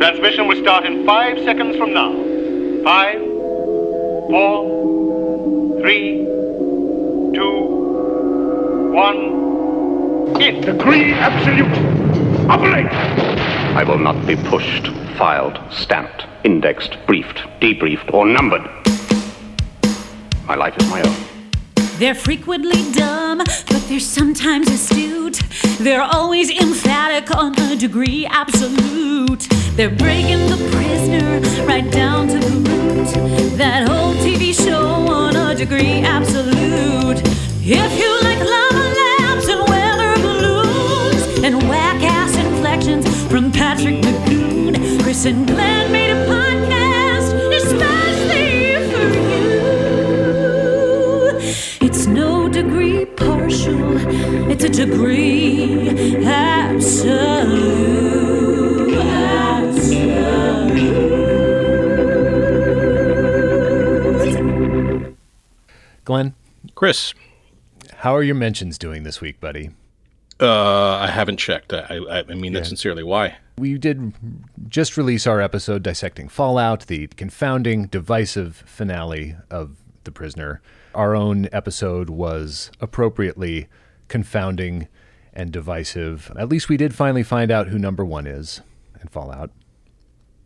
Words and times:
Transmission 0.00 0.48
will 0.48 0.56
start 0.62 0.86
in 0.86 1.04
five 1.04 1.36
seconds 1.40 1.76
from 1.76 1.92
now. 1.92 2.10
Five, 2.82 3.18
four, 4.30 5.78
three, 5.82 6.24
two, 7.34 8.92
one. 8.94 10.40
In. 10.40 10.62
Degree 10.62 11.12
absolute. 11.12 12.48
Operate! 12.48 12.90
I 13.76 13.84
will 13.84 13.98
not 13.98 14.26
be 14.26 14.36
pushed, 14.36 14.86
filed, 15.18 15.60
stamped, 15.70 16.24
indexed, 16.44 16.96
briefed, 17.06 17.40
debriefed, 17.60 18.14
or 18.14 18.24
numbered. 18.24 18.62
My 20.46 20.54
life 20.54 20.78
is 20.78 20.88
my 20.88 21.02
own. 21.02 21.29
They're 22.00 22.14
frequently 22.14 22.90
dumb, 22.92 23.36
but 23.36 23.84
they're 23.86 24.00
sometimes 24.00 24.70
astute. 24.70 25.42
They're 25.80 26.00
always 26.00 26.48
emphatic 26.50 27.30
on 27.36 27.52
a 27.60 27.76
degree 27.76 28.24
absolute. 28.24 29.46
They're 29.76 29.90
breaking 29.90 30.48
the 30.48 30.56
prisoner 30.72 31.40
right 31.66 31.92
down 31.92 32.28
to 32.28 32.38
the 32.38 32.56
root. 32.70 33.58
That 33.58 33.86
whole 33.86 34.14
TV 34.14 34.54
show 34.54 34.82
on 35.12 35.36
a 35.36 35.54
degree 35.54 36.00
absolute. 36.00 37.20
If 37.62 37.92
you 38.00 38.10
like 38.22 38.38
lava 38.38 38.86
lamps 39.00 39.48
and 39.48 39.68
weather 39.68 40.14
balloons 40.22 41.44
and 41.44 41.68
whack 41.68 42.02
ass 42.02 42.34
inflections 42.34 43.04
from 43.30 43.52
Patrick 43.52 43.96
McGoohan, 43.96 45.02
Chris 45.02 45.26
and 45.26 45.46
Glenn 45.46 45.92
made 45.92 46.12
a 46.12 46.26
podcast 46.26 46.49
degree 54.86 56.24
absolute. 56.24 57.20
absolute. 58.98 60.30
Glenn, 66.04 66.34
Chris, 66.74 67.12
how 67.96 68.16
are 68.16 68.22
your 68.22 68.34
mentions 68.34 68.78
doing 68.78 69.02
this 69.02 69.20
week, 69.20 69.38
buddy? 69.40 69.70
uh, 70.40 70.96
I 70.96 71.08
haven't 71.08 71.36
checked. 71.36 71.72
I, 71.74 71.98
I, 72.10 72.20
I 72.20 72.34
mean 72.34 72.54
that 72.54 72.64
sincerely. 72.66 73.02
Why? 73.02 73.36
We 73.58 73.76
did 73.76 74.14
just 74.68 74.96
release 74.96 75.26
our 75.26 75.42
episode 75.42 75.82
dissecting 75.82 76.28
Fallout, 76.28 76.86
the 76.86 77.08
confounding, 77.08 77.86
divisive 77.86 78.64
finale 78.66 79.36
of 79.50 79.76
The 80.04 80.12
Prisoner. 80.12 80.62
Our 80.94 81.14
own 81.14 81.48
episode 81.52 82.08
was 82.08 82.70
appropriately 82.80 83.68
confounding 84.10 84.88
and 85.32 85.50
divisive. 85.50 86.30
At 86.36 86.50
least 86.50 86.68
we 86.68 86.76
did 86.76 86.94
finally 86.94 87.22
find 87.22 87.50
out 87.50 87.68
who 87.68 87.78
number 87.78 88.04
one 88.04 88.26
is 88.26 88.60
in 89.00 89.08
Fallout. 89.08 89.50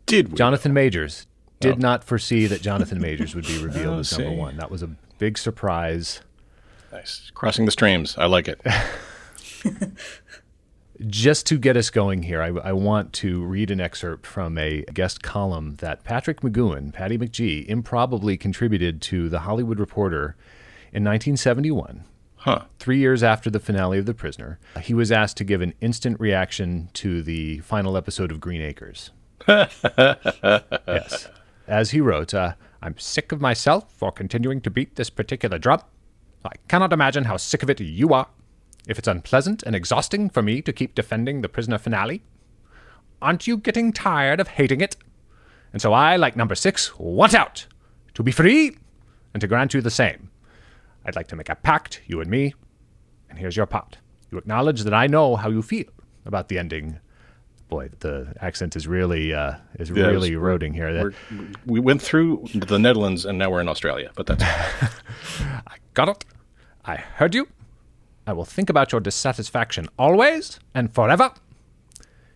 Did 0.05 0.29
we? 0.29 0.37
Jonathan 0.37 0.73
Majors. 0.73 1.27
Did 1.59 1.75
oh. 1.75 1.79
not 1.79 2.03
foresee 2.03 2.47
that 2.47 2.61
Jonathan 2.61 3.01
Majors 3.01 3.35
would 3.35 3.47
be 3.47 3.57
revealed 3.57 3.87
Oh, 3.95 3.99
as 3.99 4.17
number 4.17 4.33
see. 4.33 4.39
one. 4.39 4.57
That 4.57 4.71
was 4.71 4.83
a 4.83 4.91
big 5.17 5.37
surprise. 5.37 6.21
Nice. 6.91 7.31
Crossing 7.33 7.65
the 7.65 7.71
streams. 7.71 8.17
I 8.17 8.25
like 8.25 8.47
it. 8.47 8.61
Just 11.07 11.45
to 11.47 11.57
get 11.57 11.75
us 11.75 11.89
going 11.89 12.23
here, 12.23 12.41
I, 12.41 12.47
I 12.47 12.71
want 12.71 13.11
to 13.13 13.43
read 13.43 13.69
an 13.69 13.81
excerpt 13.81 14.25
from 14.25 14.57
a 14.57 14.83
guest 14.93 15.21
column 15.21 15.75
that 15.77 16.05
Patrick 16.05 16.39
McGoohan, 16.39 16.93
Patty 16.93 17.17
McGee, 17.17 17.65
improbably 17.65 18.37
contributed 18.37 19.01
to 19.03 19.27
The 19.27 19.39
Hollywood 19.39 19.79
Reporter 19.79 20.37
in 20.93 21.03
1971. 21.03 22.05
Huh. 22.45 22.65
Three 22.77 22.99
years 22.99 23.23
after 23.23 23.49
the 23.49 23.59
finale 23.59 23.97
of 23.97 24.05
The 24.05 24.13
Prisoner, 24.13 24.59
he 24.79 24.93
was 24.93 25.11
asked 25.11 25.35
to 25.37 25.43
give 25.43 25.63
an 25.63 25.73
instant 25.81 26.19
reaction 26.19 26.89
to 26.93 27.23
the 27.23 27.57
final 27.61 27.97
episode 27.97 28.31
of 28.31 28.39
Green 28.39 28.61
Acres. 28.61 29.09
yes. 29.47 31.27
As 31.67 31.89
he 31.89 31.99
wrote, 31.99 32.35
uh, 32.35 32.53
I'm 32.83 32.99
sick 32.99 33.31
of 33.31 33.41
myself 33.41 33.91
for 33.91 34.11
continuing 34.11 34.61
to 34.61 34.69
beat 34.69 34.95
this 34.95 35.09
particular 35.09 35.57
drum. 35.57 35.81
I 36.43 36.51
cannot 36.67 36.93
imagine 36.93 37.23
how 37.23 37.37
sick 37.37 37.63
of 37.63 37.69
it 37.71 37.79
you 37.79 38.13
are. 38.13 38.27
If 38.87 38.99
it's 38.99 39.07
unpleasant 39.07 39.63
and 39.63 39.75
exhausting 39.75 40.29
for 40.29 40.43
me 40.43 40.61
to 40.61 40.71
keep 40.71 40.93
defending 40.93 41.41
the 41.41 41.49
prisoner 41.49 41.79
finale, 41.79 42.21
aren't 43.23 43.47
you 43.47 43.57
getting 43.57 43.91
tired 43.91 44.39
of 44.39 44.49
hating 44.49 44.81
it? 44.81 44.97
And 45.73 45.81
so 45.81 45.93
I, 45.93 46.15
like 46.15 46.35
number 46.35 46.53
six, 46.53 46.95
want 46.99 47.33
out 47.33 47.65
to 48.13 48.21
be 48.21 48.31
free 48.31 48.77
and 49.33 49.41
to 49.41 49.47
grant 49.47 49.73
you 49.73 49.81
the 49.81 49.89
same. 49.89 50.29
I'd 51.05 51.15
like 51.15 51.27
to 51.27 51.35
make 51.35 51.49
a 51.49 51.55
pact, 51.55 52.01
you 52.07 52.19
and 52.21 52.29
me, 52.29 52.53
and 53.29 53.39
here's 53.39 53.55
your 53.55 53.65
pot. 53.65 53.97
You 54.31 54.37
acknowledge 54.37 54.83
that 54.83 54.93
I 54.93 55.07
know 55.07 55.35
how 55.35 55.49
you 55.49 55.61
feel 55.61 55.85
about 56.25 56.49
the 56.49 56.57
ending. 56.57 56.99
Boy, 57.67 57.89
the 57.99 58.33
accent 58.41 58.75
is 58.75 58.87
really 58.87 59.33
uh, 59.33 59.55
is 59.79 59.89
Yeah, 59.89 60.07
really 60.07 60.33
eroding 60.33 60.73
here. 60.73 60.93
That, 60.93 61.13
We're, 61.65 61.81
went 61.81 62.01
through 62.01 62.45
the 62.53 62.77
Netherlands 62.77 63.25
and 63.25 63.37
now 63.37 63.49
we're 63.49 63.61
in 63.61 63.67
Australia, 63.67 64.11
but 64.15 64.27
that's 64.27 64.43
Got 65.93 66.09
it? 66.09 66.25
I 66.83 66.97
heard 66.97 67.33
you. 67.33 67.47
I 68.27 68.33
will 68.33 68.45
think 68.45 68.69
about 68.69 68.91
your 68.91 69.01
dissatisfaction 69.01 69.87
always 69.97 70.59
and 70.73 70.93
forever. 70.93 71.31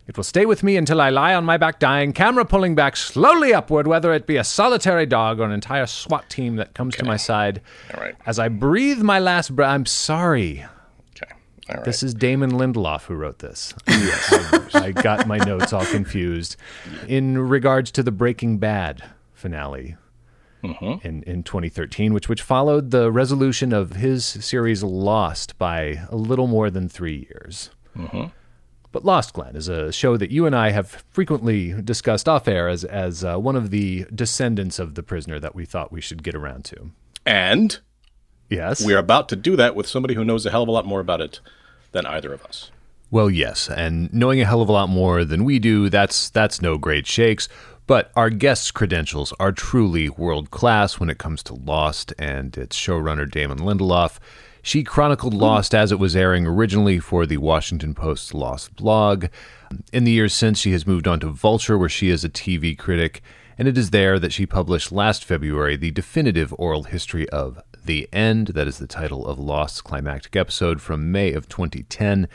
It 0.09 0.18
will 0.18 0.24
stay 0.24 0.47
with 0.47 0.64
me 0.64 0.75
until 0.75 1.00
I 1.02 1.12
lie 1.12 1.36
on 1.36 1.46
my 1.46 1.58
back 1.58 1.78
dying, 1.78 2.14
camera 2.14 2.44
pulling 2.44 2.74
back 2.74 2.97
slowly 2.97 3.53
upward, 3.53 3.86
whether 3.86 4.12
it 4.12 4.25
be 4.25 4.38
a 4.38 4.44
solitary 4.44 5.06
dog 5.06 5.40
or 5.40 5.44
an 5.44 5.52
entire 5.52 5.86
SWAT 5.86 6.28
team 6.31 6.56
that 6.56 6.74
comes 6.74 6.96
to 6.96 7.06
my 7.06 7.16
side. 7.16 7.62
All 7.94 8.02
right. 8.02 8.16
As 8.25 8.40
I 8.40 8.47
breathe 8.47 9.03
my 9.03 9.20
last 9.20 9.56
breath, 9.56 9.70
I'm 9.70 9.86
sorry. 9.86 10.66
okay. 11.12 11.31
All 11.70 11.75
right. 11.75 11.86
This 11.86 12.02
is 12.02 12.16
Damon 12.16 12.53
Lindelof 12.53 13.03
who 13.03 13.14
wrote 13.14 13.38
this. 13.38 13.75
Yes. 13.88 14.74
I, 14.74 14.86
I 14.86 14.92
got 14.94 15.28
my 15.28 15.38
notes 15.38 15.74
all 15.74 15.86
confused. 15.86 16.56
In 17.08 17.38
regards 17.47 17.91
to 17.91 18.02
the 18.02 18.12
Breaking 18.12 18.58
Bad 18.58 19.03
finale 19.36 19.96
mm-hmm. 20.64 21.08
in, 21.08 21.22
in 21.22 21.44
2013, 21.44 22.16
which, 22.16 22.28
which 22.28 22.41
followed 22.41 22.90
the 22.90 23.12
resolution 23.12 23.72
of 23.72 23.97
his 23.97 24.26
series 24.26 24.81
Lost 24.81 25.56
by 25.59 26.03
a 26.09 26.16
little 26.16 26.47
more 26.47 26.72
than 26.72 26.90
three 26.90 27.28
years. 27.30 27.70
Mm-hmm. 27.96 28.30
But 28.92 29.06
Lost, 29.06 29.34
Glen 29.34 29.56
is 29.56 29.68
a 29.68 29.92
show 29.92 30.18
that 30.18 30.32
you 30.32 30.46
and 30.48 30.56
I 30.56 30.72
have 30.72 31.04
frequently 31.12 31.80
discussed 31.82 32.28
off 32.28 32.48
air 32.48 32.68
as, 32.68 32.84
as 32.84 33.24
uh, 33.24 33.38
one 33.38 33.56
of 33.56 33.70
the 33.70 34.06
descendants 34.14 34.80
of 34.80 34.96
The 34.96 35.04
Prisoner 35.04 35.40
that 35.40 35.54
we 35.54 35.66
thought 35.66 35.92
we 35.92 36.02
should 36.02 36.24
get 36.24 36.36
around 36.36 36.66
to. 36.66 36.92
and 37.26 37.80
Yes? 38.50 38.84
we're 38.84 38.98
about 38.98 39.30
to 39.30 39.36
do 39.36 39.56
that 39.58 39.76
with 39.76 39.86
somebody 39.86 40.16
who 40.16 40.26
knows 40.26 40.44
a 40.44 40.50
hell 40.50 40.64
of 40.64 40.70
a 40.70 40.72
lot 40.72 40.88
more 40.88 41.00
about 41.00 41.22
it 41.22 41.40
than 41.92 42.08
either 42.08 42.34
of 42.34 42.44
us. 42.46 42.72
Well, 43.12 43.30
yes, 43.30 43.70
and 43.70 44.12
knowing 44.12 44.42
a 44.42 44.46
hell 44.46 44.62
of 44.64 44.70
a 44.70 44.72
lot 44.72 44.90
more 44.90 45.24
than 45.24 45.44
we 45.46 45.60
do, 45.60 45.90
that's 45.90 46.30
that's 46.32 46.60
no 46.62 46.78
great 46.78 47.06
shakes. 47.06 47.48
But 47.86 48.12
our 48.16 48.30
guest's 48.30 48.70
credentials 48.72 49.34
are 49.40 49.52
truly 49.52 50.10
world 50.10 50.50
class 50.52 51.00
when 51.00 51.10
it 51.10 51.18
comes 51.18 51.42
to 51.44 51.56
Lost 51.56 52.14
and 52.20 52.56
its 52.58 52.76
showrunner 52.78 53.30
Damon 53.30 53.60
Lindelof. 53.60 54.18
She 54.62 54.84
chronicled 54.84 55.34
hmm. 55.34 55.40
Lost 55.40 55.74
as 55.74 55.92
it 55.92 56.00
was 56.00 56.16
airing 56.16 56.46
originally 56.46 57.00
for 57.00 57.25
the 57.25 57.38
Washington 57.38 57.94
Post's 57.94 58.34
Lost 58.34 58.75
blog. 58.75 59.28
In 59.94 60.03
the 60.03 60.12
years 60.12 60.34
since, 60.34 60.59
she 60.59 60.72
has 60.74 60.88
moved 60.88 61.08
on 61.08 61.20
to 61.22 61.30
Vulture, 61.30 61.78
where 61.78 61.90
she 61.90 62.09
is 62.09 62.24
a 62.24 62.30
TV 62.30 62.78
critic, 62.78 63.22
and 63.58 63.68
it 63.68 63.78
is 63.78 63.92
there 63.92 64.20
that 64.20 64.34
she 64.34 64.46
published 64.46 64.92
last 64.92 65.24
February 65.24 65.75
the 65.75 65.92
definitive 65.92 66.53
oral 66.58 66.84
history 66.84 67.28
of 67.30 67.62
The 67.86 68.09
End. 68.12 68.47
That 68.47 68.68
is 68.68 68.80
the 68.80 68.88
title 68.88 69.25
of 69.28 69.40
Lost's 69.40 69.81
climactic 69.81 70.36
episode 70.36 70.81
from 70.81 71.12
May 71.12 71.34
of 71.34 71.47
2010. 71.47 72.28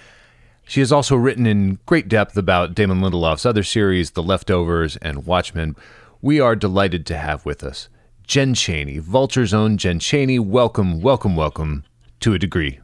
She 0.67 0.81
has 0.81 0.93
also 0.93 1.17
written 1.17 1.47
in 1.47 1.79
great 1.85 2.09
depth 2.09 2.39
about 2.39 2.75
Damon 2.75 3.01
Lindelof's 3.01 3.45
other 3.45 3.63
series, 3.63 4.13
The 4.13 4.23
Leftovers 4.23 4.97
and 4.97 5.27
Watchmen. 5.27 5.77
We 6.23 6.41
are 6.41 6.57
delighted 6.57 7.05
to 7.07 7.19
have 7.19 7.45
with 7.45 7.63
us 7.63 7.91
Jen 8.27 8.55
Chaney, 8.55 8.99
Vulture's 8.99 9.53
own 9.53 9.77
Jen 9.77 9.99
Chaney. 9.99 10.39
Welcome, 10.39 11.03
welcome, 11.03 11.37
welcome 11.37 11.85
to 12.25 12.33
a 12.33 12.39
degree. 12.39 12.81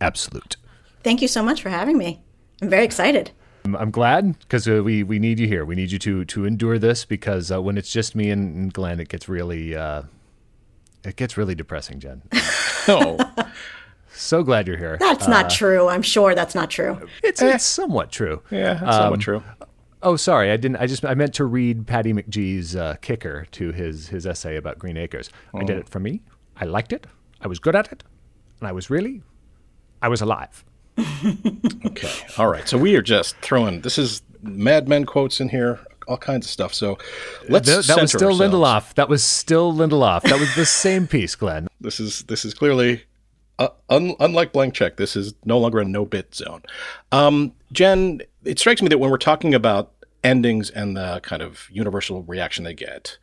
Absolute. 0.00 0.56
Thank 1.02 1.20
you 1.20 1.26
so 1.26 1.42
much 1.42 1.60
for 1.60 1.68
having 1.68 1.98
me. 1.98 2.22
I'm 2.62 2.70
very 2.70 2.84
excited. 2.84 3.32
I'm, 3.64 3.74
I'm 3.74 3.90
glad 3.90 4.38
because 4.38 4.68
uh, 4.68 4.84
we, 4.84 5.02
we 5.02 5.18
need 5.18 5.40
you 5.40 5.48
here. 5.48 5.64
We 5.64 5.74
need 5.74 5.90
you 5.90 5.98
to 5.98 6.24
to 6.26 6.44
endure 6.44 6.78
this 6.78 7.04
because 7.04 7.50
uh, 7.50 7.60
when 7.60 7.76
it's 7.76 7.90
just 7.90 8.14
me 8.14 8.30
and, 8.30 8.54
and 8.56 8.72
Glenn, 8.72 9.00
it 9.00 9.08
gets 9.08 9.28
really 9.28 9.74
uh, 9.74 10.02
it 11.04 11.16
gets 11.16 11.36
really 11.36 11.56
depressing. 11.56 11.98
Jen, 11.98 12.22
Oh, 12.86 13.18
so 14.12 14.44
glad 14.44 14.68
you're 14.68 14.76
here. 14.76 14.96
That's 15.00 15.26
not 15.26 15.50
true. 15.50 15.88
I'm 15.88 16.02
sure 16.02 16.36
that's 16.36 16.54
not 16.54 16.70
true. 16.70 17.08
It's 17.24 17.42
it's 17.42 17.64
somewhat 17.64 18.12
true. 18.12 18.42
yeah, 18.52 18.74
that's 18.74 18.96
somewhat 18.96 19.20
true. 19.20 19.42
Oh, 20.04 20.14
sorry. 20.14 20.52
I 20.52 20.56
didn't. 20.56 20.76
I 20.76 20.86
just. 20.86 21.04
I 21.04 21.14
meant 21.14 21.34
to 21.34 21.46
read 21.46 21.88
Patty 21.88 22.12
McGee's 22.12 22.76
uh, 22.76 22.94
kicker 23.02 23.46
to 23.52 23.72
his 23.72 24.06
his 24.06 24.24
essay 24.24 24.54
about 24.54 24.78
Green 24.78 24.96
Acres. 24.96 25.30
I 25.52 25.64
did 25.64 25.78
it 25.78 25.88
for 25.88 25.98
me. 25.98 26.22
I 26.56 26.66
liked 26.66 26.92
it. 26.92 27.08
I 27.40 27.48
was 27.48 27.58
good 27.58 27.74
at 27.74 27.90
it, 27.90 28.04
and 28.64 28.68
I 28.70 28.72
was 28.72 28.88
really, 28.88 29.20
I 30.00 30.08
was 30.08 30.22
alive. 30.22 30.64
Okay. 30.98 32.10
All 32.38 32.48
right. 32.48 32.66
So 32.66 32.78
we 32.78 32.96
are 32.96 33.02
just 33.02 33.36
throwing. 33.36 33.82
This 33.82 33.98
is 33.98 34.22
Mad 34.42 34.88
Men 34.88 35.04
quotes 35.04 35.38
in 35.38 35.50
here, 35.50 35.80
all 36.08 36.16
kinds 36.16 36.46
of 36.46 36.50
stuff. 36.50 36.72
So 36.72 36.98
let's. 37.48 37.68
Th- 37.68 37.86
that 37.86 38.00
was 38.00 38.10
still 38.10 38.30
ourselves. 38.30 38.54
Lindelof. 38.54 38.94
That 38.94 39.08
was 39.10 39.22
still 39.22 39.72
Lindelof. 39.72 40.22
That 40.22 40.40
was 40.40 40.54
the 40.54 40.64
same 40.64 41.06
piece, 41.06 41.34
Glenn. 41.34 41.68
This 41.80 42.00
is 42.00 42.22
this 42.22 42.46
is 42.46 42.54
clearly. 42.54 43.04
Uh, 43.58 43.68
un, 43.90 44.16
unlike 44.18 44.52
blank 44.52 44.72
check, 44.72 44.96
this 44.96 45.14
is 45.14 45.34
no 45.44 45.58
longer 45.58 45.78
a 45.78 45.84
no 45.84 46.06
bit 46.06 46.34
zone. 46.34 46.62
Um, 47.12 47.52
Jen, 47.70 48.22
it 48.44 48.58
strikes 48.58 48.80
me 48.80 48.88
that 48.88 48.98
when 48.98 49.10
we're 49.10 49.18
talking 49.18 49.54
about 49.54 49.92
endings 50.24 50.70
and 50.70 50.96
the 50.96 51.20
kind 51.22 51.42
of 51.42 51.68
universal 51.70 52.22
reaction 52.22 52.64
they 52.64 52.74
get. 52.74 53.18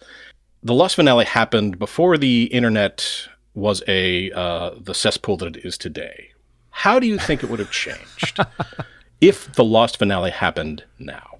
The 0.63 0.75
Lost 0.75 0.95
finale 0.95 1.25
happened 1.25 1.79
before 1.79 2.17
the 2.17 2.44
internet 2.44 3.27
was 3.53 3.83
a 3.88 4.31
uh, 4.31 4.71
the 4.80 4.94
cesspool 4.94 5.38
that 5.38 5.56
it 5.56 5.65
is 5.65 5.77
today. 5.77 6.31
How 6.69 7.00
do 7.00 7.07
you 7.07 7.18
think 7.18 7.44
it 7.44 7.50
would 7.50 7.59
have 7.59 7.71
changed 7.71 8.39
if 9.21 9.51
the 9.53 9.63
Lost 9.63 9.98
finale 9.98 10.31
happened 10.31 10.83
now? 10.98 11.39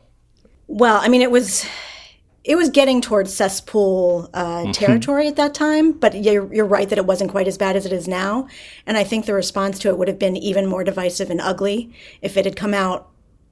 Well, 0.68 1.00
I 1.02 1.08
mean, 1.08 1.22
it 1.22 1.31
was 1.31 1.66
it 2.44 2.56
was 2.56 2.69
getting 2.69 3.02
towards 3.02 3.34
cesspool 3.34 4.30
uh, 4.34 4.72
territory 4.74 5.28
at 5.28 5.36
that 5.36 5.54
time, 5.54 5.92
but 5.92 6.24
you're, 6.24 6.52
you're 6.52 6.66
right 6.66 6.90
that 6.90 6.98
it 6.98 7.06
wasn't 7.06 7.30
quite 7.30 7.48
as 7.48 7.58
bad 7.58 7.75
as 7.75 7.86
it 7.86 7.94
is 7.94 8.08
now. 8.08 8.48
And 8.88 8.98
I 8.98 9.04
think 9.04 9.25
the 9.25 9.34
response 9.34 9.78
to 9.80 9.90
it 9.90 9.98
would 9.98 10.07
have 10.07 10.18
been 10.18 10.36
even 10.36 10.66
more 10.66 10.84
divisive 10.84 11.30
and 11.30 11.40
ugly 11.40 11.94
if 12.22 12.38
it 12.38 12.46
had 12.46 12.56
come 12.56 12.74
out 12.74 13.10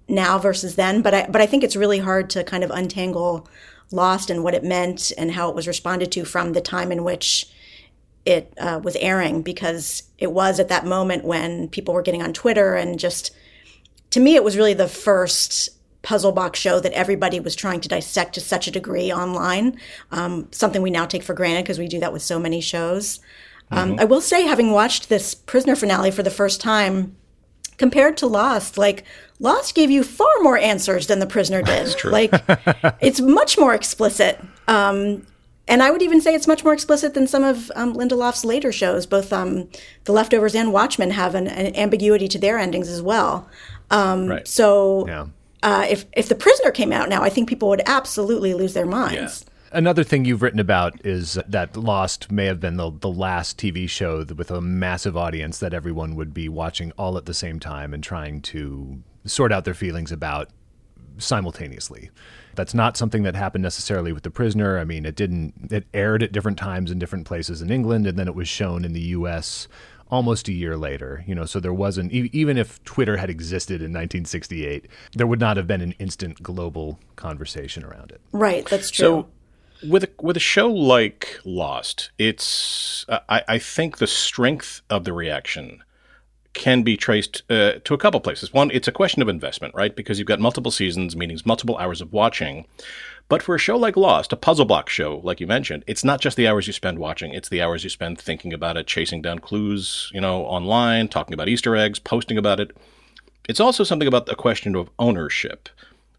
now 0.08 0.40
versus 0.40 0.76
then. 0.76 1.04
But 1.04 1.14
I, 1.14 1.28
but 1.28 1.40
I 1.40 1.46
think 1.46 1.64
it's 1.64 1.76
really 1.76 2.00
hard 2.00 2.32
to 2.32 2.44
kind 2.44 2.64
of 2.64 2.72
untangle 2.72 3.48
Lost 3.92 4.30
and 4.30 4.44
what 4.44 4.54
it 4.54 4.64
meant 4.64 5.12
and 5.18 5.32
how 5.32 5.50
it 5.50 5.56
was 5.56 5.68
responded 5.68 6.12
to 6.14 6.24
from 6.24 6.54
the 6.54 6.62
time 6.62 6.92
in 6.92 7.04
which 7.04 7.52
it 8.25 8.54
uh, 8.60 8.80
was 8.83 8.95
airing, 8.98 9.42
because 9.42 10.04
it 10.18 10.31
was 10.31 10.60
at 10.60 10.69
that 10.69 10.86
moment 10.86 11.24
when 11.24 11.68
people 11.69 11.94
were 11.94 12.01
getting 12.01 12.21
on 12.21 12.33
Twitter 12.33 12.75
and 12.75 13.00
just, 13.00 13.36
to 14.12 14.19
me, 14.19 14.36
it 14.36 14.44
was 14.44 14.57
really 14.57 14.74
the 14.74 14.88
first 14.88 15.69
puzzle 16.01 16.31
box 16.31 16.60
show 16.60 16.80
that 16.80 16.94
everybody 16.94 17.39
was 17.39 17.56
trying 17.56 17.81
to 17.81 17.89
dissect 17.89 18.33
to 18.33 18.42
such 18.42 18.68
a 18.68 18.71
degree 18.71 19.12
online. 19.12 19.77
Um, 20.12 20.48
something 20.51 20.81
we 20.81 20.92
now 20.92 21.06
take 21.06 21.24
for 21.24 21.33
granted 21.33 21.63
because 21.63 21.80
we 21.80 21.88
do 21.88 22.00
that 22.00 22.13
with 22.13 22.21
so 22.21 22.39
many 22.39 22.62
shows. 22.62 23.19
Um, 23.71 23.98
I 24.00 24.06
will 24.06 24.21
say, 24.21 24.44
having 24.44 24.71
watched 24.71 25.10
this 25.10 25.36
prisoner 25.36 25.75
finale 25.75 26.10
for 26.10 26.24
the 26.24 26.31
first 26.31 26.60
time, 26.60 27.16
compared 27.77 28.18
to 28.18 28.27
Lost, 28.27 28.77
like 28.77 29.04
Lost 29.39 29.74
gave 29.74 29.89
you 29.89 30.04
far 30.04 30.27
more 30.42 30.57
answers 30.57 31.07
than 31.07 31.19
the 31.19 31.27
prisoner 31.27 31.62
did. 31.62 32.04
Like 32.04 32.31
it's 33.00 33.21
much 33.21 33.57
more 33.57 33.74
explicit. 33.74 34.39
Um, 34.68 35.25
and 35.69 35.81
I 35.81 35.92
would 35.92 36.01
even 36.01 36.19
say 36.19 36.33
it's 36.33 36.48
much 36.48 36.63
more 36.63 36.74
explicit 36.74 37.13
than 37.13 37.27
some 37.27 37.44
of 37.44 37.71
um, 37.75 37.94
Lindelof's 37.94 38.44
later 38.44 38.71
shows. 38.71 39.06
Both 39.06 39.31
um, 39.31 39.69
The 40.04 40.12
Leftovers 40.12 40.56
and 40.56 40.74
Watchmen 40.74 41.12
have 41.12 41.36
an, 41.36 41.48
an 41.48 41.75
ambiguity 41.75 42.27
to 42.27 42.39
their 42.39 42.57
endings 42.57 42.89
as 42.89 43.01
well. 43.01 43.48
Um, 43.92 44.27
Right. 44.27 44.48
So 44.48 45.07
Yeah. 45.07 45.27
uh, 45.63 45.86
if 45.89 46.06
if 46.13 46.27
the 46.27 46.36
prisoner 46.36 46.71
came 46.71 46.92
out 46.92 47.07
now, 47.07 47.21
I 47.24 47.30
think 47.30 47.48
people 47.48 47.69
would 47.69 47.83
absolutely 47.86 48.54
lose 48.54 48.74
their 48.74 48.86
minds. 48.86 49.45
Another 49.71 50.04
thing 50.04 50.25
you've 50.25 50.42
written 50.42 50.60
about 50.60 51.06
is 51.06 51.38
that 51.48 51.77
Lost 51.77 52.31
may 52.31 52.45
have 52.45 52.60
been 52.60 52.77
the, 52.77 52.92
the 52.92 53.10
last 53.12 53.60
TV 53.60 53.88
show 53.88 54.25
with 54.36 54.50
a 54.50 54.62
massive 54.62 55.16
audience 55.16 55.60
that 55.60 55.75
everyone 55.75 56.16
would 56.16 56.33
be 56.33 56.50
watching 56.50 56.92
all 56.98 57.18
at 57.18 57.27
the 57.27 57.36
same 57.36 57.60
time 57.60 57.94
and 57.94 58.04
trying 58.04 58.42
to 58.42 59.04
sort 59.25 59.51
out 59.51 59.66
their 59.66 59.75
feelings 59.75 60.12
about 60.12 60.50
simultaneously. 61.19 62.10
That's 62.56 62.74
not 62.74 62.98
something 62.98 63.24
that 63.24 63.36
happened 63.36 63.63
necessarily 63.63 64.12
with 64.12 64.24
The 64.24 64.31
Prisoner. 64.31 64.78
I 64.80 64.84
mean, 64.84 65.06
it 65.06 65.16
didn't, 65.16 65.72
it 65.72 65.86
aired 65.94 66.24
at 66.24 66.31
different 66.31 66.57
times 66.57 66.92
in 66.92 67.00
different 67.00 67.25
places 67.25 67.62
in 67.62 67.69
England, 67.69 68.07
and 68.07 68.18
then 68.18 68.28
it 68.28 68.36
was 68.36 68.48
shown 68.48 68.84
in 68.86 68.94
the 68.94 69.01
US 69.01 69.68
almost 70.12 70.48
a 70.48 70.54
year 70.54 70.75
later. 70.75 71.24
You 71.28 71.36
know, 71.36 71.46
so 71.46 71.60
there 71.60 71.74
wasn't, 71.74 72.12
even 72.12 72.57
if 72.57 72.84
Twitter 72.84 73.18
had 73.18 73.30
existed 73.30 73.81
in 73.81 73.92
1968, 73.92 74.88
there 75.16 75.28
would 75.28 75.40
not 75.40 75.57
have 75.57 75.68
been 75.68 75.81
an 75.81 75.94
instant 76.00 76.42
global 76.44 77.00
conversation 77.16 77.84
around 77.84 78.12
it. 78.12 78.22
Right, 78.31 78.66
that's 78.66 78.90
true. 78.90 79.06
So, 79.06 79.28
with 79.88 80.04
a, 80.04 80.10
with 80.22 80.36
a 80.36 80.42
show 80.42 80.68
like 80.68 81.40
Lost, 81.45 82.12
it's 82.18 83.06
uh, 83.07 83.19
I, 83.30 83.44
I 83.48 83.60
think 83.60 83.98
the 83.98 84.07
strength 84.07 84.81
of 84.90 85.06
the 85.06 85.13
reaction 85.13 85.84
can 86.54 86.84
be 86.84 86.98
traced 86.98 87.44
uh, 87.50 87.74
to 87.84 87.94
a 87.94 87.98
couple 87.98 88.19
places. 88.19 88.54
One, 88.54 88.72
it's 88.72 88.88
a 88.88 88.92
question 88.92 89.22
of 89.22 89.30
investment, 89.30 89.75
right? 89.75 89.96
Because 89.96 90.18
you've 90.18 90.28
got 90.28 90.40
multiple 90.40 90.72
seasons, 90.72 91.16
meaning 91.16 91.40
multiple 91.46 91.78
hours 91.78 92.01
of 92.01 92.12
watching. 92.12 92.66
But 93.28 93.44
for 93.44 93.54
a 93.54 93.60
show 93.60 93.78
like 93.78 93.96
Lost, 93.96 94.34
a 94.34 94.36
puzzle 94.36 94.66
box 94.66 94.92
show, 94.92 95.22
like 95.24 95.40
you 95.40 95.46
mentioned, 95.46 95.84
it's 95.86 96.04
not 96.04 96.19
just 96.19 96.36
the 96.36 96.48
hours 96.48 96.66
you 96.66 96.74
spend 96.74 96.98
watching; 96.98 97.31
it's 97.34 97.50
the 97.50 97.62
hours 97.62 97.84
you 97.84 97.90
spend 97.90 98.19
thinking 98.19 98.54
about 98.54 98.75
it, 98.75 98.88
chasing 98.88 99.22
down 99.22 99.40
clues, 99.40 100.10
you 100.13 100.19
know, 100.19 100.42
online, 100.46 101.07
talking 101.07 101.36
about 101.36 101.48
Easter 101.48 101.75
eggs, 101.75 102.00
posting 102.00 102.40
about 102.40 102.60
it. 102.60 102.75
It's 103.48 103.60
also 103.60 103.84
something 103.84 104.07
about 104.07 104.25
the 104.25 104.36
question 104.36 104.75
of 104.75 104.90
ownership, 104.98 105.69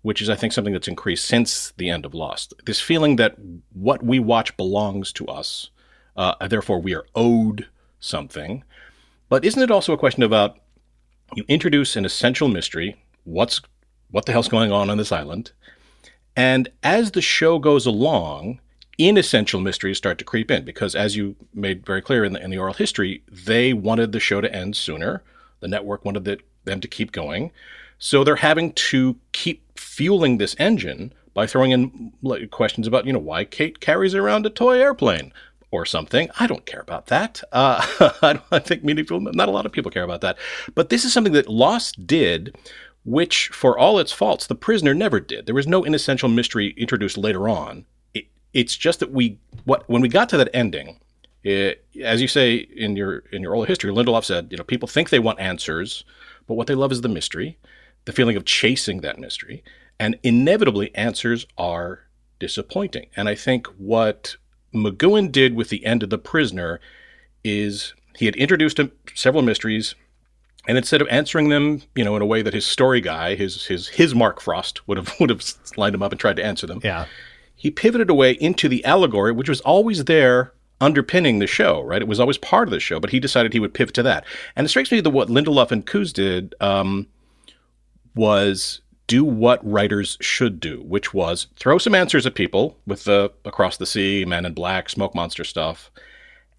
which 0.02 0.22
is, 0.22 0.30
I 0.30 0.36
think, 0.36 0.52
something 0.52 0.72
that's 0.72 0.88
increased 0.88 1.24
since 1.24 1.72
the 1.76 1.90
end 1.90 2.06
of 2.06 2.14
Lost. 2.14 2.54
This 2.64 2.80
feeling 2.80 3.16
that 3.16 3.34
what 3.72 4.04
we 4.04 4.20
watch 4.20 4.56
belongs 4.56 5.12
to 5.14 5.26
us, 5.26 5.70
uh, 6.16 6.46
therefore 6.46 6.80
we 6.80 6.94
are 6.94 7.06
owed 7.16 7.66
something. 7.98 8.62
But 9.30 9.44
isn't 9.44 9.62
it 9.62 9.70
also 9.70 9.94
a 9.94 9.98
question 9.98 10.22
about 10.22 10.58
you 11.34 11.44
introduce 11.48 11.96
an 11.96 12.04
essential 12.04 12.48
mystery? 12.48 12.96
What's 13.24 13.62
what 14.10 14.26
the 14.26 14.32
hell's 14.32 14.48
going 14.48 14.72
on 14.72 14.90
on 14.90 14.98
this 14.98 15.12
island? 15.12 15.52
And 16.36 16.68
as 16.82 17.12
the 17.12 17.22
show 17.22 17.60
goes 17.60 17.86
along, 17.86 18.60
inessential 18.98 19.60
mysteries 19.60 19.98
start 19.98 20.18
to 20.18 20.24
creep 20.24 20.50
in 20.50 20.64
because, 20.64 20.96
as 20.96 21.16
you 21.16 21.36
made 21.54 21.86
very 21.86 22.02
clear 22.02 22.24
in 22.24 22.32
the, 22.32 22.42
in 22.42 22.50
the 22.50 22.58
oral 22.58 22.74
history, 22.74 23.22
they 23.30 23.72
wanted 23.72 24.10
the 24.10 24.20
show 24.20 24.40
to 24.40 24.52
end 24.54 24.74
sooner. 24.76 25.22
The 25.60 25.68
network 25.68 26.04
wanted 26.04 26.24
the, 26.24 26.38
them 26.64 26.80
to 26.80 26.88
keep 26.88 27.12
going. 27.12 27.52
So 27.98 28.24
they're 28.24 28.36
having 28.36 28.72
to 28.72 29.16
keep 29.32 29.78
fueling 29.78 30.38
this 30.38 30.56
engine 30.58 31.12
by 31.34 31.46
throwing 31.46 31.70
in 31.70 32.48
questions 32.50 32.88
about, 32.88 33.06
you 33.06 33.12
know, 33.12 33.20
why 33.20 33.44
Kate 33.44 33.78
carries 33.78 34.14
around 34.14 34.44
a 34.44 34.50
toy 34.50 34.80
airplane 34.80 35.32
or 35.70 35.86
something. 35.86 36.28
I 36.38 36.46
don't 36.46 36.66
care 36.66 36.80
about 36.80 37.06
that. 37.06 37.42
Uh, 37.52 37.86
I, 38.22 38.40
don't, 38.50 38.66
think 38.66 38.84
people, 38.84 39.20
not 39.20 39.48
a 39.48 39.52
lot 39.52 39.66
of 39.66 39.72
people 39.72 39.90
care 39.90 40.02
about 40.02 40.20
that. 40.22 40.36
But 40.74 40.88
this 40.88 41.04
is 41.04 41.12
something 41.12 41.32
that 41.34 41.48
Lost 41.48 42.06
did, 42.06 42.56
which, 43.04 43.48
for 43.48 43.78
all 43.78 43.98
its 43.98 44.12
faults, 44.12 44.46
The 44.46 44.54
Prisoner 44.54 44.94
never 44.94 45.20
did. 45.20 45.46
There 45.46 45.54
was 45.54 45.66
no 45.66 45.84
inessential 45.84 46.28
mystery 46.28 46.74
introduced 46.76 47.16
later 47.16 47.48
on. 47.48 47.84
It, 48.14 48.26
it's 48.52 48.76
just 48.76 49.00
that 49.00 49.12
we, 49.12 49.38
what 49.64 49.88
when 49.88 50.02
we 50.02 50.08
got 50.08 50.28
to 50.30 50.36
that 50.38 50.50
ending, 50.52 50.98
it, 51.42 51.84
as 52.02 52.20
you 52.20 52.28
say 52.28 52.54
in 52.54 52.96
your 52.96 53.18
in 53.32 53.42
your 53.42 53.52
oral 53.52 53.64
history, 53.64 53.92
Lindelof 53.92 54.24
said, 54.24 54.48
you 54.50 54.58
know, 54.58 54.64
people 54.64 54.88
think 54.88 55.08
they 55.08 55.18
want 55.18 55.40
answers, 55.40 56.04
but 56.46 56.54
what 56.54 56.66
they 56.66 56.74
love 56.74 56.92
is 56.92 57.00
the 57.00 57.08
mystery, 57.08 57.58
the 58.04 58.12
feeling 58.12 58.36
of 58.36 58.44
chasing 58.44 59.00
that 59.00 59.18
mystery, 59.18 59.62
and 59.98 60.18
inevitably 60.22 60.94
answers 60.94 61.46
are 61.56 62.00
disappointing. 62.38 63.06
And 63.16 63.28
I 63.28 63.34
think 63.34 63.66
what 63.78 64.36
McGoohan 64.74 65.30
did 65.32 65.54
with 65.54 65.68
the 65.68 65.84
end 65.84 66.02
of 66.02 66.10
The 66.10 66.18
Prisoner 66.18 66.80
is 67.44 67.94
he 68.16 68.26
had 68.26 68.36
introduced 68.36 68.78
him 68.78 68.92
several 69.14 69.42
mysteries, 69.42 69.94
and 70.68 70.76
instead 70.76 71.00
of 71.00 71.08
answering 71.10 71.48
them, 71.48 71.82
you 71.94 72.04
know, 72.04 72.14
in 72.16 72.22
a 72.22 72.26
way 72.26 72.42
that 72.42 72.54
his 72.54 72.66
story 72.66 73.00
guy, 73.00 73.34
his 73.34 73.66
his 73.66 73.88
his 73.88 74.14
Mark 74.14 74.40
Frost 74.40 74.86
would 74.86 74.96
have 74.98 75.12
would 75.20 75.30
have 75.30 75.42
lined 75.76 75.94
him 75.94 76.02
up 76.02 76.12
and 76.12 76.20
tried 76.20 76.36
to 76.36 76.44
answer 76.44 76.66
them, 76.66 76.80
Yeah. 76.84 77.06
he 77.56 77.70
pivoted 77.70 78.10
away 78.10 78.32
into 78.32 78.68
the 78.68 78.84
allegory, 78.84 79.32
which 79.32 79.48
was 79.48 79.60
always 79.62 80.04
there 80.04 80.52
underpinning 80.82 81.40
the 81.40 81.46
show, 81.46 81.82
right? 81.82 82.00
It 82.00 82.08
was 82.08 82.20
always 82.20 82.38
part 82.38 82.66
of 82.68 82.72
the 82.72 82.80
show, 82.80 82.98
but 83.00 83.10
he 83.10 83.20
decided 83.20 83.52
he 83.52 83.60
would 83.60 83.74
pivot 83.74 83.94
to 83.96 84.02
that. 84.04 84.24
And 84.56 84.64
it 84.64 84.68
strikes 84.68 84.90
me 84.90 85.00
that 85.02 85.10
what 85.10 85.28
Lindelof 85.28 85.70
and 85.72 85.86
Cuse 85.86 86.10
did 86.12 86.54
um, 86.60 87.06
was 88.14 88.80
do 89.10 89.24
what 89.24 89.58
writers 89.68 90.16
should 90.20 90.60
do, 90.60 90.82
which 90.82 91.12
was 91.12 91.48
throw 91.56 91.78
some 91.78 91.96
answers 91.96 92.26
at 92.26 92.36
people 92.36 92.76
with 92.86 93.02
the 93.02 93.32
Across 93.44 93.78
the 93.78 93.84
Sea, 93.86 94.24
Men 94.24 94.46
in 94.46 94.54
Black, 94.54 94.88
Smoke 94.88 95.16
Monster 95.16 95.42
stuff, 95.42 95.90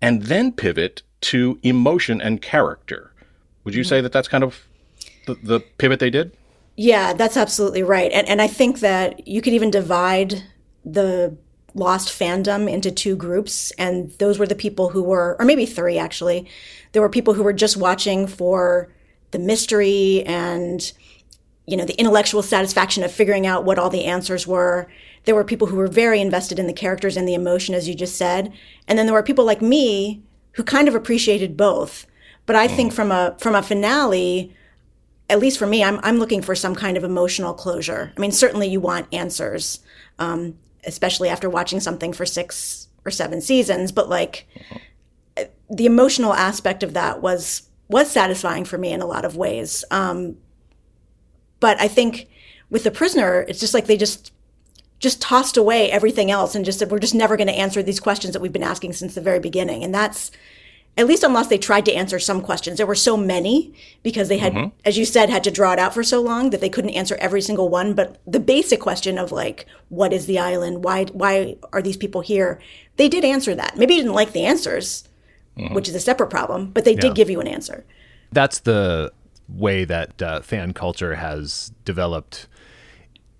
and 0.01 0.23
then 0.23 0.51
pivot 0.51 1.01
to 1.21 1.57
emotion 1.63 2.19
and 2.19 2.41
character. 2.41 3.13
Would 3.63 3.73
you 3.73 3.83
mm-hmm. 3.83 3.87
say 3.87 4.01
that 4.01 4.11
that's 4.11 4.27
kind 4.27 4.43
of 4.43 4.67
the, 5.27 5.35
the 5.35 5.59
pivot 5.77 6.01
they 6.01 6.09
did? 6.09 6.35
Yeah, 6.75 7.13
that's 7.13 7.37
absolutely 7.37 7.83
right. 7.83 8.11
And 8.11 8.27
and 8.27 8.41
I 8.41 8.47
think 8.47 8.81
that 8.81 9.25
you 9.25 9.41
could 9.41 9.53
even 9.53 9.71
divide 9.71 10.43
the 10.83 11.37
lost 11.73 12.09
fandom 12.09 12.69
into 12.69 12.91
two 12.91 13.15
groups 13.15 13.71
and 13.77 14.11
those 14.19 14.37
were 14.37 14.47
the 14.47 14.55
people 14.55 14.89
who 14.89 15.01
were 15.01 15.37
or 15.39 15.45
maybe 15.45 15.65
three 15.65 15.97
actually. 15.97 16.49
There 16.91 17.01
were 17.01 17.07
people 17.07 17.33
who 17.33 17.43
were 17.43 17.53
just 17.53 17.77
watching 17.77 18.27
for 18.27 18.91
the 19.31 19.39
mystery 19.39 20.23
and 20.25 20.91
you 21.65 21.77
know 21.77 21.85
the 21.85 21.99
intellectual 21.99 22.41
satisfaction 22.41 23.03
of 23.03 23.11
figuring 23.11 23.45
out 23.45 23.65
what 23.65 23.79
all 23.79 23.89
the 23.89 24.05
answers 24.05 24.47
were. 24.47 24.87
There 25.25 25.35
were 25.35 25.43
people 25.43 25.67
who 25.67 25.75
were 25.75 25.87
very 25.87 26.19
invested 26.19 26.57
in 26.57 26.67
the 26.67 26.73
characters 26.73 27.15
and 27.15 27.27
the 27.27 27.35
emotion 27.35 27.75
as 27.75 27.87
you 27.87 27.95
just 27.95 28.17
said. 28.17 28.51
And 28.87 28.97
then 28.97 29.05
there 29.05 29.13
were 29.13 29.23
people 29.23 29.45
like 29.45 29.61
me 29.61 30.23
who 30.53 30.63
kind 30.63 30.87
of 30.87 30.95
appreciated 30.95 31.55
both. 31.55 32.07
But 32.45 32.55
I 32.55 32.67
think 32.67 32.91
from 32.91 33.11
a 33.11 33.35
from 33.39 33.55
a 33.55 33.61
finale 33.61 34.53
at 35.31 35.39
least 35.39 35.57
for 35.57 35.65
me, 35.65 35.81
I'm 35.83 35.99
I'm 36.03 36.17
looking 36.17 36.41
for 36.41 36.55
some 36.55 36.75
kind 36.75 36.97
of 36.97 37.05
emotional 37.05 37.53
closure. 37.53 38.11
I 38.15 38.19
mean, 38.19 38.33
certainly 38.33 38.67
you 38.67 38.81
want 38.81 39.07
answers, 39.13 39.79
um, 40.19 40.57
especially 40.83 41.29
after 41.29 41.49
watching 41.49 41.79
something 41.79 42.11
for 42.11 42.25
six 42.25 42.89
or 43.05 43.11
seven 43.11 43.39
seasons. 43.39 43.93
But 43.93 44.09
like, 44.09 44.45
the 45.69 45.85
emotional 45.85 46.33
aspect 46.33 46.83
of 46.83 46.93
that 46.93 47.21
was 47.21 47.69
was 47.87 48.11
satisfying 48.11 48.65
for 48.65 48.77
me 48.77 48.91
in 48.91 49.01
a 49.01 49.05
lot 49.05 49.23
of 49.23 49.37
ways. 49.37 49.85
Um, 49.89 50.35
but 51.61 51.79
I 51.79 51.87
think 51.87 52.27
with 52.69 52.83
the 52.83 52.91
prisoner, 52.91 53.45
it's 53.47 53.61
just 53.61 53.73
like 53.73 53.85
they 53.87 53.95
just 53.97 54.33
just 54.99 55.21
tossed 55.21 55.57
away 55.57 55.89
everything 55.89 56.29
else 56.29 56.53
and 56.53 56.63
just 56.63 56.77
said 56.77 56.91
we're 56.91 56.99
just 56.99 57.15
never 57.15 57.35
going 57.35 57.47
to 57.47 57.53
answer 57.53 57.81
these 57.81 57.99
questions 57.99 58.33
that 58.33 58.41
we've 58.41 58.53
been 58.53 58.61
asking 58.61 58.93
since 58.93 59.15
the 59.15 59.21
very 59.21 59.39
beginning, 59.39 59.83
and 59.83 59.95
that's 59.95 60.29
at 60.97 61.07
least 61.07 61.23
unless 61.23 61.47
they 61.47 61.57
tried 61.57 61.85
to 61.85 61.93
answer 61.93 62.19
some 62.19 62.41
questions. 62.41 62.77
There 62.77 62.85
were 62.85 62.95
so 62.95 63.15
many 63.15 63.73
because 64.03 64.27
they 64.27 64.37
had, 64.39 64.53
mm-hmm. 64.53 64.75
as 64.83 64.97
you 64.97 65.05
said, 65.05 65.29
had 65.29 65.43
to 65.45 65.51
draw 65.51 65.71
it 65.71 65.79
out 65.79 65.93
for 65.93 66.03
so 66.03 66.21
long 66.21 66.49
that 66.49 66.59
they 66.59 66.69
couldn't 66.69 66.89
answer 66.91 67.15
every 67.15 67.41
single 67.41 67.69
one. 67.69 67.93
But 67.93 68.19
the 68.27 68.41
basic 68.41 68.81
question 68.81 69.17
of 69.17 69.31
like, 69.31 69.65
what 69.87 70.11
is 70.11 70.25
the 70.25 70.37
island? 70.37 70.83
Why 70.83 71.05
why 71.05 71.55
are 71.71 71.81
these 71.81 71.97
people 71.97 72.21
here? 72.21 72.59
They 72.97 73.07
did 73.07 73.23
answer 73.23 73.55
that. 73.55 73.77
Maybe 73.77 73.95
you 73.95 74.01
didn't 74.01 74.15
like 74.15 74.33
the 74.33 74.45
answers, 74.45 75.07
mm-hmm. 75.57 75.73
which 75.73 75.87
is 75.87 75.95
a 75.95 75.99
separate 75.99 76.29
problem, 76.29 76.71
but 76.71 76.83
they 76.83 76.93
Yeah. 76.93 77.01
did 77.01 77.15
give 77.15 77.29
you 77.29 77.39
an 77.39 77.47
answer. 77.47 77.85
That's 78.33 78.59
the 78.59 79.13
way 79.53 79.85
that 79.85 80.21
uh, 80.21 80.41
fan 80.41 80.73
culture 80.73 81.15
has 81.15 81.71
developed. 81.85 82.47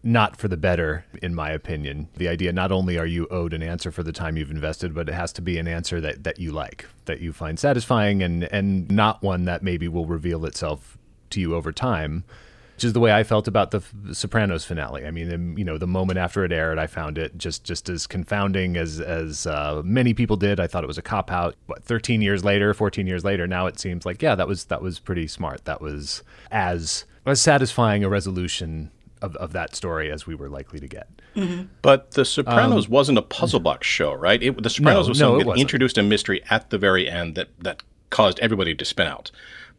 Not 0.03 0.36
for 0.36 0.48
the 0.48 0.58
better, 0.58 1.06
in 1.22 1.36
my 1.36 1.51
opinion. 1.51 2.08
The 2.18 2.27
idea 2.27 2.51
not 2.51 2.72
only 2.72 2.98
are 2.98 3.06
you 3.06 3.27
owed 3.30 3.53
an 3.53 3.62
answer 3.62 3.91
for 3.91 4.01
the 4.01 4.12
time 4.12 4.36
you've 4.36 4.50
invested, 4.50 4.96
but 4.96 5.08
it 5.08 5.13
has 5.13 5.32
to 5.34 5.44
be 5.44 5.60
an 5.60 5.68
answer 5.68 6.01
that, 6.01 6.24
that 6.24 6.39
you 6.39 6.51
like, 6.51 6.88
that 7.06 7.22
you 7.22 7.32
find 7.32 7.60
satisfying, 7.60 8.24
and, 8.24 8.46
and 8.46 8.89
not 8.89 9.22
one 9.22 9.46
that 9.46 9.62
maybe 9.62 9.88
will 9.88 10.08
reveal 10.08 10.44
itself 10.48 10.98
to 11.30 11.39
you 11.39 11.53
over 11.53 11.72
time. 11.72 12.24
Which 12.82 12.88
is 12.88 12.94
the 12.94 13.00
way 13.00 13.14
I 13.14 13.22
felt 13.22 13.48
about 13.48 13.70
the 13.70 13.78
F- 13.78 13.94
Sopranos 14.14 14.66
finale. 14.66 15.06
I 15.06 15.12
mean, 15.12 15.32
um, 15.32 15.56
you 15.56 15.64
know, 15.64 15.78
the 15.78 15.86
moment 15.86 16.18
after 16.18 16.44
it 16.44 16.52
aired, 16.52 16.80
I 16.80 16.88
found 16.88 17.20
it 17.20 17.38
just 17.38 17.64
just 17.64 17.90
as 17.90 18.08
confounding 18.08 18.76
as 18.76 19.00
as 19.00 19.46
uh, 19.46 19.84
many 19.86 20.16
people 20.16 20.36
did. 20.36 20.60
I 20.60 20.66
thought 20.66 20.84
it 20.84 20.88
was 20.88 20.98
a 20.98 21.04
cop 21.04 21.32
out. 21.32 21.54
What, 21.68 21.84
13 21.84 22.24
years 22.24 22.44
later, 22.44 22.74
14 22.74 23.06
years 23.06 23.24
later, 23.24 23.46
now 23.46 23.68
it 23.68 23.78
seems 23.78 24.04
like 24.04 24.24
yeah, 24.24 24.34
that 24.34 24.48
was 24.48 24.66
that 24.66 24.82
was 24.82 24.98
pretty 24.98 25.28
smart. 25.28 25.66
That 25.66 25.80
was 25.80 26.24
as 26.50 27.06
as 27.24 27.40
satisfying 27.40 28.04
a 28.04 28.10
resolution 28.10 28.90
of, 29.22 29.36
of 29.36 29.54
that 29.54 29.76
story 29.76 30.12
as 30.12 30.26
we 30.26 30.34
were 30.34 30.50
likely 30.50 30.80
to 30.80 30.88
get. 30.88 31.08
But 31.84 32.10
The 32.12 32.26
Sopranos 32.26 32.90
wasn't 32.90 33.20
a 33.20 33.22
puzzle 33.22 33.60
box 33.60 33.86
show, 33.86 34.12
right? 34.12 34.42
It, 34.42 34.64
the 34.64 34.72
Sopranos 34.72 35.08
was 35.08 35.20
something 35.20 35.36
it 35.42 35.44
that 35.44 35.48
wasn't. 35.50 35.62
introduced 35.62 36.00
a 36.00 36.04
mystery 36.04 36.42
at 36.50 36.72
the 36.72 36.80
very 36.80 37.08
end 37.08 37.36
that, 37.36 37.50
that 37.60 37.84
caused 38.10 38.40
everybody 38.40 38.74
to 38.74 38.84
spin 38.86 39.06
out. 39.06 39.30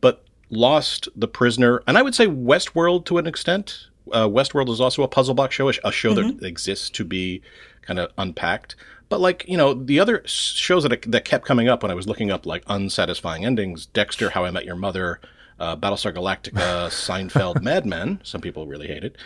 But 0.01 0.25
Lost, 0.53 1.09
The 1.17 1.27
Prisoner, 1.27 1.83
and 1.87 1.97
I 1.97 2.03
would 2.03 2.15
say 2.15 2.27
Westworld 2.27 3.07
to 3.07 3.17
an 3.17 3.27
extent. 3.27 3.87
Uh, 4.13 4.29
Westworld 4.29 4.69
is 4.69 4.83
also 4.83 5.03
a 5.03 5.09
puzzle 5.09 5.35
box 5.35 5.55
show, 5.55 5.69
a, 5.69 5.93
show 5.93 6.13
that 6.13 6.45
exists 6.45 6.91
to 6.91 7.05
be 7.05 7.41
kind 7.81 7.99
of 7.99 8.13
unpacked. 8.19 8.77
But 9.09 9.21
like 9.21 9.47
you 9.49 9.57
know, 9.57 9.73
the 9.73 9.99
other 9.99 10.23
shows 10.27 10.83
that 10.83 11.11
that 11.11 11.25
kept 11.25 11.47
coming 11.47 11.69
up 11.69 11.83
when 11.83 11.91
I 11.91 11.95
was 11.95 12.07
looking 12.07 12.31
up 12.31 12.45
like 12.45 12.65
unsatisfying 12.67 13.47
endings: 13.47 13.87
Dexter, 13.87 14.31
How 14.31 14.45
I 14.45 14.51
Met 14.51 14.67
Your 14.67 14.77
Mother, 14.77 15.21
uh, 15.59 15.75
Battlestar 15.77 16.15
Galactica, 16.15 16.53
Seinfeld, 16.91 17.63
Mad 17.63 17.87
Men. 17.87 18.21
Some 18.23 18.43
people 18.43 18.67
really 18.67 18.89
hate 18.89 19.05
it. 19.05 19.17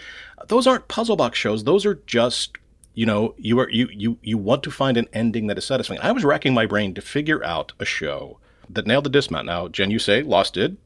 Those 0.47 0.69
aren't 0.69 0.87
puzzle 0.87 1.17
box 1.17 1.39
shows. 1.39 1.65
Those 1.65 1.85
are 1.85 2.01
just 2.07 2.57
you 2.95 3.07
know 3.07 3.35
you 3.37 3.59
are 3.59 3.69
you 3.71 3.89
you 3.93 4.19
you 4.23 4.39
want 4.39 4.63
to 4.63 4.71
find 4.71 4.97
an 4.97 5.09
ending 5.13 5.49
that 5.49 5.59
is 5.59 5.65
satisfying. 5.65 6.01
I 6.01 6.13
was 6.13 6.25
racking 6.25 6.55
my 6.55 6.67
brain 6.67 6.95
to 6.95 7.01
figure 7.01 7.45
out 7.45 7.73
a 7.81 7.85
show 7.85 8.39
that 8.71 8.87
nailed 8.87 9.05
the 9.05 9.11
dismount. 9.11 9.47
Now, 9.47 9.67
Jen, 9.67 9.91
you 9.91 9.99
say 9.99 10.23
Lost 10.23 10.55
did. 10.55 10.77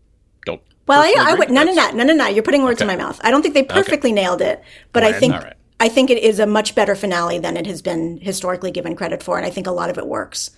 Well, 0.87 1.03
I 1.03 1.11
agree. 1.11 1.39
would. 1.39 1.51
No, 1.51 1.63
no, 1.63 1.73
no, 1.73 1.91
no, 1.93 2.05
no, 2.05 2.15
no. 2.15 2.27
You're 2.27 2.43
putting 2.43 2.63
words 2.63 2.81
in 2.81 2.87
my 2.87 2.97
mouth. 2.97 3.21
I 3.23 3.31
don't 3.31 3.43
think 3.43 3.55
they 3.55 3.63
perfectly 3.63 4.13
nailed 4.13 4.41
it, 4.41 4.63
but 4.93 5.05
I 5.05 5.13
think 5.13 5.35
right. 5.35 5.55
I 5.79 5.89
think 5.89 6.11
it 6.11 6.19
is 6.19 6.41
a 6.41 6.47
much 6.47 6.75
better 6.75 6.95
finale 6.95 7.39
than 7.39 7.57
it 7.57 7.67
has 7.67 7.81
been 7.81 8.19
historically 8.19 8.71
given 8.71 8.97
credit 8.97 9.23
for, 9.23 9.37
and 9.37 9.47
I 9.47 9.51
think 9.51 9.67
a 9.67 9.73
lot 9.73 9.91
of 9.91 9.99
it 9.99 10.07
works. 10.07 10.51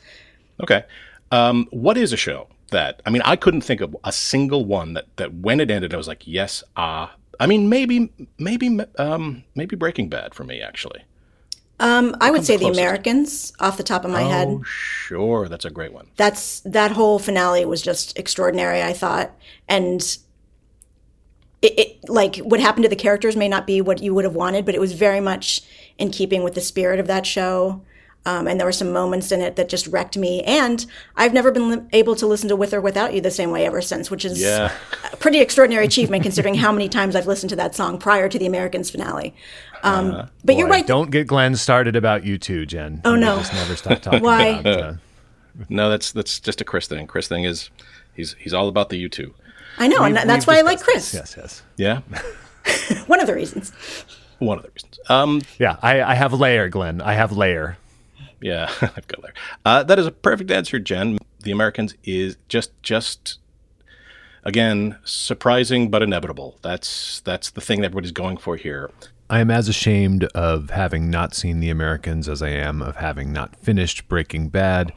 Okay. 0.63 0.85
Um, 1.31 1.67
what 1.71 1.97
is 1.97 2.13
a 2.13 2.17
show 2.17 2.49
that 2.71 3.03
I 3.05 3.11
mean? 3.11 3.23
I 3.25 3.37
couldn't 3.37 3.63
think 3.63 3.81
of 3.81 3.97
a 4.05 4.13
single 4.13 4.65
one 4.65 4.95
that 4.95 5.07
that 5.17 5.35
when 5.35 5.61
it 5.61 5.71
ended, 5.71 5.93
I 5.93 5.97
was 5.97 6.09
like, 6.09 6.27
yes, 6.27 6.65
ah. 6.77 7.15
I 7.41 7.47
mean, 7.47 7.69
maybe, 7.69 8.13
maybe, 8.39 8.79
um, 8.99 9.43
maybe 9.57 9.75
Breaking 9.75 10.09
Bad 10.09 10.33
for 10.35 10.45
me 10.45 10.61
actually. 10.61 11.03
Um, 11.83 12.17
I 12.21 12.31
would 12.31 12.45
say 12.45 12.57
the? 12.57 12.69
Americans, 12.69 13.53
off 13.59 13.77
the 13.77 13.83
top 13.83 14.05
of 14.05 14.11
my 14.13 14.23
head. 14.23 14.47
Oh, 14.49 14.63
sure, 14.63 15.49
that's 15.49 15.65
a 15.65 15.71
great 15.71 15.93
one. 15.93 16.07
That's 16.17 16.61
that 16.61 16.93
whole 16.93 17.19
finale 17.19 17.65
was 17.65 17.83
just 17.83 18.17
extraordinary. 18.17 18.81
I 18.81 18.93
thought, 18.93 19.33
and 19.69 20.01
it, 21.61 21.79
it 21.79 22.09
like 22.09 22.37
what 22.37 22.61
happened 22.61 22.85
to 22.85 22.89
the 22.89 22.95
characters 22.95 23.35
may 23.35 23.49
not 23.49 23.67
be 23.67 23.81
what 23.81 24.01
you 24.01 24.15
would 24.15 24.25
have 24.25 24.37
wanted, 24.37 24.65
but 24.65 24.77
it 24.77 24.81
was 24.81 24.93
very 24.93 25.19
much 25.19 25.61
in 25.99 26.13
keeping 26.13 26.45
with 26.45 26.55
the 26.55 26.61
spirit 26.61 27.01
of 27.01 27.09
that 27.09 27.27
show. 27.27 27.83
Um, 28.25 28.47
and 28.47 28.61
there 28.61 28.67
were 28.67 28.73
some 28.73 28.93
moments 28.93 29.33
in 29.33 29.41
it 29.41 29.57
that 29.57 29.69
just 29.69 29.87
wrecked 29.89 30.17
me. 30.17 30.43
And 30.45 30.87
I've 31.17 31.33
never 31.33 31.51
been 31.51 31.71
li- 31.71 31.83
able 31.93 32.15
to 32.17 32.27
listen 32.27 32.49
to 32.51 32.57
With 32.57 32.73
or 32.73 32.81
Without 32.81 33.13
You 33.15 33.21
the 33.21 33.33
same 33.33 33.51
way 33.51 33.67
ever 33.67 33.81
since, 33.83 34.11
which 34.13 34.25
is 34.25 34.41
Yeah. 34.41 34.71
a 35.13 35.17
pretty 35.17 35.41
extraordinary 35.41 35.85
achievement 35.87 36.23
considering 36.23 36.55
how 36.55 36.71
many 36.71 36.89
times 36.89 37.17
I've 37.17 37.27
listened 37.27 37.51
to 37.51 37.57
that 37.57 37.75
song 37.75 37.99
prior 37.99 38.29
to 38.29 38.39
the 38.39 38.47
Americans 38.47 38.91
finale. 38.91 39.35
Um, 39.83 40.29
but 40.45 40.55
you're 40.57 40.69
right. 40.69 40.87
Don't 40.87 41.11
get 41.11 41.27
Glenn 41.27 41.57
started 41.57 41.97
about 41.97 42.23
U2, 42.23 42.67
Jen. 42.69 43.01
Oh, 43.05 43.17
no. 43.17 43.39
Just 43.39 43.53
never 43.55 43.75
stop 43.75 44.01
talking 44.03 44.23
Why? 44.23 44.47
about 44.61 44.67
uh, 44.81 44.93
No, 45.69 45.91
that's 45.91 46.13
that's 46.13 46.39
just 46.39 46.61
a 46.61 46.65
Chris 46.65 46.87
thing. 46.87 47.09
Chris 47.09 47.27
thing 47.27 47.43
is 47.43 47.71
he's 48.15 48.37
he's 48.39 48.55
all 48.55 48.69
about 48.69 48.89
the 48.91 48.99
U 48.99 49.09
two. 49.09 49.35
I 49.79 49.89
know, 49.89 50.05
and 50.05 50.15
we've- 50.15 50.27
that's 50.29 50.47
why 50.47 50.59
I 50.59 50.61
like 50.63 50.81
Chris. 50.81 51.11
this. 51.11 51.35
Yes, 51.37 51.63
yes. 51.77 52.01
Yeah, 52.13 52.21
One 53.09 53.19
of 53.21 53.27
the 53.27 53.35
reasons. 53.35 53.73
one 54.39 54.59
of 54.59 54.65
the 54.65 54.71
reasons. 54.71 55.01
Um, 55.09 55.43
Yeah, 55.59 55.77
I, 55.83 56.03
I 56.03 56.15
have 56.15 56.33
layer, 56.33 56.69
Glenn. 56.69 57.01
I 57.01 57.15
have 57.15 57.33
layer. 57.33 57.77
Yeah, 58.43 58.71
I've 58.83 59.07
got 59.07 59.23
there. 59.23 59.35
Uh, 59.65 59.83
that 59.85 59.99
is 59.99 60.07
a 60.07 60.13
perfect 60.13 60.51
answer, 60.51 60.79
Jen. 60.79 61.19
The 61.41 61.51
Americans 61.51 61.95
is 62.05 62.37
just 62.49 62.71
just 62.83 63.39
again 64.45 64.99
surprising 65.05 65.91
but 65.91 66.03
inevitable. 66.03 66.59
That's 66.63 67.21
that's 67.21 67.51
the 67.51 67.61
thing 67.61 67.81
that 67.81 67.87
everybody's 67.87 68.13
going 68.13 68.37
for 68.37 68.57
here. 68.57 68.91
I 69.31 69.41
am 69.41 69.51
as 69.51 69.69
ashamed 69.69 70.25
of 70.35 70.71
having 70.71 71.09
not 71.09 71.35
seen 71.35 71.61
The 71.61 71.71
Americans 71.71 72.29
as 72.29 72.43
I 72.43 72.51
am 72.51 72.83
of 72.83 72.97
having 72.97 73.33
not 73.33 73.57
finished 73.57 74.07
Breaking 74.07 74.49
Bad, 74.49 74.93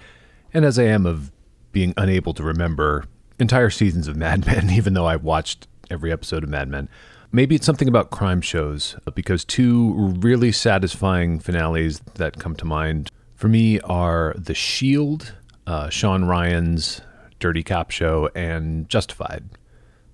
and 0.53 0.65
as 0.65 0.77
I 0.77 0.83
am 0.83 1.05
of 1.05 1.31
being 1.71 1.93
unable 1.95 2.33
to 2.33 2.43
remember 2.43 3.05
entire 3.39 3.69
seasons 3.69 4.07
of 4.07 4.15
Mad 4.15 4.45
Men, 4.47 4.69
even 4.69 4.93
though 4.93 5.05
I've 5.05 5.23
watched 5.23 5.67
every 5.89 6.11
episode 6.11 6.43
of 6.43 6.49
Mad 6.49 6.67
Men. 6.67 6.89
Maybe 7.31 7.55
it's 7.55 7.65
something 7.65 7.87
about 7.87 8.11
crime 8.11 8.41
shows, 8.41 8.95
because 9.13 9.43
two 9.43 9.93
really 10.19 10.51
satisfying 10.51 11.39
finales 11.39 11.99
that 12.15 12.39
come 12.39 12.55
to 12.55 12.65
mind 12.65 13.11
for 13.35 13.47
me 13.47 13.79
are 13.81 14.33
The 14.37 14.53
Shield, 14.55 15.33
uh, 15.67 15.89
Shawn 15.89 16.25
Ryan's 16.25 17.01
Dirty 17.39 17.63
Cop 17.63 17.91
show, 17.91 18.29
and 18.35 18.87
Justified. 18.89 19.43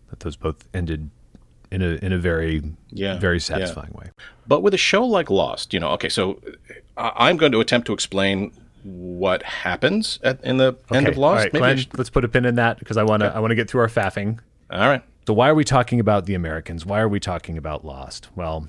That 0.10 0.20
those 0.22 0.36
both 0.36 0.68
ended 0.74 1.10
in 1.72 1.82
a 1.82 1.92
in 2.04 2.12
a 2.12 2.18
very 2.18 2.62
Yeah, 2.90 3.18
very 3.20 3.36
yeah. 3.38 3.40
satisfying 3.40 3.94
way. 3.94 4.08
But 4.48 4.62
with 4.62 4.74
a 4.74 4.78
show 4.78 5.06
like 5.06 5.30
Lost, 5.30 5.74
you 5.74 5.80
know, 5.80 5.90
okay, 5.92 6.10
so 6.10 6.42
I- 6.98 7.14
I'm 7.30 7.38
going 7.38 7.54
to 7.54 7.62
attempt 7.62 7.88
to 7.88 7.94
explain 7.94 8.52
what 8.84 9.44
happens 9.44 10.20
at, 10.24 10.44
in 10.44 10.58
the 10.58 10.76
end 10.92 11.08
of 11.08 11.16
Lost. 11.18 11.32
All 11.38 11.44
right, 11.44 11.54
Maybe 11.54 11.60
Glenn, 11.62 11.78
should- 11.78 11.98
let's 11.98 12.10
put 12.10 12.26
a 12.26 12.28
pin 12.28 12.44
in 12.46 12.56
that 12.56 12.80
because 12.80 12.98
I 12.98 13.04
want 13.04 13.22
to 13.22 13.34
I 13.34 13.40
want 13.40 13.52
to 13.52 13.56
get 13.56 13.70
through 13.70 13.82
our 13.82 13.88
faffing. 13.88 14.40
all 14.70 14.80
right. 14.80 15.04
So 15.28 15.34
why 15.34 15.48
are 15.50 15.56
we 15.56 15.64
talking 15.64 16.00
about 16.00 16.26
the 16.26 16.34
Americans? 16.34 16.84
Why 16.86 17.00
are 17.00 17.08
we 17.08 17.20
talking 17.20 17.56
about 17.58 17.86
Lost? 17.86 18.28
Well, 18.36 18.68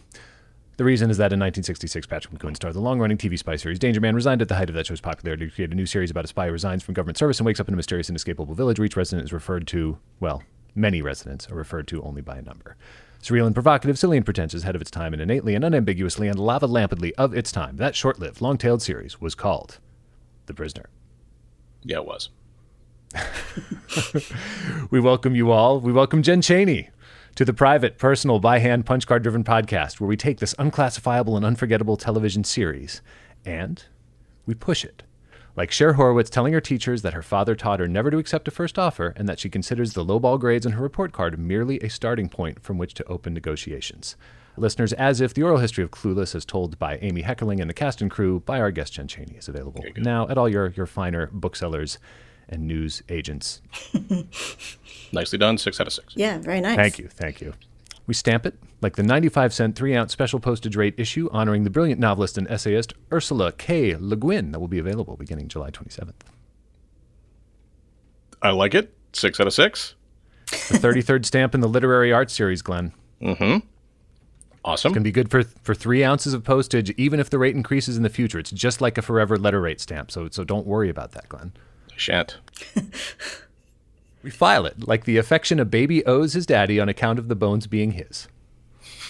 the 0.77 0.85
reason 0.85 1.11
is 1.11 1.19
that 1.19 1.33
in 1.33 1.39
1966, 1.39 2.07
Patrick 2.07 2.35
McGoohan 2.35 2.57
starred 2.57 2.75
the 2.75 2.81
long-running 2.81 3.19
TV 3.19 3.39
spy 3.39 3.57
series 3.57 3.79
Danger 3.79 4.01
Man, 4.01 4.15
resigned 4.15 4.41
at 4.41 4.49
the 4.49 4.55
height 4.55 4.71
of 4.71 4.75
that 4.75 4.87
show's 4.87 5.01
popularity 5.01 5.47
to 5.47 5.55
create 5.55 5.71
a 5.71 5.75
new 5.75 5.87
series 5.87 6.11
about 6.11 6.25
a 6.25 6.29
spy 6.29 6.47
who 6.47 6.53
resigns 6.53 6.83
from 6.83 6.95
government 6.95 7.19
service 7.19 7.39
and 7.39 7.47
wakes 7.47 7.61
up 7.61 7.69
in 7.69 7.75
a 7.75 7.77
mysterious 7.77 8.09
and 8.09 8.15
inescapable 8.15 8.55
village 8.55 8.79
where 8.79 8.87
each 8.87 8.97
resident 8.97 9.25
is 9.25 9.33
referred 9.33 9.67
to, 9.69 9.99
well, 10.19 10.43
many 10.75 11.03
residents 11.03 11.51
are 11.51 11.55
referred 11.55 11.87
to 11.89 12.03
only 12.03 12.23
by 12.23 12.39
a 12.39 12.43
number. 12.43 12.77
Surreal 13.23 13.47
and 13.47 13.55
provocative, 13.55 13.99
silly 13.99 14.17
and 14.17 14.25
pretentious, 14.25 14.63
ahead 14.63 14.75
of 14.75 14.81
its 14.81 14.91
time, 14.91 15.13
and 15.13 15.23
innately 15.23 15.55
and 15.55 15.65
unambiguously 15.65 16.27
and 16.27 16.39
lava-lampedly 16.39 17.13
of 17.15 17.35
its 17.35 17.53
time, 17.53 17.77
that 17.77 17.95
short-lived, 17.95 18.41
long-tailed 18.41 18.83
series 18.83 19.21
was 19.21 19.35
called 19.35 19.79
The 20.47 20.55
Prisoner. 20.55 20.87
Yeah, 21.85 21.99
it 21.99 22.07
was. 22.07 22.31
We 24.91 25.01
welcome 25.01 25.35
you 25.35 25.51
all. 25.51 25.81
We 25.81 25.93
welcome 25.93 26.23
Jen 26.23 26.43
Chaney 26.43 26.91
to 27.35 27.45
the 27.45 27.55
private, 27.55 27.97
personal, 27.97 28.39
by 28.39 28.59
hand, 28.59 28.85
punch 28.85 29.07
card 29.07 29.23
driven 29.23 29.43
podcast 29.43 30.01
where 30.01 30.09
we 30.09 30.17
take 30.17 30.39
this 30.39 30.55
unclassifiable 30.59 31.37
and 31.37 31.47
unforgettable 31.47 31.97
television 31.97 32.45
series 32.45 33.01
and 33.45 33.85
we 34.45 34.55
push 34.55 34.85
it. 34.85 35.03
Like 35.57 35.71
Cher 35.71 35.95
Horowitz 35.95 36.31
telling 36.31 36.53
her 36.53 36.61
teachers 36.61 37.03
that 37.03 37.15
her 37.15 37.23
father 37.23 37.55
taught 37.55 37.81
her 37.81 37.89
never 37.89 38.11
to 38.11 38.19
accept 38.19 38.49
a 38.49 38.51
first 38.51 38.79
offer 38.79 39.15
and 39.17 39.29
that 39.29 39.39
she 39.39 39.49
considers 39.49 39.93
the 39.93 40.05
lowball 40.05 40.39
grades 40.39 40.67
on 40.67 40.73
her 40.73 40.83
report 40.83 41.13
card 41.13 41.39
merely 41.39 41.79
a 41.81 41.89
starting 41.89 42.29
point 42.29 42.63
from 42.63 42.79
which 42.79 42.95
to 42.95 43.05
open 43.05 43.35
negotiations. 43.35 44.17
Listeners, 44.57 44.93
as 44.95 45.23
if 45.23 45.33
the 45.33 45.43
oral 45.43 45.59
history 45.59 45.83
of 45.83 45.91
Clueless, 45.91 46.35
as 46.35 46.45
told 46.45 46.79
by 46.79 46.99
Amy 46.99 47.23
Heckerling 47.23 47.61
and 47.61 47.71
the 47.71 47.75
cast 47.75 48.03
and 48.03 48.11
crew 48.11 48.41
by 48.41 48.61
our 48.61 48.71
guest 48.71 48.93
Jen 48.93 49.09
Chaney, 49.09 49.37
is 49.37 49.49
available 49.49 49.83
now 49.97 50.29
at 50.29 50.37
all 50.37 50.49
your, 50.49 50.69
your 50.69 50.87
finer 50.87 51.31
booksellers 51.33 51.99
and 52.49 52.67
news 52.67 53.03
agents 53.09 53.61
Nicely 55.13 55.39
done. 55.39 55.59
Six 55.59 55.81
out 55.81 55.87
of 55.87 55.93
six. 55.93 56.15
Yeah, 56.17 56.39
very 56.39 56.61
nice. 56.61 56.77
Thank 56.77 56.99
you, 56.99 57.09
thank 57.09 57.41
you. 57.41 57.53
We 58.07 58.15
stamp 58.15 58.47
it 58.47 58.59
like 58.81 58.97
the 58.97 59.03
95 59.03 59.53
cent 59.53 59.77
3 59.77 59.95
ounce 59.95 60.13
special 60.13 60.41
postage 60.41 60.75
rate 60.75 60.95
issue 60.97 61.29
honoring 61.31 61.65
the 61.65 61.71
brilliant 61.71 62.01
novelist 62.01 62.37
and 62.37 62.49
essayist 62.51 62.95
Ursula 63.13 63.53
K. 63.53 63.95
Le 63.99 64.17
Guin 64.17 64.53
that 64.53 64.59
will 64.59 64.69
be 64.69 64.79
available 64.79 65.17
beginning 65.17 65.49
July 65.49 65.71
27th. 65.71 66.15
I 68.41 68.51
like 68.51 68.75
it. 68.75 68.97
Six 69.13 69.39
out 69.39 69.47
of 69.47 69.53
six. 69.53 69.95
The 70.47 70.79
33rd 70.79 71.25
stamp 71.25 71.55
in 71.55 71.61
the 71.61 71.69
literary 71.69 72.13
arts 72.13 72.33
series, 72.33 72.63
Glenn. 72.63 72.93
Mm 73.21 73.39
hmm. 73.39 73.67
Awesome. 74.65 74.93
Can 74.93 75.03
be 75.03 75.11
good 75.11 75.29
for 75.29 75.43
for 75.43 75.75
three 75.75 76.05
ounces 76.05 76.35
of 76.35 76.45
postage, 76.45 76.91
even 76.91 77.19
if 77.19 77.29
the 77.29 77.39
rate 77.39 77.57
increases 77.57 77.97
in 77.97 78.05
the 78.05 78.09
future. 78.09 78.39
It's 78.39 78.51
just 78.51 78.81
like 78.81 78.97
a 78.97 79.03
forever 79.03 79.37
letter 79.37 79.61
rate 79.61 79.81
stamp, 79.81 80.11
so 80.13 80.29
so 80.31 80.45
don't 80.45 80.67
worry 80.67 80.89
about 80.89 81.13
that, 81.13 81.29
Glenn. 81.29 81.53
Shan't. 82.03 82.39
We 84.23 84.31
file 84.31 84.67
it 84.67 84.87
like 84.87 85.05
the 85.05 85.19
affection 85.19 85.59
a 85.59 85.65
baby 85.65 86.05
owes 86.07 86.33
his 86.33 86.47
daddy 86.47 86.79
on 86.79 86.89
account 86.89 87.19
of 87.19 87.29
the 87.29 87.35
bones 87.35 87.67
being 87.67 87.93
his. 87.93 88.29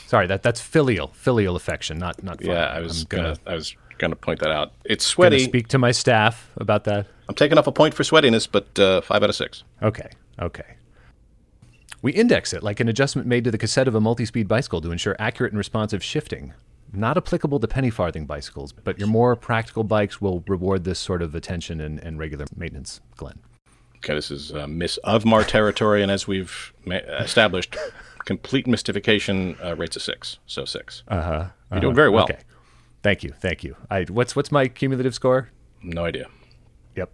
Sorry, 0.07 0.27
that 0.27 0.43
that's 0.43 0.61
filial 0.61 1.09
filial 1.09 1.57
affection, 1.57 1.99
not 1.99 2.23
not. 2.23 2.43
Yeah. 2.43 2.65
I 2.65 2.81
was 2.81 3.05
gonna, 3.05 3.23
gonna, 3.23 3.39
I 3.47 3.55
was 3.55 3.77
gonna 3.99 4.17
point 4.17 4.41
that 4.41 4.51
out. 4.51 4.73
It's 4.85 5.05
sweaty. 5.05 5.41
speak 5.41 5.69
to 5.69 5.79
my 5.79 5.91
staff 5.91 6.51
about 6.57 6.85
that. 6.85 7.07
I'm 7.29 7.35
taking 7.35 7.59
off 7.59 7.67
a 7.67 7.73
point 7.73 7.95
for 7.95 8.03
sweatiness, 8.03 8.49
but 8.51 8.79
uh, 8.79 9.01
five 9.03 9.23
out 9.23 9.31
of 9.31 9.37
six. 9.37 9.65
Okay, 9.83 10.09
okay. 10.41 10.77
We 12.03 12.13
index 12.13 12.53
it 12.53 12.63
like 12.63 12.81
an 12.81 12.89
adjustment 12.89 13.29
made 13.29 13.45
to 13.45 13.51
the 13.51 13.59
cassette 13.59 13.89
of 13.89 13.95
a 13.95 14.01
multi-speed 14.01 14.49
bicycle 14.49 14.81
to 14.81 14.91
ensure 14.91 15.15
accurate 15.19 15.53
and 15.53 15.59
responsive 15.59 16.03
shifting. 16.03 16.53
Not 16.93 17.17
applicable 17.17 17.59
to 17.61 17.69
penny 17.69 17.89
farthing 17.91 18.27
bicycles, 18.27 18.73
but 18.73 18.99
your 18.99 19.09
more 19.09 19.35
practical 19.35 19.83
bikes 19.83 20.21
will 20.21 20.45
reward 20.47 20.85
this 20.85 20.99
sort 20.99 21.23
of 21.23 21.35
attention 21.35 21.81
and, 21.81 21.99
and 21.99 22.19
regular 22.19 22.45
maintenance, 22.55 23.01
Glenn. 23.17 23.39
Okay, 23.97 24.15
this 24.15 24.31
is 24.31 24.53
uh, 24.53 24.67
Miss 24.67 24.99
Ovmar 25.05 25.47
territory, 25.47 26.03
and 26.03 26.11
as 26.11 26.27
we've 26.27 26.73
ma- 26.85 26.97
established, 27.21 27.77
complete 28.25 28.67
mystification 28.67 29.57
uh, 29.65 29.75
rates 29.77 29.97
a 29.97 30.01
six, 30.01 30.39
so 30.47 30.65
6 30.65 31.05
Uh 31.09 31.23
huh. 31.23 31.49
You're 31.71 31.81
doing 31.81 31.95
very 31.95 32.11
well. 32.11 32.25
Uh-huh. 32.25 32.35
Okay. 32.35 32.43
Thank 33.03 33.23
you, 33.23 33.31
thank 33.31 33.65
you. 33.65 33.77
I, 33.91 34.03
what's 34.05 34.37
what's 34.37 34.53
my 34.53 34.69
cumulative 34.69 35.15
score? 35.15 35.49
No 35.83 36.05
idea. 36.05 36.27
Yep. 36.95 37.11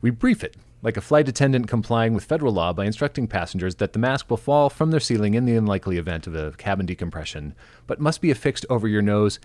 We 0.00 0.10
brief 0.10 0.42
it 0.42 0.56
like 0.82 0.96
a 0.96 1.00
flight 1.00 1.28
attendant 1.28 1.68
complying 1.68 2.14
with 2.14 2.24
federal 2.24 2.52
law 2.52 2.72
by 2.72 2.84
instructing 2.84 3.26
passengers 3.26 3.76
that 3.76 3.92
the 3.92 3.98
mask 3.98 4.30
will 4.30 4.36
fall 4.36 4.70
from 4.70 4.90
their 4.90 5.00
ceiling 5.00 5.34
in 5.34 5.44
the 5.44 5.56
unlikely 5.56 5.98
event 5.98 6.26
of 6.26 6.34
a 6.34 6.52
cabin 6.52 6.86
decompression, 6.86 7.54
but 7.86 8.00
must 8.00 8.20
be 8.20 8.30
affixed 8.30 8.64
over 8.70 8.86
your 8.86 9.02
nose 9.02 9.40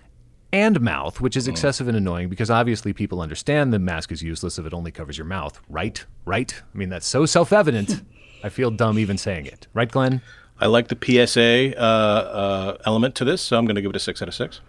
and 0.52 0.80
mouth, 0.80 1.20
which 1.20 1.36
is 1.36 1.48
excessive 1.48 1.88
and 1.88 1.98
annoying 1.98 2.30
because 2.30 2.52
obviously 2.52 2.94
people 2.94 3.22
understand 3.22 3.74
the 3.74 3.80
mask 3.80 4.12
is 4.12 4.22
useless 4.22 4.60
if 4.60 4.66
it 4.66 4.74
only 4.74 4.92
covers 4.92 5.18
your 5.18 5.25
mouth, 5.25 5.60
right? 5.68 6.06
Right? 6.25 6.62
I 6.74 6.78
mean, 6.78 6.90
that's 6.90 7.08
so 7.08 7.25
self 7.25 7.52
evident. 7.52 8.04
I 8.44 8.50
feel 8.50 8.70
dumb 8.70 9.00
even 9.00 9.18
saying 9.18 9.48
it. 9.48 9.68
Right, 9.74 9.90
Glenn? 9.90 10.22
I 10.60 10.68
like 10.68 10.90
the 10.90 10.98
PSA 11.28 11.75
uh, 11.75 11.82
uh, 11.82 12.78
element 12.86 13.16
to 13.16 13.25
this, 13.25 13.42
so 13.42 13.58
I'm 13.58 13.66
going 13.66 13.75
to 13.75 13.82
give 13.82 13.90
it 13.90 13.96
a 13.96 14.00
six 14.00 14.22
out 14.22 14.28
of 14.28 14.36
six. 14.36 14.62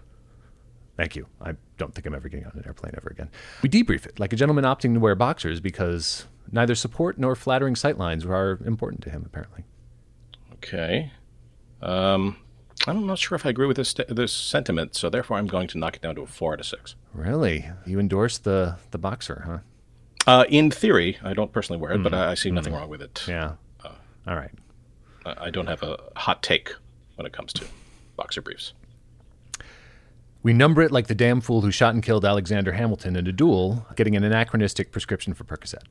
Thank 0.97 1.17
you. 1.17 1.27
I 1.43 1.55
don't 1.77 1.95
think 1.95 2.07
I'm 2.07 2.15
ever 2.15 2.29
getting 2.29 2.47
on 2.47 2.53
an 2.55 2.63
airplane 2.65 2.95
ever 2.97 3.11
again. 3.11 3.29
We 3.63 3.69
debrief 3.69 4.07
it 4.07 4.19
like 4.19 4.33
a 4.33 4.37
gentleman 4.37 4.65
opting 4.65 4.95
to 4.95 5.01
wear 5.01 5.15
boxers 5.15 5.61
because 5.61 6.25
neither 6.51 6.75
support 6.75 7.19
nor 7.19 7.35
flattering 7.35 7.75
sightlines 7.75 8.27
are 8.27 8.61
important 8.65 9.03
to 9.03 9.11
him, 9.11 9.23
apparently. 9.27 9.65
Okay. 10.55 11.13
Um, 11.83 12.37
I'm 12.87 13.07
not 13.07 13.19
sure 13.19 13.37
if 13.37 13.47
I 13.47 13.51
agree 13.51 13.67
with 13.67 13.77
this 13.77 13.95
this 14.09 14.33
sentiment, 14.33 14.95
so 14.95 15.11
therefore 15.11 15.37
I'm 15.37 15.47
going 15.47 15.69
to 15.69 15.79
knock 15.79 15.97
it 15.97 16.03
down 16.03 16.15
to 16.17 16.23
a 16.23 16.27
four 16.27 16.55
out 16.55 16.61
of 16.61 16.67
six. 16.67 16.95
Really? 17.13 17.69
You 17.87 17.99
endorse 18.01 18.39
the, 18.39 18.77
the 18.91 18.99
boxer, 18.99 19.43
huh? 19.47 19.59
Uh, 20.27 20.45
in 20.49 20.71
theory, 20.71 21.19
I 21.23 21.35
don't 21.35 21.53
personally 21.53 21.81
wear 21.81 21.93
it, 21.93 22.03
but 22.03 22.15
I, 22.15 22.31
I 22.31 22.35
see 22.35 22.51
nothing 22.51 22.73
wrong 22.73 22.89
with 22.89 23.03
it. 23.03 23.25
Yeah. 23.29 23.53
All 24.27 24.37
right. 24.37 24.51
I 25.27 25.47
I 25.47 25.51
don't 25.51 25.67
have 25.67 25.83
a 25.83 25.99
hot 26.17 26.43
take 26.43 26.73
when 27.17 27.27
it 27.27 27.33
comes 27.33 27.53
to 27.55 27.67
boxer 28.17 28.41
briefs. 28.41 28.73
We 30.43 30.53
number 30.53 30.83
it 30.83 30.93
like 30.93 31.07
the 31.07 31.15
damn 31.15 31.41
fool 31.41 31.63
who 31.63 31.71
shot 31.71 31.95
and 31.95 32.03
killed 32.03 32.25
Alexander 32.25 32.73
Hamilton 32.73 33.17
in 33.17 33.27
a 33.27 33.33
duel, 33.33 33.87
getting 33.97 34.15
an 34.15 34.25
anachronistic 34.25 34.93
prescription 34.93 35.33
for 35.33 35.45
Percocet. 35.45 35.85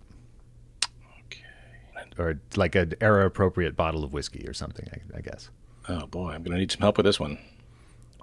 Or 2.17 2.39
like 2.55 2.75
an 2.75 2.93
era 3.01 3.25
appropriate 3.25 3.75
bottle 3.75 4.03
of 4.03 4.13
whiskey 4.13 4.45
or 4.47 4.53
something, 4.53 4.87
I, 4.93 5.17
I 5.17 5.21
guess. 5.21 5.49
Oh 5.89 6.05
boy, 6.07 6.29
I'm 6.29 6.43
going 6.43 6.51
to 6.53 6.57
need 6.59 6.71
some 6.71 6.81
help 6.81 6.97
with 6.97 7.05
this 7.05 7.19
one. 7.19 7.37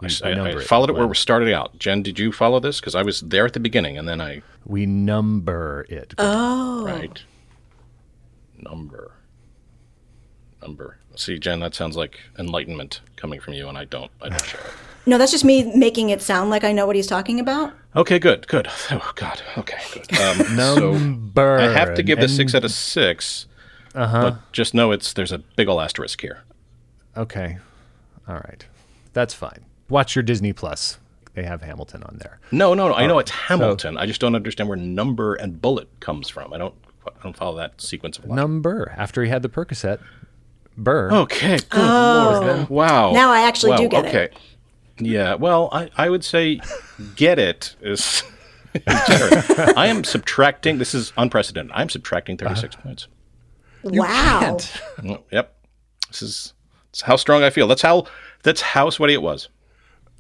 I, 0.03 0.07
s- 0.07 0.23
we 0.23 0.29
I- 0.29 0.33
I 0.33 0.35
number 0.35 0.61
it, 0.61 0.67
followed 0.67 0.91
it 0.91 0.95
where 0.95 1.07
we 1.07 1.15
started 1.15 1.53
out. 1.53 1.79
Jen, 1.79 2.03
did 2.03 2.19
you 2.19 2.33
follow 2.33 2.61
this? 2.61 2.81
Because 2.81 2.95
I 2.95 3.03
was 3.03 3.21
there 3.21 3.45
at 3.47 3.53
the 3.53 3.61
beginning, 3.61 3.99
and 3.99 4.09
then 4.09 4.21
I 4.21 4.43
We 4.65 4.87
number 4.87 5.85
it. 5.89 6.15
Oh. 6.19 6.85
right 6.85 7.23
number 8.63 9.13
number. 10.63 10.99
See, 11.17 11.39
Jen, 11.39 11.61
that 11.61 11.75
sounds 11.75 11.97
like 11.97 12.21
enlightenment 12.39 13.01
coming 13.17 13.41
from 13.41 13.55
you, 13.55 13.69
and 13.69 13.77
I 13.79 13.85
don't. 13.87 14.11
I 14.23 14.29
don't 14.29 14.45
share 14.45 14.61
it. 14.61 14.67
No, 15.07 15.17
that's 15.17 15.33
just 15.33 15.47
me 15.47 15.75
making 15.75 16.11
it 16.11 16.21
sound 16.21 16.51
like 16.51 16.63
I 16.63 16.73
know 16.73 16.87
what 16.87 16.95
he's 16.95 17.07
talking 17.07 17.41
about. 17.41 17.73
Okay, 17.97 18.19
good, 18.19 18.47
good. 18.49 18.69
Oh 18.91 19.13
God. 19.15 19.41
Okay, 19.57 19.79
good. 19.95 20.21
Um, 20.21 20.55
Number. 20.57 21.59
so 21.59 21.65
I 21.71 21.73
have 21.73 21.95
to 21.95 22.03
give 22.03 22.19
and- 22.19 22.25
this 22.25 22.37
six 22.37 22.55
out 22.55 22.65
of 22.65 22.71
six. 22.71 23.47
Uh-huh. 23.95 24.31
But 24.31 24.53
just 24.53 24.75
know 24.75 24.93
it's 24.93 25.13
there's 25.13 25.33
a 25.33 25.39
big 25.39 25.69
ol' 25.69 25.81
asterisk 25.81 26.21
here. 26.21 26.43
Okay. 27.17 27.59
All 28.29 28.35
right. 28.37 28.65
That's 29.13 29.35
fine. 29.35 29.65
Watch 29.89 30.15
your 30.15 30.23
Disney 30.23 30.53
Plus. 30.53 30.99
They 31.35 31.43
have 31.45 31.63
Hamilton 31.63 32.03
on 32.05 32.19
there. 32.19 32.41
No, 32.53 32.75
no, 32.75 32.89
no. 32.89 32.95
I 32.95 33.07
know 33.07 33.19
it's 33.19 33.31
Hamilton. 33.31 33.97
I 33.97 34.07
just 34.07 34.21
don't 34.21 34.35
understand 34.35 34.69
where 34.69 34.77
number 34.77 35.35
and 35.35 35.61
bullet 35.61 35.89
comes 36.01 36.29
from. 36.29 36.53
I 36.53 36.59
don't. 36.59 36.75
I 37.07 37.23
don't 37.23 37.37
follow 37.37 37.57
that 37.57 37.81
sequence 37.81 38.19
of 38.19 38.25
logic. 38.25 38.37
Number. 38.37 38.93
After 38.97 39.23
he 39.25 39.31
had 39.31 39.43
the 39.43 39.49
Percocet, 39.49 40.01
Burr. 40.77 41.11
Okay, 41.11 41.59
good 41.71 41.79
lord. 41.81 42.69
Wow. 42.69 43.13
Now 43.13 43.31
I 43.31 43.41
actually 43.47 43.71
Wow, 43.73 43.77
do 43.79 43.89
get 43.89 44.07
okay. 44.07 44.25
it. 44.25 44.37
Yeah, 44.99 45.35
well, 45.35 45.71
I, 45.73 45.91
I 45.97 46.11
would 46.11 46.25
say 46.25 46.61
get 47.17 47.39
it 47.39 47.75
is. 47.81 48.23
I 48.87 49.87
am 49.89 50.05
subtracting, 50.05 50.79
this 50.79 50.95
is 50.95 51.13
unprecedented. 51.17 51.73
I'm 51.75 51.89
subtracting 51.89 52.37
36 52.37 52.77
points. 52.77 53.09
Wow. 53.83 54.57
Mm, 54.99 55.23
Yep. 55.33 55.57
This 56.09 56.23
is, 56.23 56.55
this 56.93 57.01
how 57.03 57.17
strong 57.17 57.43
I 57.43 57.51
feel. 57.51 57.67
That's 57.69 57.83
how 57.83 58.07
that's 58.43 58.61
how 58.61 58.91
sweaty 58.91 59.15
it 59.15 59.23
was. 59.23 59.49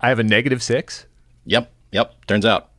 I 0.01 0.09
have 0.09 0.19
a 0.19 0.23
negative 0.25 0.63
six. 0.63 1.07
Yep. 1.47 1.73
Yep. 1.93 2.27
Turns 2.27 2.45
out. 2.47 2.71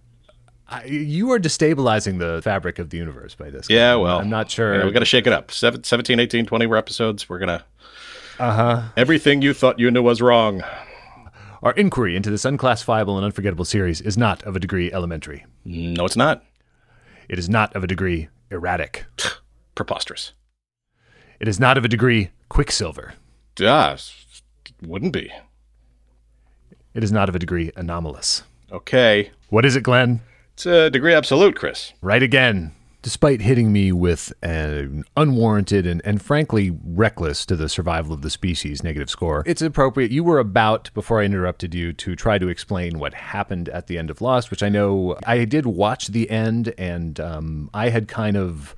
I, 0.68 0.86
you 0.86 1.32
are 1.32 1.40
destabilizing 1.40 2.20
the 2.20 2.42
fabric 2.42 2.80
of 2.80 2.90
the 2.90 2.98
universe 2.98 3.36
by 3.36 3.50
this. 3.50 3.70
Yeah, 3.70 3.94
Glenn. 3.96 4.04
well. 4.04 4.20
I'm 4.20 4.30
not 4.30 4.50
sure. 4.50 4.74
you 4.74 4.80
know, 4.80 4.86
we 4.86 4.92
got 4.94 5.00
to 5.00 5.06
shake 5.06 5.28
it 5.28 5.34
up. 5.34 5.52
Seven, 5.52 5.84
17, 5.84 6.20
18, 6.20 6.46
20 6.46 6.66
more 6.68 6.78
episodes. 6.78 7.28
We're 7.28 7.40
going 7.40 7.50
to. 7.60 7.66
Uh. 8.40 8.44
Uh-huh. 8.44 8.82
Everything 8.96 9.42
you 9.42 9.54
thought 9.54 9.78
you 9.80 9.92
knew 9.92 10.02
was 10.02 10.22
wrong. 10.22 10.64
Our 11.62 11.74
inquiry 11.74 12.16
into 12.16 12.30
this 12.32 12.46
unclassifiable 12.46 13.18
and 13.18 13.26
unforgettable 13.26 13.66
series 13.66 14.00
is 14.02 14.18
not 14.18 14.42
of 14.44 14.56
a 14.56 14.60
degree 14.60 14.92
elementary. 14.92 15.46
No, 15.66 16.06
it's 16.06 16.16
not. 16.16 16.44
It 17.30 17.38
is 17.38 17.50
not 17.50 17.76
of 17.76 17.84
a 17.84 17.88
degree 17.88 18.30
erratic. 18.50 19.06
Preposterous. 19.76 20.32
It 21.42 21.48
is 21.48 21.60
not 21.60 21.76
of 21.76 21.84
a 21.84 21.88
degree 21.88 22.30
quicksilver. 22.50 23.16
Ah, 23.60 23.98
wouldn't 24.84 25.12
be. 25.12 25.32
It 26.94 27.04
is 27.04 27.12
not 27.12 27.30
of 27.30 27.36
a 27.36 27.40
degree 27.40 27.72
anomalous. 27.76 28.44
Okay. 28.72 29.32
What 29.50 29.66
is 29.66 29.76
it, 29.76 29.82
Glenn? 29.82 30.22
It's 30.54 30.68
a 30.68 30.92
degree 30.92 31.16
absolute, 31.16 31.56
Chris. 31.56 31.94
Right 32.00 32.22
again. 32.22 32.76
Despite 33.02 33.42
hitting 33.42 33.74
me 33.74 33.92
with 33.92 34.32
an 34.44 35.04
unwarranted 35.18 35.88
and, 35.88 36.00
and 36.06 36.22
frankly 36.22 36.78
reckless 36.86 37.44
to 37.48 37.56
the 37.56 37.68
survival 37.70 38.14
of 38.14 38.22
the 38.22 38.30
species 38.30 38.84
negative 38.84 39.10
score, 39.10 39.42
it's 39.48 39.64
appropriate. 39.64 40.12
You 40.12 40.24
were 40.24 40.38
about, 40.38 40.92
before 40.94 41.22
I 41.22 41.26
interrupted 41.26 41.74
you, 41.74 41.92
to 41.94 42.16
try 42.16 42.38
to 42.38 42.50
explain 42.50 43.00
what 43.00 43.16
happened 43.16 43.68
at 43.70 43.88
the 43.88 43.98
end 43.98 44.12
of 44.12 44.22
Lost, 44.22 44.52
which 44.52 44.62
I 44.62 44.70
know 44.70 45.18
I 45.26 45.46
did 45.46 45.66
watch 45.66 46.10
the 46.10 46.30
end 46.30 46.72
and 46.78 47.20
um, 47.20 47.72
I 47.74 47.90
had 47.90 48.08
kind 48.08 48.38
of 48.38 48.76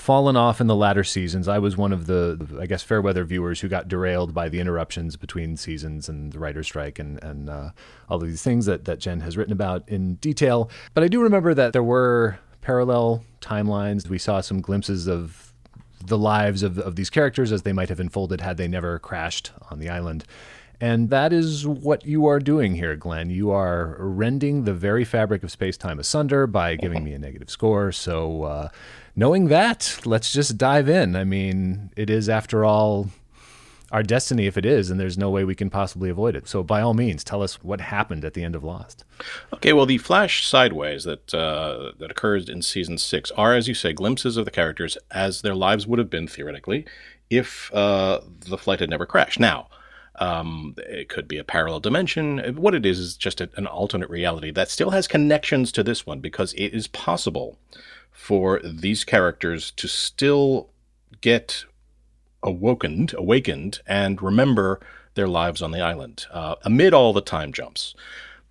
fallen 0.00 0.36
off 0.36 0.60
in 0.60 0.66
the 0.66 0.74
latter 0.74 1.04
seasons. 1.04 1.46
I 1.46 1.58
was 1.58 1.76
one 1.76 1.92
of 1.92 2.06
the, 2.06 2.58
I 2.58 2.66
guess, 2.66 2.82
fair 2.82 3.02
weather 3.02 3.24
viewers 3.24 3.60
who 3.60 3.68
got 3.68 3.86
derailed 3.86 4.32
by 4.32 4.48
the 4.48 4.58
interruptions 4.58 5.16
between 5.16 5.56
seasons 5.56 6.08
and 6.08 6.32
the 6.32 6.38
writer's 6.38 6.66
strike 6.66 6.98
and, 6.98 7.22
and 7.22 7.50
uh, 7.50 7.70
all 8.08 8.22
of 8.22 8.26
these 8.26 8.42
things 8.42 8.66
that, 8.66 8.86
that 8.86 8.98
Jen 8.98 9.20
has 9.20 9.36
written 9.36 9.52
about 9.52 9.86
in 9.88 10.14
detail. 10.14 10.70
But 10.94 11.04
I 11.04 11.08
do 11.08 11.22
remember 11.22 11.54
that 11.54 11.72
there 11.72 11.82
were 11.82 12.38
parallel 12.62 13.24
timelines. 13.40 14.08
We 14.08 14.18
saw 14.18 14.40
some 14.40 14.60
glimpses 14.60 15.06
of 15.06 15.52
the 16.04 16.18
lives 16.18 16.62
of, 16.62 16.78
of 16.78 16.96
these 16.96 17.10
characters 17.10 17.52
as 17.52 17.62
they 17.62 17.72
might 17.72 17.90
have 17.90 18.00
unfolded 18.00 18.40
had 18.40 18.56
they 18.56 18.68
never 18.68 18.98
crashed 18.98 19.52
on 19.70 19.78
the 19.78 19.90
island. 19.90 20.24
And 20.80 21.10
that 21.10 21.30
is 21.30 21.66
what 21.66 22.06
you 22.06 22.26
are 22.26 22.38
doing 22.38 22.74
here, 22.74 22.96
Glenn. 22.96 23.28
You 23.28 23.50
are 23.50 23.96
rending 23.98 24.64
the 24.64 24.72
very 24.72 25.04
fabric 25.04 25.42
of 25.42 25.50
space 25.50 25.76
time 25.76 25.98
asunder 25.98 26.46
by 26.46 26.76
giving 26.76 27.04
me 27.04 27.12
a 27.12 27.18
negative 27.18 27.50
score. 27.50 27.92
So, 27.92 28.44
uh, 28.44 28.68
knowing 29.16 29.48
that, 29.48 30.00
let's 30.04 30.32
just 30.32 30.58
dive 30.58 30.88
in. 30.88 31.16
I 31.16 31.24
mean, 31.24 31.90
it 31.96 32.10
is, 32.10 32.28
after 32.28 32.64
all, 32.64 33.08
our 33.92 34.02
destiny 34.02 34.46
if 34.46 34.56
it 34.56 34.64
is, 34.64 34.90
and 34.90 35.00
there's 35.00 35.18
no 35.18 35.30
way 35.30 35.44
we 35.44 35.54
can 35.54 35.70
possibly 35.70 36.10
avoid 36.10 36.36
it. 36.36 36.46
So, 36.46 36.62
by 36.62 36.80
all 36.80 36.94
means, 36.94 37.24
tell 37.24 37.42
us 37.42 37.62
what 37.62 37.80
happened 37.80 38.24
at 38.24 38.34
the 38.34 38.44
end 38.44 38.54
of 38.54 38.62
Lost. 38.62 39.04
Okay, 39.52 39.72
well, 39.72 39.86
the 39.86 39.98
flash 39.98 40.46
sideways 40.46 41.04
that 41.04 41.34
uh, 41.34 41.92
that 41.98 42.10
occurs 42.10 42.48
in 42.48 42.62
season 42.62 42.98
six 42.98 43.30
are, 43.32 43.54
as 43.54 43.66
you 43.68 43.74
say, 43.74 43.92
glimpses 43.92 44.36
of 44.36 44.44
the 44.44 44.50
characters 44.50 44.96
as 45.10 45.42
their 45.42 45.54
lives 45.54 45.86
would 45.86 45.98
have 45.98 46.10
been 46.10 46.28
theoretically 46.28 46.86
if 47.30 47.72
uh, 47.74 48.20
the 48.40 48.58
flight 48.58 48.80
had 48.80 48.90
never 48.90 49.06
crashed. 49.06 49.40
Now, 49.40 49.68
um, 50.16 50.74
it 50.78 51.08
could 51.08 51.26
be 51.26 51.38
a 51.38 51.44
parallel 51.44 51.80
dimension. 51.80 52.38
What 52.56 52.74
it 52.74 52.86
is 52.86 52.98
is 52.98 53.16
just 53.16 53.40
a, 53.40 53.50
an 53.56 53.66
alternate 53.66 54.10
reality 54.10 54.50
that 54.52 54.68
still 54.68 54.90
has 54.90 55.08
connections 55.08 55.72
to 55.72 55.82
this 55.82 56.06
one 56.06 56.20
because 56.20 56.52
it 56.54 56.74
is 56.74 56.86
possible 56.88 57.58
for 58.12 58.60
these 58.62 59.04
characters 59.04 59.70
to 59.72 59.88
still 59.88 60.70
get 61.20 61.64
awakened, 62.42 63.14
awakened, 63.14 63.80
and 63.86 64.22
remember 64.22 64.80
their 65.14 65.28
lives 65.28 65.60
on 65.60 65.72
the 65.72 65.80
island 65.80 66.26
uh, 66.30 66.54
amid 66.64 66.94
all 66.94 67.12
the 67.12 67.20
time 67.20 67.52
jumps. 67.52 67.94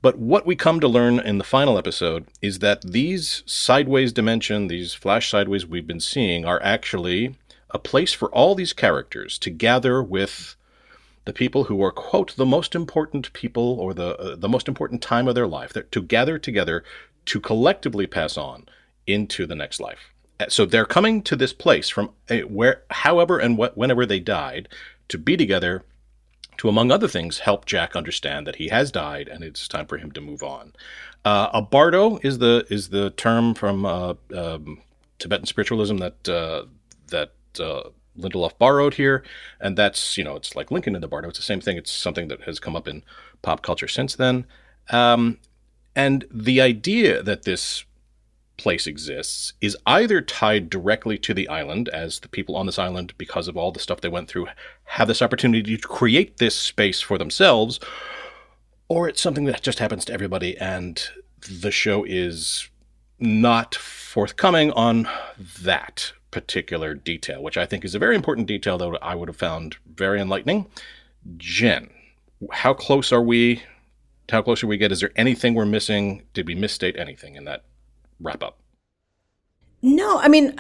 But 0.02 0.18
what 0.18 0.46
we 0.46 0.56
come 0.56 0.80
to 0.80 0.88
learn 0.88 1.20
in 1.20 1.38
the 1.40 1.44
final 1.44 1.78
episode 1.78 2.28
is 2.42 2.60
that 2.60 2.82
these 2.82 3.44
sideways 3.46 4.14
dimension, 4.14 4.68
these 4.68 4.94
flash 4.94 5.30
sideways 5.30 5.66
we've 5.66 5.88
been 5.88 6.00
seeing, 6.00 6.46
are 6.46 6.62
actually 6.64 7.36
a 7.72 7.80
place 7.80 8.14
for 8.14 8.30
all 8.30 8.56
these 8.56 8.74
characters 8.74 9.38
to 9.40 9.50
gather 9.50 10.02
with 10.02 10.56
the 11.26 11.34
people 11.34 11.66
who 11.66 11.84
are 11.84 11.92
quote 11.92 12.36
the 12.38 12.46
most 12.46 12.76
important 12.76 13.32
people 13.34 13.78
or 13.80 13.94
the 13.94 14.18
uh, 14.18 14.36
the 14.36 14.50
most 14.50 14.68
important 14.68 15.02
time 15.02 15.28
of 15.28 15.36
their 15.36 15.46
life 15.46 15.74
to 15.92 16.02
gather 16.02 16.40
together 16.40 16.84
to 17.26 17.40
collectively 17.40 18.08
pass 18.08 18.38
on 18.38 18.66
into 19.10 19.46
the 19.46 19.56
next 19.56 19.80
life. 19.80 20.14
Uh, 20.40 20.46
so 20.50 20.66
they're 20.66 20.86
coming 20.86 21.22
to 21.24 21.36
this 21.36 21.54
place 21.54 21.90
from 21.90 22.12
uh, 22.30 22.40
where, 22.40 22.84
however 22.92 23.40
and 23.40 23.58
what, 23.58 23.78
whenever 23.78 24.06
they 24.06 24.20
died, 24.20 24.70
to 25.10 25.18
be 25.18 25.36
together 25.36 25.84
to, 26.58 26.70
among 26.70 26.92
other 26.92 27.08
things, 27.08 27.40
help 27.40 27.66
Jack 27.66 27.96
understand 27.96 28.46
that 28.46 28.58
he 28.58 28.68
has 28.68 28.92
died 28.92 29.28
and 29.28 29.44
it's 29.44 29.68
time 29.68 29.88
for 29.88 29.98
him 29.98 30.12
to 30.12 30.22
move 30.22 30.44
on. 30.44 30.74
Uh, 31.26 31.50
a 31.54 31.62
bardo 31.62 32.18
is 32.18 32.38
the 32.38 32.66
is 32.70 32.90
the 32.90 33.10
term 33.12 33.54
from 33.54 33.86
uh, 33.86 34.14
um, 34.36 34.82
Tibetan 35.20 35.46
spiritualism 35.46 35.98
that 35.98 36.30
uh, 36.30 36.66
that 37.08 37.34
uh, 37.60 37.90
Lindelof 38.18 38.58
borrowed 38.58 38.94
here, 38.94 39.24
and 39.60 39.78
that's 39.78 40.18
you 40.18 40.24
know 40.24 40.36
it's 40.36 40.56
like 40.56 40.72
Lincoln 40.72 40.96
in 40.96 41.02
the 41.02 41.08
bardo. 41.08 41.30
It's 41.30 41.40
the 41.40 41.44
same 41.44 41.62
thing. 41.62 41.78
It's 41.78 41.92
something 41.92 42.30
that 42.30 42.42
has 42.44 42.60
come 42.60 42.76
up 42.76 42.88
in 42.88 43.04
pop 43.42 43.62
culture 43.62 43.88
since 43.88 44.16
then. 44.16 44.46
Um, 44.90 45.40
and 45.96 46.26
the 46.32 46.62
idea 46.62 47.22
that 47.22 47.44
this 47.44 47.84
place 48.60 48.86
exists 48.86 49.54
is 49.62 49.76
either 49.88 50.22
tied 50.22 50.70
directly 50.70 51.18
to 51.18 51.34
the 51.34 51.50
island, 51.50 51.90
as 51.90 52.20
the 52.20 52.28
people 52.28 52.56
on 52.56 52.68
this 52.68 52.78
island, 52.78 53.14
because 53.18 53.48
of 53.48 53.58
all 53.58 53.72
the 53.72 53.80
stuff 53.80 54.02
they 54.02 54.10
went 54.10 54.30
through, 54.30 54.48
have 54.84 55.08
this 55.08 55.22
opportunity 55.22 55.76
to 55.78 55.88
create 55.88 56.38
this 56.38 56.56
space 56.56 57.02
for 57.02 57.18
themselves, 57.18 57.80
or 58.88 59.10
it's 59.10 59.22
something 59.22 59.46
that 59.46 59.64
just 59.64 59.80
happens 59.80 60.06
to 60.06 60.14
everybody, 60.14 60.58
and 60.58 61.10
the 61.62 61.72
show 61.72 62.04
is 62.04 62.70
not 63.18 63.76
forthcoming 63.76 64.72
on 64.72 65.08
that 65.62 66.14
particular 66.32 66.94
detail, 66.94 67.42
which 67.42 67.58
I 67.58 67.66
think 67.66 67.84
is 67.84 67.96
a 67.96 68.00
very 68.00 68.16
important 68.16 68.48
detail 68.48 68.78
that 68.78 69.00
I 69.02 69.16
would 69.16 69.30
have 69.30 69.38
found 69.38 69.78
very 69.96 70.22
enlightening. 70.22 70.68
Jen, 71.38 71.90
how 72.52 72.74
close 72.74 73.12
are 73.12 73.22
we? 73.22 73.64
How 74.30 74.42
close 74.42 74.64
are 74.64 74.68
we 74.68 74.78
get? 74.78 74.92
Is 74.92 75.00
there 75.00 75.12
anything 75.16 75.56
we're 75.56 75.66
missing? 75.66 76.24
Did 76.34 76.48
we 76.48 76.56
misstate 76.56 76.98
anything 76.98 77.36
in 77.36 77.46
that 77.46 77.64
wrap 78.20 78.44
up? 78.44 78.60
No, 79.82 80.20
I 80.20 80.28
mean, 80.28 80.56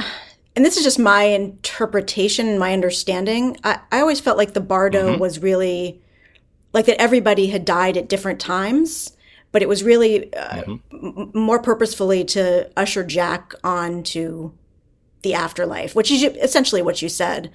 and 0.55 0.65
this 0.65 0.77
is 0.77 0.83
just 0.83 0.99
my 0.99 1.23
interpretation 1.23 2.47
and 2.47 2.59
my 2.59 2.73
understanding. 2.73 3.57
I, 3.63 3.79
I 3.91 4.01
always 4.01 4.19
felt 4.19 4.37
like 4.37 4.53
the 4.53 4.61
Bardo 4.61 5.11
mm-hmm. 5.11 5.21
was 5.21 5.39
really 5.39 6.01
like 6.73 6.85
that 6.85 7.01
everybody 7.01 7.47
had 7.47 7.65
died 7.65 7.97
at 7.97 8.09
different 8.09 8.39
times, 8.39 9.15
but 9.51 9.61
it 9.61 9.69
was 9.69 9.83
really 9.83 10.33
uh, 10.33 10.63
mm-hmm. 10.63 11.19
m- 11.19 11.31
more 11.33 11.61
purposefully 11.61 12.23
to 12.25 12.69
usher 12.77 13.03
Jack 13.03 13.53
on 13.63 14.03
to 14.03 14.53
the 15.21 15.33
afterlife, 15.33 15.95
which 15.95 16.11
is 16.11 16.23
essentially 16.23 16.81
what 16.81 17.01
you 17.01 17.09
said. 17.09 17.51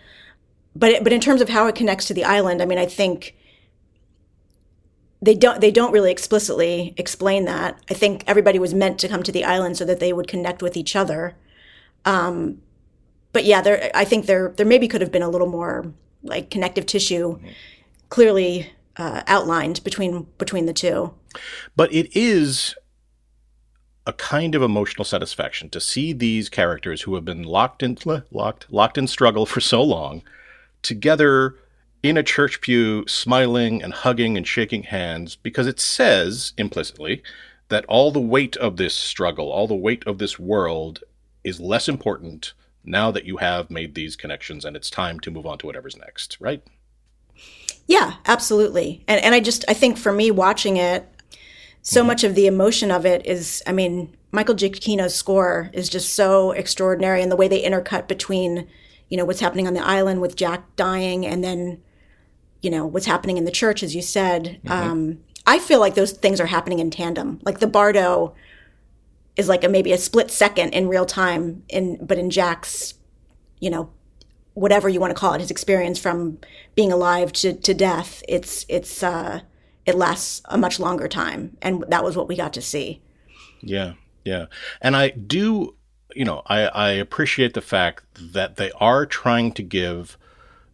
But 0.76 0.90
it, 0.90 1.04
but 1.04 1.12
in 1.12 1.20
terms 1.20 1.40
of 1.40 1.48
how 1.48 1.66
it 1.66 1.76
connects 1.76 2.06
to 2.06 2.14
the 2.14 2.24
island, 2.24 2.60
I 2.60 2.66
mean, 2.66 2.78
I 2.78 2.86
think 2.86 3.36
they 5.24 5.34
don't 5.34 5.60
they 5.60 5.70
don't 5.70 5.92
really 5.92 6.10
explicitly 6.10 6.94
explain 6.96 7.46
that. 7.46 7.80
I 7.90 7.94
think 7.94 8.24
everybody 8.26 8.58
was 8.58 8.74
meant 8.74 8.98
to 9.00 9.08
come 9.08 9.22
to 9.22 9.32
the 9.32 9.44
island 9.44 9.76
so 9.78 9.84
that 9.86 9.98
they 9.98 10.12
would 10.12 10.28
connect 10.28 10.62
with 10.62 10.76
each 10.76 10.94
other. 10.94 11.34
Um, 12.04 12.60
but 13.32 13.44
yeah, 13.44 13.62
there 13.62 13.90
I 13.94 14.04
think 14.04 14.26
there 14.26 14.52
there 14.56 14.66
maybe 14.66 14.86
could 14.86 15.00
have 15.00 15.12
been 15.12 15.22
a 15.22 15.30
little 15.30 15.46
more 15.46 15.92
like 16.22 16.50
connective 16.50 16.84
tissue 16.84 17.38
clearly 18.10 18.70
uh, 18.96 19.22
outlined 19.26 19.82
between 19.82 20.26
between 20.36 20.66
the 20.66 20.74
two. 20.74 21.14
But 21.74 21.92
it 21.92 22.14
is 22.14 22.74
a 24.06 24.12
kind 24.12 24.54
of 24.54 24.60
emotional 24.60 25.04
satisfaction 25.04 25.70
to 25.70 25.80
see 25.80 26.12
these 26.12 26.50
characters 26.50 27.02
who 27.02 27.14
have 27.14 27.24
been 27.24 27.42
locked 27.42 27.82
in 27.82 27.96
locked 28.30 28.70
locked 28.70 28.98
in 28.98 29.06
struggle 29.06 29.46
for 29.46 29.60
so 29.60 29.82
long 29.82 30.22
together 30.82 31.56
in 32.04 32.18
a 32.18 32.22
church 32.22 32.60
pew, 32.60 33.02
smiling 33.08 33.82
and 33.82 33.94
hugging 33.94 34.36
and 34.36 34.46
shaking 34.46 34.82
hands, 34.82 35.36
because 35.36 35.66
it 35.66 35.80
says 35.80 36.52
implicitly 36.58 37.22
that 37.70 37.86
all 37.86 38.12
the 38.12 38.20
weight 38.20 38.58
of 38.58 38.76
this 38.76 38.94
struggle, 38.94 39.50
all 39.50 39.66
the 39.66 39.74
weight 39.74 40.06
of 40.06 40.18
this 40.18 40.38
world 40.38 41.02
is 41.44 41.60
less 41.60 41.88
important 41.88 42.52
now 42.84 43.10
that 43.10 43.24
you 43.24 43.38
have 43.38 43.70
made 43.70 43.94
these 43.94 44.16
connections 44.16 44.66
and 44.66 44.76
it's 44.76 44.90
time 44.90 45.18
to 45.18 45.30
move 45.30 45.46
on 45.46 45.56
to 45.56 45.64
whatever's 45.64 45.96
next, 45.96 46.36
right? 46.40 46.62
Yeah, 47.86 48.16
absolutely. 48.26 49.02
And 49.08 49.22
and 49.22 49.34
I 49.34 49.40
just 49.40 49.64
I 49.66 49.72
think 49.72 49.96
for 49.96 50.12
me 50.12 50.30
watching 50.30 50.76
it, 50.76 51.08
so 51.80 52.00
mm-hmm. 52.00 52.08
much 52.08 52.22
of 52.22 52.34
the 52.34 52.46
emotion 52.46 52.90
of 52.90 53.06
it 53.06 53.24
is 53.24 53.62
I 53.66 53.72
mean, 53.72 54.14
Michael 54.30 54.54
Giacchino's 54.54 55.14
score 55.14 55.70
is 55.72 55.88
just 55.88 56.14
so 56.14 56.50
extraordinary 56.52 57.22
and 57.22 57.32
the 57.32 57.36
way 57.36 57.48
they 57.48 57.62
intercut 57.62 58.08
between, 58.08 58.68
you 59.08 59.16
know, 59.16 59.24
what's 59.24 59.40
happening 59.40 59.66
on 59.66 59.72
the 59.72 59.84
island 59.84 60.20
with 60.20 60.36
Jack 60.36 60.76
dying 60.76 61.24
and 61.24 61.42
then 61.42 61.80
you 62.64 62.70
know 62.70 62.86
what's 62.86 63.06
happening 63.06 63.36
in 63.36 63.44
the 63.44 63.50
church 63.50 63.82
as 63.82 63.94
you 63.94 64.02
said 64.02 64.60
mm-hmm. 64.64 64.72
um, 64.72 65.18
i 65.46 65.58
feel 65.58 65.80
like 65.80 65.94
those 65.94 66.12
things 66.12 66.40
are 66.40 66.46
happening 66.46 66.78
in 66.78 66.90
tandem. 66.90 67.40
Like 67.44 67.60
the 67.60 67.66
bardo 67.66 68.34
is 69.36 69.48
like 69.48 69.64
a 69.64 69.68
maybe 69.68 69.92
a 69.92 69.98
split 69.98 70.30
second 70.30 70.70
in 70.70 70.88
real 70.88 71.06
time 71.06 71.62
in 71.68 72.04
but 72.04 72.18
in 72.18 72.30
jack's 72.30 72.94
you 73.60 73.70
know 73.70 73.90
whatever 74.54 74.88
you 74.88 75.00
want 75.00 75.10
to 75.10 75.18
call 75.18 75.34
it 75.34 75.40
his 75.40 75.50
experience 75.50 75.98
from 75.98 76.38
being 76.76 76.92
alive 76.92 77.32
to, 77.32 77.52
to 77.52 77.74
death 77.74 78.22
it's 78.28 78.64
it's 78.68 79.02
uh 79.02 79.40
it 79.84 79.94
lasts 79.94 80.40
a 80.46 80.56
much 80.56 80.80
longer 80.80 81.08
time 81.08 81.56
and 81.60 81.84
that 81.88 82.02
was 82.02 82.16
what 82.16 82.26
we 82.26 82.36
got 82.36 82.54
to 82.54 82.62
see. 82.62 83.02
Yeah 83.60 83.94
yeah. 84.24 84.46
And 84.80 84.96
i 84.96 85.10
do 85.10 85.74
you 86.14 86.24
know 86.24 86.42
i 86.46 86.60
i 86.66 86.90
appreciate 86.90 87.54
the 87.54 87.60
fact 87.60 88.04
that 88.14 88.56
they 88.56 88.70
are 88.72 89.04
trying 89.04 89.52
to 89.52 89.62
give 89.62 90.16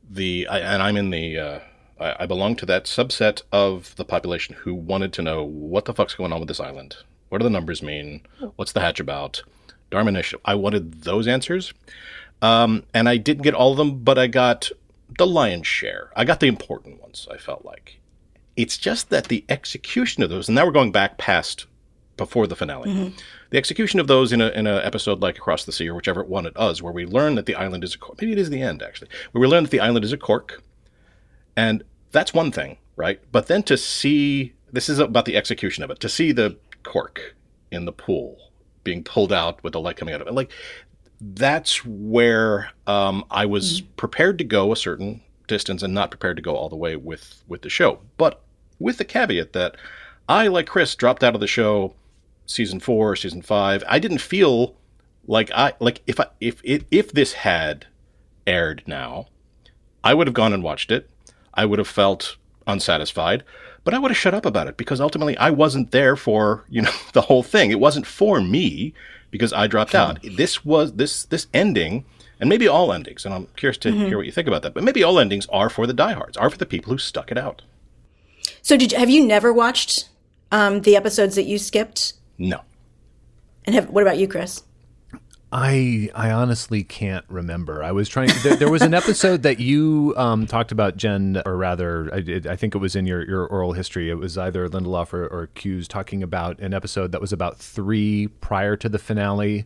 the 0.08 0.46
I, 0.48 0.58
and 0.58 0.82
i'm 0.82 0.96
in 0.96 1.10
the 1.10 1.38
uh 1.38 1.60
I, 2.00 2.16
I 2.20 2.26
belong 2.26 2.56
to 2.56 2.66
that 2.66 2.84
subset 2.84 3.42
of 3.52 3.94
the 3.96 4.04
population 4.04 4.56
who 4.56 4.74
wanted 4.74 5.12
to 5.14 5.22
know 5.22 5.44
what 5.44 5.84
the 5.84 5.94
fuck's 5.94 6.14
going 6.14 6.32
on 6.32 6.40
with 6.40 6.48
this 6.48 6.60
island. 6.60 6.96
What 7.28 7.38
do 7.38 7.44
the 7.44 7.50
numbers 7.50 7.82
mean? 7.82 8.22
What's 8.56 8.72
the 8.72 8.80
hatch 8.80 8.98
about? 8.98 9.42
Dharma 9.90 10.08
Initiative. 10.08 10.40
I 10.44 10.54
wanted 10.54 11.02
those 11.02 11.28
answers. 11.28 11.72
Um, 12.42 12.84
and 12.94 13.08
I 13.08 13.16
didn't 13.16 13.42
get 13.42 13.54
all 13.54 13.72
of 13.72 13.76
them, 13.76 13.98
but 13.98 14.18
I 14.18 14.26
got 14.26 14.70
the 15.18 15.26
lion's 15.26 15.66
share. 15.66 16.10
I 16.16 16.24
got 16.24 16.40
the 16.40 16.46
important 16.46 17.00
ones, 17.00 17.28
I 17.30 17.36
felt 17.36 17.64
like. 17.64 18.00
It's 18.56 18.78
just 18.78 19.10
that 19.10 19.28
the 19.28 19.44
execution 19.48 20.22
of 20.22 20.30
those, 20.30 20.48
and 20.48 20.54
now 20.54 20.64
we're 20.64 20.72
going 20.72 20.92
back 20.92 21.18
past 21.18 21.66
before 22.16 22.46
the 22.46 22.56
finale. 22.56 22.90
Mm-hmm. 22.90 23.16
The 23.50 23.58
execution 23.58 24.00
of 24.00 24.06
those 24.06 24.32
in 24.32 24.40
a 24.40 24.48
in 24.48 24.66
an 24.66 24.82
episode 24.84 25.20
like 25.20 25.38
Across 25.38 25.64
the 25.64 25.72
Sea 25.72 25.88
or 25.88 25.94
whichever 25.94 26.22
one 26.22 26.46
it 26.46 26.56
was, 26.56 26.82
where 26.82 26.92
we 26.92 27.06
learn 27.06 27.34
that 27.36 27.46
the 27.46 27.54
island 27.54 27.84
is 27.84 27.94
a 27.94 27.98
cork. 27.98 28.20
Maybe 28.20 28.32
it 28.32 28.38
is 28.38 28.50
the 28.50 28.62
end 28.62 28.82
actually. 28.82 29.08
Where 29.32 29.40
we 29.40 29.46
learn 29.46 29.64
that 29.64 29.70
the 29.70 29.80
island 29.80 30.04
is 30.04 30.12
a 30.12 30.18
cork, 30.18 30.62
and 31.56 31.82
that's 32.12 32.34
one 32.34 32.52
thing, 32.52 32.78
right? 32.96 33.20
But 33.32 33.46
then 33.46 33.62
to 33.64 33.76
see 33.76 34.54
this 34.72 34.88
is 34.88 34.98
about 34.98 35.24
the 35.24 35.36
execution 35.36 35.84
of 35.84 35.90
it. 35.90 36.00
To 36.00 36.08
see 36.08 36.32
the 36.32 36.56
cork 36.82 37.36
in 37.70 37.84
the 37.84 37.92
pool 37.92 38.38
being 38.84 39.04
pulled 39.04 39.32
out 39.32 39.62
with 39.62 39.72
the 39.72 39.80
light 39.80 39.96
coming 39.96 40.14
out 40.14 40.20
of 40.20 40.26
it, 40.26 40.34
like 40.34 40.50
that's 41.20 41.84
where 41.84 42.70
um, 42.86 43.24
I 43.30 43.46
was 43.46 43.82
mm-hmm. 43.82 43.92
prepared 43.96 44.38
to 44.38 44.44
go 44.44 44.72
a 44.72 44.76
certain 44.76 45.22
distance 45.46 45.82
and 45.82 45.92
not 45.92 46.10
prepared 46.10 46.36
to 46.36 46.42
go 46.42 46.54
all 46.56 46.68
the 46.68 46.76
way 46.76 46.96
with 46.96 47.42
with 47.48 47.62
the 47.62 47.68
show. 47.68 48.00
But 48.16 48.42
with 48.78 48.98
the 48.98 49.04
caveat 49.04 49.52
that 49.52 49.76
I, 50.28 50.46
like 50.46 50.66
Chris, 50.66 50.94
dropped 50.94 51.22
out 51.24 51.34
of 51.34 51.40
the 51.40 51.46
show 51.46 51.94
season 52.46 52.80
four, 52.80 53.16
season 53.16 53.42
five. 53.42 53.84
I 53.86 53.98
didn't 53.98 54.18
feel 54.18 54.76
like 55.26 55.50
I 55.52 55.74
like 55.80 56.02
if 56.06 56.18
I 56.18 56.26
if 56.40 56.60
if, 56.64 56.84
if 56.90 57.12
this 57.12 57.34
had 57.34 57.86
aired 58.46 58.82
now, 58.86 59.26
I 60.02 60.14
would 60.14 60.26
have 60.26 60.34
gone 60.34 60.52
and 60.52 60.62
watched 60.62 60.90
it. 60.90 61.08
I 61.54 61.64
would 61.64 61.78
have 61.78 61.88
felt 61.88 62.36
unsatisfied, 62.66 63.44
but 63.84 63.94
I 63.94 63.98
would 63.98 64.10
have 64.10 64.18
shut 64.18 64.34
up 64.34 64.46
about 64.46 64.68
it 64.68 64.76
because 64.76 65.00
ultimately 65.00 65.36
I 65.38 65.50
wasn't 65.50 65.90
there 65.90 66.16
for, 66.16 66.64
you 66.68 66.82
know, 66.82 66.92
the 67.12 67.22
whole 67.22 67.42
thing. 67.42 67.70
It 67.70 67.80
wasn't 67.80 68.06
for 68.06 68.40
me 68.40 68.94
because 69.30 69.52
I 69.52 69.66
dropped 69.66 69.94
out. 69.94 70.20
This 70.22 70.64
was 70.64 70.94
this 70.94 71.24
this 71.24 71.46
ending 71.54 72.04
and 72.40 72.48
maybe 72.48 72.66
all 72.66 72.92
endings, 72.92 73.24
and 73.24 73.34
I'm 73.34 73.46
curious 73.56 73.76
to 73.78 73.90
mm-hmm. 73.90 74.06
hear 74.06 74.16
what 74.16 74.26
you 74.26 74.32
think 74.32 74.48
about 74.48 74.62
that. 74.62 74.72
But 74.72 74.82
maybe 74.82 75.02
all 75.02 75.18
endings 75.18 75.46
are 75.48 75.68
for 75.68 75.86
the 75.86 75.92
diehards, 75.92 76.36
are 76.38 76.48
for 76.48 76.56
the 76.56 76.66
people 76.66 76.92
who 76.92 76.98
stuck 76.98 77.30
it 77.30 77.36
out. 77.36 77.62
So, 78.62 78.76
did 78.76 78.92
you, 78.92 78.98
have 78.98 79.10
you 79.10 79.26
never 79.26 79.52
watched 79.52 80.08
um, 80.50 80.80
the 80.80 80.96
episodes 80.96 81.34
that 81.34 81.44
you 81.44 81.58
skipped? 81.58 82.14
No. 82.38 82.62
And 83.66 83.74
have, 83.74 83.90
what 83.90 84.02
about 84.02 84.18
you, 84.18 84.26
Chris? 84.26 84.62
I 85.52 86.10
I 86.14 86.30
honestly 86.30 86.84
can't 86.84 87.24
remember. 87.28 87.82
I 87.82 87.90
was 87.90 88.08
trying. 88.08 88.30
There, 88.44 88.54
there 88.54 88.70
was 88.70 88.82
an 88.82 88.94
episode 88.94 89.42
that 89.42 89.58
you 89.58 90.14
um, 90.16 90.46
talked 90.46 90.70
about, 90.70 90.96
Jen, 90.96 91.42
or 91.44 91.56
rather, 91.56 92.08
I, 92.14 92.40
I, 92.48 92.56
think 92.56 92.76
it 92.76 92.78
was 92.78 92.94
in 92.94 93.04
your, 93.04 93.28
your 93.28 93.46
oral 93.46 93.72
history. 93.72 94.10
It 94.10 94.14
was 94.14 94.38
either 94.38 94.68
Lindelof 94.68 95.12
or, 95.12 95.26
or 95.26 95.48
Cuse 95.48 95.88
talking 95.88 96.22
about 96.22 96.60
an 96.60 96.72
episode 96.72 97.10
that 97.12 97.20
was 97.20 97.32
about 97.32 97.58
three 97.58 98.28
prior 98.28 98.76
to 98.76 98.88
the 98.88 98.98
finale, 98.98 99.64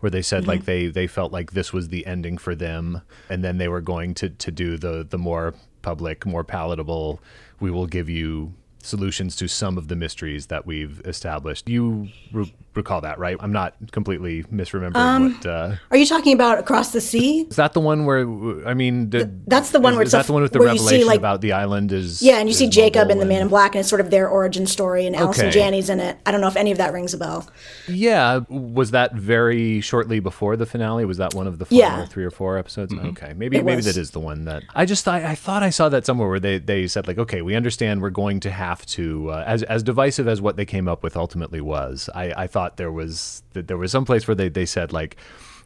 where 0.00 0.08
they 0.08 0.22
said 0.22 0.42
mm-hmm. 0.42 0.50
like 0.50 0.64
they 0.64 0.86
they 0.86 1.06
felt 1.06 1.32
like 1.32 1.52
this 1.52 1.70
was 1.70 1.88
the 1.88 2.06
ending 2.06 2.38
for 2.38 2.54
them, 2.54 3.02
and 3.28 3.44
then 3.44 3.58
they 3.58 3.68
were 3.68 3.82
going 3.82 4.14
to 4.14 4.30
to 4.30 4.50
do 4.50 4.78
the 4.78 5.06
the 5.08 5.18
more 5.18 5.54
public, 5.82 6.24
more 6.24 6.44
palatable. 6.44 7.20
We 7.60 7.70
will 7.70 7.86
give 7.86 8.08
you 8.08 8.54
solutions 8.86 9.36
to 9.36 9.48
some 9.48 9.76
of 9.76 9.88
the 9.88 9.96
mysteries 9.96 10.46
that 10.46 10.66
we've 10.66 11.00
established. 11.04 11.68
You 11.68 12.08
re- 12.32 12.52
recall 12.74 13.00
that, 13.00 13.18
right? 13.18 13.36
I'm 13.40 13.52
not 13.52 13.74
completely 13.92 14.42
misremembering 14.44 14.96
Um, 14.96 15.34
what. 15.34 15.46
Uh, 15.46 15.74
Are 15.90 15.96
you 15.96 16.06
talking 16.06 16.32
about 16.34 16.58
Across 16.58 16.92
the 16.92 17.00
Sea? 17.00 17.46
is 17.50 17.56
that 17.56 17.72
the 17.72 17.80
one 17.80 18.04
where 18.04 18.20
I 18.68 18.74
mean, 18.74 19.10
the, 19.10 19.30
that's 19.46 19.70
the 19.70 19.80
one 19.80 19.94
is, 19.94 19.96
where 19.96 20.02
is 20.02 20.08
it's 20.08 20.12
that 20.22 20.26
the 20.26 20.32
one 20.32 20.42
with 20.42 20.52
the 20.52 20.58
where 20.58 20.68
see, 20.68 20.82
revelation 20.84 21.06
like- 21.08 21.18
about 21.18 21.40
the 21.40 21.52
island 21.52 21.92
is 21.92 22.22
Yeah, 22.22 22.38
and 22.38 22.48
you 22.48 22.54
see 22.54 22.68
Jacob 22.68 23.10
and 23.10 23.20
the 23.20 23.24
Man 23.26 23.42
in 23.42 23.48
Black, 23.48 23.74
and 23.74 23.80
it's 23.80 23.88
sort 23.88 24.00
of 24.00 24.10
their 24.10 24.28
origin 24.28 24.66
story, 24.66 25.06
and 25.06 25.16
Allison 25.16 25.46
Okay. 25.46 25.52
Janney's 25.58 25.88
in 25.90 26.00
it. 26.00 26.18
I 26.26 26.30
don't 26.32 26.40
know 26.40 26.48
if 26.48 26.56
any 26.56 26.70
of 26.70 26.78
that 26.78 26.92
rings 26.92 27.14
a 27.14 27.18
bell. 27.18 27.48
Yeah, 27.88 28.40
was 28.48 28.90
that 28.92 29.14
very 29.14 29.80
shortly 29.80 30.20
before 30.20 30.56
the 30.56 30.66
finale? 30.66 31.04
Was 31.04 31.16
that 31.18 31.34
one 31.34 31.46
of 31.46 31.58
the 31.58 31.64
final 31.64 31.78
Yeah. 31.78 32.04
three 32.06 32.24
or 32.24 32.30
four 32.30 32.58
episodes? 32.58 32.92
Okay, 32.92 33.32
maybe 33.36 33.56
It 33.56 33.64
maybe 33.64 33.76
was. 33.76 33.86
that 33.86 33.96
is 33.96 34.10
the 34.10 34.20
one 34.20 34.44
that 34.44 34.62
I 34.74 34.84
just 34.84 35.06
I, 35.08 35.30
I 35.30 35.34
thought 35.34 35.62
I 35.62 35.70
saw 35.70 35.88
that 35.88 36.04
somewhere 36.04 36.28
where 36.28 36.40
they, 36.40 36.58
they 36.58 36.86
said 36.86 37.06
like, 37.06 37.18
okay, 37.18 37.42
we 37.42 37.54
understand 37.54 38.02
we're 38.02 38.10
going 38.10 38.40
to 38.40 38.50
have 38.50 38.75
to 38.86 39.30
uh, 39.30 39.44
as 39.46 39.62
as 39.62 39.82
divisive 39.82 40.28
as 40.28 40.42
what 40.42 40.56
they 40.56 40.66
came 40.66 40.88
up 40.88 41.02
with 41.02 41.16
ultimately 41.16 41.60
was. 41.60 42.10
I, 42.14 42.32
I 42.36 42.46
thought 42.46 42.76
there 42.76 42.92
was 42.92 43.42
that 43.54 43.68
there 43.68 43.78
was 43.78 43.92
some 43.92 44.04
place 44.04 44.28
where 44.28 44.34
they 44.34 44.48
they 44.48 44.66
said 44.66 44.92
like. 44.92 45.16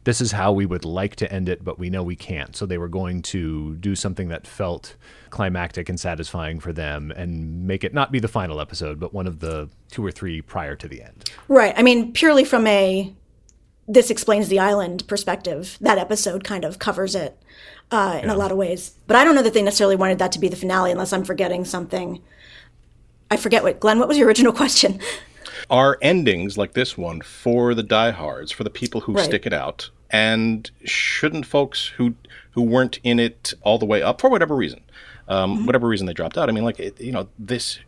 This 0.05 0.23
is 0.23 0.33
how 0.33 0.51
we 0.51 0.64
would 0.64 0.87
like 0.87 1.14
to 1.16 1.31
end 1.31 1.46
it, 1.46 1.62
but 1.62 1.79
we 1.79 1.90
know 1.90 2.03
we 2.03 2.16
can't. 2.16 2.57
So 2.57 2.64
they 2.64 2.79
were 2.79 2.88
going 2.88 3.20
to 3.20 3.77
do 3.77 3.94
something 3.94 4.29
that 4.29 4.46
felt 4.46 4.96
climactic 5.29 5.90
and 5.90 6.01
satisfying 6.01 6.59
for 6.59 6.73
them 6.73 7.11
and 7.11 7.66
make 7.66 7.85
it 7.85 7.92
not 7.92 8.11
be 8.11 8.18
the 8.18 8.27
final 8.27 8.62
episode, 8.62 8.99
but 8.99 9.12
one 9.12 9.27
of 9.27 9.40
the 9.40 9.68
two 9.90 10.03
or 10.03 10.11
three 10.11 10.40
prior 10.40 10.75
to 10.75 10.88
the 10.88 11.03
end. 11.03 11.31
Right. 11.49 11.75
I 11.77 11.83
mean, 11.83 12.14
purely 12.14 12.46
from 12.46 12.66
a 12.66 13.12
this 13.90 14.09
explains 14.09 14.49
the 14.49 14.61
island 14.61 15.07
perspective, 15.09 15.77
that 15.81 15.99
episode 15.99 16.44
kind 16.44 16.64
of 16.64 16.79
covers 16.79 17.14
it 17.16 17.37
uh, 17.90 18.20
in 18.23 18.31
a 18.31 18.37
lot 18.37 18.53
of 18.53 18.57
ways. 18.57 18.96
But 19.09 19.16
I 19.16 19.25
don't 19.25 19.35
know 19.35 19.42
that 19.42 19.53
they 19.53 19.62
necessarily 19.62 19.96
wanted 19.96 20.20
that 20.20 20.31
to 20.33 20.38
be 20.38 20.49
the 20.49 20.57
finale, 20.57 20.92
unless 20.92 21.12
I'm 21.12 21.25
forgetting 21.25 21.64
something. 21.64 22.23
I 23.30 23.36
forget 23.36 23.62
what 23.62 23.80
Glenn. 23.80 23.98
What 23.98 24.08
was 24.08 24.18
your 24.18 24.26
original 24.28 24.52
question? 24.62 25.00
Are 25.68 25.98
endings 26.02 26.58
like 26.58 26.72
this 26.72 26.98
one 26.98 27.20
for 27.20 27.74
the 27.74 27.82
diehards, 27.82 28.50
for 28.50 28.64
the 28.64 28.70
people 28.70 29.02
who 29.02 29.12
Right. 29.14 29.24
stick 29.24 29.46
it 29.46 29.52
out? 29.52 29.90
And 30.10 30.68
shouldn't 30.84 31.46
folks 31.46 31.86
who 31.96 32.14
who 32.52 32.62
weren't 32.62 32.98
in 33.04 33.20
it 33.20 33.54
all 33.62 33.78
the 33.78 33.86
way 33.86 34.02
up 34.02 34.20
for 34.20 34.28
whatever 34.28 34.56
reason, 34.56 34.80
um, 35.28 35.54
Mm-hmm. 35.58 35.66
whatever 35.66 35.86
reason 35.88 36.06
they 36.06 36.12
dropped 36.12 36.36
out? 36.36 36.48
I 36.48 36.52
mean, 36.52 36.64
like 36.64 36.80
it, 36.80 37.00
you 37.00 37.12
know, 37.12 37.28
this 37.38 37.78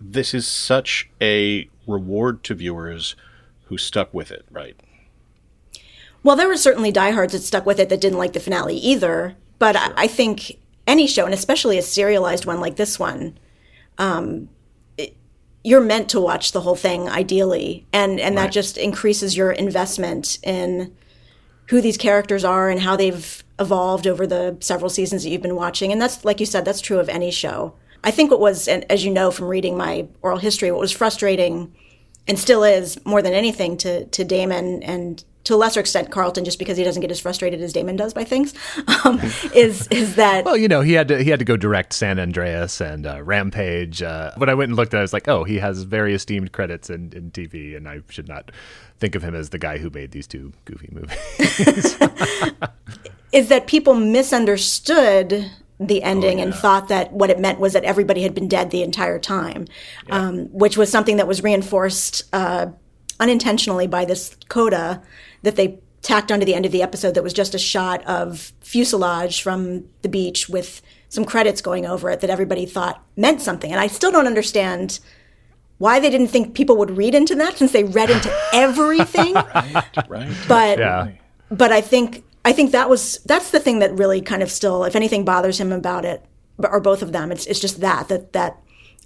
this 0.00 0.32
is 0.32 0.46
such 0.46 1.10
a 1.20 1.68
reward 1.86 2.44
to 2.44 2.54
viewers 2.54 3.16
who 3.64 3.76
stuck 3.76 4.14
with 4.14 4.30
it, 4.30 4.44
right? 4.50 4.76
Well, 6.22 6.36
there 6.36 6.48
were 6.48 6.56
certainly 6.56 6.90
diehards 6.92 7.32
that 7.32 7.40
stuck 7.40 7.66
with 7.66 7.80
it 7.80 7.88
that 7.88 8.00
didn't 8.00 8.18
like 8.18 8.32
the 8.34 8.40
finale 8.40 8.76
either. 8.76 9.36
But 9.58 9.74
I, 9.76 9.92
I 9.96 10.06
think 10.06 10.58
any 10.86 11.06
show, 11.06 11.24
and 11.24 11.34
especially 11.34 11.76
a 11.78 11.82
serialized 11.82 12.46
one 12.46 12.60
like 12.60 12.76
this 12.76 12.98
one, 12.98 13.36
um, 13.98 14.48
you're 15.62 15.80
meant 15.80 16.08
to 16.10 16.20
watch 16.20 16.52
the 16.52 16.62
whole 16.62 16.76
thing 16.76 17.08
ideally, 17.08 17.86
and 17.92 18.18
and 18.18 18.36
that 18.38 18.52
just 18.52 18.76
increases 18.78 19.36
your 19.36 19.52
investment 19.52 20.38
in 20.42 20.94
who 21.68 21.80
these 21.80 21.96
characters 21.96 22.44
are 22.44 22.68
and 22.68 22.80
how 22.80 22.96
they've 22.96 23.44
evolved 23.58 24.06
over 24.06 24.26
the 24.26 24.56
several 24.60 24.90
seasons 24.90 25.22
that 25.22 25.30
you've 25.30 25.42
been 25.42 25.56
watching. 25.56 25.92
And 25.92 26.00
that's 26.00 26.24
like 26.24 26.40
you 26.40 26.46
said, 26.46 26.64
that's 26.64 26.80
true 26.80 26.98
of 26.98 27.08
any 27.08 27.30
show. 27.30 27.74
I 28.02 28.10
think 28.10 28.30
what 28.30 28.40
was, 28.40 28.66
and 28.66 28.90
as 28.90 29.04
you 29.04 29.10
know 29.10 29.30
from 29.30 29.48
reading 29.48 29.76
my 29.76 30.08
oral 30.22 30.38
history, 30.38 30.70
what 30.70 30.80
was 30.80 30.92
frustrating 30.92 31.74
and 32.26 32.38
still 32.38 32.64
is 32.64 33.04
more 33.04 33.22
than 33.22 33.34
anything 33.34 33.76
to 33.78 34.06
to 34.06 34.24
Damon 34.24 34.82
and 34.82 35.22
to 35.44 35.54
a 35.54 35.56
lesser 35.56 35.80
extent 35.80 36.10
Carlton, 36.10 36.44
just 36.44 36.58
because 36.58 36.76
he 36.76 36.84
doesn't 36.84 37.00
get 37.00 37.10
as 37.10 37.20
frustrated 37.20 37.60
as 37.60 37.72
Damon 37.72 37.96
does 37.96 38.12
by 38.12 38.24
things, 38.24 38.54
um, 39.04 39.20
is 39.54 39.86
is 39.88 40.16
that 40.16 40.44
Well, 40.44 40.56
you 40.56 40.68
know, 40.68 40.80
he 40.80 40.92
had 40.92 41.08
to 41.08 41.22
he 41.22 41.30
had 41.30 41.38
to 41.38 41.44
go 41.44 41.56
direct 41.56 41.92
San 41.92 42.18
Andreas 42.18 42.80
and 42.80 43.06
uh, 43.06 43.22
Rampage. 43.22 44.02
Uh, 44.02 44.32
when 44.36 44.48
I 44.48 44.54
went 44.54 44.70
and 44.70 44.76
looked 44.76 44.94
at, 44.94 44.98
it, 44.98 45.00
I 45.00 45.02
was 45.02 45.12
like, 45.12 45.28
oh, 45.28 45.44
he 45.44 45.58
has 45.58 45.82
very 45.82 46.14
esteemed 46.14 46.52
credits 46.52 46.90
in, 46.90 47.12
in 47.12 47.30
TV, 47.30 47.76
and 47.76 47.88
I 47.88 48.00
should 48.08 48.28
not 48.28 48.50
think 48.98 49.14
of 49.14 49.22
him 49.22 49.34
as 49.34 49.50
the 49.50 49.58
guy 49.58 49.78
who 49.78 49.90
made 49.90 50.10
these 50.10 50.26
two 50.26 50.52
goofy 50.66 50.88
movies. 50.92 51.96
is 53.32 53.48
that 53.48 53.66
people 53.66 53.94
misunderstood 53.94 55.50
the 55.78 56.02
ending 56.02 56.40
and 56.40 56.54
thought 56.54 56.88
that 56.88 57.10
what 57.12 57.30
it 57.30 57.38
meant 57.38 57.58
was 57.58 57.72
that 57.72 57.84
everybody 57.84 58.22
had 58.22 58.34
been 58.34 58.48
dead 58.48 58.70
the 58.70 58.82
entire 58.82 59.18
time, 59.18 59.66
um, 60.10 60.46
which 60.52 60.76
was 60.76 60.90
something 60.90 61.16
that 61.16 61.26
was 61.26 61.42
reinforced 61.42 62.22
uh, 62.34 62.66
unintentionally 63.18 63.86
by 63.86 64.04
this 64.04 64.36
coda 64.48 65.02
that 65.42 65.56
they 65.56 65.78
tacked 66.02 66.32
onto 66.32 66.46
the 66.46 66.54
end 66.54 66.64
of 66.66 66.72
the 66.72 66.82
episode 66.82 67.14
that 67.14 67.22
was 67.22 67.32
just 67.32 67.54
a 67.54 67.58
shot 67.58 68.04
of 68.06 68.52
fuselage 68.60 69.42
from 69.42 69.84
the 70.02 70.08
beach 70.08 70.48
with 70.48 70.80
some 71.08 71.24
credits 71.24 71.60
going 71.60 71.84
over 71.84 72.08
it 72.10 72.20
that 72.20 72.30
everybody 72.30 72.64
thought 72.66 73.04
meant 73.16 73.40
something. 73.42 73.70
And 73.70 73.80
I 73.80 73.86
still 73.86 74.10
don't 74.12 74.26
understand 74.26 75.00
why 75.78 75.98
they 76.00 76.08
didn't 76.10 76.28
think 76.28 76.54
people 76.54 76.76
would 76.76 76.96
read 76.96 77.14
into 77.14 77.34
that 77.36 77.58
since 77.58 77.72
they 77.72 77.84
read 77.84 78.10
into 78.10 78.34
everything 78.52 79.34
Right. 80.08 80.30
but 80.48 80.78
Yeah. 80.78 81.08
but 81.50 81.72
I 81.72 81.80
think 81.80 82.24
I 82.44 82.52
think 82.52 82.72
that 82.72 82.88
was 82.88 83.18
that's 83.26 83.50
the 83.50 83.60
thing 83.60 83.80
that 83.80 83.92
really 83.92 84.20
kind 84.22 84.42
of 84.42 84.50
still, 84.50 84.84
if 84.84 84.96
anything, 84.96 85.24
bothers 85.26 85.60
him 85.60 85.72
about 85.72 86.04
it, 86.06 86.24
or 86.58 86.80
both 86.80 87.02
of 87.02 87.12
them. 87.12 87.30
It's 87.32 87.44
it's 87.46 87.60
just 87.60 87.80
that 87.80 88.08
that 88.08 88.32
that 88.32 88.56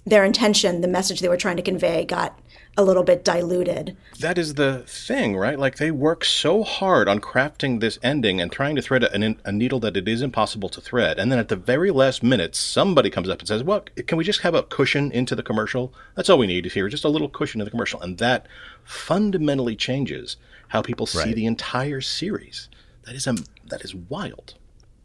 their 0.05 0.23
intention, 0.23 0.79
the 0.81 0.87
message 0.87 1.19
they 1.19 1.27
were 1.27 1.35
trying 1.37 1.57
to 1.57 1.63
convey, 1.63 2.05
got 2.05 2.39
a 2.77 2.83
little 2.83 3.03
bit 3.03 3.23
diluted. 3.23 3.95
that 4.19 4.37
is 4.37 4.55
the 4.55 4.79
thing, 4.85 5.37
right? 5.37 5.57
Like 5.57 5.77
they 5.77 5.91
work 5.91 6.25
so 6.25 6.63
hard 6.63 7.07
on 7.07 7.19
crafting 7.21 7.79
this 7.79 7.97
ending 8.03 8.41
and 8.41 8.51
trying 8.51 8.75
to 8.75 8.81
thread 8.81 9.03
a, 9.03 9.35
a 9.45 9.51
needle 9.51 9.79
that 9.79 9.95
it 9.95 10.07
is 10.07 10.21
impossible 10.21 10.69
to 10.69 10.81
thread, 10.81 11.17
and 11.17 11.31
then 11.31 11.39
at 11.39 11.47
the 11.47 11.55
very 11.55 11.91
last 11.91 12.21
minute, 12.23 12.53
somebody 12.55 13.09
comes 13.09 13.29
up 13.29 13.39
and 13.39 13.47
says, 13.47 13.63
"Well, 13.63 13.85
can 14.07 14.17
we 14.17 14.23
just 14.23 14.41
have 14.41 14.55
a 14.55 14.63
cushion 14.63 15.11
into 15.11 15.35
the 15.35 15.43
commercial? 15.43 15.93
That's 16.15 16.29
all 16.29 16.37
we 16.37 16.47
need 16.47 16.65
here, 16.65 16.89
just 16.89 17.05
a 17.05 17.09
little 17.09 17.29
cushion 17.29 17.61
in 17.61 17.65
the 17.65 17.71
commercial," 17.71 18.01
and 18.01 18.17
that 18.17 18.45
fundamentally 18.83 19.75
changes 19.75 20.37
how 20.69 20.81
people 20.81 21.05
see 21.05 21.19
Right. 21.19 21.35
the 21.35 21.45
entire 21.45 22.01
series. 22.01 22.69
That 23.03 23.15
is 23.15 23.27
a 23.27 23.35
that 23.67 23.83
is 23.83 23.95
wild. 23.95 24.55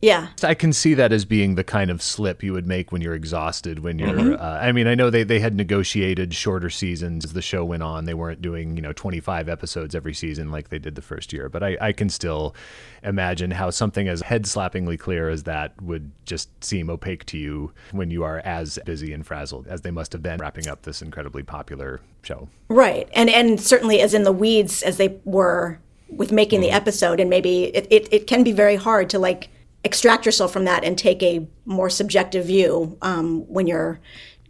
Yeah, 0.02 0.28
I 0.42 0.54
can 0.54 0.72
see 0.72 0.94
that 0.94 1.12
as 1.12 1.26
being 1.26 1.56
the 1.56 1.64
kind 1.64 1.90
of 1.90 2.00
slip 2.00 2.42
you 2.42 2.54
would 2.54 2.66
make 2.66 2.90
when 2.90 3.02
you're 3.02 3.14
exhausted. 3.14 3.80
When 3.80 3.98
you're, 3.98 4.40
uh, 4.40 4.58
I 4.58 4.72
mean, 4.72 4.86
I 4.86 4.94
know 4.94 5.10
they, 5.10 5.24
they 5.24 5.40
had 5.40 5.54
negotiated 5.54 6.34
shorter 6.34 6.70
seasons 6.70 7.26
as 7.26 7.34
the 7.34 7.42
show 7.42 7.66
went 7.66 7.82
on. 7.82 8.06
They 8.06 8.14
weren't 8.14 8.40
doing 8.40 8.76
you 8.76 8.82
know 8.82 8.94
25 8.94 9.50
episodes 9.50 9.94
every 9.94 10.14
season 10.14 10.50
like 10.50 10.70
they 10.70 10.78
did 10.78 10.94
the 10.94 11.02
first 11.02 11.34
year. 11.34 11.50
But 11.50 11.62
I, 11.62 11.76
I 11.82 11.92
can 11.92 12.08
still 12.08 12.54
imagine 13.02 13.50
how 13.50 13.68
something 13.68 14.08
as 14.08 14.22
head 14.22 14.44
slappingly 14.44 14.98
clear 14.98 15.28
as 15.28 15.42
that 15.42 15.80
would 15.82 16.10
just 16.24 16.48
seem 16.64 16.88
opaque 16.88 17.26
to 17.26 17.38
you 17.38 17.72
when 17.92 18.10
you 18.10 18.24
are 18.24 18.38
as 18.38 18.78
busy 18.86 19.12
and 19.12 19.26
frazzled 19.26 19.66
as 19.66 19.82
they 19.82 19.90
must 19.90 20.14
have 20.14 20.22
been 20.22 20.38
wrapping 20.38 20.66
up 20.66 20.82
this 20.82 21.02
incredibly 21.02 21.42
popular 21.42 22.00
show. 22.22 22.48
right. 22.70 23.06
And 23.12 23.28
and 23.28 23.60
certainly 23.60 24.00
as 24.00 24.14
in 24.14 24.22
the 24.22 24.32
weeds 24.32 24.82
as 24.82 24.96
they 24.96 25.20
were 25.26 25.78
with 26.08 26.32
making 26.32 26.60
the 26.60 26.70
episode, 26.70 27.20
and 27.20 27.28
maybe 27.28 27.64
it, 27.64 27.86
it, 27.90 28.08
it 28.12 28.26
can 28.26 28.42
be 28.42 28.52
very 28.52 28.76
hard 28.76 29.10
to 29.10 29.18
like 29.18 29.48
extract 29.84 30.26
yourself 30.26 30.52
from 30.52 30.64
that 30.64 30.84
and 30.84 30.96
take 30.98 31.22
a 31.22 31.46
more 31.64 31.90
subjective 31.90 32.46
view 32.46 32.98
um, 33.02 33.42
when 33.48 33.66
you're 33.66 34.00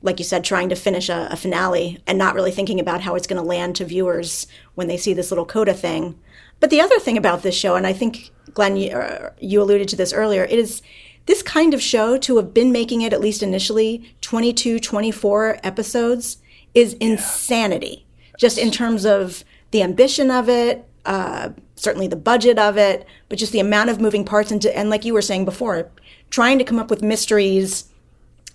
like 0.02 0.18
you 0.18 0.24
said 0.24 0.42
trying 0.42 0.70
to 0.70 0.74
finish 0.74 1.08
a, 1.08 1.28
a 1.30 1.36
finale 1.36 1.98
and 2.06 2.16
not 2.16 2.34
really 2.34 2.50
thinking 2.50 2.80
about 2.80 3.02
how 3.02 3.14
it's 3.14 3.26
going 3.26 3.40
to 3.40 3.46
land 3.46 3.76
to 3.76 3.84
viewers 3.84 4.46
when 4.74 4.88
they 4.88 4.96
see 4.96 5.12
this 5.12 5.30
little 5.30 5.44
coda 5.44 5.74
thing. 5.74 6.18
But 6.58 6.70
the 6.70 6.80
other 6.80 6.98
thing 6.98 7.18
about 7.18 7.42
this 7.42 7.54
show 7.54 7.76
and 7.76 7.86
i 7.86 7.92
think 7.92 8.30
glenn 8.54 8.76
you, 8.76 8.90
uh, 8.90 9.30
you 9.38 9.62
alluded 9.62 9.88
to 9.88 9.96
this 9.96 10.12
earlier 10.12 10.44
it 10.44 10.58
is 10.58 10.82
this 11.26 11.42
kind 11.42 11.74
of 11.74 11.82
show 11.82 12.16
to 12.18 12.36
have 12.36 12.52
been 12.52 12.72
making 12.72 13.02
it 13.02 13.12
at 13.12 13.20
least 13.20 13.42
initially 13.42 14.14
22 14.20 14.80
24 14.80 15.60
episodes 15.62 16.38
is 16.74 16.94
insanity. 16.94 18.06
Just 18.38 18.58
in 18.58 18.70
terms 18.70 19.04
of 19.04 19.44
the 19.70 19.82
ambition 19.82 20.30
of 20.30 20.48
it 20.48 20.86
uh, 21.06 21.50
certainly 21.76 22.06
the 22.06 22.16
budget 22.16 22.58
of 22.58 22.76
it, 22.76 23.06
but 23.28 23.38
just 23.38 23.52
the 23.52 23.60
amount 23.60 23.90
of 23.90 24.00
moving 24.00 24.24
parts 24.24 24.50
and, 24.50 24.60
to, 24.62 24.76
and 24.76 24.90
like 24.90 25.04
you 25.04 25.14
were 25.14 25.22
saying 25.22 25.44
before, 25.44 25.90
trying 26.30 26.58
to 26.58 26.64
come 26.64 26.78
up 26.78 26.90
with 26.90 27.02
mysteries 27.02 27.86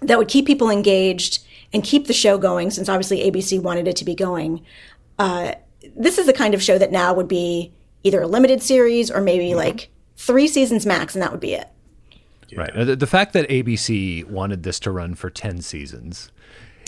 that 0.02 0.18
would 0.18 0.28
keep 0.28 0.46
people 0.46 0.70
engaged 0.70 1.44
and 1.74 1.84
keep 1.84 2.08
the 2.08 2.14
show 2.14 2.38
going. 2.38 2.70
Since 2.70 2.90
obviously 2.90 3.20
ABC 3.30 3.62
wanted 3.62 3.88
it 3.88 3.96
to 3.98 4.06
be 4.06 4.16
going, 4.16 4.64
uh, 5.18 5.54
this 5.96 6.18
is 6.18 6.26
the 6.26 6.34
kind 6.34 6.54
of 6.54 6.62
show 6.62 6.78
that 6.78 6.92
now 6.92 7.14
would 7.14 7.28
be 7.28 7.74
either 8.04 8.22
a 8.22 8.28
limited 8.28 8.62
series 8.62 9.10
or 9.10 9.22
maybe 9.22 9.56
like 9.56 9.90
three 10.16 10.48
seasons 10.48 10.86
max, 10.86 11.16
and 11.16 11.22
that 11.22 11.32
would 11.32 11.40
be 11.40 11.54
it. 11.54 11.70
Right. 12.56 12.76
Uh, 12.76 12.86
The, 12.86 12.96
the 12.96 13.08
fact 13.08 13.34
that 13.34 13.50
ABC 13.50 14.24
wanted 14.26 14.64
this 14.64 14.80
to 14.82 14.92
run 14.92 15.16
for 15.16 15.30
10 15.30 15.62
seasons 15.62 16.32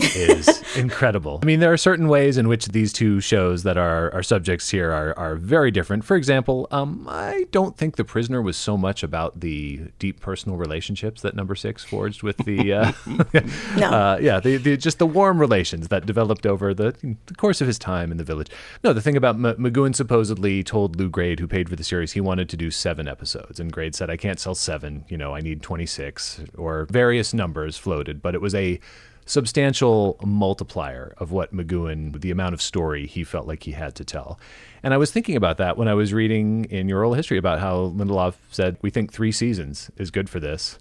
is 0.02 0.64
incredible. 0.76 1.40
I 1.42 1.46
mean, 1.46 1.60
there 1.60 1.72
are 1.74 1.78
certain 1.78 2.08
ways 2.08 2.38
in 2.38 2.48
which 2.48 2.68
these 2.68 2.92
two 2.94 3.20
shows 3.20 3.64
that 3.64 3.78
are 3.78 4.14
our 4.14 4.24
subjects 4.24 4.70
here 4.70 4.92
are, 4.92 5.18
are 5.18 5.36
very 5.36 5.72
different. 5.72 6.04
For 6.06 6.16
example, 6.16 6.68
um, 6.72 7.08
I 7.10 7.46
don't 7.52 7.78
think 7.78 7.96
The 7.96 8.04
Prisoner 8.06 8.42
was 8.42 8.58
so 8.58 8.78
much 8.78 9.04
about 9.04 9.40
the 9.40 9.82
deep 10.00 10.20
personal 10.20 10.58
relationships 10.58 11.22
that 11.22 11.36
Number 11.36 11.56
Six 11.56 11.84
forged 11.84 12.24
with 12.24 12.38
the, 12.38 12.74
uh, 12.74 12.92
No. 13.78 13.90
uh, 13.90 14.18
yeah, 14.22 14.40
the, 14.40 14.58
the, 14.58 14.78
just 14.78 15.00
the 15.00 15.08
warm 15.08 15.40
relations 15.40 15.88
that 15.90 16.06
developed 16.06 16.46
over 16.46 16.74
the, 16.74 16.96
the 17.28 17.34
course 17.36 17.62
of 17.62 17.68
his 17.68 17.80
time 17.80 18.12
in 18.12 18.18
the 18.18 18.24
village. 18.24 18.50
No, 18.84 18.94
the 18.94 19.02
thing 19.02 19.18
about 19.18 19.36
M- 19.36 19.44
McGoohan 19.58 19.96
supposedly 19.96 20.64
told 20.64 20.96
Lew 20.96 21.10
Grade, 21.10 21.40
who 21.40 21.48
paid 21.48 21.70
for 21.70 21.76
the 21.76 21.84
series, 21.84 22.14
he 22.14 22.22
wanted 22.22 22.50
to 22.50 22.58
do 22.58 22.72
seven 22.72 23.08
episodes, 23.08 23.60
and 23.60 23.72
Grade 23.72 23.96
said, 23.96 24.10
"I 24.10 24.18
can't 24.18 24.40
sell 24.40 24.56
seven. 24.56 25.06
You 25.10 25.18
know, 25.18 25.34
I 25.36 25.42
need 25.42 25.62
twenty 25.62 25.86
six 25.86 26.42
or 26.58 26.86
various 26.92 27.34
numbers 27.34 27.78
floated." 27.78 28.22
But 28.22 28.36
it 28.36 28.42
was 28.42 28.54
a 28.56 28.80
substantial 29.28 30.18
multiplier 30.26 31.14
of 31.18 31.32
what 31.32 31.54
McGoohan, 31.54 32.20
the 32.20 32.32
amount 32.32 32.54
of 32.54 32.62
story 32.62 33.06
he 33.06 33.24
felt 33.24 33.46
like 33.46 33.64
he 33.64 33.74
had 33.74 33.94
to 33.96 34.06
tell. 34.06 34.40
And 34.82 34.94
I 34.94 34.98
was 34.98 35.12
thinking 35.12 35.36
about 35.36 35.58
that 35.58 35.78
when 35.78 35.88
I 35.88 35.94
was 35.94 36.14
reading 36.14 36.66
in 36.66 36.88
your 36.88 37.00
oral 37.00 37.14
history 37.14 37.38
about 37.38 37.60
how 37.60 37.94
Lindelof 37.96 38.36
said, 38.50 38.78
We 38.82 38.90
think 38.90 39.12
three 39.12 39.32
seasons 39.32 39.92
is 39.98 40.10
good 40.10 40.30
for 40.30 40.40
this. 40.40 40.80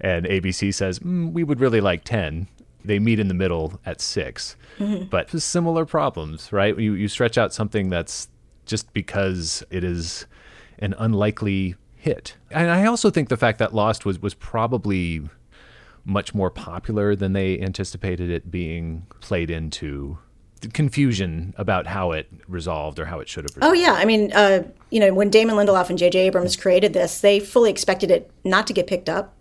And 0.00 0.24
ABC 0.26 0.72
says, 0.72 1.00
mm, 1.00 1.32
We 1.32 1.44
would 1.44 1.60
really 1.60 1.80
like 1.80 2.04
10. 2.04 2.46
They 2.84 3.00
meet 3.00 3.18
in 3.18 3.28
the 3.28 3.34
middle 3.34 3.80
at 3.84 4.00
6 4.00 4.56
But 5.10 5.28
similar 5.42 5.84
problems, 5.84 6.52
right? 6.52 6.78
You, 6.78 6.94
you 6.94 7.08
stretch 7.08 7.36
out 7.36 7.52
something 7.52 7.90
that's 7.90 8.28
just 8.64 8.92
because 8.92 9.64
it 9.70 9.82
is 9.82 10.26
an 10.78 10.94
unlikely 10.98 11.74
hit. 11.96 12.36
And 12.50 12.70
I 12.70 12.86
also 12.86 13.10
think 13.10 13.28
the 13.28 13.36
fact 13.36 13.58
that 13.58 13.74
Lost 13.74 14.06
was, 14.06 14.22
was 14.22 14.34
probably 14.34 15.28
much 16.08 16.34
more 16.34 16.50
popular 16.50 17.14
than 17.14 17.34
they 17.34 17.60
anticipated 17.60 18.30
it 18.30 18.50
being 18.50 19.06
played 19.20 19.50
into 19.50 20.18
confusion 20.72 21.54
about 21.56 21.86
how 21.86 22.12
it 22.12 22.26
resolved 22.48 22.98
or 22.98 23.04
how 23.04 23.20
it 23.20 23.28
should 23.28 23.44
have 23.44 23.54
resolved. 23.54 23.76
Oh 23.76 23.78
yeah, 23.78 23.92
I 23.92 24.04
mean, 24.04 24.32
uh, 24.32 24.64
you 24.90 24.98
know, 24.98 25.12
when 25.12 25.30
Damon 25.30 25.54
Lindelof 25.54 25.90
and 25.90 25.98
J.J. 25.98 26.18
Abrams 26.20 26.56
created 26.56 26.94
this, 26.94 27.20
they 27.20 27.38
fully 27.38 27.70
expected 27.70 28.10
it 28.10 28.30
not 28.42 28.66
to 28.66 28.72
get 28.72 28.86
picked 28.86 29.08
up, 29.08 29.36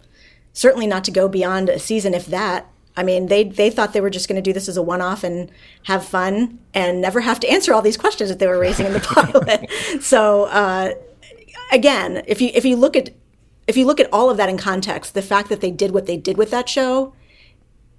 certainly 0.54 0.86
not 0.86 1.04
to 1.06 1.12
go 1.12 1.28
beyond 1.28 1.70
a 1.70 1.80
season, 1.80 2.14
if 2.14 2.28
that. 2.28 2.70
I 2.98 3.04
mean, 3.04 3.28
they 3.28 3.46
they 3.46 3.70
thought 3.70 3.94
they 3.94 4.02
were 4.02 4.10
just 4.10 4.28
going 4.28 4.36
to 4.36 4.42
do 4.42 4.54
this 4.54 4.68
as 4.68 4.76
a 4.76 4.82
one-off 4.82 5.24
and 5.24 5.50
have 5.84 6.04
fun 6.04 6.60
and 6.74 7.00
never 7.00 7.22
have 7.22 7.40
to 7.42 7.48
answer 7.48 7.74
all 7.74 7.82
these 7.82 7.98
questions 7.98 8.30
that 8.30 8.40
they 8.40 8.48
were 8.48 8.60
raising 8.60 8.86
in 8.86 8.94
the 8.94 9.00
pilot. 9.94 10.04
so 10.04 10.46
uh, 10.46 10.94
again, 11.72 12.24
if 12.28 12.42
you 12.42 12.52
if 12.54 12.66
you 12.66 12.76
look 12.76 12.96
at 12.96 13.12
if 13.68 13.76
you 13.76 13.86
look 13.86 14.00
at 14.00 14.12
all 14.14 14.30
of 14.30 14.38
that 14.38 14.50
in 14.50 14.58
context, 14.58 15.14
the 15.14 15.22
fact 15.22 15.50
that 15.50 15.62
they 15.62 15.72
did 15.72 15.92
what 15.92 16.06
they 16.06 16.18
did 16.18 16.38
with 16.38 16.52
that 16.52 16.70
show 16.70 17.14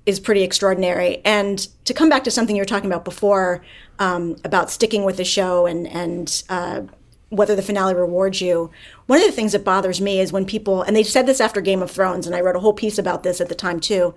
is 0.07 0.19
pretty 0.19 0.43
extraordinary. 0.43 1.21
And 1.25 1.59
to 1.85 1.93
come 1.93 2.09
back 2.09 2.25
to 2.25 2.31
something 2.31 2.57
you 2.57 2.63
were 2.63 2.67
talking 2.67 2.91
about 2.91 3.05
before 3.05 3.63
um, 3.99 4.37
about 4.43 4.71
sticking 4.71 5.05
with 5.05 5.19
the 5.19 5.25
show 5.25 5.67
and 5.67 5.87
and 5.87 6.43
uh, 6.49 6.83
whether 7.29 7.55
the 7.55 7.63
finale 7.63 7.95
rewards 7.95 8.41
you, 8.41 8.71
one 9.07 9.21
of 9.21 9.27
the 9.27 9.33
things 9.33 9.53
that 9.53 9.65
bothers 9.65 10.01
me 10.01 10.19
is 10.19 10.33
when 10.33 10.47
people 10.47 10.83
and 10.83 10.97
they 10.97 11.03
said 11.03 11.27
this 11.27 11.43
after 11.43 11.61
Game 11.61 11.83
of 11.83 11.91
Thrones, 11.91 12.27
and 12.27 12.35
I 12.35 12.41
wrote 12.41 12.57
a 12.57 12.61
whole 12.61 12.73
piece 12.73 12.99
about 12.99 13.23
this 13.23 13.39
at 13.39 13.51
the 13.51 13.55
time 13.55 13.81
too. 13.81 14.15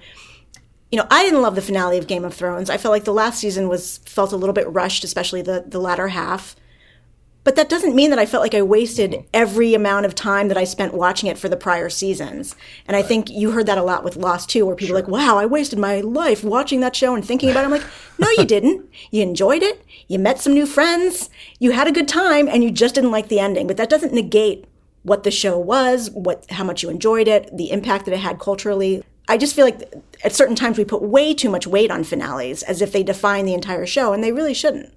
You 0.94 0.98
know, 0.98 1.08
I 1.10 1.24
didn't 1.24 1.42
love 1.42 1.56
the 1.56 1.62
finale 1.62 1.98
of 1.98 2.08
Game 2.08 2.24
of 2.24 2.34
Thrones. 2.34 2.70
I 2.70 2.78
felt 2.78 2.94
like 2.94 3.06
the 3.06 3.14
last 3.14 3.40
season 3.40 3.68
was 3.68 3.98
felt 4.00 4.32
a 4.32 4.38
little 4.38 4.54
bit 4.54 4.70
rushed, 4.70 5.04
especially 5.04 5.42
the 5.42 5.66
the 5.68 5.80
latter 5.80 6.08
half. 6.08 6.56
But 7.44 7.56
that 7.56 7.70
doesn't 7.70 7.96
mean 7.96 8.12
that 8.12 8.20
I 8.20 8.26
felt 8.26 8.44
like 8.44 8.54
I 8.54 8.62
wasted 8.62 9.12
mm-hmm. 9.12 9.28
every 9.34 9.74
amount 9.74 10.06
of 10.06 10.14
time 10.14 10.48
that 10.50 10.58
I 10.58 10.64
spent 10.64 10.94
watching 10.94 11.28
it 11.28 11.38
for 11.38 11.50
the 11.50 11.58
prior 11.58 11.90
seasons. 11.90 12.56
And 12.88 12.96
I 12.96 13.02
think 13.02 13.30
you 13.30 13.52
heard 13.52 13.66
that 13.66 13.78
a 13.78 13.84
lot 13.84 14.04
with 14.04 14.16
Lost 14.16 14.50
too, 14.50 14.66
where 14.66 14.76
people 14.76 14.96
are 14.96 15.00
like, 15.00 15.08
wow, 15.08 15.38
I 15.38 15.46
wasted 15.46 15.80
my 15.80 16.02
life 16.02 16.44
watching 16.44 16.82
that 16.82 16.96
show 16.96 17.16
and 17.16 17.26
thinking 17.26 17.50
about 17.50 17.64
it. 17.64 17.66
I'm 17.66 17.72
like, 17.72 17.86
no, 18.20 18.28
you 18.38 18.46
didn't. 18.46 18.88
You 19.10 19.24
enjoyed 19.24 19.64
it. 19.64 19.84
You 20.08 20.20
met 20.20 20.40
some 20.40 20.54
new 20.54 20.66
friends. 20.66 21.30
You 21.60 21.72
had 21.72 21.88
a 21.88 21.92
good 21.92 22.08
time 22.08 22.48
and 22.48 22.64
you 22.64 22.70
just 22.70 22.96
didn't 22.96 23.12
like 23.12 23.28
the 23.28 23.40
ending. 23.40 23.66
But 23.66 23.78
that 23.78 23.90
doesn't 23.90 24.14
negate 24.14 24.66
what 25.04 25.24
the 25.24 25.32
show 25.32 25.58
was, 25.58 26.12
what 26.12 26.46
how 26.52 26.64
much 26.64 26.84
you 26.84 26.90
enjoyed 26.90 27.28
it, 27.28 27.56
the 27.56 27.72
impact 27.72 28.06
that 28.06 28.14
it 28.14 28.20
had 28.20 28.40
culturally. 28.40 29.04
I 29.28 29.38
just 29.38 29.56
feel 29.56 29.66
like 29.66 29.92
at 30.24 30.34
certain 30.34 30.56
times 30.56 30.78
we 30.78 30.86
put 30.86 31.02
way 31.02 31.34
too 31.34 31.50
much 31.50 31.66
weight 31.66 31.90
on 31.90 32.04
finales 32.04 32.64
as 32.64 32.82
if 32.82 32.92
they 32.92 33.02
define 33.02 33.46
the 33.46 33.54
entire 33.54 33.86
show, 33.86 34.14
and 34.14 34.24
they 34.24 34.32
really 34.32 34.54
shouldn't. 34.54 34.94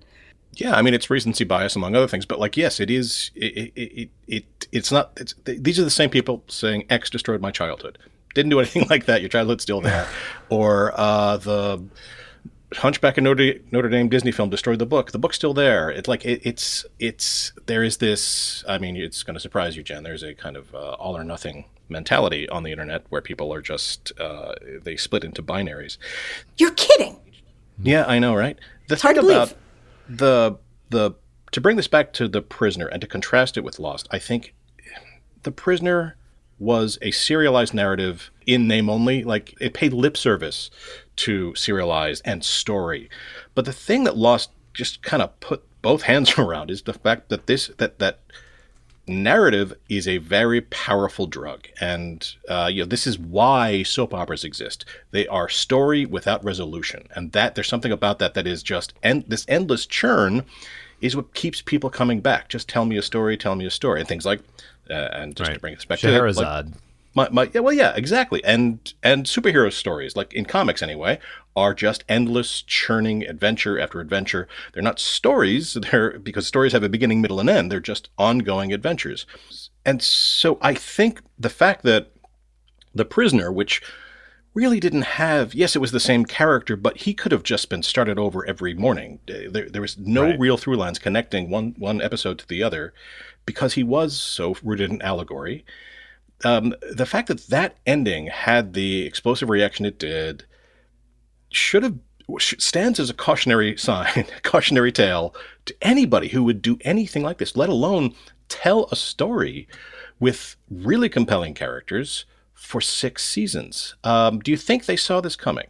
Yeah, 0.57 0.75
I 0.75 0.83
mean 0.83 0.95
it's 0.95 1.11
recency 1.11 1.45
bias 1.45 1.77
among 1.77 1.95
other 1.95 2.09
things, 2.09 2.27
but 2.27 2.39
like 2.39 2.57
yes, 2.57 2.81
it 2.81 2.91
is. 2.91 3.31
It 3.35 3.73
it 3.75 3.91
it, 3.97 4.11
it 4.27 4.69
it's 4.73 4.93
not. 4.93 5.13
It's 5.17 5.35
these 5.45 5.79
are 5.79 5.85
the 5.85 5.91
same 5.91 6.11
people 6.11 6.43
saying 6.49 6.87
X 6.91 7.11
destroyed 7.11 7.41
my 7.41 7.51
childhood. 7.51 7.99
Didn't 8.35 8.51
do 8.51 8.59
anything 8.59 8.87
like 8.91 9.07
that. 9.07 9.21
Your 9.21 9.29
childhood's 9.29 9.63
still 9.63 9.81
there, 9.81 10.09
or 10.49 10.93
uh, 10.97 11.37
the 11.37 11.83
Hunchback 12.77 13.19
of 13.19 13.25
Notre, 13.25 13.55
Notre 13.71 13.89
Dame 13.89 14.09
Disney 14.09 14.33
film 14.33 14.51
destroyed 14.51 14.79
the 14.79 14.87
book. 14.87 15.13
The 15.13 15.19
book's 15.19 15.37
still 15.37 15.55
there. 15.55 15.91
It's 15.91 16.09
like 16.09 16.25
it, 16.25 16.41
it's 16.45 16.85
it's 16.99 17.53
there 17.67 17.83
is 17.83 17.99
this. 17.99 18.65
I 18.69 18.79
mean, 18.79 18.97
it's 18.97 19.23
going 19.23 19.35
to 19.35 19.41
surprise 19.41 19.77
you, 19.77 19.83
Jen. 19.83 20.03
There's 20.03 20.23
a 20.23 20.35
kind 20.35 20.57
of 20.57 20.75
uh, 20.75 20.93
all 20.93 21.17
or 21.17 21.25
nothing 21.25 21.67
mentality 21.89 22.49
on 22.49 22.63
the 22.63 22.73
internet 22.73 23.05
where 23.11 23.21
people 23.21 23.53
are 23.53 23.61
just 23.61 24.13
uh, 24.19 24.55
they 24.83 24.97
split 24.97 25.25
into 25.25 25.43
binaries. 25.43 25.99
You're 26.57 26.73
kidding. 26.73 27.21
Yeah, 27.83 28.05
I 28.07 28.19
know, 28.19 28.35
right? 28.35 28.59
The 28.89 28.97
hard 28.97 29.17
thing 29.17 29.27
to 29.27 29.31
about 29.33 29.49
believe. 29.49 29.64
The 30.09 30.59
the 30.91 31.13
to 31.53 31.61
bring 31.61 31.77
this 31.77 31.89
back 31.89 32.13
to 32.15 32.29
the 32.29 32.43
prisoner 32.43 32.87
and 32.87 33.01
to 33.01 33.07
contrast 33.07 33.57
it 33.57 33.65
with 33.65 33.79
Lost, 33.79 34.09
I 34.11 34.19
think 34.19 34.55
the 35.43 35.53
prisoner 35.53 36.17
was 36.59 36.99
a 37.03 37.11
serialized 37.11 37.75
narrative 37.75 38.31
in 38.47 38.67
name 38.67 38.91
only. 38.91 39.23
Like 39.23 39.55
it 39.61 39.75
paid 39.75 39.93
lip 39.93 40.17
service 40.17 40.71
to 41.17 41.55
serialized 41.55 42.23
and 42.25 42.45
story. 42.45 43.09
But 43.55 43.65
the 43.65 43.73
thing 43.73 44.05
that 44.05 44.17
Lost 44.17 44.51
just 44.73 45.03
kind 45.03 45.23
of 45.23 45.39
put 45.41 45.65
both 45.83 46.03
hands 46.11 46.39
around 46.39 46.71
is 46.71 46.83
the 46.83 46.95
fact 46.95 47.29
that 47.29 47.47
this 47.47 47.71
that 47.79 47.99
that 47.99 48.21
narrative 49.07 49.75
is 49.89 50.09
a 50.09 50.19
very 50.19 50.61
powerful 50.61 51.27
drug, 51.27 51.69
and 51.81 52.35
uh, 52.49 52.69
you 52.71 52.83
know 52.83 52.89
this 52.89 53.07
is 53.07 53.19
why 53.19 53.83
soap 53.83 54.15
operas 54.15 54.45
exist. 54.45 54.85
They 55.11 55.27
are 55.29 55.49
story 55.49 56.07
without 56.07 56.45
resolution, 56.45 57.09
and 57.15 57.33
that 57.33 57.55
there's 57.55 57.69
something 57.69 57.93
about 57.93 58.19
that 58.19 58.35
that 58.35 58.47
is 58.47 58.63
just 58.63 58.95
and 59.03 59.25
this 59.29 59.45
endless 59.49 59.87
churn 59.87 60.45
is 61.01 61.15
what 61.15 61.35
keeps 61.35 61.61
people 61.61 61.91
coming 61.91 62.21
back. 62.21 62.49
Just 62.49 62.69
tell 62.69 62.85
me 62.85 62.97
a 62.97 63.03
story, 63.03 63.37
tell 63.37 63.55
me 63.55 63.67
a 63.67 63.71
story, 63.71 64.01
and 64.01 64.09
things 64.09 64.25
like 64.25 64.41
uh, 64.91 64.95
and 64.95 65.37
just 65.37 65.53
to 65.53 65.61
bring 65.61 65.75
us 65.75 65.85
back 65.85 65.99
to 66.01 66.09
it, 66.09 66.13
like, 66.13 66.35
Scheherazade. 66.35 66.75
My, 67.15 67.29
my 67.31 67.51
yeah, 67.55 67.61
well 67.61 67.73
yeah 67.75 67.95
exactly. 67.95 68.43
And 68.45 68.93
and 69.03 69.25
superhero 69.27 69.73
stories 69.73 70.17
like 70.17 70.33
in 70.33 70.45
comics 70.45 70.83
anyway 70.83 71.19
are 71.57 71.73
just 71.73 72.05
endless 72.09 72.63
churning 72.63 73.23
adventure 73.23 73.79
after 73.79 74.01
adventure. 74.01 74.49
They're 74.73 74.83
not 74.83 74.99
stories 74.99 75.75
they're 75.91 76.19
because 76.19 76.47
stories 76.47 76.73
have 76.73 76.83
a 76.83 76.89
beginning 76.89 77.21
middle 77.21 77.41
and 77.41 77.49
end. 77.49 77.71
They're 77.71 77.81
just 77.81 78.11
ongoing 78.19 78.73
adventures. 78.73 79.27
And 79.87 80.03
so 80.03 80.59
i 80.61 80.75
think 80.75 81.21
the 81.39 81.51
fact 81.51 81.83
that 81.85 82.11
the 82.95 83.05
prisoner 83.05 83.51
which 83.53 83.83
really 84.55 84.79
didn't 84.79 85.03
have 85.03 85.53
yes 85.53 85.75
it 85.75 85.81
was 85.81 85.91
the 85.91 85.99
same 85.99 86.25
character 86.25 86.77
but 86.77 86.99
he 86.99 87.13
could 87.13 87.33
have 87.33 87.43
just 87.43 87.69
been 87.69 87.83
started 87.83 88.19
over 88.19 88.47
every 88.47 88.73
morning. 88.75 89.19
There, 89.27 89.69
there 89.69 89.83
was 89.83 89.99
no 89.99 90.23
Right. 90.23 90.39
real 90.39 90.57
through 90.57 90.77
lines 90.77 90.99
connecting 90.99 91.51
one 91.51 91.75
one 91.79 92.01
episode 92.01 92.39
to 92.39 92.49
the 92.49 92.63
other 92.63 92.95
because 93.47 93.75
he 93.75 93.83
was 93.83 94.17
so 94.17 94.57
rooted 94.63 94.91
in 94.91 95.03
allegory 95.03 95.65
um, 96.45 96.75
the 96.93 97.07
fact 97.07 97.29
that 97.29 97.47
that 97.49 97.77
ending 97.87 98.27
had 98.27 98.73
the 98.75 99.03
explosive 99.07 99.49
reaction 99.49 99.87
it 99.87 99.99
did 99.99 100.45
should 101.51 101.83
have 101.83 101.95
stands 102.39 102.99
as 102.99 103.11
a 103.11 103.15
cautionary 103.15 103.77
sign, 103.77 104.27
a 104.37 104.41
cautionary 104.43 104.91
tale 104.91 105.35
to 105.67 105.75
anybody 105.83 106.29
who 106.29 106.43
would 106.43 106.63
do 106.63 106.79
anything 106.83 107.23
like 107.23 107.39
this, 107.39 107.57
let 107.57 107.69
alone 107.69 108.15
tell 108.49 108.87
a 108.91 108.97
story 108.97 109.69
with 110.21 110.57
really 110.71 111.09
compelling 111.09 111.55
characters 111.55 112.25
for 112.55 112.81
six 112.81 113.25
seasons. 113.25 113.95
Um, 114.05 114.39
do 114.41 114.51
you 114.51 114.57
think 114.57 114.87
they 114.87 114.97
saw 114.97 115.21
this 115.21 115.37
coming? 115.37 115.67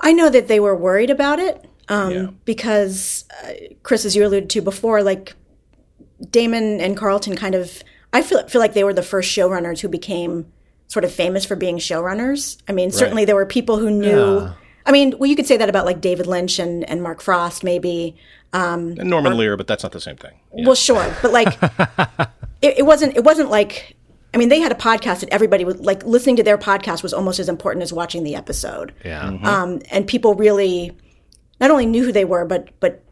I 0.00 0.12
know 0.12 0.28
that 0.28 0.48
they 0.48 0.60
were 0.60 0.76
worried 0.76 1.10
about 1.10 1.38
it 1.38 1.68
um, 1.88 2.10
Yeah. 2.12 2.26
because, 2.44 3.24
uh, 3.44 3.52
Chris, 3.82 4.04
as 4.04 4.14
you 4.16 4.24
alluded 4.26 4.50
to 4.50 4.60
before, 4.60 5.02
like 5.02 5.34
Damon 6.30 6.80
and 6.80 6.96
Carlton 6.96 7.36
kind 7.36 7.54
of, 7.54 7.82
I 8.12 8.22
feel, 8.22 8.46
feel 8.48 8.60
like 8.60 8.74
they 8.74 8.84
were 8.84 8.94
the 8.94 9.02
first 9.02 9.34
showrunners 9.34 9.80
who 9.80 9.88
became 9.88 10.50
sort 10.86 11.04
of 11.04 11.12
famous 11.12 11.44
for 11.44 11.56
being 11.56 11.76
showrunners. 11.76 12.56
I 12.68 12.72
mean, 12.72 12.90
certainly 12.90 13.24
there 13.24 13.34
were 13.34 13.46
people 13.46 13.78
who 13.78 13.90
knew. 13.90 14.40
Yeah. 14.40 14.52
I 14.86 14.92
mean, 14.92 15.14
well, 15.18 15.28
you 15.28 15.36
could 15.36 15.46
say 15.46 15.58
that 15.58 15.68
about 15.68 15.84
like 15.84 16.00
David 16.00 16.26
Lynch 16.26 16.58
and, 16.58 16.88
and 16.88 17.02
Mark 17.02 17.20
Frost, 17.20 17.62
maybe. 17.62 18.16
And 18.54 18.96
Norman 18.96 19.36
Lear, 19.36 19.56
but 19.58 19.66
that's 19.66 19.82
not 19.82 19.92
the 19.92 20.00
same 20.00 20.16
thing. 20.16 20.32
Yeah. 20.54 20.66
Well, 20.66 20.74
sure, 20.74 21.14
but 21.20 21.30
like, 21.30 21.48
it, 22.62 22.78
it 22.78 22.86
wasn't. 22.86 23.16
It 23.16 23.24
wasn't 23.24 23.50
like. 23.50 23.94
I 24.32 24.36
mean, 24.36 24.48
they 24.50 24.60
had 24.60 24.72
a 24.72 24.74
podcast 24.74 25.20
that 25.20 25.28
everybody 25.30 25.64
was 25.64 25.78
like 25.80 26.04
listening 26.04 26.36
to 26.36 26.42
their 26.42 26.58
podcast 26.58 27.02
was 27.02 27.14
almost 27.14 27.38
as 27.38 27.48
important 27.48 27.82
as 27.82 27.92
watching 27.92 28.24
the 28.24 28.34
episode. 28.34 28.94
Yeah. 29.04 29.38
Um, 29.42 29.80
and 29.90 30.06
people 30.06 30.34
really 30.34 30.96
not 31.60 31.70
only 31.70 31.86
knew 31.86 32.04
who 32.04 32.12
they 32.12 32.24
were, 32.24 32.44
but 32.44 32.68
but 32.80 33.02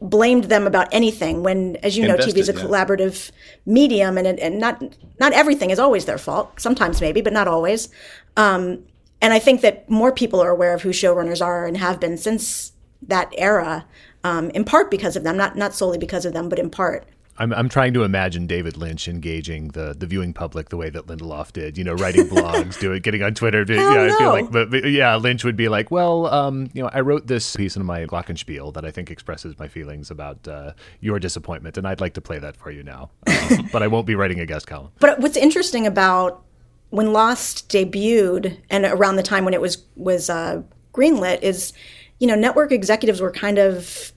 blamed 0.00 0.44
them 0.44 0.66
about 0.66 0.88
anything. 0.92 1.42
When, 1.42 1.76
as 1.76 1.96
you 1.96 2.06
know, 2.06 2.16
TV 2.16 2.36
is 2.36 2.48
a 2.48 2.52
Invested, 2.52 2.56
yeah. 2.56 2.64
collaborative 2.64 3.30
medium, 3.66 4.18
and 4.18 4.26
and 4.26 4.58
not 4.58 4.82
not 5.18 5.32
everything 5.32 5.70
is 5.70 5.78
always 5.78 6.04
their 6.04 6.18
fault. 6.18 6.60
Sometimes 6.60 7.00
maybe, 7.00 7.20
but 7.20 7.32
not 7.32 7.48
always. 7.48 7.88
Um, 8.36 8.84
and 9.20 9.32
I 9.32 9.38
think 9.38 9.62
that 9.62 9.88
more 9.90 10.12
people 10.12 10.40
are 10.40 10.50
aware 10.50 10.74
of 10.74 10.82
who 10.82 10.90
showrunners 10.90 11.44
are 11.44 11.66
and 11.66 11.76
have 11.76 11.98
been 11.98 12.16
since 12.16 12.72
that 13.02 13.32
era, 13.36 13.86
um, 14.22 14.50
in 14.50 14.64
part 14.64 14.90
because 14.90 15.16
of 15.16 15.24
them, 15.24 15.36
not 15.36 15.56
not 15.56 15.74
solely 15.74 15.98
because 15.98 16.24
of 16.24 16.32
them, 16.32 16.48
but 16.48 16.58
in 16.58 16.70
part. 16.70 17.06
I'm, 17.38 17.52
I'm 17.52 17.68
trying 17.68 17.94
to 17.94 18.02
imagine 18.02 18.46
David 18.46 18.76
Lynch 18.76 19.06
engaging 19.08 19.68
the, 19.68 19.94
the 19.96 20.06
viewing 20.06 20.32
public 20.32 20.68
the 20.68 20.76
way 20.76 20.90
that 20.90 21.06
Lindelof 21.06 21.52
did, 21.52 21.78
you 21.78 21.84
know, 21.84 21.94
writing 21.94 22.26
blogs, 22.28 22.78
doing, 22.78 23.00
getting 23.00 23.22
on 23.22 23.34
Twitter. 23.34 23.64
Hell 23.64 23.76
yeah, 23.76 24.12
I 24.12 24.18
feel 24.18 24.30
like, 24.30 24.50
but, 24.50 24.70
but 24.70 24.84
yeah, 24.84 25.14
Lynch 25.16 25.44
would 25.44 25.56
be 25.56 25.68
like, 25.68 25.90
well, 25.90 26.26
um, 26.26 26.68
you 26.72 26.82
know, 26.82 26.90
I 26.92 27.00
wrote 27.00 27.28
this 27.28 27.54
piece 27.54 27.76
in 27.76 27.84
my 27.84 28.06
Glockenspiel 28.06 28.74
that 28.74 28.84
I 28.84 28.90
think 28.90 29.10
expresses 29.10 29.58
my 29.58 29.68
feelings 29.68 30.10
about 30.10 30.46
uh, 30.48 30.72
your 31.00 31.18
disappointment, 31.18 31.78
and 31.78 31.86
I'd 31.86 32.00
like 32.00 32.14
to 32.14 32.20
play 32.20 32.38
that 32.38 32.56
for 32.56 32.70
you 32.70 32.82
now. 32.82 33.10
Um, 33.26 33.68
but 33.72 33.82
I 33.82 33.86
won't 33.86 34.06
be 34.06 34.14
writing 34.14 34.40
a 34.40 34.46
guest 34.46 34.66
column. 34.66 34.90
But 34.98 35.20
what's 35.20 35.36
interesting 35.36 35.86
about 35.86 36.44
when 36.90 37.12
Lost 37.12 37.68
debuted, 37.68 38.58
and 38.70 38.84
around 38.84 39.16
the 39.16 39.22
time 39.22 39.44
when 39.44 39.54
it 39.54 39.60
was 39.60 39.84
was 39.94 40.30
uh, 40.30 40.62
greenlit, 40.92 41.42
is 41.42 41.72
you 42.18 42.26
know 42.26 42.34
network 42.34 42.72
executives 42.72 43.20
were 43.20 43.30
kind 43.30 43.58
of 43.58 44.12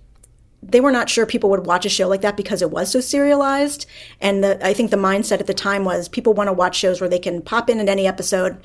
they 0.64 0.80
were 0.80 0.92
not 0.92 1.10
sure 1.10 1.26
people 1.26 1.50
would 1.50 1.66
watch 1.66 1.86
a 1.86 1.90
show 1.90 2.08
like 2.08 2.22
that 2.22 2.38
because 2.38 2.62
it 2.62 2.70
was 2.70 2.92
so 2.92 3.00
serialized. 3.00 3.86
And 4.20 4.44
the, 4.44 4.66
I 4.66 4.74
think 4.74 4.92
the 4.92 4.98
mindset 4.98 5.40
at 5.40 5.48
the 5.48 5.54
time 5.54 5.86
was 5.86 6.08
people 6.08 6.34
want 6.34 6.50
to 6.50 6.54
watch 6.54 6.76
shows 6.76 7.02
where 7.02 7.10
they 7.10 7.20
can 7.20 7.42
pop 7.42 7.70
in 7.70 7.80
at 7.80 7.90
any 7.90 8.08
episode, 8.08 8.58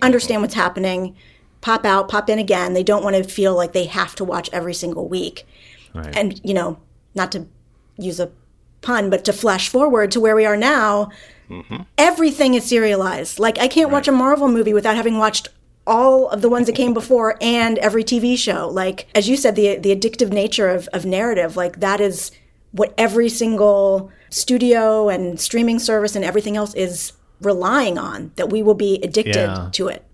understand 0.00 0.40
what's 0.40 0.54
happening, 0.54 1.14
pop 1.60 1.84
out, 1.84 2.08
pop 2.08 2.30
in 2.30 2.38
again. 2.38 2.72
They 2.72 2.82
don't 2.82 3.04
want 3.04 3.16
to 3.16 3.24
feel 3.24 3.54
like 3.54 3.72
they 3.72 3.84
have 3.84 4.14
to 4.16 4.24
watch 4.24 4.48
every 4.52 4.74
single 4.74 5.08
week. 5.08 5.46
Right. 5.94 6.16
And, 6.16 6.40
you 6.42 6.54
know, 6.54 6.78
not 7.14 7.30
to 7.32 7.46
use 7.98 8.18
a 8.18 8.30
pun, 8.80 9.10
but 9.10 9.24
to 9.26 9.32
flash 9.32 9.68
forward 9.68 10.10
to 10.12 10.20
where 10.20 10.34
we 10.34 10.46
are 10.46 10.56
now, 10.56 11.10
mm-hmm. 11.50 11.82
everything 11.98 12.54
is 12.54 12.64
serialized. 12.64 13.38
Like, 13.38 13.58
I 13.58 13.68
can't 13.68 13.90
watch 13.90 14.08
a 14.08 14.12
Marvel 14.12 14.48
movie 14.48 14.72
without 14.72 14.96
having 14.96 15.18
watched 15.18 15.48
all 15.86 16.28
of 16.28 16.42
the 16.42 16.48
ones 16.48 16.66
that 16.66 16.74
came 16.76 16.94
before 16.94 17.36
and 17.40 17.78
every 17.78 18.04
TV 18.04 18.36
show. 18.38 18.68
Like, 18.68 19.08
as 19.14 19.28
you 19.28 19.36
said, 19.36 19.56
the, 19.56 19.76
the 19.76 19.94
addictive 19.94 20.30
nature 20.30 20.68
of, 20.68 20.88
of 20.92 21.04
narrative, 21.04 21.56
like, 21.56 21.80
that 21.80 22.00
is 22.00 22.30
what 22.70 22.94
every 22.96 23.28
single 23.28 24.10
studio 24.30 25.08
and 25.08 25.38
streaming 25.40 25.78
service 25.78 26.14
and 26.16 26.24
everything 26.24 26.56
else 26.56 26.72
is 26.74 27.12
relying 27.40 27.98
on, 27.98 28.32
that 28.36 28.50
we 28.50 28.62
will 28.62 28.74
be 28.74 29.00
addicted 29.02 29.34
Yeah. 29.34 29.68
to 29.72 29.88
it. 29.88 30.04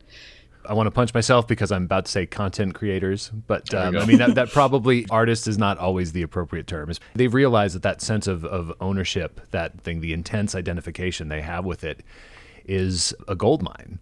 I 0.65 0.75
want 0.75 0.87
to 0.87 0.91
punch 0.91 1.15
myself 1.15 1.49
because 1.49 1.73
I'm 1.73 1.85
about 1.85 2.05
to 2.07 2.11
say 2.11 2.27
content 2.27 2.75
creators, 2.75 3.31
but 3.47 3.73
um, 3.73 3.97
I 3.97 4.05
mean 4.05 4.19
that, 4.19 4.35
that 4.35 4.51
probably 4.51 5.07
artist 5.09 5.49
is 5.49 5.57
not 5.57 5.79
always 5.79 6.13
the 6.13 6.21
appropriate 6.21 6.67
term. 6.67 6.91
They've 7.15 7.33
realized 7.33 7.75
that 7.75 7.83
that 7.85 8.03
sense 8.03 8.27
of, 8.27 8.45
of 8.45 8.73
ownership, 8.79 9.41
that 9.51 9.81
thing, 9.81 10.01
the 10.01 10.13
intense 10.13 10.55
identification 10.55 11.29
they 11.29 11.41
have 11.41 11.65
with 11.65 11.85
it, 11.85 12.03
is 12.67 13.15
a 13.29 13.35
gold 13.35 13.63
mine, 13.63 13.99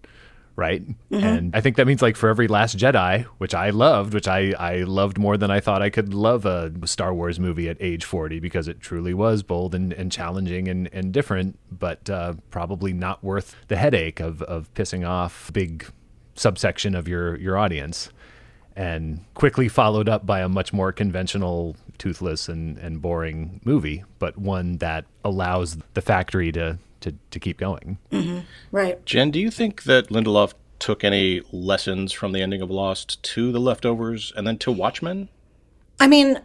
right? 0.56 0.82
And 1.10 1.54
I 1.54 1.60
think 1.60 1.76
that 1.76 1.86
means 1.86 2.02
like 2.02 2.16
for 2.16 2.28
every 2.28 2.48
Last 2.48 2.76
Jedi, 2.76 3.24
which 3.38 3.54
I 3.54 3.70
loved, 3.70 4.14
which 4.14 4.26
I 4.26 4.52
I 4.58 4.78
loved 4.78 5.18
more 5.18 5.36
than 5.36 5.50
I 5.50 5.60
thought 5.60 5.82
I 5.82 5.90
could 5.90 6.14
love 6.14 6.46
a 6.46 6.72
Star 6.86 7.14
Wars 7.14 7.38
movie 7.38 7.68
at 7.68 7.76
age 7.78 8.04
40 8.04 8.40
because 8.40 8.66
it 8.66 8.80
truly 8.80 9.14
was 9.14 9.42
bold 9.42 9.74
and, 9.74 9.92
and 9.92 10.10
challenging 10.10 10.66
and, 10.66 10.88
and 10.92 11.12
different, 11.12 11.58
but 11.70 12.08
uh, 12.08 12.34
probably 12.50 12.92
not 12.92 13.22
worth 13.22 13.54
the 13.68 13.76
headache 13.76 14.18
of 14.18 14.42
of 14.42 14.72
pissing 14.74 15.06
off 15.06 15.50
a 15.50 15.52
big 15.52 15.86
subsection 16.34 16.94
of 16.94 17.06
your 17.06 17.36
your 17.36 17.56
audience 17.56 18.10
and 18.74 19.24
quickly 19.32 19.68
followed 19.68 20.08
up 20.08 20.26
by 20.26 20.40
a 20.40 20.48
much 20.48 20.72
more 20.72 20.92
conventional 20.92 21.76
toothless 21.96 22.46
and, 22.46 22.76
and 22.76 23.00
boring 23.00 23.58
movie 23.64 24.04
but 24.18 24.36
one 24.36 24.76
that 24.78 25.06
allows 25.24 25.78
the 25.94 26.02
factory 26.02 26.52
to 26.52 26.78
to, 27.06 27.14
to 27.30 27.40
keep 27.40 27.58
going 27.58 27.98
Right. 28.72 29.04
Jen, 29.06 29.30
do 29.30 29.40
you 29.40 29.50
think 29.50 29.84
that 29.84 30.08
Lindelof 30.08 30.54
took 30.78 31.04
any 31.04 31.42
lessons 31.52 32.12
from 32.12 32.32
the 32.32 32.42
ending 32.42 32.60
of 32.60 32.70
Lost 32.70 33.22
to 33.22 33.52
The 33.52 33.60
Leftovers 33.60 34.32
and 34.36 34.46
then 34.46 34.58
to 34.58 34.72
Watchmen? 34.72 35.28
I 35.98 36.06
mean, 36.06 36.40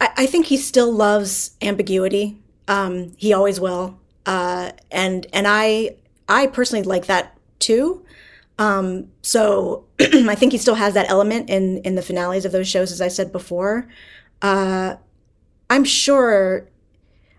I, 0.00 0.10
I 0.16 0.26
think 0.26 0.46
he 0.46 0.56
still 0.56 0.92
loves 0.92 1.52
ambiguity. 1.62 2.38
Um, 2.68 3.12
he 3.16 3.32
always 3.32 3.60
will, 3.60 3.98
uh, 4.24 4.72
and 4.90 5.26
and 5.32 5.46
I 5.46 5.96
I 6.28 6.48
personally 6.48 6.82
like 6.82 7.06
that 7.06 7.38
too. 7.60 8.04
Um, 8.58 9.08
so 9.22 9.84
I 10.00 10.34
think 10.34 10.52
he 10.52 10.58
still 10.58 10.74
has 10.74 10.94
that 10.94 11.08
element 11.08 11.48
in 11.48 11.78
in 11.78 11.94
the 11.94 12.02
finales 12.02 12.44
of 12.44 12.52
those 12.52 12.66
shows, 12.66 12.90
as 12.90 13.00
I 13.00 13.08
said 13.08 13.30
before. 13.30 13.86
Uh, 14.42 14.96
I'm 15.70 15.84
sure. 15.84 16.68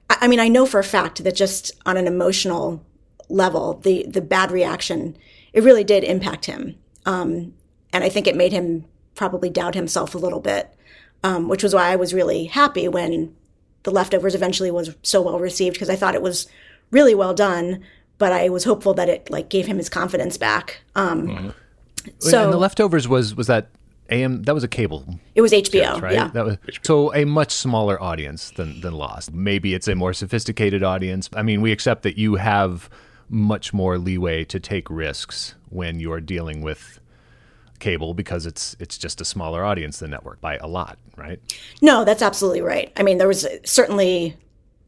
I, 0.10 0.18
I 0.22 0.28
mean, 0.28 0.40
I 0.40 0.48
know 0.48 0.66
for 0.66 0.80
a 0.80 0.84
fact 0.84 1.24
that 1.24 1.36
just 1.36 1.72
on 1.86 1.98
an 1.98 2.08
emotional 2.08 2.84
level, 3.30 3.76
the 3.84 4.06
the 4.08 4.22
bad 4.22 4.52
reaction 4.52 5.18
it 5.54 5.64
really 5.64 5.84
did 5.84 6.04
impact 6.04 6.46
him, 6.46 6.76
um, 7.06 7.54
and 7.92 8.04
I 8.04 8.10
think 8.10 8.28
it 8.28 8.36
made 8.36 8.52
him 8.52 8.86
probably 9.16 9.50
doubt 9.50 9.74
himself 9.74 10.14
a 10.14 10.20
little 10.20 10.40
bit 10.40 10.78
um, 11.24 11.48
which 11.48 11.64
was 11.64 11.74
why 11.74 11.90
I 11.90 11.96
was 11.96 12.14
really 12.14 12.46
happy 12.46 12.88
when 12.88 13.36
the 13.84 13.92
leftovers 13.92 14.36
eventually 14.36 14.72
was 14.72 14.96
so 15.04 15.22
well 15.22 15.40
received 15.40 15.76
because 15.76 15.90
I 15.90 15.96
thought 15.96 16.16
it 16.16 16.22
was 16.22 16.48
really 16.92 17.16
well 17.16 17.34
done. 17.34 17.84
But 18.18 18.34
I 18.34 18.50
was 18.50 18.64
hopeful 18.64 18.94
that 18.96 19.10
it 19.10 19.30
like 19.30 19.50
gave 19.50 19.68
him 19.68 19.78
his 19.78 19.90
confidence 19.90 20.38
back. 20.38 20.82
Um, 20.96 21.54
So 22.20 22.46
and 22.46 22.54
the 22.54 22.58
leftovers 22.58 23.08
was 23.08 23.36
was 23.36 23.48
that 23.48 23.70
am 24.10 24.44
that 24.44 24.54
was 24.54 24.64
a 24.64 24.68
cable 24.68 25.20
it 25.36 25.42
was 25.42 25.52
HBO, 25.52 26.02
right? 26.02 26.14
yeah. 26.14 26.30
That 26.30 26.46
was 26.46 26.58
so 26.84 27.14
a 27.14 27.26
much 27.26 27.52
smaller 27.52 28.02
audience 28.02 28.52
than 28.52 28.82
than 28.82 28.94
Lost. 28.94 29.34
Maybe 29.34 29.74
it's 29.74 29.88
a 29.88 29.96
more 29.96 30.14
sophisticated 30.14 30.84
audience. 30.84 31.30
I 31.34 31.44
mean, 31.44 31.62
we 31.62 31.72
accept 31.72 32.04
that 32.04 32.18
you 32.18 32.36
have 32.36 32.90
much 33.30 33.74
more 33.74 33.98
leeway 33.98 34.46
to 34.46 34.60
take 34.60 34.90
risks 34.90 35.56
when 35.70 36.00
you're 36.00 36.22
dealing 36.22 36.62
with 36.62 37.00
cable 37.80 38.14
because 38.14 38.46
it's 38.46 38.76
it's 38.80 38.98
just 38.98 39.22
a 39.22 39.26
smaller 39.26 39.64
audience 39.64 40.00
than 40.00 40.12
network 40.12 40.42
by 40.42 40.58
a 40.58 40.68
lot, 40.68 40.98
right? 41.16 41.40
No, 41.82 42.04
that's 42.04 42.22
absolutely 42.22 42.62
right. 42.62 42.92
I 42.98 43.04
mean, 43.04 43.18
there 43.18 43.28
was 43.28 43.48
certainly 43.64 44.36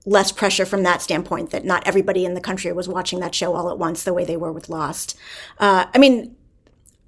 less 0.06 0.32
pressure 0.32 0.66
from 0.66 0.84
that 0.84 1.02
standpoint 1.02 1.52
that 1.52 1.66
not 1.66 1.86
everybody 1.86 2.26
in 2.26 2.34
the 2.34 2.42
country 2.42 2.72
was 2.72 2.88
watching 2.88 3.20
that 3.20 3.36
show 3.36 3.54
all 3.54 3.70
at 3.70 3.78
once 3.78 4.04
the 4.04 4.14
way 4.14 4.26
they 4.26 4.38
were 4.38 4.52
with 4.52 4.70
Lost. 4.70 5.18
Uh, 5.60 5.86
I 5.94 5.98
mean, 5.98 6.36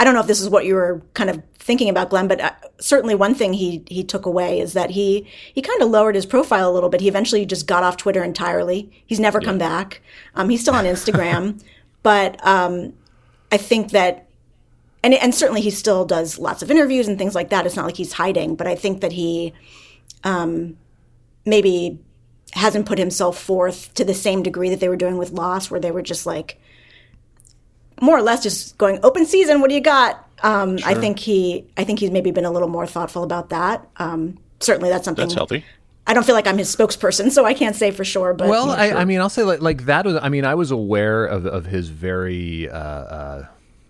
I 0.01 0.03
don't 0.03 0.15
know 0.15 0.19
if 0.19 0.25
this 0.25 0.41
is 0.41 0.49
what 0.49 0.65
you 0.65 0.73
were 0.73 0.99
kind 1.13 1.29
of 1.29 1.43
thinking 1.59 1.87
about, 1.87 2.09
Glenn, 2.09 2.27
but 2.27 2.41
uh, 2.41 2.53
certainly 2.79 3.13
one 3.13 3.35
thing 3.35 3.53
he 3.53 3.83
he 3.85 4.03
took 4.03 4.25
away 4.25 4.59
is 4.59 4.73
that 4.73 4.89
he 4.89 5.27
he 5.53 5.61
kind 5.61 5.79
of 5.79 5.91
lowered 5.91 6.15
his 6.15 6.25
profile 6.25 6.71
a 6.71 6.73
little 6.73 6.89
bit. 6.89 7.01
He 7.01 7.07
eventually 7.07 7.45
just 7.45 7.67
got 7.67 7.83
off 7.83 7.97
Twitter 7.97 8.23
entirely. 8.23 8.89
He's 9.05 9.19
never 9.19 9.39
come 9.39 9.59
back. 9.59 10.01
Um, 10.33 10.49
he's 10.49 10.61
still 10.61 10.73
on 10.73 10.85
Instagram, 10.85 11.63
but 12.01 12.43
um, 12.43 12.93
I 13.51 13.57
think 13.57 13.91
that 13.91 14.27
and 15.03 15.13
and 15.13 15.35
certainly 15.35 15.61
he 15.61 15.69
still 15.69 16.03
does 16.03 16.39
lots 16.39 16.63
of 16.63 16.71
interviews 16.71 17.07
and 17.07 17.19
things 17.19 17.35
like 17.35 17.49
that. 17.49 17.67
It's 17.67 17.75
not 17.75 17.85
like 17.85 17.97
he's 17.97 18.13
hiding, 18.13 18.55
but 18.55 18.65
I 18.65 18.73
think 18.73 19.01
that 19.01 19.11
he 19.11 19.53
um, 20.23 20.77
maybe 21.45 21.99
hasn't 22.53 22.87
put 22.87 22.97
himself 22.97 23.37
forth 23.37 23.93
to 23.93 24.03
the 24.03 24.15
same 24.15 24.41
degree 24.41 24.71
that 24.71 24.79
they 24.79 24.89
were 24.89 24.95
doing 24.95 25.19
with 25.19 25.29
Lost, 25.29 25.69
where 25.69 25.79
they 25.79 25.91
were 25.91 26.01
just 26.01 26.25
like 26.25 26.59
more 28.01 28.17
or 28.17 28.21
less 28.21 28.43
just 28.43 28.77
going 28.77 28.99
open 29.03 29.25
season. 29.25 29.61
What 29.61 29.69
do 29.69 29.75
you 29.75 29.81
got? 29.81 30.27
Um, 30.43 30.79
I 30.83 30.95
think 30.95 31.19
he, 31.19 31.65
I 31.77 31.83
think 31.83 31.99
he's 31.99 32.11
maybe 32.11 32.31
been 32.31 32.45
a 32.45 32.51
little 32.51 32.67
more 32.67 32.87
thoughtful 32.87 33.23
about 33.23 33.49
that. 33.49 33.87
Um, 33.97 34.39
certainly, 34.59 34.89
that's 34.89 35.05
something 35.05 35.23
That's 35.23 35.35
healthy. 35.35 35.63
I 36.07 36.13
don't 36.13 36.25
feel 36.25 36.35
like 36.35 36.47
I'm 36.47 36.57
his 36.57 36.75
spokesperson, 36.75 37.31
so 37.31 37.45
I 37.45 37.53
can't 37.53 37.75
say 37.75 37.91
for 37.91 38.03
sure. 38.03 38.33
But 38.33 38.49
Well, 38.49 38.69
I, 38.69 38.91
I 38.91 39.05
mean, 39.05 39.21
I'll 39.21 39.29
say 39.29 39.43
like 39.43 39.61
like 39.61 39.85
that 39.85 40.05
was. 40.05 40.19
I 40.21 40.29
mean, 40.29 40.45
I 40.45 40.55
was 40.55 40.71
aware 40.71 41.25
of 41.25 41.45
of 41.45 41.65
his 41.65 41.89
very. 41.89 42.69
Uh, 42.69 42.77
uh, 42.77 43.45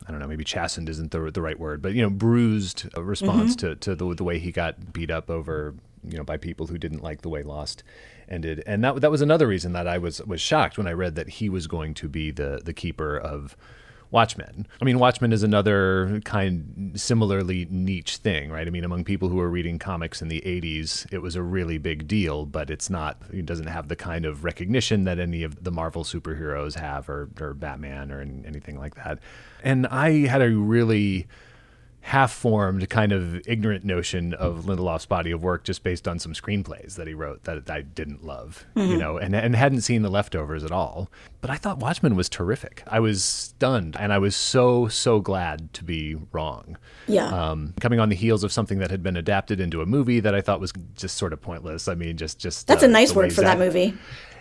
I 0.07 0.11
don't 0.11 0.19
know. 0.19 0.27
Maybe 0.27 0.43
chastened 0.43 0.89
isn't 0.89 1.11
the 1.11 1.31
the 1.31 1.41
right 1.41 1.59
word, 1.59 1.81
but 1.81 1.93
you 1.93 2.01
know, 2.01 2.09
bruised 2.09 2.89
uh, 2.97 3.03
response 3.03 3.55
to 3.57 3.75
to 3.77 3.95
the, 3.95 4.13
the 4.13 4.23
way 4.23 4.39
he 4.39 4.51
got 4.51 4.91
beat 4.93 5.09
up 5.09 5.29
over 5.29 5.73
you 6.03 6.17
know 6.17 6.23
by 6.23 6.37
people 6.37 6.67
who 6.67 6.77
didn't 6.77 7.01
like 7.01 7.21
the 7.21 7.29
way 7.29 7.43
Lost 7.43 7.83
ended, 8.27 8.61
and 8.67 8.83
that 8.83 8.99
that 9.01 9.11
was 9.11 9.21
another 9.21 9.47
reason 9.47 9.71
that 9.73 9.87
I 9.87 9.97
was 9.97 10.21
was 10.23 10.41
shocked 10.41 10.77
when 10.77 10.87
I 10.87 10.91
read 10.91 11.15
that 11.15 11.29
he 11.29 11.49
was 11.49 11.67
going 11.67 11.93
to 11.95 12.09
be 12.09 12.31
the 12.31 12.61
the 12.63 12.73
keeper 12.73 13.17
of. 13.17 13.55
Watchmen. 14.11 14.67
I 14.81 14.85
mean, 14.85 14.99
Watchmen 14.99 15.31
is 15.31 15.41
another 15.41 16.21
kind, 16.25 16.91
similarly 16.95 17.65
niche 17.69 18.17
thing, 18.17 18.51
right? 18.51 18.67
I 18.67 18.69
mean, 18.69 18.83
among 18.83 19.05
people 19.05 19.29
who 19.29 19.37
were 19.37 19.49
reading 19.49 19.79
comics 19.79 20.21
in 20.21 20.27
the 20.27 20.41
'80s, 20.41 21.11
it 21.11 21.19
was 21.19 21.35
a 21.35 21.41
really 21.41 21.77
big 21.77 22.07
deal, 22.07 22.45
but 22.45 22.69
it's 22.69 22.89
not. 22.89 23.21
It 23.31 23.45
doesn't 23.45 23.67
have 23.67 23.87
the 23.87 23.95
kind 23.95 24.25
of 24.25 24.43
recognition 24.43 25.05
that 25.05 25.17
any 25.17 25.43
of 25.43 25.63
the 25.63 25.71
Marvel 25.71 26.03
superheroes 26.03 26.77
have, 26.77 27.09
or 27.09 27.29
or 27.39 27.53
Batman, 27.53 28.11
or 28.11 28.21
anything 28.21 28.77
like 28.77 28.95
that. 28.95 29.19
And 29.63 29.87
I 29.87 30.27
had 30.27 30.41
a 30.41 30.49
really 30.49 31.27
half-formed 32.01 32.89
kind 32.89 33.11
of 33.11 33.35
ignorant 33.47 33.85
notion 33.85 34.33
of 34.33 34.65
Lindelof's 34.65 35.05
body 35.05 35.31
of 35.31 35.43
work 35.43 35.63
just 35.63 35.83
based 35.83 36.07
on 36.07 36.19
some 36.19 36.33
screenplays 36.33 36.95
that 36.95 37.07
he 37.07 37.13
wrote 37.13 37.43
that 37.43 37.69
I 37.69 37.81
didn't 37.81 38.25
love, 38.25 38.65
you 38.75 38.97
know, 38.97 39.17
and 39.17 39.35
and 39.35 39.55
hadn't 39.55 39.81
seen 39.81 40.01
the 40.01 40.09
leftovers 40.09 40.63
at 40.63 40.71
all. 40.71 41.09
But 41.41 41.49
I 41.51 41.55
thought 41.55 41.77
Watchmen 41.79 42.15
was 42.15 42.27
terrific. 42.27 42.83
I 42.87 42.99
was 42.99 43.23
stunned, 43.23 43.95
and 43.99 44.11
I 44.11 44.17
was 44.17 44.35
so 44.35 44.87
so 44.87 45.19
glad 45.19 45.73
to 45.73 45.83
be 45.83 46.15
wrong. 46.31 46.77
yeah, 47.07 47.27
Um, 47.27 47.73
coming 47.79 47.99
on 47.99 48.09
the 48.09 48.15
heels 48.15 48.43
of 48.43 48.51
something 48.51 48.79
that 48.79 48.91
had 48.91 49.03
been 49.03 49.17
adapted 49.17 49.59
into 49.59 49.81
a 49.81 49.85
movie 49.85 50.19
that 50.19 50.33
I 50.35 50.41
thought 50.41 50.59
was 50.59 50.73
just 50.95 51.17
sort 51.17 51.33
of 51.33 51.41
pointless. 51.41 51.87
I 51.87 51.95
mean, 51.95 52.17
just 52.17 52.39
just 52.39 52.67
that's 52.67 52.83
uh, 52.83 52.87
a 52.87 52.89
nice 52.89 53.13
word 53.13 53.31
for 53.33 53.41
that 53.41 53.57
movie. 53.59 53.93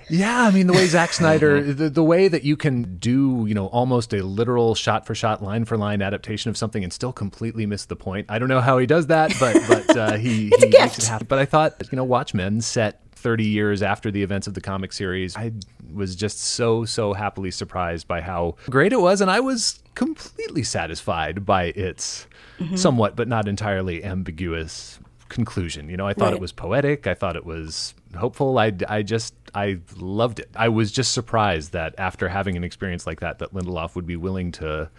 Yeah, 0.08 0.42
I 0.42 0.50
mean 0.50 0.66
the 0.66 0.72
way 0.72 0.86
Zack 0.86 1.12
Snyder, 1.20 1.62
the, 1.62 1.90
the 1.90 2.02
way 2.02 2.28
that 2.28 2.42
you 2.44 2.56
can 2.56 2.96
do, 2.98 3.44
you 3.48 3.54
know, 3.54 3.66
almost 3.66 4.12
a 4.12 4.22
literal 4.24 4.74
shot 4.74 5.06
for 5.06 5.14
shot, 5.14 5.42
line 5.42 5.64
for 5.64 5.76
line 5.76 6.02
adaptation 6.02 6.48
of 6.48 6.56
something 6.56 6.82
and 6.82 6.92
still 6.92 7.12
completely 7.12 7.66
miss 7.66 7.84
the 7.84 7.96
point. 7.96 8.26
I 8.28 8.38
don't 8.38 8.48
know 8.48 8.60
how 8.60 8.78
he 8.78 8.86
does 8.86 9.08
that, 9.08 9.32
but 9.38 9.56
but 9.68 9.96
uh, 9.96 10.12
he 10.16 10.52
he 10.58 10.66
makes 10.68 10.98
it 10.98 11.04
happen. 11.06 11.26
But 11.28 11.38
I 11.38 11.44
thought, 11.44 11.74
you 11.90 11.96
know, 11.96 12.04
Watchmen 12.04 12.60
set 12.60 13.00
30 13.16 13.44
years 13.44 13.82
after 13.82 14.10
the 14.10 14.22
events 14.22 14.46
of 14.46 14.54
the 14.54 14.60
comic 14.62 14.92
series. 14.92 15.36
I 15.36 15.52
was 15.92 16.16
just 16.16 16.40
so 16.40 16.84
so 16.84 17.12
happily 17.12 17.50
surprised 17.50 18.08
by 18.08 18.20
how 18.22 18.56
great 18.70 18.92
it 18.92 19.00
was, 19.00 19.20
and 19.20 19.30
I 19.30 19.40
was 19.40 19.82
completely 19.94 20.62
satisfied 20.62 21.44
by 21.44 21.64
its 21.64 22.26
Mm-hmm. 22.60 22.76
somewhat 22.76 23.16
but 23.16 23.26
not 23.26 23.48
entirely 23.48 24.04
ambiguous 24.04 24.98
conclusion. 25.30 25.88
You 25.88 25.96
know, 25.96 26.06
I 26.06 26.12
thought 26.12 26.34
it 26.34 26.40
was 26.40 26.52
poetic. 26.52 27.06
I 27.06 27.14
thought 27.14 27.34
it 27.34 27.46
was 27.46 27.94
hopeful. 28.14 28.58
I, 28.58 28.70
I 28.86 29.02
just 29.02 29.32
I 29.54 29.78
loved 29.96 30.38
it. 30.40 30.50
I 30.56 30.68
was 30.68 30.92
just 30.92 31.12
surprised 31.12 31.72
that 31.72 31.94
after 31.98 32.28
having 32.28 32.56
an 32.56 32.64
experience 32.64 33.06
like 33.06 33.20
that, 33.20 33.38
that 33.38 33.52
Lindelof 33.54 33.94
would 33.94 34.06
be 34.06 34.16
willing 34.16 34.52
to 34.52 34.90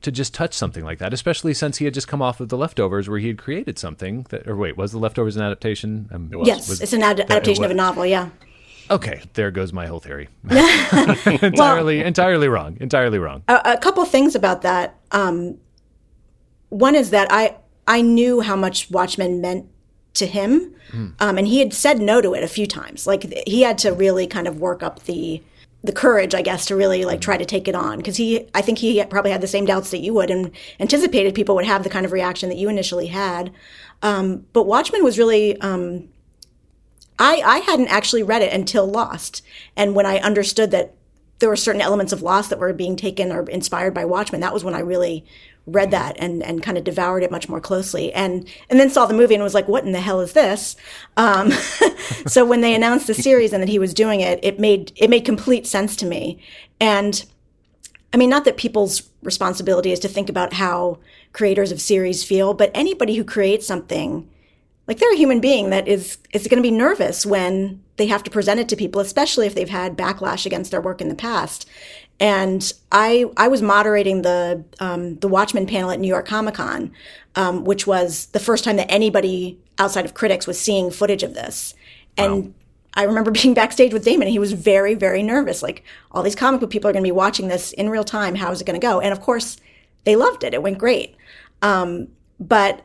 to 0.00 0.12
just 0.12 0.32
touch 0.32 0.54
something 0.54 0.84
like 0.84 0.98
that, 1.00 1.12
especially 1.12 1.52
since 1.52 1.78
he 1.78 1.84
had 1.84 1.92
just 1.92 2.06
come 2.06 2.22
off 2.22 2.38
of 2.40 2.48
the 2.50 2.56
leftovers 2.56 3.08
where 3.08 3.18
he 3.18 3.26
had 3.26 3.38
created 3.38 3.78
something 3.78 4.24
that 4.30 4.46
or 4.46 4.56
wait, 4.56 4.76
was 4.76 4.92
the 4.92 4.98
leftovers 4.98 5.36
an 5.36 5.42
adaptation? 5.42 6.08
Um, 6.12 6.30
yes, 6.44 6.68
was- 6.68 6.80
it's 6.80 6.92
an 6.92 7.02
ad- 7.02 7.20
adaptation 7.20 7.64
of 7.64 7.70
a 7.70 7.74
novel. 7.74 8.06
Yeah. 8.06 8.30
Okay, 8.90 9.20
there 9.34 9.50
goes 9.50 9.72
my 9.72 9.86
whole 9.86 10.00
theory. 10.00 10.28
entirely 11.42 12.00
entirely 12.00 12.48
wrong. 12.48 12.78
Entirely 12.80 13.18
wrong. 13.18 13.42
a, 13.48 13.60
a 13.64 13.78
couple 13.78 14.04
things 14.04 14.34
about 14.34 14.62
that. 14.62 14.98
Um, 15.10 15.58
one 16.70 16.94
is 16.94 17.10
that 17.10 17.28
I 17.30 17.56
I 17.86 18.02
knew 18.02 18.40
how 18.40 18.56
much 18.56 18.90
Watchmen 18.90 19.40
meant 19.40 19.66
to 20.18 20.26
him, 20.26 20.74
um, 21.20 21.38
and 21.38 21.46
he 21.46 21.58
had 21.60 21.74
said 21.74 22.00
no 22.00 22.20
to 22.20 22.34
it 22.34 22.42
a 22.42 22.48
few 22.48 22.66
times. 22.66 23.06
Like 23.06 23.32
he 23.46 23.62
had 23.62 23.78
to 23.78 23.92
really 23.92 24.26
kind 24.26 24.46
of 24.46 24.60
work 24.60 24.82
up 24.82 25.04
the 25.04 25.42
the 25.82 25.92
courage, 25.92 26.34
I 26.34 26.42
guess, 26.42 26.66
to 26.66 26.76
really 26.76 27.04
like 27.04 27.20
try 27.20 27.36
to 27.36 27.44
take 27.44 27.68
it 27.68 27.74
on 27.74 27.98
because 27.98 28.16
he 28.16 28.48
I 28.54 28.62
think 28.62 28.78
he 28.78 29.02
probably 29.04 29.30
had 29.30 29.40
the 29.40 29.46
same 29.46 29.64
doubts 29.64 29.90
that 29.90 29.98
you 29.98 30.12
would 30.14 30.30
and 30.30 30.50
anticipated 30.80 31.34
people 31.34 31.54
would 31.54 31.66
have 31.66 31.84
the 31.84 31.90
kind 31.90 32.04
of 32.04 32.12
reaction 32.12 32.48
that 32.48 32.58
you 32.58 32.68
initially 32.68 33.06
had. 33.06 33.52
Um, 34.02 34.46
but 34.52 34.64
Watchmen 34.64 35.04
was 35.04 35.18
really 35.18 35.60
um, 35.60 36.08
I, 37.18 37.42
I 37.44 37.58
hadn't 37.58 37.88
actually 37.88 38.22
read 38.22 38.42
it 38.42 38.52
until 38.52 38.86
Lost. 38.86 39.42
And 39.76 39.94
when 39.94 40.06
I 40.06 40.18
understood 40.18 40.70
that 40.70 40.94
there 41.40 41.48
were 41.48 41.56
certain 41.56 41.80
elements 41.80 42.12
of 42.12 42.22
Lost 42.22 42.50
that 42.50 42.58
were 42.58 42.72
being 42.72 42.96
taken 42.96 43.32
or 43.32 43.48
inspired 43.48 43.94
by 43.94 44.04
Watchmen, 44.04 44.40
that 44.40 44.54
was 44.54 44.64
when 44.64 44.74
I 44.74 44.80
really 44.80 45.24
read 45.72 45.90
that 45.90 46.16
and, 46.18 46.42
and 46.42 46.62
kind 46.62 46.78
of 46.78 46.84
devoured 46.84 47.22
it 47.22 47.30
much 47.30 47.48
more 47.48 47.60
closely. 47.60 48.12
And 48.12 48.48
and 48.70 48.78
then 48.78 48.90
saw 48.90 49.06
the 49.06 49.14
movie 49.14 49.34
and 49.34 49.42
was 49.42 49.54
like, 49.54 49.68
what 49.68 49.84
in 49.84 49.92
the 49.92 50.00
hell 50.00 50.20
is 50.20 50.32
this? 50.32 50.76
Um, 51.16 51.50
so 52.26 52.44
when 52.44 52.60
they 52.60 52.74
announced 52.74 53.06
the 53.06 53.14
series 53.14 53.52
and 53.52 53.62
that 53.62 53.68
he 53.68 53.78
was 53.78 53.94
doing 53.94 54.20
it, 54.20 54.40
it 54.42 54.58
made 54.58 54.92
it 54.96 55.10
made 55.10 55.24
complete 55.24 55.66
sense 55.66 55.96
to 55.96 56.06
me. 56.06 56.40
And 56.80 57.24
I 58.12 58.16
mean, 58.16 58.30
not 58.30 58.44
that 58.44 58.56
people's 58.56 59.10
responsibility 59.22 59.92
is 59.92 60.00
to 60.00 60.08
think 60.08 60.28
about 60.28 60.54
how 60.54 60.98
creators 61.32 61.72
of 61.72 61.80
series 61.80 62.24
feel, 62.24 62.54
but 62.54 62.70
anybody 62.74 63.16
who 63.16 63.24
creates 63.24 63.66
something 63.66 64.28
like 64.88 64.98
they're 64.98 65.12
a 65.12 65.16
human 65.16 65.40
being 65.40 65.70
that 65.70 65.86
is 65.86 66.18
is 66.32 66.48
going 66.48 66.60
to 66.60 66.68
be 66.68 66.74
nervous 66.74 67.24
when 67.24 67.82
they 67.96 68.06
have 68.06 68.24
to 68.24 68.30
present 68.30 68.58
it 68.58 68.68
to 68.70 68.76
people 68.76 69.00
especially 69.00 69.46
if 69.46 69.54
they've 69.54 69.68
had 69.68 69.96
backlash 69.96 70.46
against 70.46 70.70
their 70.70 70.80
work 70.80 71.00
in 71.00 71.08
the 71.08 71.14
past 71.14 71.68
and 72.20 72.72
i 72.92 73.24
i 73.36 73.48
was 73.48 73.62
moderating 73.62 74.22
the 74.22 74.64
um, 74.80 75.16
the 75.16 75.28
watchmen 75.28 75.66
panel 75.66 75.90
at 75.90 76.00
new 76.00 76.08
york 76.08 76.26
comic-con 76.26 76.90
um, 77.34 77.64
which 77.64 77.86
was 77.86 78.26
the 78.26 78.40
first 78.40 78.64
time 78.64 78.76
that 78.76 78.90
anybody 78.90 79.58
outside 79.78 80.04
of 80.04 80.14
critics 80.14 80.46
was 80.46 80.58
seeing 80.58 80.90
footage 80.90 81.22
of 81.22 81.34
this 81.34 81.74
and 82.16 82.54
I 82.94 83.04
remember 83.04 83.30
being 83.42 83.54
backstage 83.54 83.92
with 83.92 84.04
Damon 84.04 84.26
and 84.26 84.32
he 84.32 84.40
was 84.40 84.52
very, 84.52 84.94
very 84.94 85.22
nervous. 85.22 85.62
Like, 85.62 85.84
all 86.10 86.24
these 86.24 86.34
comic 86.34 86.60
book 86.60 86.70
people 86.70 86.90
are 86.90 86.92
going 86.92 87.04
to 87.04 87.06
be 87.06 87.12
watching 87.12 87.46
this 87.46 87.72
in 87.72 87.90
real 87.90 88.02
time. 88.02 88.34
How 88.34 88.50
is 88.50 88.60
it 88.60 88.64
going 88.64 88.80
to 88.80 88.84
go? 88.84 89.00
And 89.00 89.12
of 89.12 89.20
course, 89.20 89.56
they 90.04 90.16
loved 90.16 90.42
it. 90.42 90.52
It 90.52 90.62
went 90.62 90.78
great. 90.78 91.14
Um, 91.62 92.08
but 92.40 92.84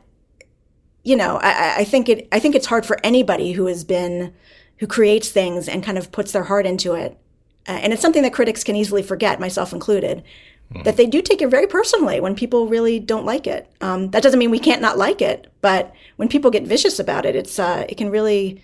you 1.03 1.15
know, 1.15 1.37
I, 1.41 1.79
I 1.79 1.83
think 1.83 2.07
it. 2.07 2.27
I 2.31 2.39
think 2.39 2.55
it's 2.55 2.67
hard 2.67 2.85
for 2.85 2.97
anybody 3.03 3.51
who 3.51 3.65
has 3.65 3.83
been, 3.83 4.33
who 4.77 4.87
creates 4.87 5.29
things 5.29 5.67
and 5.67 5.83
kind 5.83 5.97
of 5.97 6.11
puts 6.11 6.31
their 6.31 6.43
heart 6.43 6.65
into 6.65 6.93
it, 6.93 7.17
uh, 7.67 7.71
and 7.71 7.93
it's 7.93 8.01
something 8.01 8.23
that 8.23 8.33
critics 8.33 8.63
can 8.63 8.75
easily 8.75 9.03
forget, 9.03 9.39
myself 9.39 9.73
included, 9.73 10.23
that 10.83 10.97
they 10.97 11.05
do 11.05 11.21
take 11.21 11.41
it 11.41 11.49
very 11.49 11.67
personally 11.67 12.19
when 12.19 12.35
people 12.35 12.67
really 12.67 12.99
don't 12.99 13.25
like 13.25 13.45
it. 13.45 13.71
Um, 13.81 14.09
that 14.09 14.23
doesn't 14.23 14.39
mean 14.39 14.49
we 14.49 14.59
can't 14.59 14.81
not 14.81 14.97
like 14.97 15.21
it, 15.21 15.51
but 15.61 15.93
when 16.15 16.27
people 16.27 16.49
get 16.49 16.63
vicious 16.63 16.99
about 16.99 17.25
it, 17.25 17.35
it's 17.35 17.59
uh, 17.59 17.85
it 17.87 17.95
can 17.95 18.09
really, 18.09 18.61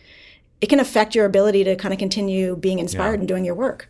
it 0.60 0.70
can 0.70 0.80
affect 0.80 1.14
your 1.14 1.26
ability 1.26 1.64
to 1.66 1.76
kind 1.76 1.94
of 1.94 2.00
continue 2.00 2.56
being 2.56 2.80
inspired 2.80 3.20
and 3.20 3.28
doing 3.28 3.46
your 3.46 3.56
work. 3.56 3.90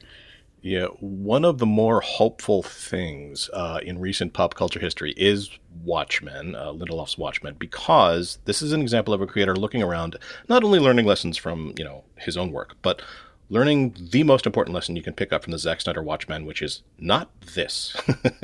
Yeah, 0.61 0.87
one 0.99 1.45
of 1.45 1.59
the 1.59 1.65
more 1.65 2.01
hopeful 2.01 2.61
things 2.61 3.49
uh, 3.53 3.79
in 3.81 3.97
recent 3.97 4.33
pop 4.33 4.55
culture 4.55 4.79
history 4.79 5.13
is 5.15 5.49
Watchmen, 5.85 6.53
uh, 6.53 6.73
Lindelof's 6.73 7.17
Watchmen, 7.17 7.55
because 7.57 8.39
this 8.43 8.61
is 8.61 8.73
an 8.73 8.81
example 8.81 9.13
of 9.13 9.21
a 9.21 9.27
creator 9.27 9.55
looking 9.55 9.81
around, 9.81 10.17
not 10.49 10.65
only 10.65 10.79
learning 10.79 11.05
lessons 11.05 11.37
from 11.37 11.73
you 11.77 11.85
know 11.85 12.03
his 12.17 12.35
own 12.35 12.51
work, 12.51 12.75
but 12.81 13.01
learning 13.49 13.95
the 14.11 14.23
most 14.23 14.45
important 14.45 14.73
lesson 14.73 14.95
you 14.95 15.01
can 15.01 15.13
pick 15.13 15.33
up 15.33 15.43
from 15.43 15.51
the 15.51 15.57
Zack 15.57 15.81
Snyder 15.81 16.03
Watchmen, 16.03 16.45
which 16.45 16.61
is 16.61 16.83
not 16.99 17.29
this. 17.41 17.95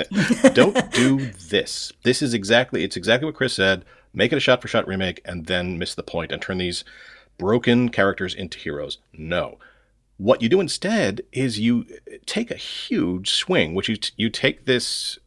Don't 0.54 0.92
do 0.94 1.32
this. 1.50 1.94
This 2.04 2.22
is 2.22 2.34
exactly 2.34 2.84
it's 2.84 2.98
exactly 2.98 3.26
what 3.26 3.36
Chris 3.36 3.54
said. 3.54 3.86
Make 4.14 4.32
it 4.32 4.38
a 4.38 4.42
shot 4.42 4.62
for 4.62 4.68
shot 4.68 4.88
remake 4.88 5.22
and 5.26 5.46
then 5.46 5.78
miss 5.78 5.94
the 5.94 6.04
point 6.04 6.32
and 6.32 6.42
turn 6.42 6.58
these 6.58 6.84
broken 7.38 7.90
characters 7.90 8.34
into 8.34 8.58
heroes. 8.58 8.98
No. 9.14 9.60
What 10.18 10.42
you 10.42 10.48
do 10.48 10.62
instead 10.62 11.22
is 11.34 11.60
you 11.60 11.86
take 12.26 12.50
a 12.50 12.56
huge 12.56 13.32
swing, 13.32 13.76
which 13.76 13.90
you 13.90 13.98
t- 13.98 14.14
you 14.16 14.30
take 14.30 14.66
this 14.66 15.20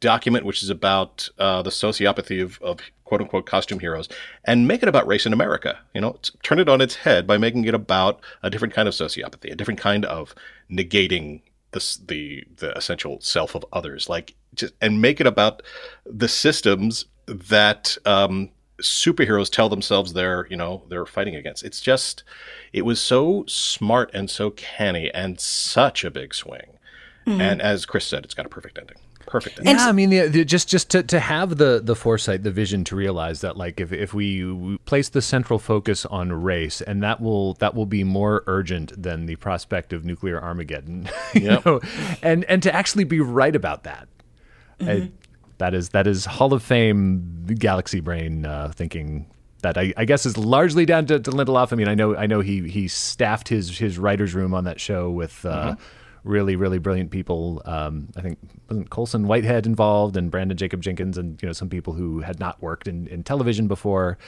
document, 0.00 0.44
which 0.44 0.62
is 0.62 0.68
about 0.68 1.30
uh, 1.38 1.62
the 1.62 1.70
sociopathy 1.70 2.42
of, 2.42 2.60
of 2.60 2.80
quote 3.10 3.20
unquote 3.20 3.44
costume 3.44 3.80
heroes, 3.80 4.08
and 4.44 4.68
make 4.68 4.84
it 4.84 4.88
about 4.88 5.04
race 5.04 5.26
in 5.26 5.32
America. 5.32 5.80
You 5.94 6.00
know, 6.00 6.16
turn 6.44 6.60
it 6.60 6.68
on 6.68 6.80
its 6.80 6.94
head 6.94 7.26
by 7.26 7.38
making 7.38 7.64
it 7.64 7.74
about 7.74 8.20
a 8.44 8.48
different 8.48 8.72
kind 8.72 8.86
of 8.86 8.94
sociopathy, 8.94 9.50
a 9.50 9.56
different 9.56 9.80
kind 9.80 10.04
of 10.04 10.32
negating 10.70 11.42
the 11.72 11.98
the 12.06 12.44
the 12.58 12.78
essential 12.78 13.20
self 13.20 13.56
of 13.56 13.66
others, 13.72 14.08
like 14.08 14.34
just 14.54 14.74
and 14.80 15.02
make 15.02 15.20
it 15.20 15.26
about 15.26 15.60
the 16.06 16.28
systems 16.28 17.06
that 17.26 17.98
um, 18.06 18.50
superheroes 18.80 19.50
tell 19.50 19.68
themselves 19.68 20.12
they're 20.12 20.46
you 20.48 20.56
know 20.56 20.84
they're 20.88 21.04
fighting 21.04 21.34
against. 21.34 21.64
It's 21.64 21.80
just 21.80 22.22
it 22.72 22.82
was 22.82 23.00
so 23.00 23.44
smart 23.48 24.12
and 24.14 24.30
so 24.30 24.50
canny 24.50 25.10
and 25.12 25.40
such 25.40 26.04
a 26.04 26.12
big 26.12 26.32
swing. 26.32 26.78
And 27.30 27.60
as 27.62 27.86
Chris 27.86 28.04
said, 28.06 28.24
it's 28.24 28.34
got 28.34 28.46
a 28.46 28.48
perfect 28.48 28.78
ending. 28.78 28.96
Perfect 29.26 29.58
ending. 29.58 29.76
yeah, 29.76 29.86
I 29.86 29.92
mean, 29.92 30.10
the, 30.10 30.26
the, 30.28 30.44
just 30.44 30.68
just 30.68 30.90
to, 30.90 31.02
to 31.04 31.20
have 31.20 31.56
the 31.58 31.80
the 31.82 31.94
foresight, 31.94 32.42
the 32.42 32.50
vision 32.50 32.82
to 32.84 32.96
realize 32.96 33.42
that, 33.42 33.56
like, 33.56 33.78
if, 33.80 33.92
if 33.92 34.12
we 34.14 34.78
place 34.86 35.08
the 35.08 35.22
central 35.22 35.58
focus 35.58 36.04
on 36.06 36.32
race, 36.32 36.80
and 36.80 37.02
that 37.02 37.20
will 37.20 37.54
that 37.54 37.74
will 37.74 37.86
be 37.86 38.02
more 38.02 38.42
urgent 38.46 39.00
than 39.00 39.26
the 39.26 39.36
prospect 39.36 39.92
of 39.92 40.04
nuclear 40.04 40.42
Armageddon, 40.42 41.08
you 41.34 41.42
Yep. 41.42 41.64
know, 41.66 41.80
and 42.22 42.44
and 42.44 42.62
to 42.64 42.74
actually 42.74 43.04
be 43.04 43.20
right 43.20 43.54
about 43.54 43.84
that, 43.84 44.08
I- 44.80 45.10
that 45.58 45.74
is 45.74 45.90
that 45.90 46.06
is 46.06 46.24
Hall 46.24 46.52
of 46.54 46.62
Fame 46.62 47.46
galaxy 47.58 48.00
brain 48.00 48.46
uh, 48.46 48.72
thinking. 48.74 49.26
That 49.62 49.76
I, 49.76 49.92
I 49.94 50.06
guess 50.06 50.24
is 50.24 50.38
largely 50.38 50.86
down 50.86 51.04
to, 51.04 51.20
to 51.20 51.30
Lindelof. 51.30 51.70
I 51.70 51.76
mean, 51.76 51.86
I 51.86 51.94
know 51.94 52.16
I 52.16 52.26
know 52.26 52.40
he 52.40 52.66
he 52.66 52.88
staffed 52.88 53.48
his 53.48 53.76
his 53.76 53.98
writers' 53.98 54.34
room 54.34 54.54
on 54.54 54.64
that 54.64 54.80
show 54.80 55.10
with 55.10 55.44
uh, 55.44 55.76
really 56.24 56.56
really 56.56 56.78
brilliant 56.78 57.10
people. 57.10 57.62
Um, 57.64 58.08
I 58.16 58.20
think 58.20 58.38
wasn't 58.68 58.90
Colson 58.90 59.26
Whitehead 59.26 59.66
involved 59.66 60.16
and 60.16 60.30
Branden 60.30 60.56
Jacob 60.56 60.82
Jenkins 60.82 61.18
and 61.18 61.40
you 61.42 61.46
know 61.46 61.52
some 61.52 61.68
people 61.68 61.94
who 61.94 62.20
had 62.20 62.38
not 62.38 62.60
worked 62.62 62.88
in, 62.88 63.06
in 63.08 63.22
television 63.22 63.68
before. 63.68 64.18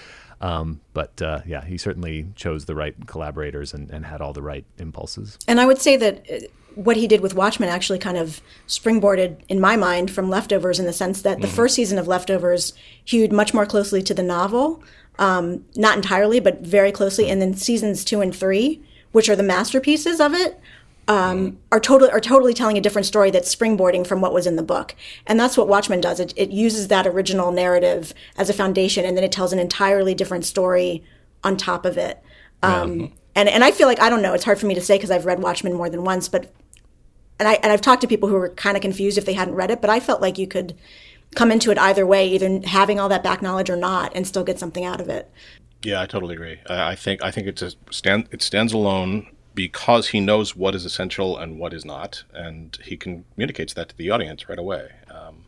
Um, 0.40 0.80
but 0.92 1.22
uh, 1.22 1.40
yeah, 1.46 1.64
he 1.64 1.78
certainly 1.78 2.26
chose 2.34 2.64
the 2.64 2.74
right 2.74 2.94
collaborators 3.06 3.72
and, 3.72 3.88
and 3.90 4.04
had 4.04 4.20
all 4.20 4.32
the 4.32 4.42
right 4.42 4.64
impulses. 4.78 5.38
And 5.46 5.60
I 5.60 5.66
would 5.66 5.80
say 5.80 5.96
that 5.96 6.26
uh, 6.28 6.38
what 6.74 6.96
he 6.96 7.06
did 7.06 7.20
with 7.20 7.34
Watchmen 7.34 7.68
actually 7.68 8.00
kind 8.00 8.16
of 8.16 8.40
springboarded 8.66 9.36
in 9.48 9.60
my 9.60 9.76
mind 9.76 10.10
from 10.10 10.28
Leftovers 10.28 10.80
in 10.80 10.86
the 10.86 10.92
sense 10.92 11.22
that 11.22 11.40
the 11.40 11.46
first 11.46 11.76
season 11.76 11.96
of 11.96 12.08
Leftovers 12.08 12.72
hewed 13.04 13.32
much 13.32 13.54
more 13.54 13.66
closely 13.66 14.02
to 14.02 14.14
the 14.14 14.22
novel, 14.22 14.82
um, 15.18 15.64
not 15.76 15.96
entirely, 15.96 16.40
but 16.40 16.60
very 16.60 16.90
closely. 16.90 17.28
And 17.28 17.40
then 17.40 17.54
seasons 17.54 18.04
two 18.04 18.20
and 18.20 18.34
three, 18.34 18.82
which 19.12 19.28
are 19.28 19.36
the 19.36 19.42
masterpieces 19.42 20.20
of 20.20 20.34
it, 20.34 20.58
um, 21.08 21.58
are 21.72 21.80
totally 21.80 22.10
are 22.10 22.20
totally 22.20 22.54
telling 22.54 22.78
a 22.78 22.80
different 22.80 23.06
story 23.06 23.30
that's 23.30 23.54
springboarding 23.54 24.06
from 24.06 24.20
what 24.20 24.32
was 24.32 24.46
in 24.46 24.56
the 24.56 24.62
book. 24.62 24.94
And 25.26 25.38
that's 25.38 25.56
what 25.56 25.68
Watchmen 25.68 26.00
does. 26.00 26.20
It, 26.20 26.32
it 26.36 26.50
uses 26.50 26.88
that 26.88 27.06
original 27.06 27.50
narrative 27.50 28.14
as 28.36 28.48
a 28.48 28.52
foundation, 28.52 29.04
and 29.04 29.16
then 29.16 29.24
it 29.24 29.32
tells 29.32 29.52
an 29.52 29.58
entirely 29.58 30.14
different 30.14 30.44
story 30.44 31.02
on 31.42 31.56
top 31.56 31.84
of 31.84 31.98
it. 31.98 32.22
Um, 32.62 33.12
and 33.34 33.48
and 33.48 33.64
I 33.64 33.72
feel 33.72 33.88
like 33.88 34.00
I 34.00 34.08
don't 34.08 34.22
know. 34.22 34.34
It's 34.34 34.44
hard 34.44 34.58
for 34.58 34.66
me 34.66 34.74
to 34.74 34.80
say 34.80 34.96
because 34.96 35.10
I've 35.10 35.26
read 35.26 35.40
Watchmen 35.40 35.74
more 35.74 35.90
than 35.90 36.04
once, 36.04 36.28
but 36.28 36.52
and 37.38 37.48
I 37.48 37.54
and 37.54 37.72
I've 37.72 37.80
talked 37.80 38.02
to 38.02 38.06
people 38.06 38.28
who 38.28 38.36
were 38.36 38.50
kind 38.50 38.76
of 38.76 38.82
confused 38.82 39.18
if 39.18 39.24
they 39.24 39.32
hadn't 39.32 39.54
read 39.54 39.70
it, 39.70 39.80
but 39.80 39.90
I 39.90 39.98
felt 39.98 40.20
like 40.20 40.38
you 40.38 40.46
could 40.46 40.76
come 41.34 41.50
into 41.50 41.70
it 41.70 41.78
either 41.78 42.06
way, 42.06 42.28
either 42.28 42.60
having 42.66 43.00
all 43.00 43.08
that 43.08 43.24
back 43.24 43.42
knowledge 43.42 43.70
or 43.70 43.76
not, 43.76 44.12
and 44.14 44.26
still 44.26 44.44
get 44.44 44.58
something 44.58 44.84
out 44.84 45.00
of 45.00 45.08
it. 45.08 45.30
Yeah, 45.82 46.00
I 46.00 46.06
totally 46.06 46.34
agree. 46.34 46.58
I, 46.68 46.92
I 46.92 46.94
think 46.94 47.24
I 47.24 47.32
think 47.32 47.48
it's 47.48 47.62
a 47.62 47.72
stand. 47.90 48.28
It 48.30 48.42
stands 48.42 48.72
alone 48.72 49.26
because 49.54 50.08
he 50.08 50.20
knows 50.20 50.56
what 50.56 50.74
is 50.74 50.84
essential 50.84 51.36
and 51.36 51.58
what 51.58 51.72
is 51.72 51.84
not, 51.84 52.24
and 52.32 52.78
he 52.84 52.96
communicates 52.96 53.74
that 53.74 53.90
to 53.90 53.96
the 53.96 54.10
audience 54.10 54.48
right 54.48 54.58
away, 54.58 54.90
um, 55.10 55.44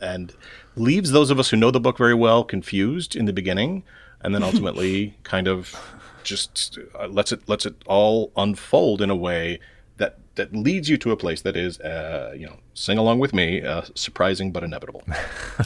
and 0.00 0.34
leaves 0.76 1.10
those 1.10 1.30
of 1.30 1.38
us 1.38 1.50
who 1.50 1.56
know 1.56 1.70
the 1.70 1.80
book 1.80 1.98
very 1.98 2.14
well 2.14 2.44
confused 2.44 3.16
in 3.16 3.24
the 3.24 3.32
beginning, 3.32 3.82
and 4.20 4.34
then 4.34 4.42
ultimately 4.50 5.16
kind 5.22 5.48
of 5.48 5.74
just 6.22 6.78
uh, 6.98 7.06
lets 7.06 7.32
it 7.32 7.48
lets 7.48 7.64
it 7.64 7.74
all 7.86 8.30
unfold 8.36 9.00
in 9.00 9.10
a 9.10 9.16
way 9.16 9.58
that 9.96 10.18
that 10.34 10.54
leads 10.54 10.88
you 10.88 10.96
to 10.98 11.10
a 11.12 11.16
place 11.16 11.42
that 11.42 11.56
is, 11.56 11.80
uh, 11.80 12.34
you 12.36 12.46
know, 12.46 12.56
sing 12.74 12.98
along 12.98 13.18
with 13.18 13.34
me, 13.34 13.62
uh, 13.62 13.82
surprising 13.94 14.52
but 14.52 14.62
inevitable. 14.62 15.02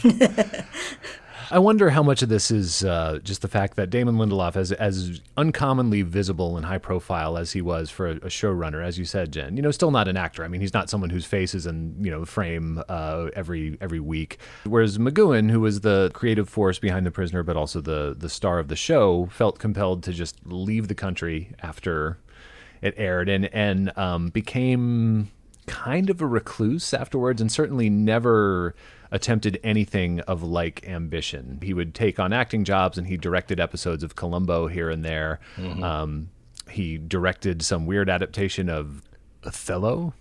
I 1.55 1.59
wonder 1.59 1.91
how 1.91 2.03
much 2.03 2.21
of 2.21 2.29
this 2.29 2.51
is 2.51 2.83
uh, 2.83 3.21
just 3.23 3.41
the 3.41 3.47
fact 3.47 3.77
that 3.77 3.89
Damon 3.89 4.17
Lindelof, 4.17 4.57
as 4.57 4.73
as 4.73 5.21
uncommonly 5.37 6.03
visible 6.03 6.57
and 6.57 6.67
high 6.67 6.79
profile 6.79 7.39
as 7.39 7.53
he 7.53 7.63
was 7.63 7.91
for 7.91 8.09
a, 8.09 8.17
a 8.17 8.29
showrunner, 8.29 8.85
as 8.85 8.99
you 8.99 9.05
said, 9.05 9.33
Jen, 9.33 9.57
you 9.57 9.63
know, 9.63 9.71
still 9.71 9.93
not 9.93 10.09
an 10.09 10.17
actor. 10.17 10.43
I 10.45 10.49
mean, 10.49 10.61
he's 10.61 10.75
not 10.75 10.91
someone 10.91 11.11
whose 11.11 11.25
face 11.25 11.55
is 11.55 11.65
in 11.65 11.95
you 12.01 12.11
know 12.11 12.25
frame 12.25 12.83
uh, 12.89 13.29
every 13.37 13.79
every 13.81 14.01
week. 14.01 14.39
Whereas 14.65 14.99
McGoohan, 14.99 15.49
who 15.49 15.61
was 15.61 15.83
the 15.83 16.11
creative 16.13 16.49
force 16.49 16.81
behind 16.81 17.07
The 17.07 17.13
Prisoner, 17.13 17.45
but 17.45 17.57
also 17.57 17.81
the 17.81 18.17
the 18.19 18.29
star 18.29 18.59
of 18.59 18.67
the 18.67 18.75
show, 18.75 19.27
felt 19.27 19.61
compelled 19.61 20.03
to 20.03 20.13
just 20.13 20.45
leave 20.45 20.89
the 20.89 20.95
country 20.97 21.53
after 21.63 22.19
it 22.83 22.95
aired 22.97 23.29
and 23.29 23.45
and 23.55 23.97
um, 23.97 24.31
became 24.31 25.31
kind 25.67 26.11
of 26.11 26.21
a 26.21 26.27
recluse 26.27 26.93
afterwards, 26.93 27.41
and 27.41 27.53
certainly 27.53 27.89
never 27.89 28.75
attempted 29.15 29.61
anything 29.63 30.19
of 30.23 30.43
like 30.43 30.87
ambition. 30.89 31.61
He 31.63 31.73
would 31.73 31.95
take 31.95 32.19
on 32.19 32.33
acting 32.33 32.65
jobs, 32.65 32.99
and 32.99 33.07
he 33.07 33.17
directed 33.17 33.61
episodes 33.61 34.03
of 34.03 34.17
Columbo 34.17 34.67
here 34.67 34.91
and 34.91 35.05
there. 35.05 35.39
Um, 35.85 36.31
he 36.69 36.99
directed 36.99 37.63
some 37.63 37.87
weird 37.87 38.11
adaptation 38.11 38.69
of 38.69 39.03
Othello, 39.45 40.15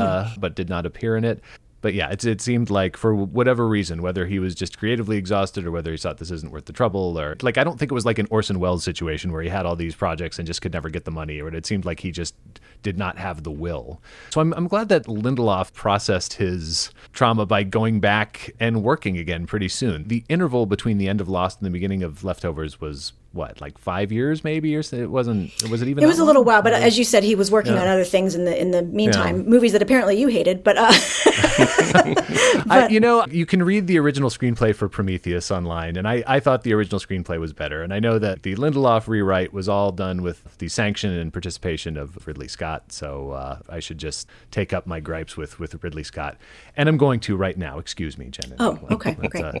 uh, 0.00 0.34
but 0.38 0.56
did 0.56 0.68
not 0.68 0.84
appear 0.84 1.16
in 1.16 1.24
it. 1.24 1.40
But 1.80 1.94
yeah, 1.94 2.10
it, 2.10 2.24
it 2.24 2.40
seemed 2.40 2.70
like 2.70 2.96
for 2.96 3.14
whatever 3.14 3.68
reason, 3.68 4.02
whether 4.02 4.26
he 4.26 4.38
was 4.38 4.54
just 4.54 4.78
creatively 4.78 5.16
exhausted 5.16 5.64
or 5.64 5.70
whether 5.70 5.92
he 5.92 5.96
thought 5.96 6.18
this 6.18 6.30
isn't 6.30 6.52
worth 6.52 6.64
the 6.64 6.72
trouble, 6.72 7.18
or 7.18 7.36
like 7.42 7.56
I 7.56 7.64
don't 7.64 7.78
think 7.78 7.92
it 7.92 7.94
was 7.94 8.06
like 8.06 8.18
an 8.18 8.26
Orson 8.30 8.58
Welles 8.58 8.84
situation 8.84 9.32
where 9.32 9.42
he 9.42 9.48
had 9.48 9.66
all 9.66 9.76
these 9.76 9.94
projects 9.94 10.38
and 10.38 10.46
just 10.46 10.60
could 10.60 10.72
never 10.72 10.90
get 10.90 11.04
the 11.04 11.10
money, 11.10 11.40
or 11.40 11.48
it 11.48 11.66
seemed 11.66 11.84
like 11.84 12.00
he 12.00 12.10
just 12.10 12.34
did 12.82 12.98
not 12.98 13.18
have 13.18 13.42
the 13.42 13.50
will. 13.50 14.00
So 14.30 14.40
I'm, 14.40 14.52
I'm 14.54 14.68
glad 14.68 14.88
that 14.88 15.06
Lindelof 15.06 15.72
processed 15.72 16.34
his 16.34 16.90
trauma 17.12 17.46
by 17.46 17.62
going 17.62 18.00
back 18.00 18.50
and 18.58 18.82
working 18.82 19.18
again 19.18 19.46
pretty 19.46 19.68
soon. 19.68 20.08
The 20.08 20.24
interval 20.28 20.66
between 20.66 20.98
the 20.98 21.08
end 21.08 21.20
of 21.20 21.28
Lost 21.28 21.58
and 21.58 21.66
the 21.66 21.70
beginning 21.70 22.02
of 22.02 22.24
Leftovers 22.24 22.80
was 22.80 23.12
what, 23.32 23.60
like 23.60 23.78
five 23.78 24.10
years 24.10 24.42
maybe, 24.42 24.74
or 24.74 24.82
so? 24.82 24.96
it 24.96 25.10
wasn't? 25.10 25.52
Was 25.70 25.82
it 25.82 25.88
even? 25.88 26.02
It 26.02 26.06
was 26.06 26.18
a 26.18 26.24
little 26.24 26.44
while, 26.44 26.62
but 26.62 26.72
as 26.72 26.98
you 26.98 27.04
said, 27.04 27.24
he 27.24 27.34
was 27.34 27.50
working 27.50 27.74
on 27.74 27.86
other 27.86 28.04
things 28.04 28.34
in 28.34 28.44
the 28.44 28.58
in 28.58 28.70
the 28.70 28.82
meantime, 28.82 29.46
movies 29.46 29.72
that 29.72 29.82
apparently 29.82 30.18
you 30.18 30.28
hated. 30.28 30.64
But 30.64 30.76
uh, 30.78 30.92
I, 32.70 32.88
you 32.90 33.00
know, 33.00 33.26
you 33.26 33.46
can 33.46 33.62
read 33.62 33.86
the 33.86 33.98
original 33.98 34.30
screenplay 34.30 34.74
for 34.74 34.88
Prometheus 34.88 35.50
online, 35.50 35.96
and 35.96 36.08
I, 36.08 36.22
I 36.26 36.40
thought 36.40 36.62
the 36.62 36.72
original 36.74 37.00
screenplay 37.00 37.38
was 37.38 37.52
better. 37.52 37.82
And 37.82 37.92
I 37.92 38.00
know 38.00 38.18
that 38.18 38.42
the 38.42 38.54
Lindelof 38.56 39.08
rewrite 39.08 39.52
was 39.52 39.68
all 39.68 39.92
done 39.92 40.22
with 40.22 40.58
the 40.58 40.68
sanction 40.68 41.12
and 41.12 41.32
participation 41.32 41.96
of 41.96 42.26
Ridley 42.26 42.48
Scott. 42.48 42.92
So 42.92 43.32
uh, 43.32 43.58
I 43.68 43.80
should 43.80 43.98
just 43.98 44.28
take 44.50 44.72
up 44.72 44.86
my 44.86 45.00
gripes 45.00 45.36
with, 45.36 45.58
with 45.58 45.82
Ridley 45.82 46.04
Scott. 46.04 46.36
And 46.76 46.88
I'm 46.88 46.96
going 46.96 47.20
to 47.20 47.36
right 47.36 47.56
now. 47.56 47.78
Excuse 47.78 48.18
me, 48.18 48.28
Jen. 48.30 48.54
Oh, 48.58 48.78
okay, 48.90 49.16
But, 49.20 49.30
great. 49.30 49.44
uh, 49.44 49.58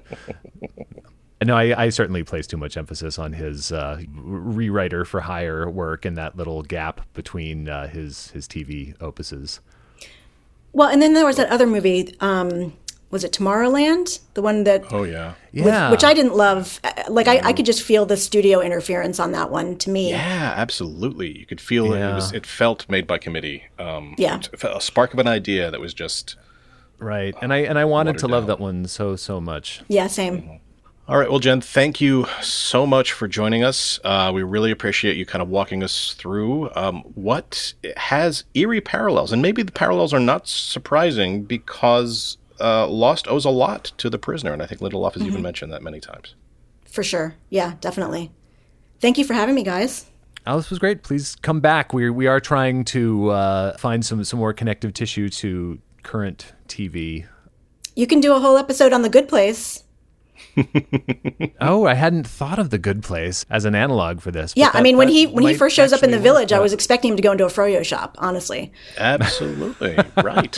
no, 1.44 1.56
I, 1.56 1.84
I 1.84 1.88
certainly 1.90 2.24
place 2.24 2.46
too 2.46 2.56
much 2.56 2.76
emphasis 2.76 3.18
on 3.18 3.32
his 3.32 3.70
uh, 3.72 4.00
rewriter 4.16 5.06
for 5.06 5.20
hire 5.20 5.68
work 5.70 6.04
and 6.04 6.16
that 6.16 6.36
little 6.36 6.62
gap 6.62 7.00
between 7.14 7.68
uh, 7.68 7.88
his 7.88 8.30
his 8.30 8.46
TV 8.48 8.96
opuses. 8.98 9.60
well, 10.72 10.88
and 10.88 11.00
then 11.00 11.14
there 11.14 11.26
was 11.26 11.36
that 11.36 11.48
other 11.50 11.66
movie. 11.66 12.14
Um, 12.20 12.74
was 13.10 13.24
it 13.24 13.32
Tomorrowland? 13.32 14.20
The 14.34 14.42
one 14.42 14.64
that 14.64 14.84
Oh 14.92 15.02
yeah. 15.04 15.32
with- 15.54 15.64
Yeah. 15.64 15.90
which 15.90 16.04
I 16.04 16.12
didn't 16.12 16.34
love. 16.36 16.78
Uh, 16.84 16.92
Like 17.08 17.26
I, 17.26 17.40
I 17.42 17.52
could 17.54 17.64
just 17.64 17.82
feel 17.82 18.04
the 18.04 18.18
studio 18.18 18.60
interference 18.60 19.18
on 19.18 19.32
that 19.32 19.50
one. 19.50 19.76
To 19.78 19.88
me, 19.90 20.10
Yeah, 20.10 20.52
absolutely. 20.56 21.38
You 21.38 21.46
could 21.46 21.58
feel 21.60 21.94
it. 21.94 22.00
It, 22.02 22.14
was, 22.14 22.32
it 22.34 22.44
felt 22.44 22.86
made 22.90 23.06
by 23.06 23.16
committee. 23.16 23.62
Um, 23.78 24.14
Yeah. 24.18 24.40
a 24.62 24.80
spark 24.82 25.14
of 25.14 25.20
an 25.20 25.26
idea 25.28 25.70
that 25.70 25.80
was 25.80 25.94
just. 25.94 26.36
Right, 26.98 27.34
and 27.40 27.50
I 27.52 27.58
and 27.58 27.78
I 27.78 27.84
wanted 27.86 28.10
Watered 28.16 28.20
to 28.20 28.26
love 28.28 28.46
that 28.48 28.58
one 28.60 28.86
so 28.88 29.16
so 29.16 29.40
much. 29.40 29.80
yeah, 29.88 30.06
same. 30.08 30.60
All 31.08 31.16
right, 31.16 31.30
well, 31.30 31.38
Jen, 31.38 31.62
thank 31.62 32.02
you 32.02 32.26
so 32.42 32.86
much 32.86 33.12
for 33.12 33.26
joining 33.26 33.64
us. 33.64 33.98
Uh, 34.04 34.30
we 34.34 34.42
really 34.42 34.70
appreciate 34.70 35.16
you 35.16 35.24
kind 35.24 35.40
of 35.40 35.48
walking 35.48 35.82
us 35.82 36.12
through 36.12 36.70
um, 36.74 37.00
what 37.14 37.72
has 37.96 38.44
eerie 38.52 38.82
parallels, 38.82 39.32
and 39.32 39.40
maybe 39.40 39.62
the 39.62 39.72
parallels 39.72 40.12
are 40.12 40.20
not 40.20 40.46
surprising 40.46 41.44
because 41.44 42.36
uh, 42.60 42.86
Lost 42.86 43.26
owes 43.26 43.46
a 43.46 43.50
lot 43.50 43.84
to 43.96 44.10
the 44.10 44.18
prisoner, 44.18 44.52
and 44.52 44.62
I 44.62 44.66
think 44.66 44.82
Lindelof 44.82 45.14
has 45.14 45.22
even 45.22 45.40
mentioned 45.40 45.72
that 45.72 45.82
many 45.82 45.98
times. 45.98 46.34
For 46.84 47.02
sure. 47.02 47.36
Yeah, 47.48 47.76
definitely. 47.80 48.30
Thank 49.00 49.16
you 49.16 49.24
for 49.24 49.32
having 49.32 49.54
me, 49.54 49.62
guys. 49.62 50.04
Oh, 50.46 50.58
this 50.58 50.68
was 50.68 50.78
great. 50.78 51.02
Please 51.02 51.36
come 51.36 51.60
back. 51.60 51.94
We 51.94 52.10
we 52.10 52.26
are 52.26 52.40
trying 52.40 52.84
to 52.86 53.30
uh, 53.30 53.78
find 53.78 54.04
some 54.04 54.22
some 54.24 54.40
more 54.40 54.52
connective 54.52 54.92
tissue 54.92 55.30
to 55.30 55.78
current 56.02 56.52
TV. 56.68 57.26
You 57.96 58.06
can 58.06 58.20
do 58.20 58.34
a 58.34 58.40
whole 58.40 58.58
episode 58.58 58.92
on 58.92 59.00
The 59.00 59.08
Good 59.08 59.26
Place. 59.26 59.84
Oh, 61.60 61.86
I 61.86 61.94
hadn't 61.94 62.26
thought 62.26 62.58
of 62.58 62.70
the 62.70 62.78
Good 62.78 63.02
Place 63.02 63.44
as 63.50 63.64
an 63.64 63.74
analog 63.74 64.20
for 64.20 64.30
this. 64.30 64.52
but 64.54 64.60
Yeah, 64.60 64.70
I 64.74 64.80
mean, 64.82 64.96
when 64.96 65.08
he 65.08 65.26
when 65.26 65.44
he 65.44 65.54
first 65.54 65.74
shows 65.74 65.92
up 65.92 66.02
in 66.02 66.10
the 66.10 66.16
actually 66.16 66.28
work. 66.30 66.34
village, 66.36 66.52
I 66.52 66.60
was 66.60 66.72
expecting 66.72 67.10
him 67.12 67.16
to 67.16 67.22
go 67.22 67.32
into 67.32 67.44
a 67.44 67.48
froyo 67.48 67.84
shop. 67.84 68.16
Honestly, 68.18 68.72
Absolutely 68.96 69.98
right. 70.22 70.56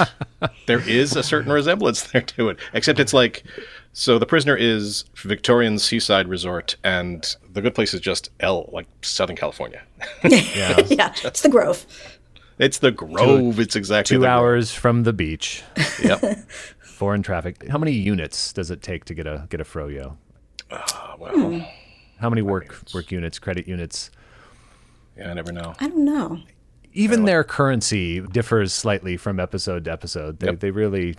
There 0.67 0.87
is 0.89 1.17
a 1.17 1.23
certain 1.23 1.53
resemblance 1.53 2.03
there 2.03 2.21
to 2.23 2.51
it, 2.51 2.59
except 2.75 3.01
it's 3.01 3.13
like 3.15 3.45
so. 3.93 4.19
The 4.19 4.27
prisoner 4.27 4.57
is 4.57 5.05
Victorian 5.17 5.79
seaside 5.79 6.29
resort, 6.29 6.77
and 6.85 7.35
the 7.53 7.61
good 7.63 7.75
place 7.75 7.95
is 7.95 8.01
just 8.01 8.31
L, 8.41 8.69
like 8.73 8.87
Southern 9.03 9.37
California. 9.37 9.83
Yeah. 10.25 10.81
yeah, 10.89 11.15
it's 11.25 11.43
the 11.43 11.49
Grove. 11.49 11.87
It's 12.59 12.79
the 12.79 12.91
Grove. 12.91 13.59
it's 13.59 13.75
exactly 13.75 14.15
Two 14.17 14.21
the 14.21 14.27
Grove. 14.27 14.39
hours 14.39 14.73
from 14.75 15.05
the 15.05 15.13
beach, 15.15 15.63
Yep. 16.03 16.23
foreign 17.01 17.23
traffic. 17.23 17.67
How 17.67 17.79
many 17.79 17.93
units 17.93 18.53
does 18.53 18.71
it 18.71 18.83
take 18.83 19.07
to 19.07 19.15
get 19.15 19.27
a 19.27 19.47
get 19.49 19.59
a 19.59 19.65
froyo? 19.65 20.19
Ah, 20.71 21.17
well, 21.19 21.33
hmm. 21.33 21.61
How 22.19 22.29
many 22.29 22.43
work 22.43 22.79
work 22.93 23.11
units, 23.11 23.39
credit 23.39 23.67
units? 23.67 24.11
yeah, 25.17 25.31
I 25.31 25.35
never 25.35 25.51
know. 25.51 25.73
I 25.81 25.89
don't 25.89 26.05
know. 26.05 26.41
Even 26.93 27.25
their 27.25 27.43
currency 27.43 28.21
differs 28.21 28.75
slightly 28.75 29.17
from 29.17 29.41
episode 29.41 29.87
to 29.87 29.93
episode. 29.93 30.41
They, 30.41 30.49
Yep. 30.49 30.61
they 30.61 30.71
really. 30.73 31.17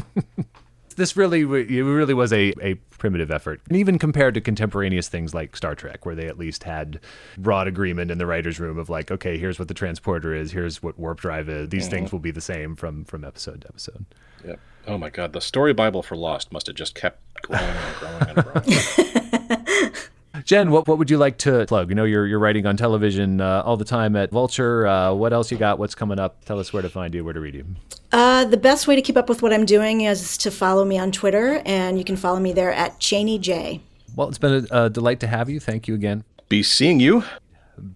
this 0.96 1.16
really, 1.16 1.40
it 1.40 1.82
really 1.82 2.12
was 2.12 2.30
a, 2.30 2.52
a 2.60 2.74
primitive 2.98 3.30
effort, 3.30 3.62
and 3.68 3.78
even 3.78 3.98
compared 3.98 4.34
to 4.34 4.42
contemporaneous 4.42 5.08
things 5.08 5.32
like 5.32 5.56
Star 5.56 5.74
Trek, 5.74 6.04
where 6.04 6.14
they 6.14 6.26
at 6.26 6.36
least 6.36 6.64
had 6.64 7.00
broad 7.38 7.66
agreement 7.66 8.10
in 8.10 8.18
the 8.18 8.26
writers' 8.26 8.60
room 8.60 8.78
of 8.78 8.90
like, 8.90 9.10
okay, 9.10 9.38
here's 9.38 9.58
what 9.58 9.68
the 9.68 9.74
transporter 9.74 10.34
is, 10.34 10.52
here's 10.52 10.82
what 10.82 10.98
warp 10.98 11.20
drive 11.20 11.48
is. 11.48 11.70
These 11.70 11.84
mm-hmm. 11.84 11.90
things 11.90 12.12
will 12.12 12.18
be 12.18 12.30
the 12.30 12.42
same 12.42 12.76
from 12.76 13.06
from 13.06 13.24
episode 13.24 13.62
to 13.62 13.68
episode. 13.68 14.04
Yep. 14.44 14.60
Oh 14.86 14.98
my 14.98 15.10
God, 15.10 15.32
the 15.32 15.40
story 15.40 15.72
Bible 15.72 16.02
for 16.02 16.16
Lost 16.16 16.52
must 16.52 16.66
have 16.66 16.76
just 16.76 16.94
kept 16.94 17.20
growing 17.42 17.64
and 17.64 17.96
growing 17.96 18.22
and 18.28 18.44
growing. 18.44 19.92
Jen, 20.44 20.70
what 20.70 20.88
what 20.88 20.98
would 20.98 21.10
you 21.10 21.18
like 21.18 21.38
to 21.38 21.66
plug? 21.66 21.90
You 21.90 21.94
know, 21.94 22.04
you're 22.04 22.26
you're 22.26 22.38
writing 22.38 22.66
on 22.66 22.76
television 22.76 23.40
uh, 23.40 23.62
all 23.64 23.76
the 23.76 23.84
time 23.84 24.16
at 24.16 24.30
Vulture. 24.30 24.86
Uh, 24.86 25.12
what 25.12 25.32
else 25.32 25.50
you 25.50 25.58
got? 25.58 25.78
What's 25.78 25.94
coming 25.94 26.18
up? 26.18 26.44
Tell 26.44 26.58
us 26.58 26.72
where 26.72 26.82
to 26.82 26.88
find 26.88 27.14
you, 27.14 27.24
where 27.24 27.34
to 27.34 27.40
read 27.40 27.54
you. 27.54 27.66
Uh, 28.12 28.44
the 28.44 28.56
best 28.56 28.86
way 28.86 28.96
to 28.96 29.02
keep 29.02 29.16
up 29.16 29.28
with 29.28 29.42
what 29.42 29.52
I'm 29.52 29.64
doing 29.64 30.00
is 30.00 30.36
to 30.38 30.50
follow 30.50 30.84
me 30.84 30.98
on 30.98 31.12
Twitter, 31.12 31.62
and 31.64 31.98
you 31.98 32.04
can 32.04 32.16
follow 32.16 32.40
me 32.40 32.52
there 32.52 32.72
at 32.72 32.98
Chaney 32.98 33.38
J. 33.38 33.80
Well, 34.16 34.28
it's 34.28 34.38
been 34.38 34.66
a, 34.70 34.84
a 34.84 34.90
delight 34.90 35.20
to 35.20 35.26
have 35.26 35.48
you. 35.48 35.60
Thank 35.60 35.86
you 35.86 35.94
again. 35.94 36.24
Be 36.48 36.62
seeing 36.62 36.98
you. 37.00 37.22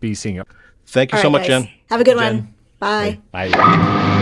Be 0.01 0.15
seeing 0.15 0.37
you. 0.37 0.45
Thank 0.87 1.13
you 1.13 1.17
All 1.19 1.23
so 1.23 1.29
right, 1.29 1.33
much, 1.33 1.49
guys. 1.49 1.65
Jen. 1.65 1.71
Have 1.91 2.01
a 2.01 2.05
good 2.05 2.19
Jen. 2.19 2.37
one. 2.37 2.55
Bye. 2.79 3.19
Bye. 3.33 4.21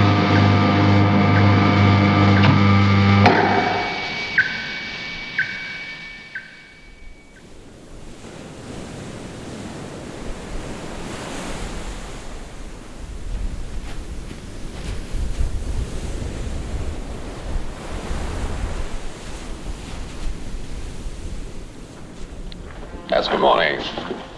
Yes, 23.13 23.29
good 23.29 23.41
morning. 23.41 23.79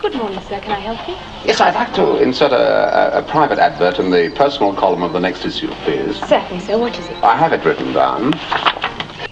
Good 0.00 0.16
morning, 0.16 0.40
sir. 0.40 0.58
Can 0.58 0.72
I 0.72 0.80
help 0.80 1.06
you? 1.06 1.14
Yes, 1.46 1.60
I'd 1.60 1.76
like 1.76 1.94
to 1.94 2.20
insert 2.20 2.50
a, 2.50 3.16
a, 3.16 3.20
a 3.20 3.22
private 3.22 3.60
advert 3.60 4.00
in 4.00 4.10
the 4.10 4.32
personal 4.34 4.74
column 4.74 5.04
of 5.04 5.12
the 5.12 5.20
next 5.20 5.44
issue, 5.44 5.68
please. 5.84 6.18
Certainly, 6.26 6.58
sir. 6.58 6.76
What 6.76 6.98
is 6.98 7.06
it? 7.06 7.22
I 7.22 7.36
have 7.36 7.52
it 7.52 7.64
written 7.64 7.92
down. 7.92 8.32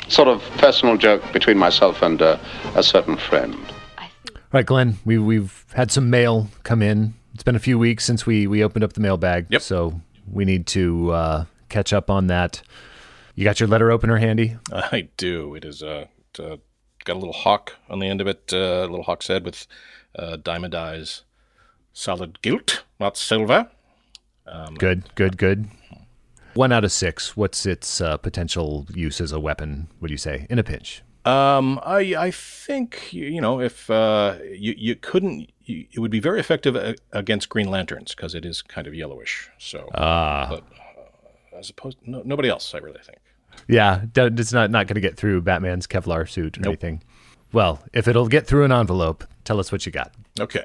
Sort 0.09 0.29
of 0.29 0.43
personal 0.59 0.97
joke 0.97 1.25
between 1.33 1.59
myself 1.59 2.03
and 2.03 2.23
uh, 2.23 2.39
a 2.77 2.85
certain 2.85 3.17
friend. 3.17 3.57
I 3.99 4.07
see. 4.07 4.33
All 4.33 4.43
right, 4.53 4.65
Glenn, 4.65 4.99
we, 5.05 5.19
we've 5.19 5.67
had 5.75 5.91
some 5.91 6.09
mail 6.09 6.47
come 6.63 6.81
in. 6.81 7.15
It's 7.35 7.43
been 7.43 7.57
a 7.57 7.59
few 7.59 7.81
weeks 7.81 8.05
since 8.05 8.25
we, 8.25 8.47
we 8.47 8.63
opened 8.63 8.85
up 8.85 8.93
the 8.93 9.01
mailbag. 9.01 9.47
Yep. 9.51 9.63
So 9.63 10.01
we 10.31 10.45
need 10.45 10.69
to 10.69 11.11
uh, 11.11 11.45
catch 11.69 11.93
up 11.93 12.11
on 12.11 12.29
that. 12.29 12.63
You 13.35 13.43
got 13.43 13.59
your 13.59 13.69
letter 13.69 13.91
opener 13.91 14.19
handy? 14.19 14.57
I 14.73 15.09
do. 15.17 15.57
It 15.57 15.65
is 15.65 15.83
uh, 15.83 16.07
it, 16.33 16.41
uh, 16.41 16.57
got 17.05 17.15
a 17.15 17.19
little 17.19 17.33
hawk 17.33 17.75
on 17.89 17.99
the 17.99 18.07
end 18.09 18.21
of 18.21 18.27
it, 18.27 18.51
uh, 18.53 18.57
a 18.57 18.89
little 18.89 19.03
hawk's 19.05 19.29
head 19.29 19.45
with 19.45 19.67
uh, 20.19 20.37
diamond 20.37 20.75
eyes. 20.75 21.23
Solid 21.93 22.41
gilt, 22.43 22.85
not 22.99 23.17
silver. 23.17 23.69
Good, 24.79 25.15
good, 25.15 25.37
good. 25.37 25.69
One 26.55 26.73
out 26.73 26.85
of 26.85 26.93
six. 26.93 27.37
What's 27.37 27.65
its 27.67 28.01
uh, 28.01 28.17
potential 28.19 28.87
use 28.95 29.21
as 29.21 29.33
a 29.33 29.41
weapon, 29.41 29.89
would 30.01 30.11
you 30.11 30.17
say? 30.19 30.47
In 30.51 30.59
a 30.59 30.63
pinch. 30.63 31.03
Um, 31.25 31.79
I 31.85 32.15
I 32.17 32.31
think 32.33 33.13
you, 33.13 33.27
you 33.27 33.41
know 33.41 33.61
if 33.61 33.89
uh, 33.89 34.37
you 34.51 34.75
you 34.77 34.97
couldn't, 34.97 35.51
you, 35.65 35.87
it 35.93 36.01
would 36.01 36.11
be 36.11 36.19
very 36.19 36.41
effective 36.41 36.75
a- 36.75 36.97
against 37.13 37.49
Green 37.49 37.69
Lanterns 37.71 38.15
because 38.15 38.35
it 38.35 38.45
is 38.45 38.61
kind 38.61 38.87
of 38.89 38.95
yellowish. 38.95 39.49
So, 39.59 39.89
Ah. 39.95 40.49
but 40.51 40.65
uh, 40.77 41.59
as 41.59 41.71
opposed, 41.71 41.99
no, 42.05 42.23
nobody 42.25 42.49
else, 42.49 42.75
I 42.75 42.79
really 42.79 43.01
think. 43.03 43.19
Yeah, 43.69 44.05
it's 44.15 44.53
not 44.53 44.71
not 44.71 44.87
going 44.87 44.95
to 44.97 45.01
get 45.01 45.17
through 45.17 45.43
Batman's 45.43 45.87
Kevlar 45.87 46.29
suit 46.29 46.59
or 46.59 46.69
anything. 46.69 47.03
Well, 47.53 47.83
if 47.93 48.09
it'll 48.09 48.29
get 48.29 48.47
through 48.47 48.65
an 48.65 48.73
envelope, 48.73 49.25
tell 49.45 49.61
us 49.61 49.71
what 49.71 49.85
you 49.87 49.93
got. 49.93 50.13
Okay. 50.41 50.65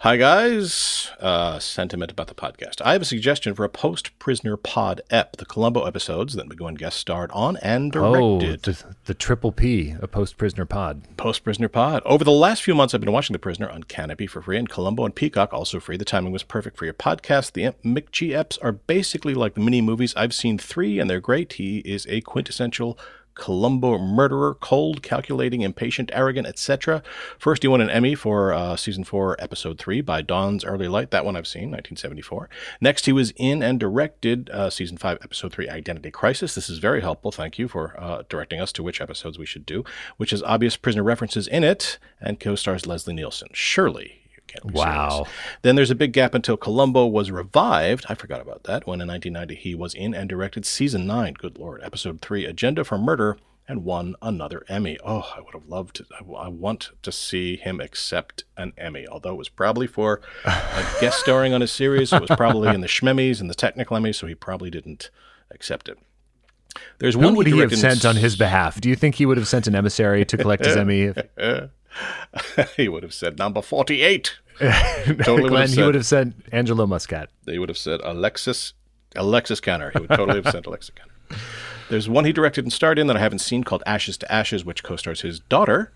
Hi, 0.00 0.18
guys. 0.18 1.10
Uh, 1.20 1.58
sentiment 1.58 2.12
about 2.12 2.26
the 2.26 2.34
podcast. 2.34 2.82
I 2.84 2.92
have 2.92 3.00
a 3.00 3.06
suggestion 3.06 3.54
for 3.54 3.64
a 3.64 3.68
post 3.70 4.16
prisoner 4.18 4.56
pod 4.58 5.00
ep, 5.10 5.36
the 5.38 5.46
Columbo 5.46 5.84
episodes 5.84 6.34
that 6.34 6.46
McGoohan 6.48 6.76
guest 6.76 6.98
starred 6.98 7.30
on 7.32 7.56
and 7.56 7.96
Oh, 7.96 8.38
directed. 8.38 8.62
the, 8.62 8.94
the 9.06 9.14
triple 9.14 9.52
P, 9.52 9.94
a 10.00 10.06
post 10.06 10.36
prisoner 10.36 10.66
pod. 10.66 11.02
Post 11.16 11.44
Prisoner 11.44 11.68
Pod. 11.68 12.02
Over 12.04 12.24
the 12.24 12.30
last 12.30 12.62
few 12.62 12.74
months, 12.74 12.92
I've 12.94 13.00
been 13.00 13.10
watching 13.10 13.32
The 13.32 13.38
Prisoner 13.38 13.70
on 13.70 13.84
Kanopy 13.84 14.28
for 14.28 14.42
free 14.42 14.58
and 14.58 14.68
Columbo 14.68 15.06
and 15.06 15.14
Peacock 15.14 15.54
also 15.54 15.80
free. 15.80 15.96
The 15.96 16.04
timing 16.04 16.30
was 16.32 16.42
perfect 16.42 16.76
for 16.76 16.84
your 16.84 16.94
podcast. 16.94 17.52
The 17.52 17.72
McG 17.82 18.30
eps 18.32 18.58
are 18.62 18.72
basically 18.72 19.32
like 19.34 19.54
the 19.54 19.60
mini 19.60 19.80
movies. 19.80 20.14
I've 20.14 20.34
seen 20.34 20.58
three 20.58 20.98
and 21.00 21.08
they're 21.08 21.20
great. 21.20 21.54
He 21.54 21.78
is 21.78 22.06
a 22.10 22.20
quintessential 22.20 22.98
Columbo 23.36 23.98
murderer, 23.98 24.54
cold, 24.54 25.02
calculating, 25.02 25.60
impatient, 25.60 26.10
arrogant, 26.12 26.46
etc. 26.46 27.02
First, 27.38 27.62
he 27.62 27.68
won 27.68 27.80
an 27.80 27.90
Emmy 27.90 28.14
for 28.14 28.52
uh, 28.52 28.76
season 28.76 29.04
four, 29.04 29.36
episode 29.38 29.78
three 29.78 30.00
by 30.00 30.22
Dawn's 30.22 30.64
Early 30.64 30.88
Light. 30.88 31.10
That 31.12 31.24
one 31.24 31.36
I've 31.36 31.46
seen, 31.46 31.70
1974. 31.70 32.48
Next, 32.80 33.06
he 33.06 33.12
was 33.12 33.32
in 33.36 33.62
and 33.62 33.78
directed 33.78 34.50
uh, 34.50 34.70
season 34.70 34.96
five, 34.96 35.18
episode 35.22 35.52
three, 35.52 35.68
Identity 35.68 36.10
Crisis. 36.10 36.54
This 36.54 36.68
is 36.68 36.78
very 36.78 37.02
helpful. 37.02 37.30
Thank 37.30 37.58
you 37.58 37.68
for 37.68 37.94
uh, 37.98 38.22
directing 38.28 38.60
us 38.60 38.72
to 38.72 38.82
which 38.82 39.00
episodes 39.00 39.38
we 39.38 39.46
should 39.46 39.66
do, 39.66 39.84
which 40.16 40.30
has 40.30 40.42
obvious 40.42 40.76
prisoner 40.76 41.02
references 41.02 41.46
in 41.46 41.62
it, 41.62 41.98
and 42.20 42.40
co-stars 42.40 42.86
Leslie 42.86 43.14
Nielsen. 43.14 43.48
Surely. 43.52 44.25
Wow. 44.64 45.10
serious. 45.10 45.28
Then 45.62 45.76
there's 45.76 45.90
a 45.90 45.94
big 45.94 46.12
gap 46.12 46.34
until 46.34 46.56
Columbo 46.56 47.06
was 47.06 47.30
revived. 47.30 48.06
I 48.08 48.14
forgot 48.14 48.40
about 48.40 48.64
that. 48.64 48.86
When 48.86 49.00
in 49.00 49.08
1990 49.08 49.54
he 49.54 49.74
was 49.74 49.94
in 49.94 50.14
and 50.14 50.28
directed 50.28 50.64
season 50.64 51.06
nine. 51.06 51.34
Good 51.34 51.58
lord, 51.58 51.82
episode 51.82 52.20
three, 52.20 52.44
Agenda 52.44 52.84
for 52.84 52.98
Murder, 52.98 53.36
and 53.68 53.84
won 53.84 54.14
another 54.22 54.64
Emmy. 54.68 54.98
Oh, 55.04 55.32
I 55.36 55.40
would 55.40 55.54
have 55.54 55.66
loved. 55.66 55.96
To, 55.96 56.06
I, 56.36 56.48
want 56.48 56.90
to 57.02 57.12
see 57.12 57.56
him 57.56 57.80
accept 57.80 58.44
an 58.56 58.72
Emmy. 58.78 59.06
Although 59.06 59.32
it 59.32 59.38
was 59.38 59.48
probably 59.48 59.86
for 59.86 60.20
a 60.44 60.84
guest 61.00 61.18
starring 61.20 61.52
on 61.52 61.62
a 61.62 61.66
series, 61.66 62.12
it 62.12 62.20
was 62.20 62.30
probably 62.36 62.74
in 62.74 62.80
the 62.80 62.86
Schmemmys 62.86 63.40
and 63.40 63.50
the 63.50 63.54
technical 63.54 63.96
Emmys, 63.96 64.16
so 64.16 64.26
he 64.26 64.34
probably 64.34 64.70
didn't 64.70 65.10
accept 65.50 65.88
it. 65.88 65.98
There's 66.98 67.14
Who 67.14 67.22
one 67.22 67.34
would 67.36 67.46
he 67.46 67.58
have 67.58 67.76
sent 67.76 68.04
on 68.04 68.16
his 68.16 68.36
behalf? 68.36 68.80
Do 68.80 68.88
you 68.88 68.96
think 68.96 69.14
he 69.16 69.26
would 69.26 69.36
have 69.36 69.48
sent 69.48 69.66
an 69.66 69.74
emissary 69.74 70.24
to 70.26 70.36
collect 70.36 70.64
his 70.64 70.76
Emmy? 70.76 71.02
If, 71.02 71.18
he 72.76 72.88
would 72.88 73.02
have 73.02 73.14
said 73.14 73.38
number 73.38 73.62
48. 73.62 74.36
totally 74.58 75.42
would 75.42 75.48
Glenn, 75.50 75.52
have 75.52 75.68
he 75.68 75.76
said, 75.76 75.86
would 75.86 75.94
have 75.94 76.06
sent 76.06 76.34
Angelo 76.52 76.86
Muscat. 76.86 77.28
they 77.44 77.58
would 77.58 77.68
have 77.68 77.78
said 77.78 78.00
Alexis 78.02 78.72
Alexis 79.14 79.60
Kanner. 79.60 79.92
He 79.92 80.00
would 80.00 80.10
totally 80.10 80.42
have 80.42 80.52
sent 80.52 80.66
Alexis. 80.66 80.92
There's 81.88 82.08
one 82.08 82.24
he 82.24 82.32
directed 82.32 82.64
and 82.64 82.72
starred 82.72 82.98
in 82.98 83.06
that 83.06 83.16
I 83.16 83.20
haven't 83.20 83.38
seen 83.38 83.64
called 83.64 83.82
Ashes 83.86 84.16
to 84.18 84.32
Ashes, 84.32 84.64
which 84.64 84.82
co-stars 84.82 85.22
his 85.22 85.40
daughter 85.40 85.92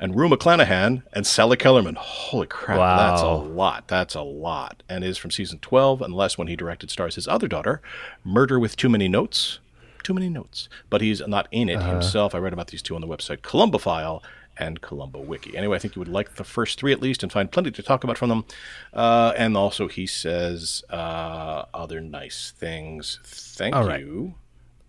and 0.00 0.16
Rue 0.16 0.28
McClanahan 0.28 1.02
and 1.12 1.26
Sally 1.26 1.56
Kellerman. 1.56 1.96
Holy 1.96 2.46
crap, 2.46 2.78
wow. 2.78 2.96
that's 2.96 3.22
a 3.22 3.28
lot. 3.28 3.88
That's 3.88 4.14
a 4.14 4.22
lot. 4.22 4.82
And 4.88 5.04
is 5.04 5.18
from 5.18 5.30
season 5.30 5.58
12, 5.60 6.02
unless 6.02 6.38
when 6.38 6.48
he 6.48 6.56
directed 6.56 6.90
stars 6.90 7.16
his 7.16 7.28
other 7.28 7.48
daughter, 7.48 7.80
Murder 8.24 8.58
with 8.58 8.76
Too 8.76 8.88
Many 8.88 9.08
Notes. 9.08 9.58
Too 10.04 10.14
many 10.14 10.28
notes. 10.28 10.68
But 10.88 11.00
he's 11.00 11.20
not 11.26 11.48
in 11.50 11.68
it 11.68 11.76
uh-huh. 11.76 11.92
himself. 11.92 12.34
I 12.34 12.38
read 12.38 12.52
about 12.52 12.68
these 12.68 12.80
two 12.80 12.94
on 12.94 13.00
the 13.00 13.06
website 13.06 13.38
Columbophile 13.38 14.22
and 14.58 14.80
Columbo 14.80 15.20
Wiki. 15.20 15.56
Anyway, 15.56 15.76
I 15.76 15.78
think 15.78 15.94
you 15.96 16.00
would 16.00 16.08
like 16.08 16.34
the 16.34 16.44
first 16.44 16.78
three 16.78 16.92
at 16.92 17.00
least 17.00 17.22
and 17.22 17.30
find 17.32 17.50
plenty 17.50 17.70
to 17.70 17.82
talk 17.82 18.04
about 18.04 18.18
from 18.18 18.28
them. 18.28 18.44
Uh, 18.92 19.32
and 19.36 19.56
also, 19.56 19.88
he 19.88 20.06
says 20.06 20.82
uh, 20.90 21.64
other 21.74 22.00
nice 22.00 22.52
things. 22.56 23.18
Thank 23.24 23.74
All 23.74 23.84
right. 23.86 24.00
you, 24.00 24.34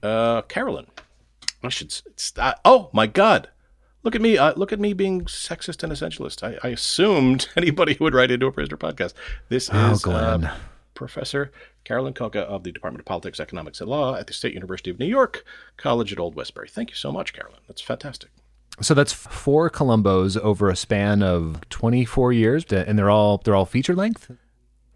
uh, 0.03 0.41
Carolyn. 0.43 0.88
I 1.63 1.70
should. 1.70 1.88
s- 1.91 2.03
It's, 2.07 2.34
uh, 2.38 2.53
oh 2.65 2.89
my 2.93 3.05
God! 3.07 3.49
Look 4.03 4.15
at 4.15 4.22
me! 4.22 4.38
Uh, 4.38 4.53
look 4.55 4.72
at 4.72 4.80
me 4.80 4.93
being 4.93 5.26
sexist 5.26 5.84
and 5.84 5.91
essentialist. 5.91 6.41
I, 6.41 6.57
I 6.67 6.72
assumed 6.72 7.49
anybody 7.57 7.95
who 7.95 8.05
would 8.05 8.13
write 8.13 8.32
into 8.32 8.45
a 8.47 8.51
prisoner 8.51 8.78
podcast. 8.78 9.13
This 9.49 9.70
Oh, 9.72 9.91
is 9.91 10.01
Glenn. 10.01 10.45
uh, 10.45 10.55
Professor 10.93 11.51
Carolyn 11.84 12.13
Koka 12.13 12.38
of 12.41 12.63
the 12.63 12.72
Department 12.72 13.01
of 13.01 13.05
Politics, 13.05 13.39
Economics, 13.39 13.80
and 13.82 13.89
Law 13.89 14.15
at 14.15 14.28
the 14.28 14.34
State 14.34 14.53
University 14.53 14.89
of 14.89 14.99
New 14.99 15.05
York 15.05 15.43
College 15.78 16.11
at 16.13 16.20
Old 16.20 16.36
Westbury. 16.36 16.67
Thank 16.70 16.89
you 16.89 16.95
so 16.95 17.11
much, 17.11 17.34
Carolyn. 17.34 17.59
That's 17.67 17.82
fantastic. 17.82 18.30
So 18.82 18.94
that's 18.94 19.12
four 19.14 19.70
Columbos 19.70 20.38
over 20.38 20.70
a 20.70 20.76
span 20.76 21.22
of 21.22 21.68
24 21.70 22.34
years, 22.34 22.66
and 22.66 22.98
they're 22.98 23.10
all 23.10 23.40
they're 23.40 23.56
all 23.56 23.66
feature 23.66 23.96
length. 23.96 24.32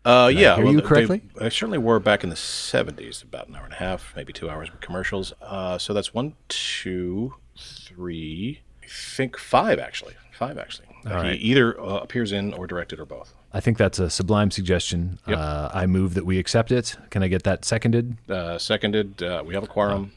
Uh, 0.05 0.29
yeah, 0.33 0.55
hear 0.55 0.65
you 0.65 0.81
they- 0.81 0.87
correctly? 0.87 1.21
They, 1.35 1.49
certainly 1.49 1.77
were 1.77 1.99
back 1.99 2.23
in 2.23 2.29
the 2.29 2.35
'70s, 2.35 3.23
about 3.23 3.47
an 3.47 3.55
hour 3.55 3.63
and 3.63 3.73
a 3.73 3.77
half, 3.77 4.13
maybe 4.15 4.33
two 4.33 4.49
hours 4.49 4.69
with 4.71 4.81
commercials. 4.81 5.33
Uh, 5.41 5.77
so 5.77 5.93
that's 5.93 6.13
one, 6.13 6.33
two, 6.49 7.35
three, 7.57 8.61
I 8.83 8.87
think 8.87 9.37
five 9.37 9.79
actually, 9.79 10.15
five 10.33 10.57
actually. 10.57 10.87
Uh, 11.05 11.15
right. 11.15 11.39
Either 11.39 11.79
uh, 11.79 11.97
appears 11.97 12.31
in 12.31 12.53
or 12.53 12.67
directed 12.67 12.99
or 12.99 13.05
both. 13.05 13.33
I 13.53 13.59
think 13.59 13.77
that's 13.77 13.99
a 13.99 14.09
sublime 14.09 14.51
suggestion. 14.51 15.19
Yep. 15.27 15.37
Uh, 15.37 15.69
I 15.73 15.85
move 15.85 16.15
that 16.15 16.25
we 16.25 16.39
accept 16.39 16.71
it. 16.71 16.95
Can 17.09 17.23
I 17.23 17.27
get 17.27 17.43
that 17.43 17.63
seconded? 17.65 18.17
Uh, 18.29 18.57
seconded, 18.57 19.21
uh, 19.21 19.43
we 19.45 19.53
have 19.53 19.63
a 19.63 19.67
quorum. 19.67 20.11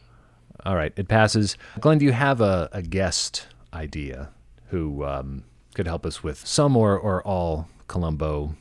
All 0.64 0.74
right, 0.74 0.92
it 0.96 1.06
passes. 1.06 1.56
Glenn, 1.80 1.98
do 1.98 2.04
you 2.04 2.12
have 2.12 2.40
a, 2.40 2.68
a 2.72 2.82
guest 2.82 3.46
idea 3.76 4.30
who 4.68 5.04
um, 5.04 5.44
could 5.74 5.86
help 5.86 6.04
us 6.04 6.22
with 6.22 6.46
some 6.46 6.76
or, 6.76 6.98
or 6.98 7.22
all 7.22 7.68
Columbo 7.86 8.56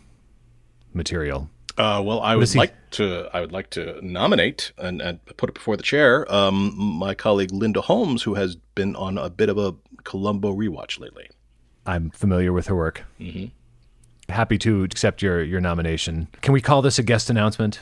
material? 0.94 1.50
Uh, 1.78 2.02
well, 2.06 2.22
I 2.22 2.36
would 2.36 2.56
like 2.56 2.74
to. 2.92 3.28
I 3.34 3.42
would 3.42 3.52
like 3.52 3.70
to 3.72 4.00
nominate 4.02 4.72
and, 4.78 5.02
and 5.02 5.26
put 5.38 5.50
it 5.50 5.54
before 5.54 5.76
the 5.76 5.84
chair. 5.84 6.32
Um, 6.34 6.74
my 6.78 7.14
colleague 7.14 7.52
Linda 7.52 7.82
Holmes, 7.82 8.24
who 8.24 8.36
has 8.36 8.56
been 8.76 8.96
on 8.96 9.18
a 9.18 9.30
bit 9.30 9.50
of 9.50 9.58
a 9.58 9.76
Columbo 10.06 10.54
rewatch 10.54 11.00
lately. 11.00 11.30
I'm 11.86 12.12
familiar 12.12 12.54
with 12.54 12.68
her 12.68 12.76
work. 12.76 13.04
Mm-hmm. 13.20 13.48
Happy 14.32 14.58
to 14.60 14.84
accept 14.84 15.22
your, 15.22 15.44
your 15.44 15.60
nomination. 15.60 16.30
Can 16.42 16.54
we 16.54 16.62
call 16.62 16.82
this 16.82 16.98
a 16.98 17.04
guest 17.04 17.30
announcement? 17.30 17.80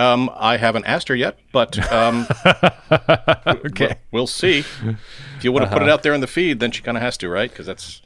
Um, 0.00 0.30
I 0.34 0.56
haven't 0.56 0.86
asked 0.86 1.08
her 1.08 1.14
yet, 1.14 1.38
but 1.52 1.78
um, 1.92 2.26
Okay. 3.46 3.96
we'll 4.12 4.26
see. 4.26 4.60
If 4.60 5.44
you 5.44 5.52
want 5.52 5.66
to 5.66 5.72
put 5.72 5.82
it 5.82 5.88
out 5.88 6.02
there 6.02 6.14
in 6.14 6.20
the 6.20 6.26
feed, 6.26 6.60
then 6.60 6.70
she 6.70 6.82
kind 6.82 6.96
of 6.96 7.02
has 7.02 7.16
to, 7.18 7.28
right? 7.28 7.50
Because 7.50 7.66
that's 7.66 8.00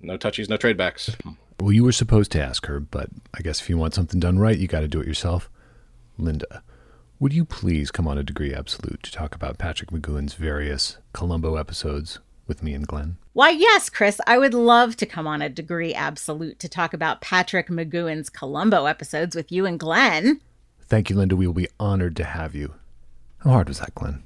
no 0.00 0.18
touchies, 0.18 0.48
no 0.48 0.56
tradebacks. 0.58 1.14
Well, 1.60 1.72
you 1.72 1.84
were 1.84 1.92
supposed 1.92 2.32
to 2.32 2.42
ask 2.42 2.66
her, 2.66 2.80
but 2.80 3.08
I 3.32 3.40
guess 3.42 3.60
if 3.60 3.70
you 3.70 3.78
want 3.78 3.94
something 3.94 4.20
done 4.20 4.38
right, 4.38 4.58
you 4.58 4.66
got 4.66 4.80
to 4.80 4.88
do 4.88 5.00
it 5.00 5.06
yourself. 5.06 5.48
Linda, 6.18 6.62
would 7.18 7.32
you 7.32 7.44
please 7.44 7.90
come 7.90 8.06
on 8.08 8.18
a 8.18 8.22
degree 8.22 8.52
absolute 8.52 9.02
to 9.04 9.12
talk 9.12 9.34
about 9.34 9.58
Patrick 9.58 9.90
McGoohan's 9.90 10.34
various 10.34 10.98
Columbo 11.12 11.56
episodes 11.56 12.18
with 12.46 12.62
me 12.62 12.74
and 12.74 12.86
Glenn? 12.86 13.16
Why, 13.32 13.50
yes, 13.50 13.88
Chris, 13.90 14.20
I 14.26 14.38
would 14.38 14.54
love 14.54 14.96
to 14.96 15.06
come 15.06 15.26
on 15.26 15.42
a 15.42 15.48
degree 15.48 15.94
absolute 15.94 16.58
to 16.58 16.68
talk 16.68 16.92
about 16.92 17.20
Patrick 17.20 17.68
McGoohan's 17.68 18.30
Columbo 18.30 18.86
episodes 18.86 19.36
with 19.36 19.52
you 19.52 19.64
and 19.66 19.78
Glenn. 19.78 20.40
Thank 20.88 21.10
you, 21.10 21.16
Linda. 21.16 21.36
We 21.36 21.46
will 21.46 21.54
be 21.54 21.68
honored 21.80 22.16
to 22.16 22.24
have 22.24 22.54
you. 22.54 22.74
How 23.38 23.50
hard 23.50 23.68
was 23.68 23.80
that, 23.80 23.94
Glenn? 23.94 24.22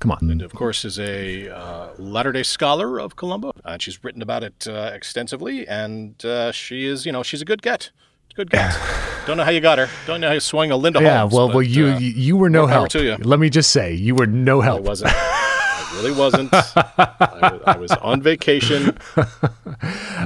Come 0.00 0.10
on. 0.10 0.18
Linda, 0.22 0.44
of 0.44 0.52
course, 0.54 0.84
is 0.84 0.98
a 0.98 1.48
uh, 1.48 1.90
Latter 1.96 2.32
Day 2.32 2.42
Scholar 2.42 2.98
of 3.00 3.14
Columbo, 3.14 3.52
and 3.64 3.80
she's 3.80 4.02
written 4.02 4.20
about 4.20 4.42
it 4.42 4.66
uh, 4.66 4.90
extensively. 4.92 5.66
And 5.68 6.22
uh, 6.24 6.50
she 6.50 6.86
is, 6.86 7.06
you 7.06 7.12
know, 7.12 7.22
she's 7.22 7.40
a 7.40 7.44
good 7.44 7.62
get. 7.62 7.90
Good 8.34 8.50
get. 8.50 8.76
Don't 9.26 9.36
know 9.36 9.44
how 9.44 9.50
you 9.50 9.60
got 9.60 9.78
her. 9.78 9.88
Don't 10.06 10.20
know 10.20 10.26
how 10.28 10.34
you 10.34 10.40
swung 10.40 10.72
a 10.72 10.76
Linda 10.76 11.00
Yeah, 11.00 11.20
Holmes. 11.20 11.34
well, 11.34 11.46
but, 11.48 11.54
well, 11.54 11.62
you 11.62 11.86
uh, 11.88 11.98
you 12.00 12.36
were 12.36 12.50
no 12.50 12.66
help. 12.66 12.88
to 12.90 13.04
you. 13.04 13.16
Let 13.18 13.38
me 13.38 13.48
just 13.50 13.70
say, 13.70 13.94
you 13.94 14.16
were 14.16 14.26
no 14.26 14.60
I 14.60 14.64
help. 14.64 14.82
wasn't. 14.82 15.12
I 15.14 15.92
really 15.94 16.10
wasn't. 16.18 16.50
I, 16.54 17.50
was, 17.52 17.62
I 17.66 17.76
was 17.76 17.92
on 17.92 18.20
vacation, 18.22 18.98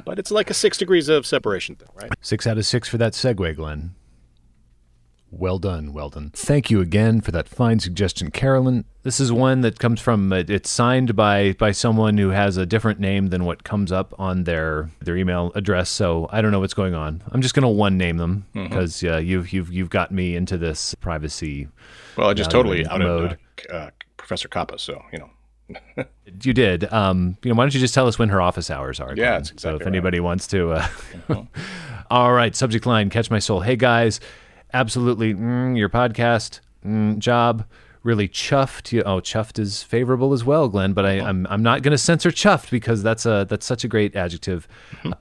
but 0.05 0.19
it's 0.19 0.31
like 0.31 0.49
a 0.49 0.55
six 0.55 0.79
degrees 0.79 1.09
of 1.11 1.27
separation 1.27 1.75
thing, 1.75 1.89
right? 1.95 2.11
Six 2.23 2.47
out 2.47 2.57
of 2.57 2.65
six 2.65 2.89
for 2.89 2.97
that 2.99 3.13
segue, 3.13 3.55
Glenn. 3.57 3.95
Well 5.39 5.59
done, 5.59 5.93
well 5.93 6.09
done. 6.09 6.31
Thank 6.35 6.71
you 6.71 6.81
again 6.81 7.21
for 7.21 7.31
that 7.33 7.47
fine 7.49 7.79
suggestion, 7.79 8.31
Carolyn. 8.31 8.85
This 9.03 9.21
is 9.21 9.31
one 9.31 9.61
that 9.61 9.79
comes 9.79 10.01
from 10.01 10.33
uh, 10.33 10.45
it's 10.49 10.71
signed 10.71 11.15
by 11.15 11.53
by 11.53 11.73
someone 11.73 12.17
who 12.17 12.31
has 12.31 12.57
a 12.57 12.65
different 12.65 13.01
name 13.01 13.27
than 13.29 13.45
what 13.45 13.63
comes 13.63 13.93
up 13.93 14.15
on 14.19 14.45
their 14.45 14.91
their 15.01 15.17
email 15.17 15.53
address. 15.55 15.91
So 15.91 16.27
I 16.33 16.41
don't 16.41 16.53
know 16.53 16.61
what's 16.61 16.75
going 16.75 16.95
on. 16.95 17.23
I'm 17.33 17.43
just 17.43 17.55
gonna 17.55 17.69
one 17.71 17.99
name 17.99 18.17
them 18.17 18.47
Mm-hmm. 18.55 18.69
because 18.69 19.05
uh, 19.05 19.19
you've 19.19 19.53
you've 19.53 19.71
you've 19.73 19.91
got 19.91 20.11
me 20.11 20.37
into 20.37 20.57
this 20.57 20.95
privacy. 20.97 21.69
Well, 22.17 22.31
I 22.31 22.35
just 22.35 22.51
totally 22.51 22.81
in 22.81 22.89
outed 22.89 23.39
uh, 23.71 23.73
uh, 23.75 23.91
Professor 24.17 24.49
Kappa, 24.49 24.79
so 24.79 25.03
you 25.13 25.19
know. 25.19 25.31
You 26.43 26.53
did. 26.53 26.93
Um, 26.93 27.39
you 27.45 27.51
know, 27.51 27.57
why 27.57 27.63
don't 27.65 27.73
you 27.73 27.79
just 27.81 27.95
tell 27.95 28.09
us 28.09 28.19
when 28.19 28.29
her 28.31 28.43
office 28.43 28.69
hours 28.69 28.99
are? 28.99 29.15
Yeah, 29.17 29.39
that's 29.39 29.49
so 29.51 29.53
exactly 29.55 29.77
if 29.77 29.81
right. 29.83 29.87
anybody 29.89 30.21
wants 30.21 30.49
to. 30.49 30.73
Uh, 30.73 31.45
All 32.11 32.33
right, 32.33 32.55
subject 32.55 32.85
line: 32.85 33.11
Catch 33.11 33.31
my 33.31 33.39
soul. 33.39 33.61
Hey 33.61 33.77
guys, 33.77 34.19
absolutely, 34.73 35.35
mm, 35.35 35.77
your 35.77 35.89
podcast 35.89 36.61
mm, 36.85 37.19
job 37.19 37.65
really 38.03 38.29
chuffed. 38.29 38.93
You, 38.93 39.03
oh, 39.03 39.21
chuffed 39.21 39.59
is 39.59 39.83
favorable 39.83 40.33
as 40.33 40.45
well, 40.45 40.69
Glenn. 40.69 40.93
But 40.93 41.05
I, 41.05 41.21
I'm 41.21 41.47
I'm 41.51 41.63
not 41.63 41.83
going 41.83 41.93
to 41.93 41.99
censor 41.99 42.31
chuffed 42.31 42.71
because 42.71 43.03
that's 43.03 43.27
a 43.27 43.47
that's 43.49 43.67
such 43.67 43.85
a 43.85 43.89
great 43.89 44.17
adjective. 44.17 44.67
Uh, 45.05 45.13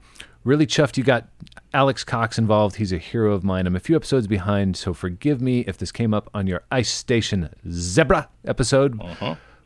really 0.43 0.67
chuffed. 0.67 0.95
You 0.97 1.03
got 1.03 1.27
Alex 1.73 2.03
Cox 2.03 2.37
involved. 2.37 2.77
He's 2.77 2.93
a 2.93 2.97
hero 2.97 3.33
of 3.33 3.43
mine. 3.43 3.67
I'm 3.67 3.75
a 3.75 3.79
few 3.79 3.95
episodes 3.95 4.27
behind, 4.27 4.77
so 4.77 4.93
forgive 4.93 5.41
me 5.41 5.61
if 5.61 5.77
this 5.77 5.91
came 5.91 6.13
up 6.13 6.29
on 6.33 6.47
your 6.47 6.63
Ice 6.71 6.91
Station 6.91 7.49
Zebra 7.69 8.29
episode. 8.45 9.01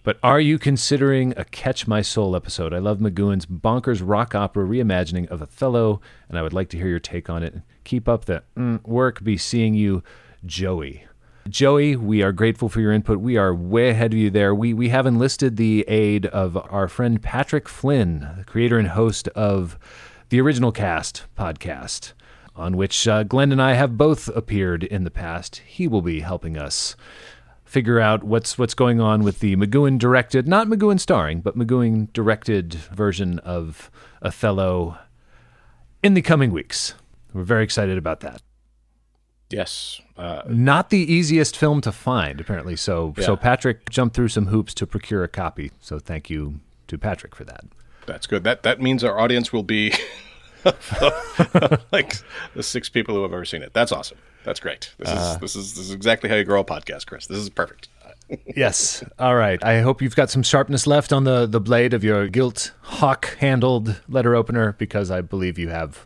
But 0.03 0.17
are 0.23 0.39
you 0.39 0.57
considering 0.57 1.33
a 1.35 1.43
Catch 1.43 1.85
My 1.85 2.01
Soul 2.01 2.35
episode? 2.35 2.73
I 2.73 2.79
love 2.79 2.99
McGoohan's 2.99 3.45
bonkers 3.45 4.01
rock 4.03 4.33
opera 4.33 4.65
reimagining 4.65 5.27
of 5.27 5.41
Othello, 5.41 5.99
and 6.29 6.39
I 6.39 6.41
would 6.41 6.53
like 6.53 6.69
to 6.69 6.77
hear 6.77 6.87
your 6.87 6.99
take 6.99 7.29
on 7.29 7.43
it. 7.43 7.55
Keep 7.89 8.07
up 8.07 8.25
the 8.25 8.43
mm, 8.55 8.85
work. 8.85 9.23
Be 9.23 9.35
seeing 9.35 9.73
you, 9.73 10.03
Joey. 10.45 11.05
Joey, 11.49 11.95
we 11.95 12.21
are 12.21 12.31
grateful 12.31 12.69
for 12.69 12.81
your 12.81 12.91
input. 12.91 13.17
We 13.17 13.35
are 13.35 13.51
way 13.51 13.89
ahead 13.89 14.13
of 14.13 14.19
you 14.19 14.29
there. 14.29 14.53
We 14.53 14.75
we 14.75 14.89
have 14.89 15.07
enlisted 15.07 15.57
the 15.57 15.83
aid 15.87 16.27
of 16.27 16.55
our 16.55 16.87
friend 16.87 17.19
Patrick 17.19 17.67
Flynn, 17.67 18.43
creator 18.45 18.77
and 18.77 18.89
host 18.89 19.27
of 19.29 19.79
the 20.29 20.39
Original 20.39 20.71
Cast 20.71 21.23
podcast, 21.35 22.13
on 22.55 22.77
which 22.77 23.07
uh, 23.07 23.23
Glenn 23.23 23.51
and 23.51 23.59
I 23.59 23.73
have 23.73 23.97
both 23.97 24.27
appeared 24.35 24.83
in 24.83 25.03
the 25.03 25.09
past. 25.09 25.63
He 25.65 25.87
will 25.87 26.03
be 26.03 26.19
helping 26.19 26.59
us 26.59 26.95
figure 27.65 27.99
out 27.99 28.23
what's 28.23 28.55
what's 28.55 28.75
going 28.75 29.01
on 29.01 29.23
with 29.23 29.39
the 29.39 29.55
McGoohan 29.55 29.97
directed, 29.97 30.47
not 30.47 30.67
McGoohan 30.67 30.99
starring, 30.99 31.41
but 31.41 31.57
McGoohan 31.57 32.13
directed 32.13 32.75
version 32.75 33.39
of 33.39 33.89
Othello 34.21 34.99
in 36.03 36.13
the 36.13 36.21
coming 36.21 36.51
weeks. 36.51 36.93
We're 37.33 37.43
very 37.43 37.63
excited 37.63 37.97
about 37.97 38.19
that. 38.21 38.41
Yes. 39.49 39.99
Uh, 40.17 40.43
Not 40.47 40.89
the 40.91 40.99
easiest 41.11 41.57
film 41.57 41.81
to 41.81 41.91
find, 41.91 42.39
apparently. 42.39 42.75
So 42.75 43.13
so 43.19 43.35
Patrick 43.35 43.89
jumped 43.89 44.15
through 44.15 44.27
some 44.29 44.47
hoops 44.47 44.73
to 44.75 44.85
procure 44.87 45.23
a 45.23 45.27
copy. 45.27 45.71
So 45.79 45.97
thank 45.99 46.29
you 46.29 46.59
to 46.87 46.97
Patrick 46.97 47.35
for 47.35 47.43
that. 47.45 47.65
that's 48.05 48.27
good. 48.27 48.43
That 48.43 48.63
that 48.63 48.79
means 48.81 49.03
our 49.03 49.17
audience 49.19 49.51
will 49.51 49.63
be 49.63 49.93
like 51.91 52.15
the 52.53 52.63
six 52.63 52.89
people 52.89 53.15
who 53.15 53.23
have 53.23 53.33
ever 53.33 53.45
seen 53.45 53.61
it. 53.63 53.73
That's 53.73 53.91
awesome. 53.91 54.17
That's 54.43 54.59
great. 54.59 54.93
This 54.97 55.09
is 55.09 55.37
this 55.39 55.55
is 55.55 55.73
this 55.75 55.85
is 55.85 55.91
exactly 55.91 56.29
how 56.29 56.35
you 56.35 56.43
grow 56.43 56.61
a 56.61 56.65
podcast, 56.65 57.05
Chris. 57.07 57.27
This 57.27 57.39
is 57.39 57.49
perfect. 57.49 57.89
Yes. 58.55 59.03
All 59.17 59.35
right. 59.35 59.63
I 59.63 59.79
hope 59.81 60.03
you've 60.03 60.15
got 60.15 60.29
some 60.29 60.43
sharpness 60.43 60.85
left 60.85 61.11
on 61.11 61.23
the, 61.23 61.47
the 61.47 61.59
blade 61.59 61.95
of 61.95 62.03
your 62.03 62.27
gilt 62.27 62.73
hawk 62.81 63.35
handled 63.39 63.99
letter 64.07 64.35
opener 64.35 64.73
because 64.77 65.09
I 65.09 65.21
believe 65.21 65.57
you 65.57 65.69
have 65.69 66.05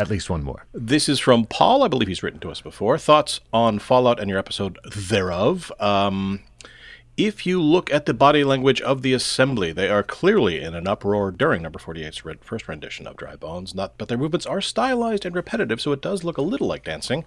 at 0.00 0.08
least 0.08 0.30
one 0.30 0.42
more. 0.42 0.64
This 0.72 1.08
is 1.08 1.20
from 1.20 1.44
Paul. 1.44 1.82
I 1.82 1.88
believe 1.88 2.08
he's 2.08 2.22
written 2.22 2.40
to 2.40 2.50
us 2.50 2.60
before. 2.60 2.96
Thoughts 2.96 3.40
on 3.52 3.78
Fallout 3.78 4.18
and 4.18 4.30
your 4.30 4.38
episode 4.38 4.78
thereof. 4.96 5.70
Um, 5.78 6.40
if 7.18 7.44
you 7.44 7.60
look 7.60 7.92
at 7.92 8.06
the 8.06 8.14
body 8.14 8.44
language 8.44 8.80
of 8.80 9.02
the 9.02 9.12
assembly, 9.12 9.72
they 9.72 9.90
are 9.90 10.02
clearly 10.02 10.58
in 10.60 10.74
an 10.74 10.88
uproar 10.88 11.30
during 11.30 11.60
number 11.60 11.78
48's 11.78 12.24
red, 12.24 12.42
first 12.42 12.66
rendition 12.66 13.06
of 13.06 13.16
Dry 13.16 13.36
Bones, 13.36 13.74
not, 13.74 13.98
but 13.98 14.08
their 14.08 14.16
movements 14.16 14.46
are 14.46 14.62
stylized 14.62 15.26
and 15.26 15.34
repetitive, 15.34 15.82
so 15.82 15.92
it 15.92 16.00
does 16.00 16.24
look 16.24 16.38
a 16.38 16.42
little 16.42 16.66
like 16.66 16.84
dancing. 16.84 17.26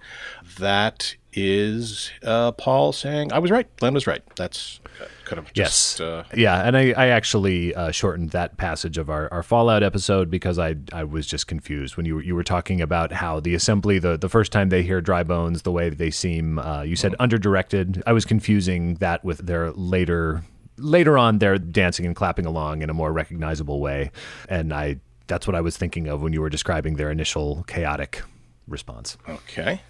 That 0.58 1.14
is 1.32 2.10
uh, 2.24 2.50
Paul 2.52 2.92
saying, 2.92 3.32
I 3.32 3.38
was 3.38 3.52
right. 3.52 3.68
Glenn 3.76 3.94
was 3.94 4.08
right. 4.08 4.22
That's 4.34 4.80
uh, 5.00 5.04
could 5.24 5.38
have 5.38 5.46
Yes. 5.54 5.68
just. 5.96 6.00
Uh, 6.00 6.24
yeah. 6.36 6.62
And 6.66 6.76
I, 6.76 6.92
I 6.96 7.06
actually 7.08 7.74
uh, 7.74 7.90
shortened 7.90 8.30
that 8.30 8.56
passage 8.56 8.98
of 8.98 9.08
our, 9.10 9.32
our 9.32 9.42
Fallout 9.42 9.82
episode 9.82 10.30
because 10.30 10.58
I 10.58 10.76
I 10.92 11.04
was 11.04 11.26
just 11.26 11.46
confused 11.46 11.96
when 11.96 12.06
you 12.06 12.16
were, 12.16 12.22
you 12.22 12.34
were 12.34 12.44
talking 12.44 12.80
about 12.80 13.12
how 13.12 13.40
the 13.40 13.54
assembly, 13.54 13.98
the, 13.98 14.16
the 14.16 14.28
first 14.28 14.52
time 14.52 14.68
they 14.68 14.82
hear 14.82 15.00
dry 15.00 15.22
bones, 15.22 15.62
the 15.62 15.72
way 15.72 15.90
they 15.90 16.10
seem, 16.10 16.58
uh, 16.58 16.82
you 16.82 16.96
said 16.96 17.14
underdirected. 17.18 18.02
I 18.06 18.12
was 18.12 18.24
confusing 18.24 18.94
that 18.96 19.24
with 19.24 19.38
their 19.46 19.72
later. 19.72 20.42
Later 20.76 21.16
on, 21.16 21.38
they're 21.38 21.56
dancing 21.56 22.04
and 22.04 22.16
clapping 22.16 22.46
along 22.46 22.82
in 22.82 22.90
a 22.90 22.94
more 22.94 23.12
recognizable 23.12 23.80
way, 23.80 24.10
and 24.48 24.72
I 24.72 24.98
that's 25.28 25.46
what 25.46 25.54
I 25.54 25.60
was 25.60 25.76
thinking 25.76 26.08
of 26.08 26.20
when 26.20 26.32
you 26.32 26.40
were 26.40 26.50
describing 26.50 26.96
their 26.96 27.12
initial 27.12 27.62
chaotic 27.68 28.22
response. 28.66 29.16
Okay. 29.28 29.80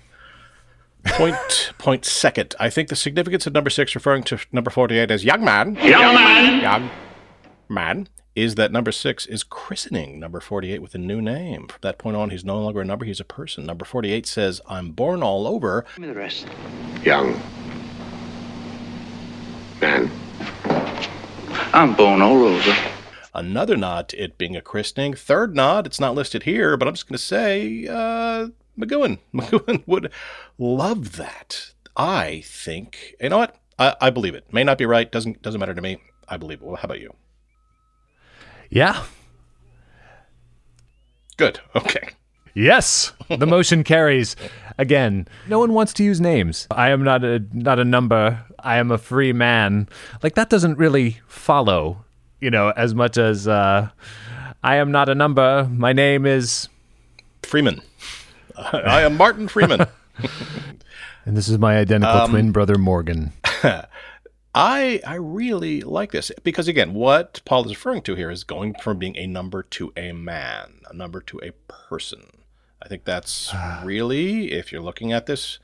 Point 1.05 1.73
point 1.79 2.05
second. 2.05 2.55
I 2.59 2.71
think 2.71 2.89
the 2.89 2.97
significance 2.97 3.47
of 3.47 3.53
number 3.53 3.71
six 3.71 3.95
referring 3.95 4.23
to 4.25 4.39
number 4.53 4.71
forty-eight 4.71 5.11
as 5.11 5.25
young 5.25 5.45
man, 5.45 5.75
Young 5.77 6.15
man! 6.15 6.63
young 6.63 6.91
man, 7.69 8.09
is 8.35 8.55
that 8.57 8.73
number 8.73 8.91
six 8.91 9.27
is 9.27 9.45
christening 9.45 10.19
number 10.19 10.41
forty-eight 10.41 10.81
with 10.83 10.95
a 10.95 10.99
new 10.99 11.21
name. 11.21 11.69
From 11.69 11.79
that 11.83 11.99
point 11.99 12.17
on, 12.17 12.31
he's 12.31 12.45
no 12.45 12.59
longer 12.61 12.81
a 12.81 12.85
number; 12.85 13.05
he's 13.05 13.21
a 13.21 13.25
person. 13.25 13.67
Number 13.67 13.85
forty-eight 13.85 14.27
says, 14.27 14.61
"I'm 14.67 14.91
born 14.93 15.23
all 15.23 15.47
over." 15.47 15.85
Give 15.97 15.99
me 16.01 16.09
the 16.09 16.15
rest. 16.15 16.47
Young. 17.05 17.41
Man. 19.81 20.11
I'm 21.73 21.95
born 21.95 22.23
all 22.23 22.43
over. 22.45 22.75
Another 23.35 23.77
nod 23.77 24.09
to 24.09 24.17
it 24.23 24.39
being 24.39 24.57
a 24.57 24.61
christening. 24.61 25.15
Third 25.15 25.55
nod, 25.55 25.87
it's 25.87 26.01
not 26.01 26.15
listed 26.15 26.45
here, 26.45 26.77
but 26.77 26.87
I'm 26.89 26.95
just 26.95 27.09
going 27.09 27.19
to 27.19 27.23
say, 27.23 27.87
uh, 27.89 28.49
McGoohan. 28.79 29.19
McGoohan 29.35 29.83
would 29.87 30.11
love 30.59 31.17
that. 31.17 31.73
I 31.97 32.43
think. 32.45 33.15
You 33.21 33.29
know 33.29 33.39
what? 33.39 33.57
I, 33.79 33.95
I 34.01 34.11
believe 34.11 34.35
it. 34.35 34.53
May 34.53 34.65
not 34.65 34.79
be 34.79 34.87
right. 34.87 35.11
Doesn't 35.11 35.43
doesn't 35.43 35.61
matter 35.61 35.75
to 35.75 35.83
me. 35.83 35.99
I 36.29 36.37
believe 36.37 36.61
it. 36.61 36.65
Well, 36.65 36.77
how 36.77 36.87
about 36.87 37.01
you? 37.01 37.15
Yeah. 38.71 39.05
Good. 41.37 41.61
Okay. 41.77 42.11
Yes, 42.57 43.13
the 43.29 43.49
motion 43.49 43.83
carries. 43.83 44.37
Again, 44.79 45.27
no 45.49 45.59
one 45.59 45.73
wants 45.73 45.93
to 45.95 46.05
use 46.05 46.21
names. 46.21 46.69
I 46.71 46.91
am 46.91 47.03
not 47.03 47.25
a 47.25 47.43
not 47.53 47.81
a 47.81 47.85
number. 47.85 48.45
I 48.61 48.77
am 48.77 48.93
a 48.93 48.99
free 48.99 49.33
man. 49.33 49.89
Like 50.23 50.37
that 50.37 50.51
doesn't 50.51 50.79
really 50.79 51.19
follow, 51.27 52.05
you 52.41 52.51
know, 52.53 52.71
as 52.77 52.95
much 52.95 53.19
as 53.19 53.49
uh, 53.49 53.89
I 54.63 54.77
am 54.77 54.93
not 54.93 55.09
a 55.09 55.17
number. 55.17 55.69
My 55.69 55.93
name 55.93 56.27
is, 56.27 56.69
Freeman. 57.43 57.83
I 58.57 59.03
am 59.03 59.17
Martin 59.17 59.49
Freeman. 59.49 59.87
and 61.25 61.37
this 61.37 61.49
is 61.49 61.59
my 61.59 61.77
identical 61.77 62.17
um, 62.17 62.31
twin 62.31 62.53
brother 62.53 62.79
Morgan. 62.79 63.33
I 64.55 65.01
I 65.05 65.15
really 65.17 65.81
like 65.81 66.13
this 66.13 66.31
because 66.43 66.69
again, 66.69 66.95
what 66.95 67.41
Paul 67.45 67.65
is 67.65 67.71
referring 67.71 68.03
to 68.03 68.15
here 68.15 68.31
is 68.31 68.45
going 68.45 68.75
from 68.75 68.99
being 68.99 69.17
a 69.17 69.27
number 69.27 69.63
to 69.65 69.93
a 69.97 70.13
man, 70.13 70.81
a 70.89 70.95
number 70.95 71.21
to 71.23 71.41
a 71.43 71.51
person. 71.73 72.27
I 72.81 72.89
think 72.89 73.05
that's 73.05 73.51
ah. 73.53 73.83
really, 73.85 74.53
if 74.53 74.71
you're 74.71 74.83
looking 74.83 75.13
at 75.13 75.27
this 75.27 75.59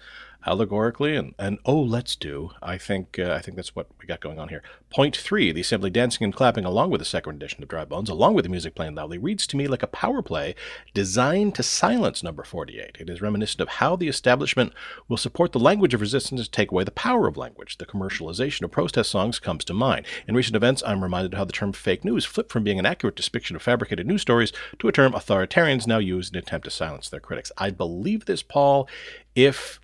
allegorically, 0.46 1.16
and, 1.16 1.34
and 1.38 1.58
oh, 1.64 1.80
let's 1.80 2.16
do. 2.16 2.50
I 2.62 2.78
think 2.78 3.18
uh, 3.18 3.32
I 3.32 3.40
think 3.40 3.56
that's 3.56 3.76
what 3.76 3.88
we 4.00 4.06
got 4.06 4.20
going 4.20 4.38
on 4.38 4.48
here. 4.48 4.62
Point 4.88 5.16
three: 5.16 5.52
the 5.52 5.60
assembly 5.60 5.90
dancing 5.90 6.24
and 6.24 6.34
clapping 6.34 6.64
along 6.64 6.90
with 6.90 7.00
the 7.00 7.04
second 7.04 7.36
edition 7.36 7.62
of 7.62 7.68
Dry 7.68 7.84
Bones, 7.84 8.08
along 8.08 8.34
with 8.34 8.44
the 8.44 8.48
music 8.48 8.74
playing 8.74 8.94
loudly, 8.94 9.18
reads 9.18 9.46
to 9.48 9.56
me 9.56 9.68
like 9.68 9.82
a 9.82 9.86
power 9.86 10.22
play 10.22 10.54
designed 10.94 11.54
to 11.54 11.62
silence 11.62 12.22
number 12.22 12.42
forty-eight. 12.42 12.96
It 12.98 13.10
is 13.10 13.20
reminiscent 13.22 13.60
of 13.60 13.68
how 13.68 13.96
the 13.96 14.08
establishment 14.08 14.72
will 15.08 15.16
support 15.16 15.52
the 15.52 15.58
language 15.58 15.94
of 15.94 16.00
resistance 16.00 16.42
to 16.42 16.50
take 16.50 16.70
away 16.70 16.84
the 16.84 16.90
power 16.90 17.26
of 17.28 17.36
language. 17.36 17.78
The 17.78 17.86
commercialization 17.86 18.62
of 18.62 18.70
protest 18.70 19.10
songs 19.10 19.38
comes 19.38 19.64
to 19.66 19.74
mind. 19.74 20.06
In 20.26 20.34
recent 20.34 20.56
events, 20.56 20.82
I'm 20.86 21.02
reminded 21.02 21.34
how 21.34 21.44
the 21.44 21.52
term 21.52 21.72
fake 21.72 22.04
news 22.04 22.24
flipped 22.24 22.50
from 22.50 22.64
being 22.64 22.78
an 22.78 22.86
accurate 22.86 23.16
depiction 23.16 23.56
of 23.56 23.62
fabricated 23.62 24.06
news 24.06 24.22
stories 24.22 24.52
to 24.78 24.88
a 24.88 24.92
term 24.92 25.12
authoritarians 25.12 25.86
now 25.86 25.98
use 25.98 26.30
in 26.30 26.36
an 26.36 26.42
attempt 26.42 26.64
to 26.64 26.70
silence 26.70 27.08
their 27.08 27.20
critics. 27.20 27.52
I 27.58 27.70
believe 27.70 28.24
this, 28.24 28.42
Paul, 28.42 28.88
if 29.34 29.80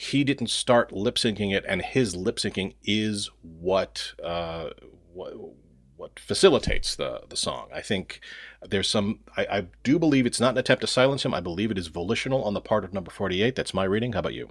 he 0.00 0.22
didn't 0.22 0.48
start 0.48 0.92
lip 0.92 1.16
syncing 1.16 1.52
it, 1.52 1.64
and 1.66 1.82
his 1.82 2.14
lip 2.14 2.36
syncing 2.36 2.74
is 2.84 3.30
what 3.42 4.12
uh, 4.22 4.70
what 5.12 5.32
what 5.96 6.20
facilitates 6.20 6.94
the 6.94 7.22
the 7.28 7.36
song. 7.36 7.66
I 7.74 7.80
think 7.80 8.20
there's 8.62 8.88
some. 8.88 9.18
I, 9.36 9.46
I 9.50 9.66
do 9.82 9.98
believe 9.98 10.24
it's 10.24 10.38
not 10.38 10.52
an 10.52 10.58
attempt 10.58 10.82
to 10.82 10.86
silence 10.86 11.24
him. 11.24 11.34
I 11.34 11.40
believe 11.40 11.72
it 11.72 11.78
is 11.78 11.88
volitional 11.88 12.44
on 12.44 12.54
the 12.54 12.60
part 12.60 12.84
of 12.84 12.94
number 12.94 13.10
forty 13.10 13.42
eight. 13.42 13.56
That's 13.56 13.74
my 13.74 13.82
reading. 13.82 14.12
How 14.12 14.20
about 14.20 14.34
you? 14.34 14.50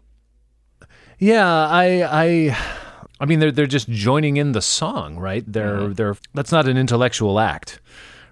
Yeah, 1.18 1.48
I 1.48 2.04
I 2.26 2.58
I 3.22 3.26
mean 3.26 3.40
they're 3.40 3.52
they're 3.54 3.66
just 3.68 3.88
joining 3.90 4.36
in 4.36 4.52
the 4.52 4.62
song, 4.62 5.18
right? 5.18 5.46
They're 5.48 5.78
Mm-hmm. 5.78 5.94
they're 5.94 6.18
that's 6.34 6.52
not 6.52 6.68
an 6.68 6.78
intellectual 6.78 7.40
act. 7.40 7.80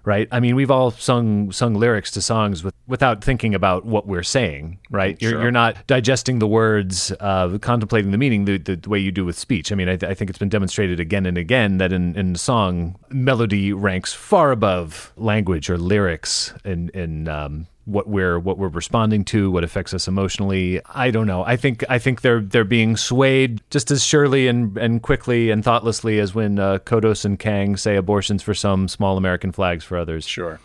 Right? 0.06 0.28
I 0.30 0.38
mean, 0.38 0.54
we've 0.54 0.70
all 0.70 0.92
sung 0.92 1.50
sung 1.50 1.74
lyrics 1.74 2.12
to 2.12 2.22
songs 2.22 2.62
with, 2.62 2.72
without 2.86 3.24
thinking 3.24 3.56
about 3.56 3.84
what 3.84 4.06
we're 4.06 4.22
saying, 4.22 4.78
right? 4.88 5.20
You're, 5.20 5.32
Sure. 5.32 5.42
you're 5.42 5.50
not 5.50 5.84
digesting 5.88 6.38
the 6.38 6.46
words, 6.46 7.12
uh, 7.18 7.58
contemplating 7.58 8.12
the 8.12 8.18
meaning 8.18 8.44
the, 8.44 8.56
the, 8.58 8.76
the 8.76 8.88
way 8.88 9.00
you 9.00 9.10
do 9.10 9.24
with 9.24 9.36
speech. 9.36 9.72
I 9.72 9.74
mean, 9.74 9.88
I, 9.88 9.94
I 9.94 10.14
think 10.14 10.30
it's 10.30 10.38
been 10.38 10.48
demonstrated 10.48 11.00
again 11.00 11.26
and 11.26 11.36
again 11.36 11.78
that 11.78 11.92
in, 11.92 12.16
in 12.16 12.36
song, 12.36 12.94
melody 13.10 13.72
ranks 13.72 14.12
far 14.14 14.52
above 14.52 15.12
language 15.16 15.68
or 15.68 15.76
lyrics 15.76 16.54
in, 16.64 16.88
in 16.90 17.26
um, 17.26 17.66
what 17.86 18.06
we're 18.08 18.38
what 18.38 18.58
we're 18.58 18.68
responding 18.68 19.24
to, 19.24 19.50
what 19.50 19.64
affects 19.64 19.94
us 19.94 20.06
emotionally. 20.06 20.80
I 20.86 21.10
don't 21.10 21.26
know. 21.26 21.42
I 21.44 21.56
think 21.56 21.82
I 21.88 21.98
think 21.98 22.20
they're 22.20 22.40
they're 22.40 22.64
being 22.64 22.96
swayed 22.96 23.62
just 23.70 23.90
as 23.90 24.04
surely 24.04 24.46
and 24.48 24.76
and 24.76 25.00
quickly 25.02 25.50
and 25.50 25.64
thoughtlessly 25.64 26.18
as 26.20 26.34
when 26.34 26.58
uh, 26.58 26.78
Kodos 26.78 27.24
and 27.24 27.38
Kang 27.38 27.76
say 27.76 27.96
abortions 27.96 28.42
for 28.42 28.54
some, 28.54 28.88
small 28.88 29.16
American 29.16 29.52
flags 29.52 29.84
for 29.84 29.96
others, 29.96 30.26
Sure. 30.26 30.60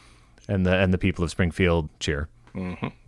and 0.48 0.66
the 0.66 0.76
and 0.76 0.94
the 0.94 0.98
people 0.98 1.24
of 1.24 1.32
Springfield 1.32 1.90
cheer. 2.00 2.28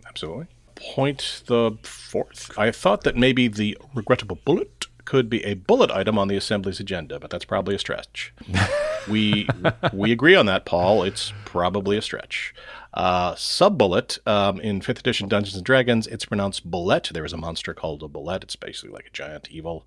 Absolutely. 0.08 0.46
Point 0.76 1.42
the 1.46 1.76
fourth. 1.82 2.56
I 2.58 2.70
thought 2.70 3.02
that 3.04 3.16
maybe 3.16 3.48
the 3.48 3.76
regrettable 3.94 4.38
bullet 4.44 4.86
could 5.04 5.28
be 5.28 5.44
a 5.44 5.54
bullet 5.54 5.90
item 5.90 6.18
on 6.18 6.28
the 6.28 6.36
Assembly's 6.36 6.80
agenda, 6.80 7.20
but 7.20 7.30
that's 7.30 7.44
probably 7.44 7.74
a 7.74 7.78
stretch. 7.78 8.32
we 9.08 9.46
we 9.92 10.12
agree 10.12 10.34
on 10.34 10.46
that, 10.46 10.64
Paul. 10.64 11.02
It's 11.02 11.32
probably 11.44 11.96
a 11.96 12.02
stretch. 12.02 12.54
Uh, 12.94 13.34
Sub 13.34 13.76
Bullet 13.76 14.18
um, 14.26 14.60
in 14.60 14.80
fifth 14.80 15.00
edition 15.00 15.28
Dungeons 15.28 15.56
and 15.56 15.64
Dragons, 15.64 16.06
it's 16.06 16.24
pronounced 16.24 16.70
bullet. 16.70 17.10
There 17.12 17.24
is 17.24 17.32
a 17.32 17.36
monster 17.36 17.74
called 17.74 18.02
a 18.02 18.08
bulette. 18.08 18.44
It's 18.44 18.56
basically 18.56 18.90
like 18.90 19.06
a 19.06 19.10
giant 19.10 19.50
evil 19.50 19.84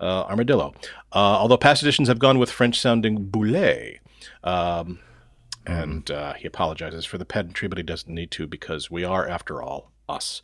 uh, 0.00 0.22
armadillo. 0.22 0.74
Uh, 1.12 1.18
although 1.18 1.58
past 1.58 1.82
editions 1.82 2.08
have 2.08 2.18
gone 2.18 2.38
with 2.38 2.50
French 2.50 2.80
sounding 2.80 3.26
boulet. 3.26 4.00
Um, 4.42 5.00
and 5.66 6.10
uh, 6.10 6.32
he 6.34 6.46
apologizes 6.46 7.04
for 7.04 7.18
the 7.18 7.26
pedantry, 7.26 7.68
but 7.68 7.76
he 7.76 7.84
doesn't 7.84 8.12
need 8.12 8.30
to 8.32 8.46
because 8.46 8.90
we 8.90 9.04
are, 9.04 9.28
after 9.28 9.62
all, 9.62 9.92
us. 10.08 10.40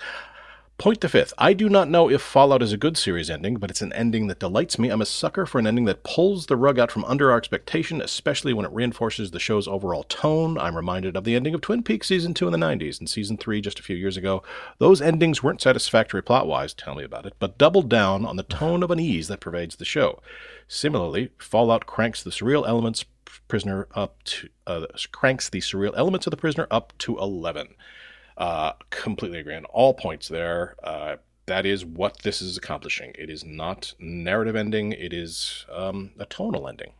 Point 0.76 1.00
to 1.02 1.08
fifth. 1.08 1.32
I 1.38 1.52
do 1.52 1.68
not 1.68 1.88
know 1.88 2.10
if 2.10 2.20
Fallout 2.20 2.60
is 2.60 2.72
a 2.72 2.76
good 2.76 2.96
series 2.98 3.30
ending, 3.30 3.58
but 3.58 3.70
it's 3.70 3.80
an 3.80 3.92
ending 3.92 4.26
that 4.26 4.40
delights 4.40 4.76
me. 4.76 4.88
I'm 4.88 5.00
a 5.00 5.06
sucker 5.06 5.46
for 5.46 5.60
an 5.60 5.68
ending 5.68 5.84
that 5.84 6.02
pulls 6.02 6.46
the 6.46 6.56
rug 6.56 6.80
out 6.80 6.90
from 6.90 7.04
under 7.04 7.30
our 7.30 7.36
expectation, 7.36 8.02
especially 8.02 8.52
when 8.52 8.66
it 8.66 8.72
reinforces 8.72 9.30
the 9.30 9.38
show's 9.38 9.68
overall 9.68 10.02
tone. 10.02 10.58
I'm 10.58 10.74
reminded 10.74 11.16
of 11.16 11.22
the 11.22 11.36
ending 11.36 11.54
of 11.54 11.60
Twin 11.60 11.84
Peaks 11.84 12.08
season 12.08 12.34
2 12.34 12.48
in 12.48 12.52
the 12.52 12.58
90s 12.58 12.98
and 12.98 13.08
season 13.08 13.36
3 13.36 13.60
just 13.60 13.78
a 13.78 13.84
few 13.84 13.94
years 13.94 14.16
ago. 14.16 14.42
Those 14.78 15.00
endings 15.00 15.44
weren't 15.44 15.62
satisfactory 15.62 16.24
plot 16.24 16.48
wise, 16.48 16.74
tell 16.74 16.96
me 16.96 17.04
about 17.04 17.24
it, 17.24 17.34
but 17.38 17.56
doubled 17.56 17.88
down 17.88 18.26
on 18.26 18.34
the 18.34 18.42
tone 18.42 18.82
of 18.82 18.90
unease 18.90 19.28
that 19.28 19.40
pervades 19.40 19.76
the 19.76 19.84
show. 19.84 20.20
Similarly, 20.66 21.30
Fallout 21.38 21.86
cranks 21.86 22.20
the 22.20 22.30
surreal 22.30 22.66
elements 22.66 23.04
prisoner 23.46 23.86
up 23.94 24.22
to 24.24 24.48
uh, 24.66 24.86
cranks 25.12 25.48
the 25.48 25.60
surreal 25.60 25.92
elements 25.96 26.26
of 26.26 26.32
the 26.32 26.36
prisoner 26.36 26.66
up 26.70 26.92
to 26.98 27.16
11. 27.18 27.74
Uh, 28.36 28.72
completely 28.90 29.38
agree 29.38 29.54
on 29.54 29.64
all 29.66 29.94
points 29.94 30.28
there. 30.28 30.74
Uh, 30.82 31.16
that 31.46 31.66
is 31.66 31.84
what 31.84 32.22
this 32.22 32.42
is 32.42 32.56
accomplishing. 32.56 33.12
It 33.16 33.30
is 33.30 33.44
not 33.44 33.94
narrative 33.98 34.56
ending. 34.56 34.92
It 34.92 35.12
is 35.12 35.66
um, 35.70 36.10
a 36.18 36.26
tonal 36.26 36.68
ending. 36.68 36.92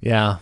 Yeah, 0.00 0.38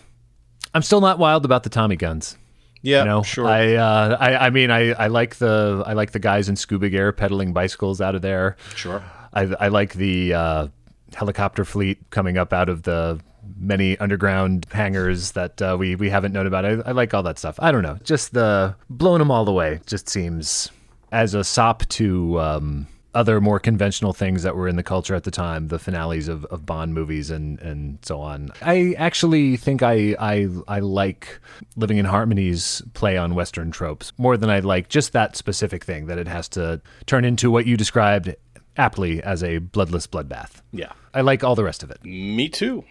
I'm 0.73 0.81
still 0.81 1.01
not 1.01 1.19
wild 1.19 1.45
about 1.45 1.63
the 1.63 1.69
Tommy 1.69 1.97
guns. 1.97 2.37
Yeah, 2.81 2.99
you 2.99 3.05
know, 3.05 3.21
sure. 3.21 3.45
I, 3.45 3.75
uh, 3.75 4.17
I, 4.19 4.47
I 4.47 4.49
mean, 4.49 4.71
I, 4.71 4.93
I 4.93 5.07
like 5.07 5.35
the, 5.35 5.83
I 5.85 5.93
like 5.93 6.13
the 6.13 6.19
guys 6.19 6.49
in 6.49 6.55
scuba 6.55 6.89
gear 6.89 7.11
pedaling 7.11 7.53
bicycles 7.53 8.01
out 8.01 8.15
of 8.15 8.23
there. 8.23 8.55
Sure. 8.75 9.03
I, 9.33 9.43
I 9.59 9.67
like 9.67 9.93
the 9.93 10.33
uh, 10.33 10.67
helicopter 11.13 11.63
fleet 11.63 12.09
coming 12.09 12.39
up 12.39 12.53
out 12.53 12.69
of 12.69 12.83
the 12.83 13.21
many 13.57 13.97
underground 13.97 14.65
hangars 14.71 15.31
that 15.31 15.61
uh, 15.61 15.75
we 15.79 15.95
we 15.95 16.09
haven't 16.09 16.33
known 16.33 16.47
about. 16.47 16.65
I, 16.65 16.69
I 16.85 16.91
like 16.91 17.13
all 17.13 17.23
that 17.23 17.39
stuff. 17.39 17.55
I 17.59 17.71
don't 17.71 17.83
know, 17.83 17.97
just 18.03 18.33
the 18.33 18.75
blowing 18.89 19.19
them 19.19 19.31
all 19.31 19.45
the 19.45 19.53
way 19.53 19.79
just 19.85 20.09
seems 20.09 20.69
as 21.11 21.33
a 21.33 21.43
sop 21.43 21.85
to 21.89 22.39
um, 22.39 22.87
other 23.13 23.41
more 23.41 23.59
conventional 23.59 24.13
things 24.13 24.43
that 24.43 24.55
were 24.55 24.67
in 24.67 24.77
the 24.77 24.83
culture 24.83 25.15
at 25.15 25.23
the 25.23 25.31
time, 25.31 25.67
the 25.67 25.79
finales 25.79 26.27
of, 26.27 26.45
of 26.45 26.65
Bond 26.65 26.93
movies 26.93 27.29
and 27.29 27.59
and 27.59 27.99
so 28.01 28.21
on. 28.21 28.51
I 28.61 28.95
actually 28.97 29.57
think 29.57 29.83
I 29.83 30.15
I 30.19 30.47
I 30.67 30.79
like 30.79 31.39
Living 31.75 31.97
in 31.97 32.05
Harmony's 32.05 32.81
play 32.93 33.17
on 33.17 33.35
Western 33.35 33.71
tropes 33.71 34.13
more 34.17 34.37
than 34.37 34.49
I 34.49 34.59
like 34.59 34.89
just 34.89 35.13
that 35.13 35.35
specific 35.35 35.83
thing 35.83 36.07
that 36.07 36.17
it 36.17 36.27
has 36.27 36.47
to 36.49 36.81
turn 37.05 37.25
into 37.25 37.51
what 37.51 37.65
you 37.65 37.77
described 37.77 38.35
aptly 38.77 39.21
as 39.21 39.43
a 39.43 39.57
bloodless 39.59 40.07
bloodbath. 40.07 40.61
Yeah. 40.71 40.93
I 41.13 41.21
like 41.21 41.43
all 41.43 41.55
the 41.55 41.63
rest 41.63 41.83
of 41.83 41.91
it. 41.91 42.03
Me 42.05 42.47
too. 42.47 42.85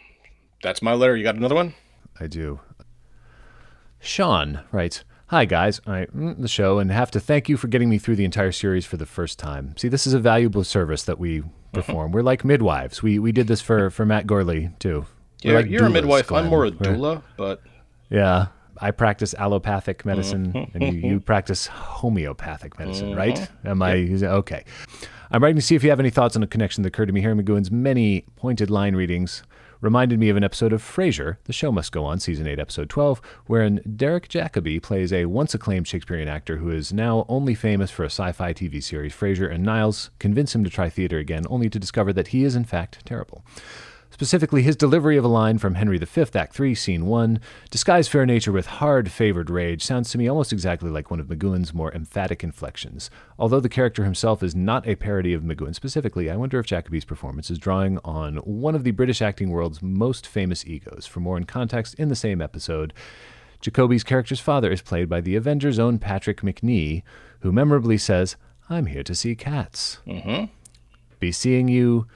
That's 0.62 0.82
my 0.82 0.92
letter. 0.92 1.16
You 1.16 1.24
got 1.24 1.36
another 1.36 1.54
one? 1.54 1.74
I 2.18 2.26
do. 2.26 2.60
Sean 3.98 4.60
writes, 4.72 5.04
Hi 5.28 5.44
guys, 5.44 5.80
I 5.86 6.06
mm, 6.06 6.40
the 6.40 6.48
show 6.48 6.78
and 6.80 6.90
have 6.90 7.10
to 7.12 7.20
thank 7.20 7.48
you 7.48 7.56
for 7.56 7.68
getting 7.68 7.88
me 7.88 7.98
through 7.98 8.16
the 8.16 8.24
entire 8.24 8.50
series 8.52 8.84
for 8.84 8.96
the 8.96 9.06
first 9.06 9.38
time. 9.38 9.74
See, 9.76 9.88
this 9.88 10.06
is 10.06 10.12
a 10.12 10.18
valuable 10.18 10.64
service 10.64 11.04
that 11.04 11.18
we 11.20 11.42
perform. 11.72 12.10
We're 12.12 12.22
like 12.22 12.44
midwives. 12.44 13.02
We 13.02 13.18
we 13.18 13.30
did 13.32 13.46
this 13.46 13.60
for 13.60 13.90
for 13.90 14.04
Matt 14.04 14.26
Gorley 14.26 14.70
too. 14.80 15.06
We're 15.44 15.52
Yeah, 15.52 15.58
like 15.58 15.70
you're 15.70 15.84
a 15.86 15.90
midwife. 15.90 16.28
Glenn. 16.28 16.44
I'm 16.44 16.50
more 16.50 16.64
a 16.64 16.70
We're- 16.70 16.96
doula, 16.96 17.22
but 17.36 17.62
Yeah. 18.08 18.48
I 18.82 18.92
practice 18.92 19.34
allopathic 19.34 20.06
medicine 20.06 20.70
and 20.72 20.82
you, 20.82 21.10
you 21.10 21.20
practice 21.32 21.66
homeopathic 21.66 22.78
medicine, 22.78 23.14
right? 23.14 23.46
Am 23.62 23.82
I 23.82 23.92
okay? 24.22 24.64
I'm 25.30 25.42
writing 25.42 25.56
to 25.56 25.62
see 25.62 25.74
if 25.74 25.84
you 25.84 25.90
have 25.90 26.00
any 26.00 26.08
thoughts 26.08 26.34
on 26.34 26.42
a 26.42 26.46
connection 26.46 26.82
that 26.82 26.88
occurred 26.88 27.06
to 27.06 27.12
me. 27.12 27.20
Harry 27.20 27.34
McGoohan's 27.34 27.70
many 27.70 28.24
pointed 28.36 28.70
line 28.70 28.96
readings 28.96 29.42
reminded 29.80 30.18
me 30.18 30.28
of 30.28 30.36
an 30.36 30.44
episode 30.44 30.72
of 30.72 30.82
Frasier, 30.82 31.36
The 31.44 31.52
Show 31.52 31.72
Must 31.72 31.90
Go 31.90 32.04
On, 32.04 32.20
season 32.20 32.46
8, 32.46 32.58
episode 32.58 32.90
12, 32.90 33.20
wherein 33.46 33.80
Derek 33.96 34.28
Jacobi 34.28 34.80
plays 34.80 35.12
a 35.12 35.26
once 35.26 35.54
acclaimed 35.54 35.88
Shakespearean 35.88 36.28
actor 36.28 36.58
who 36.58 36.70
is 36.70 36.92
now 36.92 37.24
only 37.28 37.54
famous 37.54 37.90
for 37.90 38.02
a 38.02 38.10
sci 38.10 38.32
fi 38.32 38.52
TV 38.52 38.82
series. 38.82 39.14
Frasier 39.14 39.52
and 39.52 39.64
Niles 39.64 40.10
convince 40.18 40.54
him 40.54 40.64
to 40.64 40.70
try 40.70 40.88
theater 40.88 41.18
again, 41.18 41.44
only 41.48 41.70
to 41.70 41.78
discover 41.78 42.12
that 42.12 42.28
he 42.28 42.44
is, 42.44 42.54
in 42.54 42.64
fact, 42.64 43.04
terrible. 43.04 43.44
Specifically, 44.20 44.60
his 44.60 44.76
delivery 44.76 45.16
of 45.16 45.24
a 45.24 45.28
line 45.28 45.56
from 45.56 45.76
Henry 45.76 45.96
V, 45.96 46.26
Act 46.34 46.52
3, 46.52 46.74
Scene 46.74 47.06
1, 47.06 47.40
disguise 47.70 48.06
fair 48.06 48.26
nature 48.26 48.52
with 48.52 48.66
hard 48.66 49.10
favored 49.10 49.48
rage, 49.48 49.82
sounds 49.82 50.10
to 50.10 50.18
me 50.18 50.28
almost 50.28 50.52
exactly 50.52 50.90
like 50.90 51.10
one 51.10 51.20
of 51.20 51.28
McGoohan's 51.28 51.72
more 51.72 51.90
emphatic 51.94 52.44
inflections. 52.44 53.08
Although 53.38 53.60
the 53.60 53.70
character 53.70 54.04
himself 54.04 54.42
is 54.42 54.54
not 54.54 54.86
a 54.86 54.94
parody 54.94 55.32
of 55.32 55.42
McGowan 55.42 55.74
specifically, 55.74 56.28
I 56.30 56.36
wonder 56.36 56.58
if 56.58 56.66
Jacobi's 56.66 57.06
performance 57.06 57.50
is 57.50 57.58
drawing 57.58 57.98
on 58.04 58.36
one 58.44 58.74
of 58.74 58.84
the 58.84 58.90
British 58.90 59.22
acting 59.22 59.48
world's 59.48 59.80
most 59.80 60.26
famous 60.26 60.66
egos. 60.66 61.06
For 61.06 61.20
more 61.20 61.38
in 61.38 61.44
context, 61.44 61.94
in 61.94 62.10
the 62.10 62.14
same 62.14 62.42
episode, 62.42 62.92
Jacobi's 63.62 64.04
character's 64.04 64.38
father 64.38 64.70
is 64.70 64.82
played 64.82 65.08
by 65.08 65.22
the 65.22 65.34
Avengers' 65.34 65.78
own 65.78 65.98
Patrick 65.98 66.42
Macnee, 66.42 67.04
who 67.38 67.52
memorably 67.52 67.96
says, 67.96 68.36
I'm 68.68 68.84
here 68.84 69.02
to 69.02 69.14
see 69.14 69.34
cats. 69.34 70.00
Mm-hmm. 70.06 70.44
Be 71.20 71.32
seeing 71.32 71.68
you, 71.68 72.06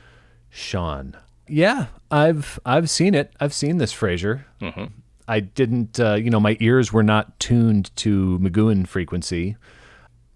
Sean. 0.51 1.17
Yeah, 1.49 1.87
I've 2.11 2.59
I've 2.65 2.89
seen 2.91 3.15
it. 3.15 3.33
I've 3.41 3.53
seen 3.55 3.79
this 3.79 3.93
Frasier. 3.93 4.45
Mhm. 4.61 4.91
I 5.27 5.41
didn't, 5.41 5.99
uh, 5.99 6.15
you 6.15 6.29
know, 6.31 6.41
my 6.41 6.57
ears 6.61 6.93
were 6.93 7.03
not 7.03 7.39
tuned 7.41 7.95
to 7.97 8.39
McGoohan 8.41 8.87
frequency, 8.87 9.57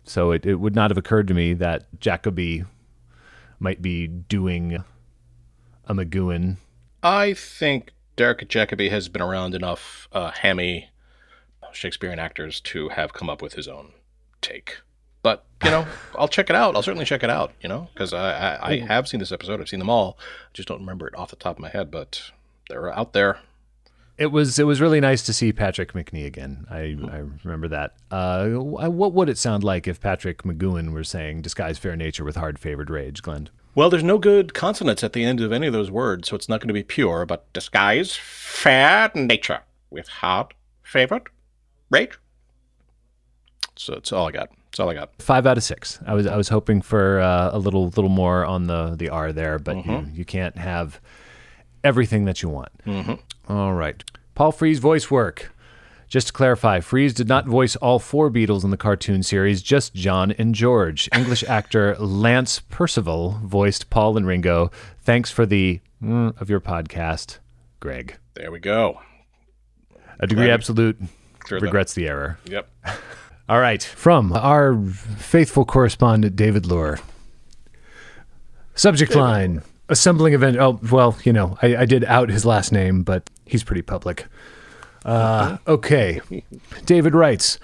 so 0.04 0.30
it, 0.32 0.46
it 0.46 0.54
would 0.56 0.74
not 0.74 0.90
have 0.90 0.96
occurred 0.96 1.28
to 1.28 1.34
me 1.34 1.52
that 1.54 1.86
Jacobi 2.00 2.64
might 3.58 3.82
be 3.82 4.06
doing 4.06 4.82
a 5.86 5.94
McGoohan. 5.94 6.56
I 7.02 7.34
think 7.34 7.92
Derek 8.16 8.48
Jacobi 8.48 8.90
has 8.90 9.08
been 9.08 9.22
around 9.22 9.54
enough 9.54 10.08
uh, 10.12 10.30
hammy 10.30 10.88
Shakespearean 11.72 12.18
actors 12.18 12.60
to 12.62 12.88
have 12.88 13.12
come 13.12 13.28
up 13.28 13.42
with 13.42 13.52
his 13.54 13.68
own 13.68 13.92
take. 14.40 14.78
But 15.28 15.44
you 15.62 15.70
know, 15.70 15.86
I'll 16.16 16.28
check 16.28 16.48
it 16.48 16.56
out. 16.56 16.74
I'll 16.74 16.82
certainly 16.82 17.04
check 17.04 17.22
it 17.22 17.28
out. 17.28 17.52
You 17.60 17.68
know, 17.68 17.88
because 17.92 18.14
I, 18.14 18.54
I, 18.54 18.70
I 18.70 18.78
have 18.78 19.06
seen 19.06 19.20
this 19.20 19.30
episode. 19.30 19.60
I've 19.60 19.68
seen 19.68 19.78
them 19.78 19.90
all. 19.90 20.16
I 20.20 20.50
just 20.54 20.68
don't 20.68 20.80
remember 20.80 21.06
it 21.06 21.14
off 21.18 21.28
the 21.28 21.36
top 21.36 21.56
of 21.56 21.60
my 21.60 21.68
head. 21.68 21.90
But 21.90 22.30
they're 22.70 22.96
out 22.96 23.12
there. 23.12 23.38
It 24.16 24.32
was 24.32 24.58
it 24.58 24.64
was 24.64 24.80
really 24.80 25.00
nice 25.00 25.22
to 25.24 25.34
see 25.34 25.52
Patrick 25.52 25.92
Macnee 25.92 26.24
again. 26.24 26.64
I, 26.70 26.96
I 27.12 27.24
remember 27.44 27.68
that. 27.68 27.94
Uh, 28.10 28.48
what 28.54 29.12
would 29.12 29.28
it 29.28 29.36
sound 29.36 29.62
like 29.64 29.86
if 29.86 30.00
Patrick 30.00 30.44
McGoohan 30.44 30.92
were 30.92 31.04
saying 31.04 31.42
"disguise 31.42 31.76
fair 31.76 31.94
nature 31.94 32.24
with 32.24 32.36
hard 32.36 32.58
favored 32.58 32.88
rage"? 32.88 33.20
Glenn. 33.20 33.50
Well, 33.74 33.90
there's 33.90 34.02
no 34.02 34.16
good 34.16 34.54
consonants 34.54 35.04
at 35.04 35.12
the 35.12 35.24
end 35.24 35.42
of 35.42 35.52
any 35.52 35.66
of 35.66 35.74
those 35.74 35.90
words, 35.90 36.28
so 36.28 36.36
it's 36.36 36.48
not 36.48 36.60
going 36.60 36.68
to 36.68 36.74
be 36.74 36.82
pure. 36.82 37.26
But 37.26 37.52
disguise 37.52 38.16
fair 38.16 39.10
nature 39.14 39.60
with 39.90 40.08
hard 40.08 40.54
favored 40.82 41.28
rage. 41.90 42.18
So 43.76 43.92
that's 43.92 44.10
all 44.10 44.28
I 44.28 44.32
got. 44.32 44.48
That's 44.78 44.84
all 44.84 44.90
I 44.90 44.94
got. 44.94 45.10
Five 45.20 45.44
out 45.44 45.56
of 45.56 45.64
six. 45.64 45.98
I 46.06 46.14
was 46.14 46.24
I 46.28 46.36
was 46.36 46.48
hoping 46.50 46.82
for 46.82 47.18
uh, 47.18 47.50
a 47.52 47.58
little 47.58 47.86
little 47.88 48.08
more 48.08 48.44
on 48.44 48.68
the 48.68 48.94
the 48.96 49.08
R 49.08 49.32
there, 49.32 49.58
but 49.58 49.74
you, 49.74 49.82
Mhm. 49.82 50.14
you 50.14 50.24
can't 50.24 50.56
have 50.56 51.00
everything 51.82 52.26
that 52.26 52.42
you 52.44 52.48
want. 52.48 52.70
Mhm. 52.86 53.18
All 53.48 53.74
right, 53.74 54.04
Paul 54.36 54.52
Frees 54.52 54.78
voice 54.78 55.10
work. 55.10 55.52
Just 56.06 56.28
to 56.28 56.32
clarify, 56.32 56.78
Frees 56.78 57.12
did 57.12 57.26
not 57.26 57.44
voice 57.46 57.74
all 57.74 57.98
four 57.98 58.30
Beatles 58.30 58.62
in 58.62 58.70
the 58.70 58.76
cartoon 58.76 59.24
series, 59.24 59.62
just 59.62 59.94
John 59.96 60.30
and 60.30 60.54
George. 60.54 61.08
English 61.12 61.42
actor 61.48 61.96
Lance 61.98 62.60
Percival 62.60 63.40
voiced 63.42 63.90
Paul 63.90 64.16
and 64.16 64.28
Ringo. 64.28 64.70
Thanks 65.00 65.32
for 65.32 65.44
the 65.44 65.80
mm, 66.00 66.40
of 66.40 66.48
your 66.48 66.60
podcast, 66.60 67.38
Greg. 67.80 68.16
There 68.34 68.52
we 68.52 68.60
go. 68.60 69.00
A 70.20 70.28
degree 70.28 70.50
absolute 70.50 70.98
Clear 71.40 71.58
that 71.58 71.66
regrets 71.66 71.94
the 71.94 72.06
error. 72.06 72.38
Yep. 72.44 72.70
All 73.48 73.60
right. 73.60 73.82
From 73.82 74.32
our 74.32 74.76
faithful 74.76 75.64
correspondent, 75.64 76.36
David 76.36 76.66
Loehr. 76.66 76.98
Subject 78.74 79.14
line 79.14 79.62
Assembling 79.88 80.34
event. 80.34 80.58
Oh, 80.58 80.78
well, 80.90 81.16
you 81.24 81.32
know, 81.32 81.56
I, 81.62 81.76
I 81.76 81.84
did 81.86 82.04
out 82.04 82.28
his 82.28 82.44
last 82.44 82.72
name, 82.72 83.02
but 83.02 83.28
he's 83.46 83.64
pretty 83.64 83.80
public. 83.80 84.26
Uh, 85.04 85.56
okay. 85.66 86.20
David 86.84 87.14
writes 87.14 87.58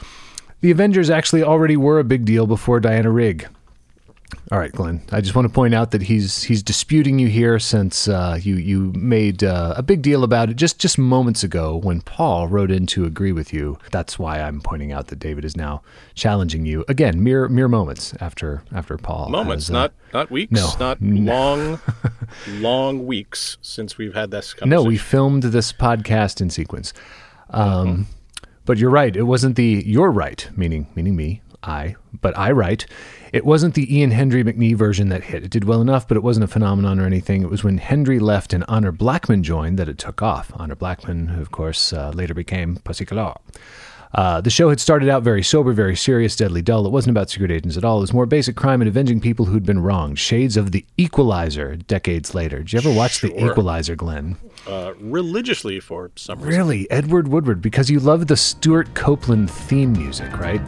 The 0.63 0.71
Avengers 0.71 1.11
actually 1.11 1.43
already 1.43 1.77
were 1.77 1.99
a 1.99 2.05
big 2.05 2.25
deal 2.25 2.47
before 2.47 2.81
Diana 2.81 3.11
Rigg. 3.11 3.47
All 4.53 4.59
right, 4.59 4.73
Glenn. 4.73 5.03
I 5.13 5.21
just 5.21 5.35
want 5.35 5.47
to 5.47 5.53
point 5.53 5.75
out 5.75 5.91
that 5.93 6.03
he's 6.03 6.43
he's 6.45 6.63
disputing 6.63 7.19
you 7.19 7.29
here 7.29 7.59
since 7.59 8.09
uh, 8.09 8.39
you 8.41 8.57
you 8.57 8.93
made 8.95 9.43
uh, 9.43 9.75
a 9.77 9.83
big 9.83 10.03
deal 10.03 10.25
about 10.25 10.51
it 10.51 10.55
just 10.55 10.79
just 10.79 10.99
moments 10.99 11.43
ago 11.43 11.77
when 11.77 12.01
Paul 12.01 12.49
wrote 12.49 12.71
in 12.71 12.87
to 12.89 13.05
agree 13.05 13.33
with 13.33 13.53
you. 13.53 13.79
That's 13.91 14.19
why 14.19 14.41
I'm 14.41 14.61
pointing 14.61 14.93
out 14.93 15.09
that 15.09 15.19
David 15.19 15.45
is 15.45 15.57
now 15.57 15.83
challenging 16.15 16.67
you 16.67 16.85
again. 16.89 17.23
Mere 17.23 17.49
mere 17.49 17.69
moments 17.69 18.15
after 18.21 18.63
after 18.73 18.97
Paul. 18.97 19.29
Moments, 19.31 19.69
has, 19.69 19.75
uh, 19.75 19.81
not 19.81 19.93
not 20.13 20.31
weeks, 20.31 20.53
no. 20.53 20.71
not 20.79 20.99
long, 21.03 21.81
long 22.49 23.07
weeks 23.07 23.59
since 23.63 23.99
we've 23.99 24.15
had 24.15 24.31
this 24.31 24.55
no. 24.65 24.83
We 24.83 24.97
filmed 24.97 25.45
this 25.45 25.73
podcast 25.73 26.41
in 26.41 26.51
sequence. 26.51 26.93
Um, 27.51 27.89
Mm-hmm. 27.89 28.03
But 28.67 28.79
you're 28.79 28.91
right. 28.91 29.15
It 29.15 29.25
wasn't 29.25 29.57
the 29.57 29.83
you're 29.85 30.11
right, 30.11 30.49
meaning 30.57 30.87
meaning 30.95 31.17
me, 31.17 31.43
I, 31.65 31.97
but 32.21 32.37
I 32.39 32.51
write. 32.53 32.87
It 33.33 33.45
wasn't 33.45 33.75
the 33.75 33.93
Ian 33.97 34.13
Hendry 34.13 34.45
Macnee 34.45 34.77
version 34.77 35.09
that 35.09 35.25
hit. 35.25 35.43
It 35.43 35.51
did 35.51 35.65
well 35.65 35.81
enough, 35.81 36.07
but 36.07 36.17
it 36.17 36.23
wasn't 36.23 36.45
a 36.45 36.49
phenomenon 36.49 37.01
or 37.01 37.07
anything. 37.07 37.43
It 37.43 37.51
was 37.51 37.65
when 37.65 37.79
Hendry 37.79 38.19
left 38.21 38.53
and 38.53 38.65
Honor 38.69 38.93
Blackman 38.93 39.43
joined 39.43 39.79
that 39.79 39.89
it 39.89 39.99
took 39.99 40.23
off. 40.23 40.53
Honor 40.55 40.77
Blackman, 40.77 41.29
who 41.29 41.41
of 41.43 41.51
course 41.51 41.93
uh, 41.93 42.11
later 42.15 42.35
became 42.35 42.77
Pussy 42.85 43.05
Galore. 43.05 43.41
Uh, 44.15 44.41
the 44.41 44.51
show 44.51 44.69
had 44.69 44.79
started 44.79 45.09
out 45.09 45.25
very 45.25 45.43
sober, 45.43 45.73
very 45.73 45.97
serious, 45.97 46.37
deadly 46.37 46.63
dull. 46.63 46.87
It 46.87 46.93
wasn't 46.93 47.17
about 47.17 47.31
secret 47.31 47.51
agents 47.51 47.77
at 47.77 47.85
all. 47.85 47.99
It 47.99 48.03
was 48.03 48.13
more 48.13 48.27
basic 48.27 48.55
crime 48.55 48.81
and 48.81 48.87
avenging 48.87 49.21
people 49.21 49.47
who'd 49.47 49.67
been 49.67 49.81
wronged. 49.81 50.21
Shades 50.21 50.57
of 50.57 50.71
The 50.71 50.87
Equalizer 50.97 51.75
decades 51.75 52.33
later. 52.33 52.59
Did 52.59 52.73
you 52.75 52.79
ever 52.79 52.93
watch 52.93 53.21
The 53.21 53.35
Equalizer, 53.45 53.97
Glenn? 53.97 54.37
uh, 54.69 54.93
religiously 55.01 55.81
for 55.81 56.13
some 56.15 56.39
reason. 56.39 56.57
Really? 56.57 56.89
Edward 56.93 57.27
Woodward, 57.27 57.61
because 57.61 57.91
you 57.91 57.99
love 57.99 58.29
the 58.29 58.37
Stewart 58.37 58.95
Copeland 58.95 59.51
theme 59.51 59.93
music, 59.95 60.39
right? 60.39 60.61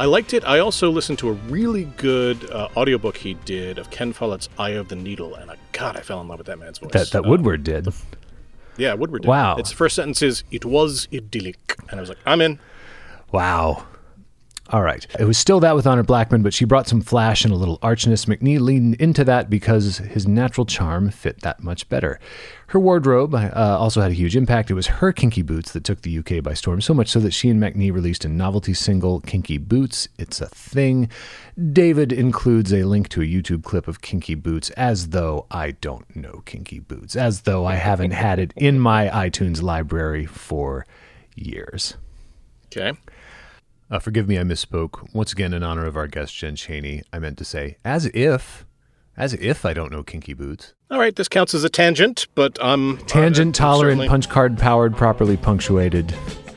I 0.00 0.06
liked 0.06 0.32
it. 0.32 0.42
I 0.46 0.60
also 0.60 0.90
listened 0.90 1.18
to 1.18 1.28
a 1.28 1.32
really 1.32 1.84
good 1.98 2.50
uh, 2.50 2.68
audiobook 2.74 3.18
he 3.18 3.34
did 3.34 3.76
of 3.78 3.90
Ken 3.90 4.14
Follett's 4.14 4.48
Eye 4.58 4.70
of 4.70 4.88
the 4.88 4.96
Needle, 4.96 5.34
and 5.34 5.50
uh, 5.50 5.56
God, 5.72 5.94
I 5.94 6.00
fell 6.00 6.22
in 6.22 6.28
love 6.28 6.38
with 6.38 6.46
that 6.46 6.58
man's 6.58 6.78
voice. 6.78 6.90
That, 6.92 7.10
that 7.10 7.26
Uh, 7.26 7.28
Woodward 7.28 7.64
did. 7.64 7.86
yeah, 8.78 8.94
Woodward. 8.94 9.20
Did. 9.22 9.28
Wow. 9.28 9.56
Its 9.56 9.70
first 9.72 9.94
sentence 9.96 10.22
is 10.22 10.42
"It 10.50 10.64
was 10.64 11.06
idyllic," 11.12 11.76
and 11.90 11.98
I 11.98 12.00
was 12.00 12.08
like, 12.08 12.16
"I'm 12.24 12.40
in." 12.40 12.58
Wow. 13.30 13.84
All 14.72 14.82
right. 14.82 15.04
It 15.18 15.24
was 15.24 15.36
still 15.36 15.58
that 15.60 15.74
with 15.74 15.84
Honor 15.84 16.04
Blackman, 16.04 16.42
but 16.42 16.54
she 16.54 16.64
brought 16.64 16.86
some 16.86 17.00
flash 17.00 17.44
and 17.44 17.52
a 17.52 17.56
little 17.56 17.78
archness. 17.78 18.26
Macnee 18.26 18.60
leaned 18.60 18.94
into 18.96 19.24
that 19.24 19.50
because 19.50 19.98
his 19.98 20.28
natural 20.28 20.64
charm 20.64 21.10
fit 21.10 21.40
that 21.40 21.60
much 21.60 21.88
better. 21.88 22.20
Her 22.68 22.78
wardrobe 22.78 23.34
uh, 23.34 23.50
also 23.52 24.00
had 24.00 24.12
a 24.12 24.14
huge 24.14 24.36
impact. 24.36 24.70
It 24.70 24.74
was 24.74 24.86
her 24.86 25.12
kinky 25.12 25.42
boots 25.42 25.72
that 25.72 25.82
took 25.82 26.02
the 26.02 26.16
UK 26.16 26.40
by 26.40 26.54
storm, 26.54 26.80
so 26.80 26.94
much 26.94 27.08
so 27.08 27.18
that 27.18 27.32
she 27.32 27.48
and 27.48 27.60
Macnee 27.60 27.92
released 27.92 28.24
a 28.24 28.28
novelty 28.28 28.72
single, 28.72 29.20
Kinky 29.20 29.58
Boots. 29.58 30.06
It's 30.18 30.40
a 30.40 30.46
thing. 30.46 31.10
David 31.72 32.12
includes 32.12 32.72
a 32.72 32.84
link 32.84 33.08
to 33.08 33.22
a 33.22 33.26
YouTube 33.26 33.64
clip 33.64 33.88
of 33.88 34.00
Kinky 34.00 34.36
Boots, 34.36 34.70
as 34.70 35.08
though 35.08 35.46
I 35.50 35.72
don't 35.72 36.14
know 36.14 36.44
Kinky 36.46 36.78
Boots, 36.78 37.16
as 37.16 37.40
though 37.40 37.66
I 37.66 37.74
haven't 37.74 38.12
had 38.12 38.38
it 38.38 38.52
in 38.54 38.78
my 38.78 39.08
iTunes 39.08 39.60
library 39.60 40.26
for 40.26 40.86
years. 41.34 41.96
Okay. 42.66 42.96
Uh, 43.90 43.98
forgive 43.98 44.28
me, 44.28 44.38
I 44.38 44.42
misspoke. 44.42 45.08
Once 45.12 45.32
again, 45.32 45.52
in 45.52 45.62
honor 45.62 45.84
of 45.86 45.96
our 45.96 46.06
guest 46.06 46.34
Jen 46.36 46.54
Chaney, 46.54 47.02
I 47.12 47.18
meant 47.18 47.38
to 47.38 47.44
say, 47.44 47.76
as 47.84 48.06
if, 48.14 48.64
as 49.16 49.34
if 49.34 49.64
I 49.66 49.72
don't 49.74 49.90
know 49.90 50.04
kinky 50.04 50.32
boots. 50.32 50.74
All 50.90 50.98
right, 50.98 51.14
this 51.14 51.28
counts 51.28 51.54
as 51.54 51.64
a 51.64 51.68
tangent, 51.68 52.28
but 52.34 52.56
I'm. 52.62 52.98
Tangent 53.06 53.58
uh, 53.58 53.64
tolerant, 53.64 53.92
certainly- 53.98 54.08
punch 54.08 54.28
card 54.28 54.58
powered, 54.58 54.96
properly 54.96 55.36
punctuated. 55.36 56.14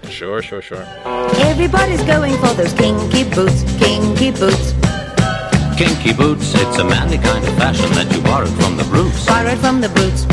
Sure, 0.09 0.41
sure, 0.43 0.61
sure. 0.61 0.85
Everybody's 1.05 2.03
going 2.03 2.33
for 2.37 2.53
those 2.53 2.73
kinky 2.73 3.23
boots, 3.33 3.63
kinky 3.79 4.29
boots. 4.31 4.73
Kinky 5.77 6.13
boots, 6.13 6.53
it's 6.53 6.77
a 6.77 6.83
manly 6.83 7.17
kind 7.17 7.43
of 7.43 7.55
fashion 7.57 7.89
that 7.93 8.11
you 8.13 8.21
borrowed 8.21 8.53
from 8.61 8.77
the 8.77 8.83
brutes. 8.83 9.25
Borrowed 9.25 9.57
from 9.57 9.81
the 9.81 9.89
boots. 9.89 10.25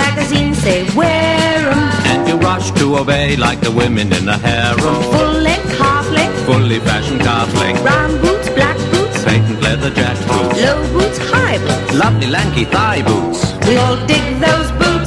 Kinky 0.00 0.16
boots, 0.16 0.32
fashion 0.32 0.54
magazines 0.54 0.58
say 0.58 0.84
wear 0.96 1.70
'em. 1.70 1.90
And 2.06 2.28
you 2.28 2.36
rush 2.36 2.70
to 2.72 2.98
obey 2.98 3.36
like 3.36 3.60
the 3.60 3.70
women 3.70 4.12
in 4.12 4.24
the 4.26 4.38
harem. 4.38 5.02
Full 5.12 5.32
length, 5.42 5.78
half 5.78 6.10
length, 6.10 6.46
Fully 6.46 6.80
fashioned 6.80 7.20
calf 7.20 7.52
length, 7.54 7.82
brown 7.82 8.20
boots, 8.20 8.48
black 8.50 8.76
boots, 8.92 9.22
patent 9.24 9.62
leather 9.62 9.90
jack 9.90 10.16
boots, 10.26 10.60
low 10.62 10.82
boots, 10.92 11.18
high 11.32 11.58
boots. 11.58 11.94
lovely 11.94 12.26
lanky 12.26 12.64
thigh 12.64 13.02
boots. 13.02 13.40
We 13.66 13.76
all 13.76 13.96
dig 14.06 14.40
those 14.40 14.70
boots. 14.72 14.99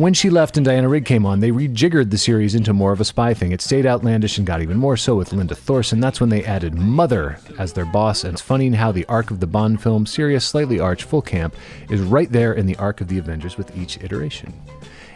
When 0.00 0.14
she 0.14 0.30
left 0.30 0.56
and 0.56 0.64
Diana 0.64 0.88
Rigg 0.88 1.04
came 1.04 1.26
on, 1.26 1.40
they 1.40 1.50
rejiggered 1.50 2.10
the 2.10 2.16
series 2.16 2.54
into 2.54 2.72
more 2.72 2.90
of 2.90 3.02
a 3.02 3.04
spy 3.04 3.34
thing. 3.34 3.52
It 3.52 3.60
stayed 3.60 3.84
outlandish 3.84 4.38
and 4.38 4.46
got 4.46 4.62
even 4.62 4.78
more 4.78 4.96
so 4.96 5.14
with 5.14 5.34
Linda 5.34 5.54
Thorson. 5.54 6.00
That's 6.00 6.22
when 6.22 6.30
they 6.30 6.42
added 6.42 6.72
Mother 6.72 7.38
as 7.58 7.74
their 7.74 7.84
boss. 7.84 8.24
And 8.24 8.32
it's 8.32 8.40
funny 8.40 8.70
how 8.70 8.92
the 8.92 9.04
arc 9.10 9.30
of 9.30 9.40
the 9.40 9.46
Bond 9.46 9.82
film, 9.82 10.06
serious, 10.06 10.46
slightly 10.46 10.80
arch, 10.80 11.04
full 11.04 11.20
camp, 11.20 11.54
is 11.90 12.00
right 12.00 12.32
there 12.32 12.54
in 12.54 12.64
the 12.64 12.76
arc 12.76 13.02
of 13.02 13.08
the 13.08 13.18
Avengers 13.18 13.58
with 13.58 13.76
each 13.76 13.98
iteration. 14.02 14.58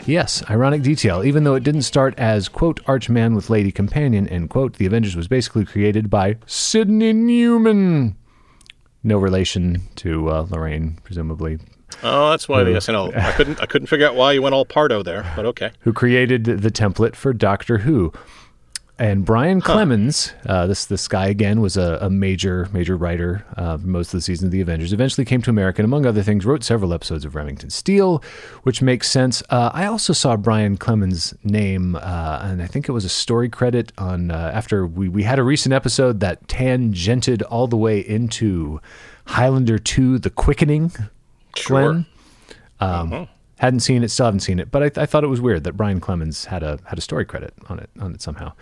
Yes, 0.05 0.45
ironic 0.51 0.83
detail. 0.83 1.25
Even 1.25 1.45
though 1.45 1.55
it 1.55 1.65
didn't 1.65 1.81
start 1.81 2.13
as, 2.19 2.51
quote, 2.51 2.85
Archman 2.85 3.35
with 3.35 3.49
Lady 3.49 3.73
Companion, 3.73 4.29
end 4.29 4.51
quote, 4.51 4.75
the 4.75 4.85
Avengers 4.85 5.17
was 5.17 5.29
basically 5.29 5.65
created 5.65 6.11
by 6.11 6.37
Sydney 6.45 7.15
Newman. 7.15 8.17
No 9.03 9.17
relation 9.17 9.81
to 9.97 10.29
uh, 10.29 10.47
Lorraine, 10.51 10.99
presumably, 11.05 11.59
Oh, 12.05 12.31
that's 12.31 12.49
why 12.49 12.63
the 12.65 12.71
Who- 12.73 12.77
SNL. 12.77 13.17
I 13.17 13.33
couldn't. 13.37 13.61
I 13.61 13.67
couldn't 13.67 13.87
figure 13.87 14.07
out 14.07 14.15
why 14.15 14.33
you 14.33 14.43
went 14.43 14.55
all 14.55 14.65
Pardo 14.65 15.03
there, 15.03 15.31
but 15.35 15.47
okay. 15.47 15.71
who 15.81 15.93
created 15.93 16.45
the 16.45 16.71
template 16.71 17.17
for 17.17 17.33
Doctor 17.33 17.79
Who. 17.79 18.13
And 18.97 19.25
Brian 19.25 19.61
Clemens, 19.61 20.33
uh, 20.47 20.69
this 20.69 20.85
this 20.85 21.09
guy 21.09 21.27
again 21.27 21.61
was 21.61 21.77
a, 21.77 21.99
a 22.01 22.09
major 22.09 22.69
major 22.73 22.97
writer 22.97 23.45
uh, 23.57 23.77
most 23.83 24.15
of 24.15 24.19
the 24.19 24.21
season 24.21 24.47
of 24.47 24.53
the 24.53 24.61
Avengers. 24.61 24.93
Eventually 24.93 25.25
came 25.25 25.43
to 25.43 25.51
America, 25.51 25.83
and 25.83 25.87
among 25.87 26.07
other 26.07 26.23
things, 26.23 26.47
wrote 26.47 26.63
several 26.63 26.95
episodes 26.95 27.25
of 27.25 27.35
Remington 27.35 27.71
Steele, 27.71 28.23
which 28.63 28.83
makes 28.83 29.11
sense. 29.11 29.43
Uh, 29.51 29.71
I 29.75 29.87
also 29.87 30.13
saw 30.13 30.37
Brian 30.37 30.77
Clemens' 30.77 31.35
name, 31.43 31.97
uh, 31.97 32.41
and 32.45 32.63
I 32.63 32.69
think 32.69 32.89
it 32.89 32.93
was 32.93 33.05
a 33.05 33.09
story 33.09 33.49
credit 33.49 33.91
on 33.99 34.31
uh, 34.31 34.53
after 34.55 34.87
we 34.87 35.09
we 35.09 35.25
had 35.25 35.41
a 35.41 35.43
recent 35.43 35.73
episode 35.73 36.21
that 36.21 36.47
tangented 36.47 37.43
all 37.51 37.67
the 37.67 37.77
way 37.77 37.99
into 37.99 38.81
Highlander 39.27 39.81
Two: 39.81 40.21
The 40.21 40.31
Quickening. 40.31 40.93
Glenn. 41.67 42.07
Um, 42.81 43.29
Hadn't 43.59 43.81
seen 43.81 44.03
it, 44.03 44.11
still 44.11 44.27
haven't 44.27 44.41
seen 44.41 44.59
it, 44.59 44.71
but 44.71 44.99
I, 44.99 45.03
I 45.03 45.07
thought 45.07 45.23
it 45.25 45.29
was 45.29 45.41
weird 45.41 45.65
that 45.65 45.75
Brian 45.77 46.01
Clemens 46.01 46.47
had 46.47 46.63
a 46.63 46.79
had 46.85 46.99
a 46.99 47.01
story 47.01 47.25
credit 47.25 47.55
on 47.69 47.79
it 47.79 47.89
on 48.01 48.13
it 48.13 48.21
somehow. 48.21 48.53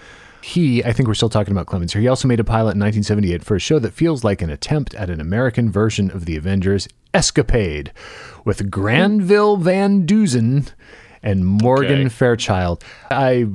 He, 0.42 0.84
I 0.84 0.92
think 0.92 1.06
we're 1.08 1.14
still 1.14 1.28
talking 1.30 1.52
about 1.52 1.66
Clemens 1.66 1.92
here. 1.92 2.02
He 2.02 2.08
also 2.08 2.26
made 2.28 2.40
a 2.40 2.44
pilot 2.44 2.74
in 2.74 2.80
1978 2.80 3.44
for 3.44 3.54
a 3.56 3.60
show 3.60 3.78
that 3.78 3.92
feels 3.92 4.22
like 4.24 4.42
an 4.42 4.50
attempt 4.50 4.92
at 4.96 5.08
an 5.08 5.20
American 5.20 5.70
version 5.70 6.10
of 6.10 6.24
the 6.26 6.36
Avengers, 6.36 6.88
Escapade, 7.14 7.92
with 8.44 8.68
Granville 8.68 9.56
Van 9.56 10.04
Dusen 10.04 10.66
and 11.22 11.46
Morgan 11.46 12.00
Okay. 12.00 12.08
Fairchild. 12.08 12.82
I 13.10 13.46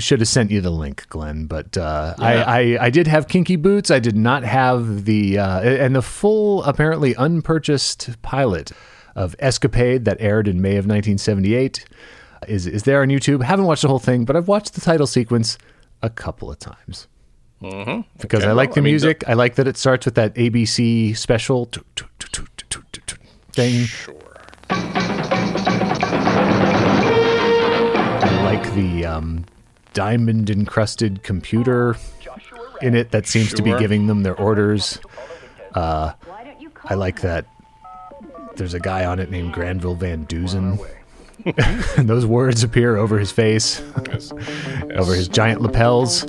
should 0.00 0.20
have 0.20 0.28
sent 0.28 0.50
you 0.50 0.60
the 0.60 0.70
link, 0.70 1.06
Glenn, 1.08 1.46
but 1.46 1.76
uh, 1.76 2.14
I, 2.18 2.34
I 2.42 2.78
I 2.86 2.90
did 2.90 3.06
have 3.06 3.28
kinky 3.28 3.56
boots. 3.56 3.90
I 3.90 3.98
did 3.98 4.16
not 4.16 4.42
have 4.44 5.04
the 5.04 5.38
uh, 5.38 5.60
and 5.60 5.94
the 5.96 6.02
full 6.02 6.62
apparently 6.64 7.14
unpurchased 7.14 8.20
pilot 8.22 8.72
of 9.14 9.34
Escapade 9.38 10.04
that 10.04 10.16
aired 10.20 10.46
in 10.48 10.60
May 10.60 10.72
of 10.76 10.84
1978 10.86 11.84
is 12.48 12.66
is 12.66 12.82
there 12.82 13.00
on 13.02 13.08
YouTube. 13.08 13.42
Haven't 13.42 13.64
watched 13.64 13.82
the 13.82 13.88
whole 13.88 13.98
thing, 13.98 14.24
but 14.24 14.36
I've 14.36 14.48
watched 14.48 14.74
the 14.74 14.80
title 14.80 15.06
sequence 15.06 15.56
a 16.02 16.10
couple 16.10 16.50
of 16.50 16.58
times 16.58 17.08
Mm-hmm. 17.62 18.02
because 18.20 18.42
Okay, 18.42 18.50
I 18.50 18.52
like 18.52 18.68
well, 18.70 18.74
the 18.74 18.80
I 18.80 18.84
mean, 18.84 18.92
music. 18.92 19.24
I 19.26 19.32
like 19.32 19.54
that 19.54 19.66
it 19.66 19.78
starts 19.78 20.04
with 20.04 20.14
that 20.16 20.34
ABC 20.34 21.16
special 21.16 21.70
thing. 23.54 23.86
thing. 23.86 23.86
I 27.08 28.42
like 28.44 28.74
the 28.74 29.06
um, 29.06 29.44
diamond 29.96 30.50
encrusted 30.50 31.22
computer 31.22 31.96
in 32.82 32.94
it 32.94 33.12
that 33.12 33.26
seems 33.26 33.54
to 33.54 33.62
be 33.62 33.74
giving 33.78 34.06
them 34.06 34.22
their 34.22 34.38
orders. 34.38 35.00
Uh, 35.74 36.12
I 36.84 36.94
like 36.94 37.22
that 37.22 37.46
there's 38.56 38.74
a 38.74 38.80
guy 38.80 39.06
on 39.06 39.18
it 39.20 39.30
named 39.30 39.54
Granville 39.54 39.94
Van 39.94 40.24
Dusen. 40.26 40.78
and 41.96 42.08
those 42.08 42.26
words 42.26 42.62
appear 42.62 42.96
over 42.98 43.18
his 43.18 43.32
face, 43.32 43.82
Yes. 44.06 44.32
over 44.94 45.14
his 45.14 45.28
giant 45.28 45.62
lapels. 45.62 46.24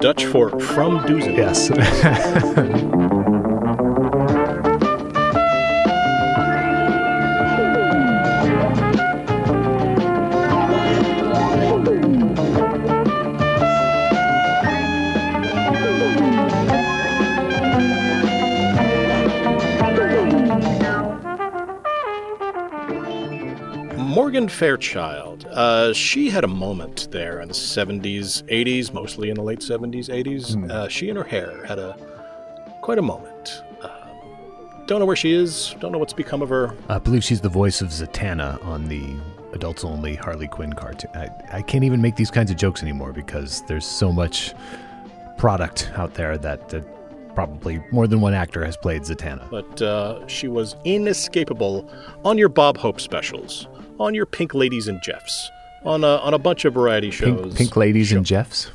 Dutch 0.00 0.24
for 0.24 0.50
from 0.58 0.98
Duzen. 1.00 1.36
Yes. 1.36 1.70
Morgan 24.16 24.48
Fairchild. 24.48 25.44
Uh, 25.50 25.92
she 25.92 26.30
had 26.30 26.42
a 26.42 26.48
moment 26.48 27.08
there 27.10 27.42
in 27.42 27.48
the 27.48 27.54
70s, 27.54 28.42
80s, 28.44 28.90
mostly 28.90 29.28
in 29.28 29.34
the 29.34 29.42
late 29.42 29.58
70s, 29.58 30.08
80s. 30.08 30.70
Uh, 30.70 30.88
she 30.88 31.10
and 31.10 31.18
her 31.18 31.24
hair 31.24 31.62
had 31.66 31.78
a 31.78 31.94
quite 32.80 32.96
a 32.96 33.02
moment. 33.02 33.62
Um, 33.82 33.90
don't 34.86 35.00
know 35.00 35.04
where 35.04 35.16
she 35.16 35.32
is. 35.32 35.74
Don't 35.80 35.92
know 35.92 35.98
what's 35.98 36.14
become 36.14 36.40
of 36.40 36.48
her. 36.48 36.74
I 36.88 36.98
believe 36.98 37.24
she's 37.24 37.42
the 37.42 37.50
voice 37.50 37.82
of 37.82 37.88
Zatanna 37.88 38.64
on 38.64 38.88
the 38.88 39.04
adults 39.52 39.84
only 39.84 40.14
Harley 40.14 40.48
Quinn 40.48 40.72
cartoon. 40.72 41.10
I, 41.14 41.28
I 41.52 41.60
can't 41.60 41.84
even 41.84 42.00
make 42.00 42.16
these 42.16 42.30
kinds 42.30 42.50
of 42.50 42.56
jokes 42.56 42.82
anymore 42.82 43.12
because 43.12 43.64
there's 43.66 43.84
so 43.84 44.10
much 44.10 44.54
product 45.36 45.90
out 45.94 46.14
there 46.14 46.38
that, 46.38 46.70
that 46.70 46.86
probably 47.34 47.82
more 47.92 48.06
than 48.06 48.22
one 48.22 48.32
actor 48.32 48.64
has 48.64 48.78
played 48.78 49.02
Zatanna. 49.02 49.50
But 49.50 49.82
uh, 49.82 50.26
she 50.26 50.48
was 50.48 50.74
inescapable 50.84 51.86
on 52.24 52.38
your 52.38 52.48
Bob 52.48 52.78
Hope 52.78 52.98
specials, 52.98 53.68
on 53.98 54.14
your 54.14 54.26
Pink 54.26 54.54
Ladies 54.54 54.88
and 54.88 55.02
Jeffs, 55.02 55.50
on 55.84 56.04
a, 56.04 56.16
on 56.18 56.34
a 56.34 56.38
bunch 56.38 56.64
of 56.64 56.74
variety 56.74 57.10
shows. 57.10 57.40
Pink, 57.42 57.56
Pink 57.56 57.76
Ladies 57.76 58.12
and 58.12 58.24
Jeffs? 58.24 58.70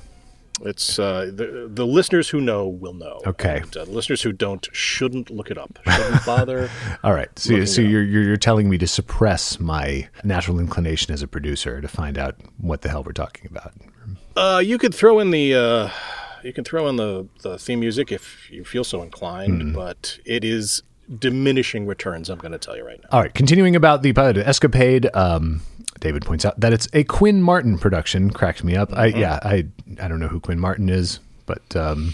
It's 0.64 1.00
uh, 1.00 1.32
the 1.34 1.68
the 1.74 1.88
listeners 1.88 2.30
who 2.30 2.40
know 2.40 2.68
will 2.68 2.94
know. 2.94 3.20
Okay. 3.26 3.62
And, 3.64 3.78
uh, 3.78 3.84
listeners 3.84 4.22
who 4.22 4.32
don't 4.32 4.68
shouldn't 4.72 5.32
look 5.32 5.50
it 5.50 5.58
up. 5.58 5.80
Shouldn't 5.90 6.24
bother. 6.26 6.70
All 7.04 7.14
right. 7.14 7.30
So, 7.40 7.66
so 7.66 7.82
you're, 7.82 8.04
you're 8.04 8.22
you're 8.22 8.38
telling 8.38 8.70
me 8.70 8.78
to 8.78 8.86
suppress 8.86 9.60
my 9.60 10.08
natural 10.24 10.60
inclination 10.60 11.14
as 11.14 11.24
a 11.24 11.28
producer 11.28 11.82
to 11.82 11.88
find 11.88 12.16
out 12.16 12.36
what 12.60 12.82
the 12.84 12.90
hell 12.90 13.04
we're 13.04 13.12
talking 13.12 13.48
about. 13.50 13.74
Uh, 14.36 14.62
you 14.64 14.78
could 14.78 14.94
throw 14.94 15.18
in 15.20 15.32
the 15.32 15.56
uh, 15.56 15.90
you 16.44 16.54
can 16.54 16.64
throw 16.64 16.88
in 16.88 16.96
the, 16.98 17.28
the 17.42 17.58
theme 17.58 17.80
music 17.80 18.12
if 18.12 18.48
you 18.52 18.64
feel 18.64 18.84
so 18.84 19.02
inclined, 19.02 19.62
Hmm. 19.64 19.74
but 19.74 20.20
it 20.26 20.44
is 20.44 20.84
diminishing 21.20 21.86
returns. 21.86 22.30
I'm 22.30 22.40
going 22.40 22.52
to 22.52 22.58
tell 22.58 22.76
you 22.78 22.86
right 22.86 23.00
now. 23.02 23.10
All 23.12 23.22
right, 23.22 23.34
continuing 23.34 23.76
about 23.76 24.02
the 24.04 24.14
pilot 24.14 24.38
Escapade, 24.38 25.08
um, 25.14 25.62
David 26.00 26.26
points 26.26 26.46
out 26.46 26.60
that 26.60 26.74
it's 26.74 26.88
a 26.94 27.04
Quinn 27.04 27.42
Martin 27.42 27.78
production. 27.78 28.32
Cracks 28.32 28.64
me 28.64 28.76
up. 28.76 28.92
I 28.94 29.08
yeah, 29.08 29.40
I 29.44 29.68
I 30.02 30.08
don't 30.08 30.20
know 30.20 30.28
who 30.28 30.40
Quinn 30.40 30.60
Martin 30.60 30.90
is, 30.90 31.20
but 31.46 31.76
um, 31.76 32.14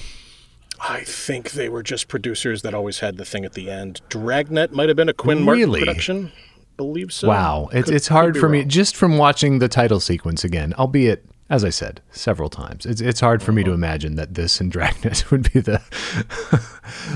I 0.79 1.01
think 1.01 1.51
they 1.51 1.69
were 1.69 1.83
just 1.83 2.07
producers 2.07 2.61
that 2.63 2.73
always 2.73 2.99
had 2.99 3.17
the 3.17 3.25
thing 3.25 3.45
at 3.45 3.53
the 3.53 3.69
end. 3.69 4.01
Dragnet 4.09 4.71
might 4.73 4.89
have 4.89 4.95
been 4.97 5.09
a 5.09 5.13
Quinn 5.13 5.41
Martin 5.43 5.71
production. 5.73 6.31
Believe 6.75 7.11
so. 7.11 7.27
wow, 7.27 7.69
it's 7.71 7.85
Could- 7.85 7.95
it's 7.95 8.07
hard 8.07 8.37
for 8.37 8.47
me 8.49 8.63
just 8.63 8.95
from 8.95 9.17
watching 9.17 9.59
the 9.59 9.67
title 9.67 9.99
sequence 9.99 10.43
again, 10.43 10.73
albeit. 10.77 11.25
As 11.49 11.63
I 11.63 11.69
said 11.69 12.01
several 12.11 12.49
times, 12.49 12.85
it's 12.85 12.99
it's 12.99 13.19
hard 13.21 13.41
for 13.41 13.51
me 13.53 13.61
Uh-huh. 13.61 13.69
to 13.71 13.73
imagine 13.75 14.15
that 14.15 14.33
this 14.33 14.59
and 14.59 14.69
Dragnet 14.71 15.23
would 15.31 15.51
be 15.53 15.59
the 15.61 15.81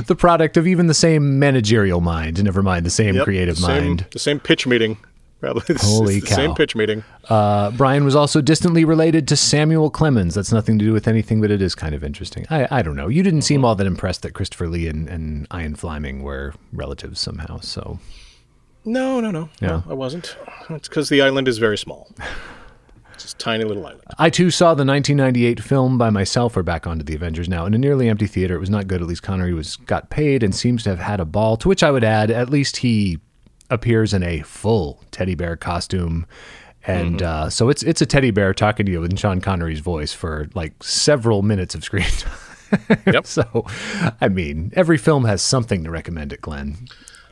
the 0.08 0.16
product 0.16 0.56
of 0.58 0.68
even 0.68 0.88
the 0.88 0.94
same 0.94 1.38
managerial 1.40 2.00
mind. 2.02 2.42
Never 2.44 2.64
mind 2.64 2.86
the 2.86 2.90
same 2.92 3.16
Yep, 3.16 3.24
creative 3.26 3.56
the 3.58 3.62
same- 3.64 3.84
mind. 3.86 4.06
The 4.12 4.20
same 4.20 4.40
pitch 4.40 4.66
meeting. 4.66 4.98
Probably 5.42 5.76
Holy 5.80 6.20
the 6.20 6.28
same 6.28 6.54
pitch 6.54 6.76
meeting. 6.76 7.04
Uh, 7.28 7.72
Brian 7.72 8.06
was 8.06 8.16
also 8.16 8.42
distantly 8.42 8.86
related 8.86 9.28
to 9.30 9.36
Samuel 9.36 9.90
Clemens. 9.90 10.36
That's 10.36 10.52
nothing 10.54 10.78
to 10.78 10.86
do 10.86 10.94
with 10.94 11.08
anything, 11.08 11.42
but 11.42 11.50
it 11.50 11.64
is 11.64 11.74
kind 11.74 11.96
of 11.96 12.04
interesting. 12.04 12.46
I, 12.52 12.68
I 12.70 12.82
don't 12.84 12.96
know. 12.96 13.08
You 13.08 13.24
didn't 13.24 13.42
seem 13.42 13.66
all 13.66 13.74
that 13.76 13.88
impressed 13.88 14.22
that 14.22 14.34
Christopher 14.34 14.68
Lee 14.68 14.88
and, 14.88 15.10
and 15.10 15.48
Ian 15.52 15.74
Fleming 15.76 16.22
were 16.22 16.54
relatives 16.72 17.20
somehow. 17.20 17.60
So 17.60 17.98
No, 18.86 19.20
no, 19.20 19.32
no. 19.32 19.50
Yeah. 19.60 19.68
No, 19.68 19.84
I 19.90 19.94
wasn't. 19.94 20.38
It's 20.70 20.88
because 20.88 21.10
the 21.10 21.22
island 21.24 21.48
is 21.48 21.58
very 21.58 21.78
small. 21.78 22.08
Just 23.22 23.40
tiny 23.40 23.64
little 23.64 23.86
island. 23.86 24.04
I 24.18 24.30
too 24.30 24.50
saw 24.50 24.74
the 24.74 24.86
1998 24.86 25.60
film 25.62 25.98
by 25.98 26.10
myself. 26.10 26.56
We're 26.56 26.64
back 26.64 26.88
onto 26.88 27.04
the 27.04 27.16
Avengers 27.16 27.48
now 27.48 27.66
in 27.66 27.74
a 27.74 27.78
nearly 27.78 28.10
empty 28.10 28.28
theater. 28.28 28.56
It 28.56 28.60
was 28.60 28.70
not 28.70 28.88
good. 28.88 29.02
At 29.02 29.08
least 29.08 29.24
Connery 29.24 29.54
was 29.54 29.76
got 29.76 30.10
paid 30.10 30.44
and 30.44 30.54
seems 30.56 30.84
to 30.84 30.90
have 30.90 31.00
had 31.00 31.20
a 31.20 31.26
ball. 31.26 31.58
To 31.58 31.68
which 31.68 31.84
I 31.84 31.92
would 31.92 32.04
add, 32.04 32.32
at 32.32 32.50
least 32.50 32.78
he 32.78 33.20
appears 33.70 34.14
in 34.14 34.24
a 34.24 34.42
full 34.42 35.04
teddy 35.12 35.36
bear 35.36 35.56
costume. 35.56 36.26
And 36.86 37.22
uh, 37.22 37.50
so 37.50 37.70
it's 37.70 37.84
it's 37.84 38.02
a 38.02 38.06
teddy 38.08 38.32
bear 38.32 38.54
talking 38.54 38.86
to 38.88 38.92
you 38.92 39.04
in 39.04 39.16
Sean 39.16 39.40
Connery's 39.40 39.82
voice 39.82 40.14
for 40.14 40.50
like 40.56 40.84
several 40.84 41.44
minutes 41.44 41.76
of 41.76 41.84
screen 41.84 42.04
time. 42.06 42.34
Yep. 43.06 43.26
so, 43.28 43.66
I 44.22 44.30
mean, 44.30 44.72
every 44.78 44.98
film 44.98 45.26
has 45.26 45.42
something 45.42 45.84
to 45.84 45.92
recommend 45.92 46.32
it, 46.32 46.40
Glenn. 46.40 46.88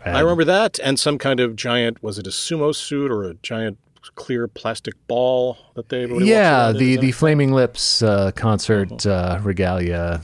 I 0.06 0.20
remember 0.20 0.44
that 0.44 0.80
and 0.80 1.00
some 1.00 1.18
kind 1.18 1.40
of 1.40 1.56
giant, 1.56 2.02
was 2.04 2.20
it 2.20 2.28
a 2.28 2.30
sumo 2.30 2.76
suit 2.76 3.10
or 3.10 3.24
a 3.24 3.36
giant 3.36 3.78
clear 4.16 4.48
plastic 4.48 4.96
ball 5.08 5.58
that 5.76 5.90
they 5.90 6.06
yeah, 6.06 6.72
the 6.72 6.98
the 6.98 7.12
Flaming 7.12 7.54
Lips 7.54 8.02
uh, 8.02 8.32
concert 8.32 9.06
uh, 9.06 9.40
regalia. 9.42 10.22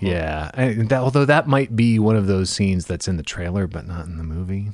Yeah, 0.00 0.50
and 0.54 0.88
that, 0.88 1.00
although 1.00 1.24
that 1.24 1.46
might 1.46 1.76
be 1.76 1.98
one 2.00 2.16
of 2.16 2.26
those 2.26 2.50
scenes 2.50 2.86
that's 2.86 3.06
in 3.06 3.16
the 3.16 3.22
trailer 3.22 3.68
but 3.68 3.86
not 3.86 4.06
in 4.06 4.18
the 4.18 4.24
movie. 4.24 4.70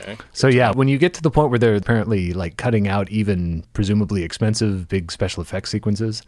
Okay. 0.00 0.16
So 0.32 0.48
yeah, 0.48 0.72
when 0.72 0.88
you 0.88 0.98
get 0.98 1.14
to 1.14 1.22
the 1.22 1.30
point 1.30 1.50
where 1.50 1.58
they're 1.58 1.76
apparently 1.76 2.32
like 2.32 2.56
cutting 2.56 2.88
out 2.88 3.10
even 3.10 3.64
presumably 3.74 4.24
expensive 4.24 4.88
big 4.88 5.12
special 5.12 5.42
effects 5.42 5.70
sequences, 5.70 6.22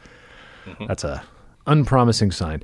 that's 0.86 1.04
a 1.04 1.24
unpromising 1.66 2.30
sign. 2.30 2.62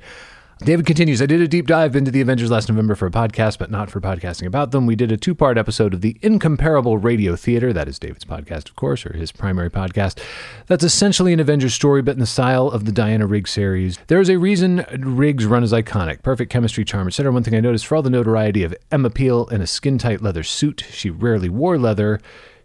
David 0.61 0.85
continues, 0.85 1.21
I 1.21 1.25
did 1.25 1.39
a 1.39 1.47
deep 1.47 1.67
dive 1.67 1.95
into 1.95 2.11
the 2.11 2.19
Avengers 2.19 2.51
last 2.51 2.67
November 2.67 2.93
for 2.93 3.05
a 3.05 3.11
podcast, 3.11 3.59
but 3.59 3.71
not 3.71 3.89
for 3.89 4.01
podcasting 4.01 4.45
about 4.45 4.71
them. 4.71 4.85
We 4.85 4.97
did 4.97 5.09
a 5.09 5.15
two 5.15 5.33
part 5.33 5.57
episode 5.57 5.93
of 5.93 6.01
the 6.01 6.17
Incomparable 6.21 6.97
Radio 6.97 7.37
Theater. 7.37 7.71
That 7.71 7.87
is 7.87 7.97
David's 7.97 8.25
podcast, 8.25 8.67
of 8.67 8.75
course, 8.75 9.05
or 9.05 9.13
his 9.13 9.31
primary 9.31 9.69
podcast. 9.69 10.19
That's 10.67 10.83
essentially 10.83 11.31
an 11.31 11.39
Avengers 11.39 11.73
story, 11.73 12.01
but 12.01 12.11
in 12.15 12.19
the 12.19 12.25
style 12.25 12.67
of 12.67 12.83
the 12.83 12.91
Diana 12.91 13.25
Riggs 13.25 13.51
series. 13.51 13.99
There 14.07 14.19
is 14.19 14.29
a 14.29 14.37
reason 14.37 14.85
Riggs' 14.99 15.45
run 15.45 15.63
is 15.63 15.71
iconic. 15.71 16.23
Perfect 16.23 16.51
chemistry, 16.51 16.83
charm, 16.83 17.07
etc. 17.07 17.31
One 17.31 17.43
thing 17.43 17.55
I 17.55 17.61
noticed 17.61 17.87
for 17.87 17.95
all 17.95 18.01
the 18.01 18.09
notoriety 18.09 18.63
of 18.63 18.75
Emma 18.91 19.09
Peel 19.09 19.47
in 19.47 19.61
a 19.61 19.67
skin 19.67 19.97
tight 19.97 20.21
leather 20.21 20.43
suit, 20.43 20.85
she 20.91 21.09
rarely 21.09 21.47
wore 21.47 21.77
leather. 21.77 22.19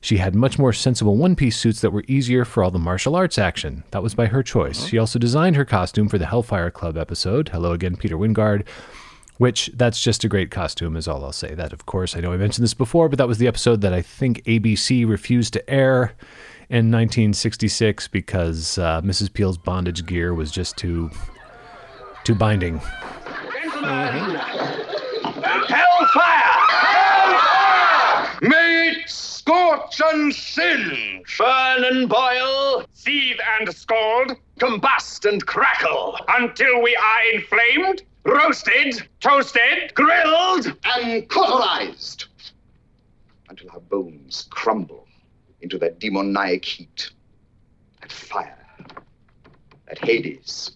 She 0.04 0.18
had 0.18 0.34
much 0.34 0.58
more 0.58 0.74
sensible 0.74 1.16
one 1.16 1.34
piece 1.34 1.56
suits 1.56 1.80
that 1.80 1.90
were 1.90 2.04
easier 2.06 2.44
for 2.44 2.62
all 2.62 2.70
the 2.70 2.78
martial 2.78 3.16
arts 3.16 3.38
action. 3.38 3.84
That 3.92 4.02
was 4.02 4.14
by 4.14 4.26
her 4.26 4.42
choice. 4.42 4.84
She 4.84 4.98
also 4.98 5.18
designed 5.18 5.56
her 5.56 5.64
costume 5.64 6.10
for 6.10 6.18
the 6.18 6.26
Hellfire 6.26 6.70
Club 6.70 6.98
episode. 6.98 7.48
Hello 7.48 7.72
again, 7.72 7.96
Peter 7.96 8.18
Wyngarde. 8.18 8.66
Which 9.38 9.70
that's 9.72 10.02
just 10.02 10.22
a 10.22 10.28
great 10.28 10.50
costume, 10.50 10.94
is 10.94 11.08
all 11.08 11.24
I'll 11.24 11.32
say. 11.32 11.54
That, 11.54 11.72
of 11.72 11.86
course, 11.86 12.14
I 12.14 12.20
know 12.20 12.34
I 12.34 12.36
mentioned 12.36 12.64
this 12.64 12.74
before, 12.74 13.08
but 13.08 13.16
that 13.16 13.26
was 13.26 13.38
the 13.38 13.46
episode 13.46 13.80
that 13.80 13.94
I 13.94 14.02
think 14.02 14.44
ABC 14.44 15.08
refused 15.08 15.54
to 15.54 15.70
air 15.70 16.12
in 16.68 16.90
1966 16.90 18.08
because 18.08 18.76
uh, 18.76 19.00
Mrs. 19.00 19.32
Peel's 19.32 19.56
bondage 19.56 20.04
gear 20.04 20.34
was 20.34 20.50
just 20.50 20.76
too 20.76 21.10
too 22.24 22.34
binding. 22.34 22.76
Hellfire! 22.76 24.20
Hellfire! 25.66 26.50
May 28.42 28.90
it 28.90 29.08
scorch 29.46 30.00
and 30.06 30.34
singe! 30.34 31.36
Burn 31.38 31.84
and 31.84 32.08
boil, 32.08 32.86
seethe 32.94 33.36
and 33.58 33.74
scald, 33.74 34.32
combust 34.58 35.28
and 35.30 35.44
crackle, 35.44 36.16
until 36.28 36.80
we 36.80 36.96
are 36.96 37.34
inflamed, 37.34 38.02
roasted, 38.24 39.06
toasted, 39.20 39.92
grilled, 39.92 40.74
and 40.96 41.28
cauterized. 41.28 42.28
Until 43.50 43.70
our 43.72 43.80
bones 43.80 44.46
crumble 44.48 45.06
into 45.60 45.76
that 45.76 46.00
demoniac 46.00 46.64
heat, 46.64 47.10
that 48.00 48.10
fire, 48.10 48.66
that 49.86 49.98
Hades, 49.98 50.70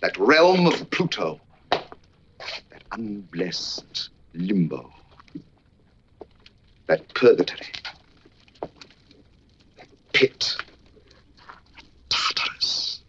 that 0.00 0.18
realm 0.18 0.66
of 0.66 0.90
Pluto, 0.90 1.40
that 1.70 2.82
unblessed 2.90 4.10
limbo, 4.34 4.92
that 6.90 7.14
purgatory, 7.14 7.68
that 9.78 9.88
pit, 10.12 10.56
Tartarus. 12.08 13.02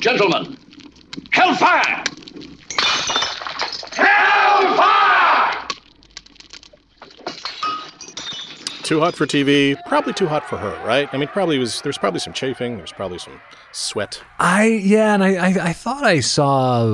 Gentlemen, 0.00 0.58
hellfire! 1.30 2.02
Hellfire! 3.92 5.68
Too 8.82 8.98
hot 8.98 9.14
for 9.14 9.26
TV, 9.28 9.76
probably 9.86 10.14
too 10.14 10.26
hot 10.26 10.48
for 10.48 10.56
her, 10.56 10.84
right? 10.84 11.08
I 11.12 11.16
mean, 11.16 11.28
probably 11.28 11.58
was. 11.58 11.80
There's 11.82 11.96
probably 11.96 12.18
some 12.18 12.32
chafing. 12.32 12.76
There's 12.76 12.92
probably 12.92 13.18
some 13.18 13.40
sweat. 13.72 14.22
I 14.38 14.66
yeah, 14.66 15.14
and 15.14 15.24
I, 15.24 15.34
I 15.34 15.68
I 15.68 15.72
thought 15.72 16.04
I 16.04 16.20
saw 16.20 16.84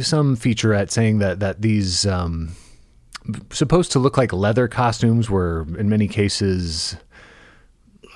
some 0.00 0.36
featurette 0.36 0.90
saying 0.90 1.18
that 1.18 1.40
that 1.40 1.62
these 1.62 2.06
um, 2.06 2.54
supposed 3.50 3.92
to 3.92 3.98
look 3.98 4.16
like 4.16 4.32
leather 4.32 4.68
costumes 4.68 5.28
were 5.30 5.66
in 5.78 5.88
many 5.88 6.08
cases. 6.08 6.96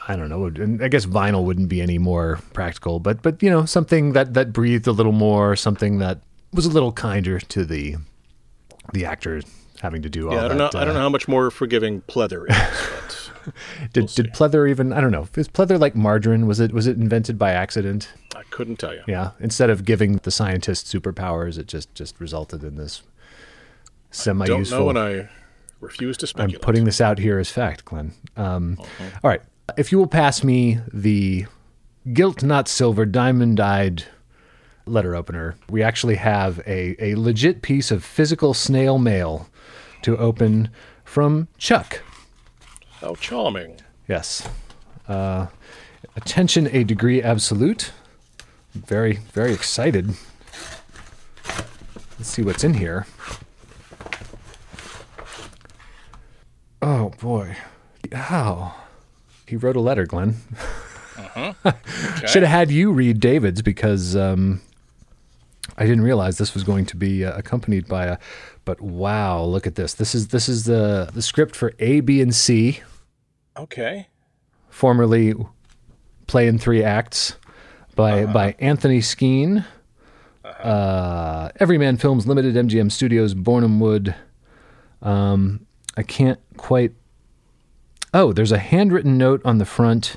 I 0.06 0.16
don't 0.16 0.31
know. 0.31 0.47
I 0.82 0.89
guess 0.89 1.05
vinyl 1.05 1.44
wouldn't 1.44 1.69
be 1.69 1.82
any 1.82 1.98
more 1.98 2.40
practical, 2.55 2.98
but 2.98 3.20
but 3.23 3.43
you 3.43 3.51
know 3.51 3.65
something 3.66 4.12
that 4.15 4.35
that 4.35 4.52
breathed 4.52 4.86
a 4.86 4.93
little 4.93 5.12
more, 5.12 5.55
something 5.56 5.98
that 5.98 6.20
was 6.52 6.65
a 6.65 6.70
little 6.70 6.93
kinder 6.93 7.39
to 7.40 7.65
the 7.65 7.97
the 8.94 9.05
actors 9.05 9.44
having 9.82 10.01
to 10.02 10.09
do 10.09 10.28
all 10.28 10.35
Yeah, 10.35 10.44
I 10.47 10.48
don't 10.48 10.56
that. 10.59 10.73
know. 10.73 10.81
I 10.81 10.85
don't 10.85 10.93
uh, 10.93 10.98
know 10.98 11.02
how 11.05 11.09
much 11.10 11.28
more 11.28 11.51
forgiving 11.51 12.01
pleather 12.02 12.47
is. 12.48 13.27
Did 13.93 14.07
did 14.09 14.33
pleather 14.33 14.69
even? 14.69 14.93
I 14.93 15.01
don't 15.01 15.11
know. 15.12 15.29
Is 15.37 15.49
pleather 15.49 15.79
like 15.79 15.95
margarine? 15.95 16.47
Was 16.47 16.61
it 16.61 16.73
was 16.73 16.87
it 16.87 16.97
invented 16.97 17.39
by 17.39 17.53
accident? 17.53 18.12
I 18.37 18.43
couldn't 18.51 18.77
tell 18.79 18.95
you. 18.95 19.03
Yeah. 19.07 19.31
Instead 19.41 19.70
of 19.70 19.85
giving 19.85 20.16
the 20.19 20.31
scientists 20.31 20.93
superpowers, 20.93 21.59
it 21.59 21.66
just 21.66 21.95
just 21.95 22.20
resulted 22.20 22.62
in 22.65 22.77
this 22.77 22.99
Don't 23.01 23.09
semi-useful. 24.11 24.79
know 24.79 24.85
when 24.87 24.97
I 24.97 25.29
Refuse 25.81 26.16
to 26.19 26.33
I'm 26.43 26.51
putting 26.51 26.85
this 26.85 27.01
out 27.01 27.19
here 27.20 27.39
as 27.39 27.51
fact, 27.53 27.85
Glenn. 27.85 28.12
Um, 28.37 28.79
Uh-huh. 28.81 29.05
all 29.23 29.31
right. 29.31 29.43
If 29.77 29.93
you 29.93 29.99
will 29.99 30.09
pass 30.09 30.43
me 30.43 30.81
the 30.93 31.47
gilt 32.12 32.43
not 32.43 32.66
silver 32.69 33.07
diamond 33.07 33.61
eyed 33.61 34.05
letter 34.87 35.15
opener, 35.15 35.55
we 35.70 35.83
actually 35.83 36.16
have 36.16 36.59
a, 36.66 36.97
a 36.99 37.15
legit 37.15 37.62
piece 37.62 37.91
of 37.93 38.03
physical 38.03 38.55
snail 38.55 38.99
mail 38.99 39.49
to 40.03 40.16
open 40.16 40.70
from 41.05 41.47
Chuck. 41.59 42.03
How 43.01 43.15
charming. 43.15 43.81
Yes. 44.09 44.49
Uh, 45.07 45.47
attention, 46.16 46.69
a 46.73 46.83
degree 46.83 47.23
absolute. 47.23 47.93
Very, 48.75 49.20
very 49.33 49.53
excited. 49.53 50.15
Let's 52.19 52.29
see 52.29 52.43
what's 52.43 52.65
in 52.65 52.75
here. 52.75 53.07
Oh 56.83 57.11
boy. 57.20 57.57
How? 58.12 58.75
He 59.47 59.57
wrote 59.57 59.77
a 59.77 59.81
letter, 59.81 60.05
Glenn. 60.05 60.37
Uh-huh. 61.16 61.53
Should 62.27 62.43
have 62.43 62.51
had 62.51 62.70
you 62.70 62.93
read 62.93 63.20
David's 63.20 63.62
because 63.62 64.16
um, 64.16 64.61
I 65.78 65.82
didn't 65.86 66.02
realize 66.02 66.36
this 66.38 66.52
was 66.55 66.64
going 66.64 66.84
to 66.86 66.96
be 66.96 67.24
uh, 67.24 67.36
accompanied 67.38 67.86
by 67.88 68.06
a. 68.06 68.18
But 68.64 68.80
wow, 68.80 69.42
look 69.44 69.66
at 69.66 69.76
this. 69.76 69.94
This 69.94 70.14
is 70.14 70.28
this 70.28 70.48
is 70.48 70.64
the 70.64 71.09
the 71.14 71.22
script 71.22 71.55
for 71.56 71.72
A, 71.78 72.00
B, 72.00 72.20
and 72.20 72.34
C 72.34 72.80
Okay. 73.56 74.09
formerly 74.68 75.34
play 76.26 76.46
in 76.48 76.59
three 76.59 76.82
acts 76.84 77.36
by 77.96 78.26
by 78.26 78.55
Anthony 78.59 79.00
Skene. 79.00 79.64
uh 80.44 81.50
Everyman 81.60 81.96
Films 81.96 82.26
Limited, 82.26 82.55
MGM 82.55 82.90
Studios, 82.92 83.34
Borehamwood. 83.34 84.14
Um, 85.02 85.66
I 85.96 86.02
can't 86.02 86.40
quite. 86.56 86.92
Oh, 88.14 88.32
there's 88.32 88.52
a 88.52 88.59
handwritten 88.59 89.16
note 89.18 89.40
on 89.44 89.59
the 89.59 89.64
front. 89.64 90.16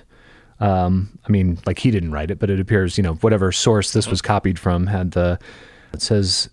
Um, 0.61 1.17
I 1.27 1.31
mean, 1.31 1.57
like 1.65 1.79
he 1.79 1.91
didn't 1.91 2.11
write 2.11 2.31
it, 2.31 2.39
but 2.39 2.49
it 2.49 2.59
appears, 2.59 2.97
you 2.97 3.03
know, 3.03 3.15
whatever 3.15 3.51
source 3.51 3.91
this 3.93 4.07
was 4.07 4.21
copied 4.21 4.59
from 4.59 4.87
had 4.87 5.11
the. 5.11 5.39
It 5.93 6.01
says, 6.01 6.49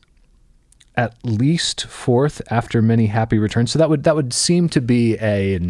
"At 0.96 1.14
least 1.22 1.86
fourth 1.86 2.40
after 2.50 2.82
many 2.82 3.06
happy 3.06 3.38
returns." 3.38 3.70
So 3.70 3.78
that 3.78 3.88
would 3.90 4.04
that 4.04 4.16
would 4.16 4.32
seem 4.32 4.68
to 4.70 4.80
be 4.80 5.16
a 5.20 5.60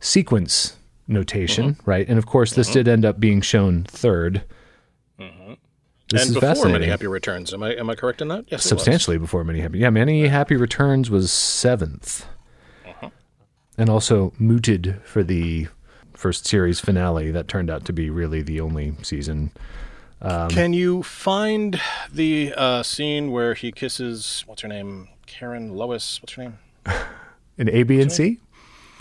sequence 0.00 0.76
notation, 1.08 1.74
mm-hmm. 1.74 1.90
right? 1.90 2.06
And 2.06 2.18
of 2.18 2.26
course, 2.26 2.52
this 2.52 2.68
mm-hmm. 2.68 2.74
did 2.74 2.88
end 2.88 3.04
up 3.04 3.18
being 3.18 3.40
shown 3.40 3.84
third. 3.84 4.44
Mm-hmm. 5.18 5.54
This 6.10 6.22
and 6.22 6.28
is 6.28 6.34
before 6.34 6.48
fascinating. 6.50 6.72
many 6.72 6.86
happy 6.86 7.06
returns. 7.06 7.54
Am 7.54 7.62
I 7.62 7.74
am 7.74 7.88
I 7.88 7.94
correct 7.94 8.20
in 8.20 8.28
that? 8.28 8.44
Yes. 8.48 8.64
Substantially 8.64 9.16
before 9.16 9.44
many 9.44 9.60
happy. 9.60 9.78
Yeah, 9.78 9.90
many 9.90 10.28
happy 10.28 10.56
returns 10.56 11.08
was 11.10 11.30
7th 11.30 12.26
and 13.78 13.88
also 13.88 14.32
mooted 14.38 15.00
for 15.04 15.22
the 15.22 15.68
first 16.22 16.46
series 16.46 16.78
finale. 16.78 17.32
That 17.32 17.48
turned 17.48 17.68
out 17.68 17.84
to 17.86 17.92
be 17.92 18.08
really 18.08 18.42
the 18.42 18.60
only 18.60 18.94
season. 19.02 19.50
Um, 20.20 20.50
Can 20.50 20.72
you 20.72 21.02
find 21.02 21.80
the 22.12 22.54
uh, 22.56 22.84
scene 22.84 23.32
where 23.32 23.54
he 23.54 23.72
kisses 23.72 24.44
what's 24.46 24.62
her 24.62 24.68
name? 24.68 25.08
Karen 25.26 25.74
Lois. 25.74 26.22
What's 26.22 26.34
her 26.34 26.44
name? 26.44 26.58
in 27.58 27.68
A, 27.68 27.82
B, 27.82 28.00
and 28.00 28.12
C. 28.12 28.38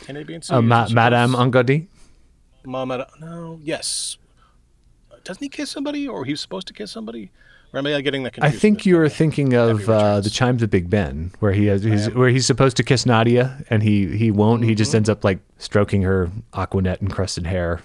In 0.07 0.17
A, 0.17 0.25
B, 0.25 0.33
and 0.33 0.43
C? 0.43 0.51
Uh, 0.51 0.61
Ma- 0.63 0.89
Madame 0.89 1.33
Angadi. 1.33 1.85
Mama. 2.65 3.07
No. 3.19 3.59
Yes. 3.61 4.17
Doesn't 5.23 5.43
he 5.43 5.49
kiss 5.49 5.69
somebody, 5.69 6.07
or 6.07 6.25
he's 6.25 6.41
supposed 6.41 6.65
to 6.67 6.73
kiss 6.73 6.91
somebody? 6.91 7.29
Or 7.73 7.79
am 7.79 7.87
I 7.87 8.01
getting 8.01 8.23
that 8.23 8.33
I 8.41 8.51
think 8.51 8.85
you're 8.85 9.07
thinking 9.07 9.53
of 9.53 9.89
uh, 9.89 10.19
the 10.19 10.29
chimes 10.29 10.61
of 10.61 10.69
Big 10.69 10.89
Ben, 10.89 11.31
where 11.39 11.53
he 11.53 11.67
has 11.67 11.83
he's, 11.83 12.09
where 12.09 12.29
he's 12.29 12.45
supposed 12.45 12.75
to 12.77 12.83
kiss 12.83 13.05
Nadia 13.05 13.63
and 13.69 13.81
he 13.81 14.17
he 14.17 14.29
won't. 14.31 14.63
He 14.63 14.71
Mm-hmm. 14.71 14.77
just 14.77 14.93
ends 14.95 15.07
up 15.09 15.23
like 15.23 15.39
stroking 15.57 16.01
her 16.01 16.29
Aquanet 16.53 17.01
encrusted 17.01 17.45
hair. 17.47 17.79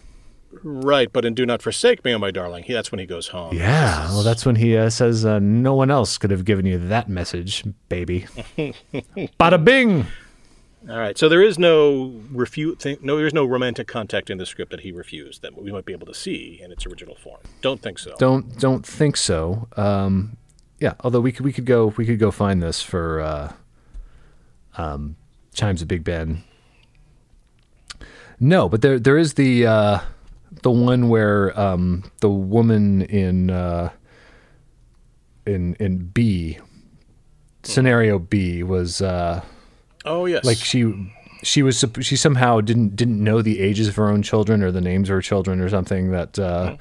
Right, 0.64 1.12
but 1.12 1.24
in 1.24 1.34
"Do 1.34 1.44
Not 1.46 1.62
Forsake 1.62 2.04
Me, 2.04 2.14
Oh 2.14 2.18
My 2.18 2.30
Darling," 2.32 2.64
he, 2.64 2.72
that's 2.72 2.90
when 2.90 2.98
he 2.98 3.06
goes 3.06 3.28
home. 3.28 3.54
Yeah, 3.54 4.08
well, 4.08 4.22
that's 4.22 4.44
when 4.46 4.56
he 4.56 4.76
uh, 4.76 4.88
says, 4.90 5.24
uh, 5.24 5.38
"No 5.38 5.74
one 5.74 5.90
else 5.90 6.16
could 6.18 6.30
have 6.30 6.44
given 6.44 6.64
you 6.66 6.78
that 6.78 7.08
message, 7.08 7.62
baby." 7.88 8.26
Bada 9.38 9.62
bing. 9.62 10.06
All 10.88 10.98
right, 10.98 11.18
so 11.18 11.28
there 11.28 11.42
is 11.42 11.58
no 11.58 12.14
refute. 12.30 12.84
No, 13.02 13.16
there's 13.16 13.34
no 13.34 13.44
romantic 13.44 13.88
contact 13.88 14.30
in 14.30 14.38
the 14.38 14.46
script 14.46 14.70
that 14.70 14.80
he 14.80 14.92
refused 14.92 15.42
that 15.42 15.60
we 15.60 15.72
might 15.72 15.84
be 15.84 15.92
able 15.92 16.06
to 16.06 16.14
see 16.14 16.60
in 16.62 16.70
its 16.70 16.86
original 16.86 17.16
form. 17.16 17.40
Don't 17.60 17.82
think 17.82 17.98
so. 17.98 18.14
Don't 18.18 18.56
don't 18.60 18.86
think 18.86 19.16
so. 19.16 19.66
Um, 19.76 20.36
yeah, 20.78 20.94
although 21.00 21.20
we 21.20 21.32
could 21.32 21.44
we 21.44 21.52
could 21.52 21.64
go 21.64 21.86
we 21.96 22.06
could 22.06 22.20
go 22.20 22.30
find 22.30 22.62
this 22.62 22.82
for 22.82 23.20
uh, 23.20 23.52
um, 24.76 25.16
chimes 25.54 25.82
of 25.82 25.88
Big 25.88 26.04
Ben. 26.04 26.44
No, 28.38 28.68
but 28.68 28.80
there 28.80 29.00
there 29.00 29.18
is 29.18 29.34
the 29.34 29.66
uh, 29.66 30.00
the 30.62 30.70
one 30.70 31.08
where 31.08 31.58
um, 31.58 32.04
the 32.20 32.30
woman 32.30 33.02
in 33.02 33.50
uh, 33.50 33.90
in 35.46 35.74
in 35.80 35.98
B 35.98 36.58
scenario 37.64 38.20
B 38.20 38.62
was 38.62 39.02
uh, 39.02 39.42
Oh 40.06 40.26
yes, 40.26 40.44
like 40.44 40.58
she 40.58 41.12
she 41.42 41.62
was 41.62 41.84
she 42.00 42.16
somehow 42.16 42.60
didn't 42.60 42.96
didn't 42.96 43.22
know 43.22 43.42
the 43.42 43.60
ages 43.60 43.88
of 43.88 43.96
her 43.96 44.08
own 44.08 44.22
children 44.22 44.62
or 44.62 44.70
the 44.70 44.80
names 44.80 45.08
of 45.08 45.14
her 45.14 45.22
children 45.22 45.60
or 45.60 45.68
something 45.68 46.10
that 46.12 46.38
uh, 46.38 46.76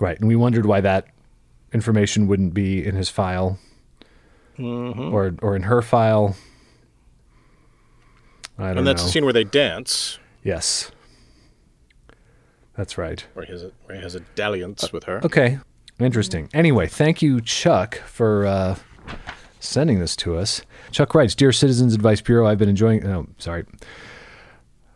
right. 0.00 0.18
And 0.18 0.26
we 0.28 0.36
wondered 0.36 0.66
why 0.66 0.80
that 0.80 1.08
information 1.72 2.26
wouldn't 2.26 2.54
be 2.54 2.84
in 2.84 2.94
his 2.94 3.08
file. 3.10 3.58
Mhm. 4.58 5.12
or 5.12 5.34
or 5.42 5.56
in 5.56 5.62
her 5.62 5.82
file. 5.82 6.36
I 8.56 8.66
don't 8.66 8.74
know. 8.74 8.78
and 8.78 8.86
that's 8.86 9.02
know. 9.02 9.06
the 9.06 9.12
scene 9.12 9.24
where 9.24 9.32
they 9.32 9.42
dance, 9.44 10.18
yes. 10.44 10.92
That's 12.76 12.96
right. 12.96 13.24
Where 13.34 13.44
he 13.46 13.52
has 13.52 13.62
a, 13.64 13.72
where 13.84 13.96
he 13.96 14.02
has 14.02 14.14
a 14.14 14.20
dalliance 14.36 14.92
with 14.92 15.04
her. 15.04 15.20
okay. 15.24 15.58
Interesting. 15.98 16.48
Anyway 16.54 16.86
thank 16.86 17.20
you 17.22 17.40
Chuck 17.40 17.96
for 18.06 18.46
uh, 18.46 18.76
sending 19.60 19.98
this 20.00 20.14
to 20.16 20.36
us. 20.36 20.62
Chuck 20.94 21.14
writes, 21.14 21.34
"Dear 21.34 21.50
Citizens 21.52 21.92
Advice 21.92 22.20
Bureau, 22.20 22.46
I've 22.46 22.58
been 22.58 22.68
enjoying. 22.68 23.04
Oh, 23.06 23.26
sorry. 23.38 23.64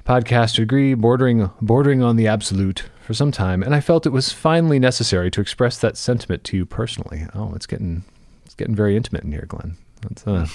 Podcast 0.07 0.55
to 0.55 0.63
agree, 0.63 0.95
bordering 0.95 1.51
bordering 1.61 2.03
on 2.03 2.17
the 2.17 2.27
absolute 2.27 2.85
for 3.01 3.13
some 3.13 3.31
time, 3.33 3.63
and 3.63 3.75
I 3.75 3.81
felt 3.81 4.07
it 4.07 4.13
was 4.13 4.33
finally 4.33 4.79
necessary 4.79 5.31
to 5.33 5.41
express 5.41 5.79
that 5.81 5.97
sentiment 5.99 6.45
to 6.45 6.57
you 6.57 6.65
personally. 6.65 7.27
Oh, 7.35 7.53
it's 7.55 7.67
getting 7.67 8.05
it's 8.47 8.55
getting 8.55 8.75
very 8.75 8.97
intimate 8.97 9.25
in 9.25 9.33
here, 9.33 9.45
Glenn. 9.47 9.77
That's, 10.03 10.27
uh, 10.27 10.47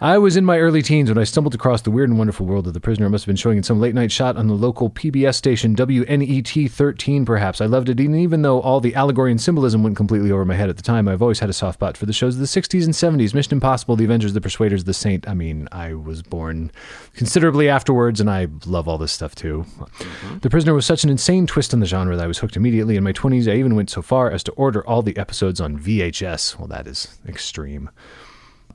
I 0.00 0.16
was 0.16 0.36
in 0.36 0.44
my 0.44 0.60
early 0.60 0.80
teens 0.80 1.10
when 1.10 1.18
I 1.18 1.24
stumbled 1.24 1.56
across 1.56 1.82
the 1.82 1.90
weird 1.90 2.08
and 2.08 2.18
wonderful 2.18 2.46
world 2.46 2.68
of 2.68 2.72
the 2.72 2.78
prisoner. 2.78 3.06
It 3.06 3.10
must 3.10 3.24
have 3.24 3.28
been 3.28 3.36
showing 3.36 3.56
in 3.56 3.64
some 3.64 3.80
late 3.80 3.96
night 3.96 4.12
shot 4.12 4.36
on 4.36 4.46
the 4.46 4.54
local 4.54 4.90
PBS 4.90 5.34
station 5.34 5.74
WNET 5.74 6.70
13, 6.70 7.24
perhaps. 7.24 7.60
I 7.60 7.66
loved 7.66 7.88
it, 7.88 7.98
and 7.98 8.14
even 8.14 8.42
though 8.42 8.60
all 8.60 8.78
the 8.80 8.94
allegory 8.94 9.32
and 9.32 9.40
symbolism 9.40 9.82
went 9.82 9.96
completely 9.96 10.30
over 10.30 10.44
my 10.44 10.54
head 10.54 10.68
at 10.68 10.76
the 10.76 10.84
time, 10.84 11.08
I've 11.08 11.20
always 11.20 11.40
had 11.40 11.50
a 11.50 11.52
soft 11.52 11.78
spot 11.78 11.96
for 11.96 12.06
the 12.06 12.12
shows 12.12 12.36
of 12.36 12.40
the 12.40 12.46
60s 12.46 12.84
and 12.84 12.94
70s 12.94 13.34
Mission 13.34 13.54
Impossible, 13.54 13.96
The 13.96 14.04
Avengers, 14.04 14.34
The 14.34 14.40
Persuaders, 14.40 14.84
The 14.84 14.94
Saint. 14.94 15.28
I 15.28 15.34
mean, 15.34 15.68
I 15.72 15.94
was 15.94 16.22
born 16.22 16.70
considerably 17.14 17.68
afterwards, 17.68 18.20
and 18.20 18.30
I 18.30 18.46
love 18.66 18.86
all 18.86 18.98
this 18.98 19.10
stuff 19.10 19.34
too. 19.34 19.64
Mm-hmm. 19.68 20.38
The 20.38 20.50
Prisoner 20.50 20.74
was 20.74 20.86
such 20.86 21.02
an 21.02 21.10
insane 21.10 21.48
twist 21.48 21.74
on 21.74 21.80
the 21.80 21.86
genre 21.86 22.14
that 22.14 22.22
I 22.22 22.28
was 22.28 22.38
hooked 22.38 22.56
immediately. 22.56 22.94
In 22.94 23.02
my 23.02 23.12
20s, 23.12 23.50
I 23.50 23.56
even 23.56 23.74
went 23.74 23.90
so 23.90 24.02
far 24.02 24.30
as 24.30 24.44
to 24.44 24.52
order 24.52 24.86
all 24.86 25.02
the 25.02 25.16
episodes 25.16 25.60
on 25.60 25.76
VHS. 25.76 26.56
Well, 26.56 26.68
that 26.68 26.86
is 26.86 27.18
extreme. 27.26 27.90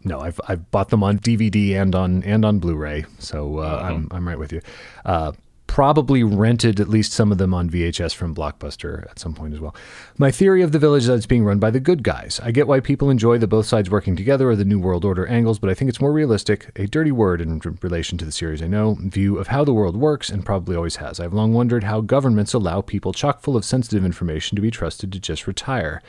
No, 0.05 0.19
I've 0.19 0.39
I've 0.47 0.69
bought 0.71 0.89
them 0.89 1.03
on 1.03 1.19
DVD 1.19 1.81
and 1.81 1.95
on 1.95 2.23
and 2.23 2.43
on 2.43 2.59
Blu-ray, 2.59 3.05
so 3.19 3.59
uh, 3.59 3.81
I'm 3.83 4.07
I'm 4.11 4.27
right 4.27 4.39
with 4.39 4.51
you. 4.51 4.61
Uh, 5.05 5.31
probably 5.73 6.21
rented 6.23 6.79
at 6.79 6.87
least 6.87 7.11
some 7.11 7.31
of 7.31 7.39
them 7.39 7.51
on 7.51 7.67
VHS 7.67 8.13
from 8.13 8.35
Blockbuster 8.35 9.09
at 9.09 9.17
some 9.17 9.33
point 9.33 9.55
as 9.55 9.59
well. 9.59 9.75
My 10.19 10.29
theory 10.29 10.61
of 10.61 10.71
the 10.71 10.77
village 10.77 11.01
is 11.01 11.07
that 11.07 11.15
it's 11.15 11.25
being 11.25 11.43
run 11.43 11.57
by 11.57 11.71
the 11.71 11.79
good 11.79 12.03
guys. 12.03 12.39
I 12.43 12.51
get 12.51 12.67
why 12.67 12.79
people 12.79 13.09
enjoy 13.09 13.39
the 13.39 13.47
both 13.47 13.65
sides 13.65 13.89
working 13.89 14.15
together 14.15 14.51
or 14.51 14.55
the 14.55 14.65
New 14.65 14.79
World 14.79 15.03
Order 15.03 15.25
angles, 15.25 15.57
but 15.57 15.71
I 15.71 15.73
think 15.73 15.89
it's 15.89 15.99
more 15.99 16.13
realistic, 16.13 16.69
a 16.75 16.85
dirty 16.85 17.11
word 17.11 17.41
in 17.41 17.59
r- 17.65 17.73
relation 17.81 18.19
to 18.19 18.25
the 18.25 18.31
series 18.31 18.61
I 18.61 18.67
know, 18.67 18.97
view 18.99 19.39
of 19.39 19.47
how 19.47 19.63
the 19.63 19.73
world 19.73 19.97
works 19.97 20.29
and 20.29 20.45
probably 20.45 20.75
always 20.75 20.97
has. 20.97 21.19
I've 21.19 21.33
long 21.33 21.53
wondered 21.53 21.85
how 21.85 22.01
governments 22.01 22.53
allow 22.53 22.81
people 22.81 23.11
chock 23.11 23.41
full 23.41 23.57
of 23.57 23.65
sensitive 23.65 24.05
information 24.05 24.55
to 24.55 24.61
be 24.61 24.69
trusted 24.69 25.11
to 25.13 25.19
just 25.19 25.47
retire. 25.47 26.03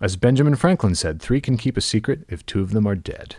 As 0.00 0.16
Benjamin 0.16 0.56
Franklin 0.56 0.94
said, 0.94 1.20
three 1.20 1.40
can 1.40 1.58
keep 1.58 1.76
a 1.76 1.82
secret 1.82 2.24
if 2.28 2.46
two 2.46 2.62
of 2.62 2.70
them 2.70 2.86
are 2.86 2.94
dead. 2.94 3.36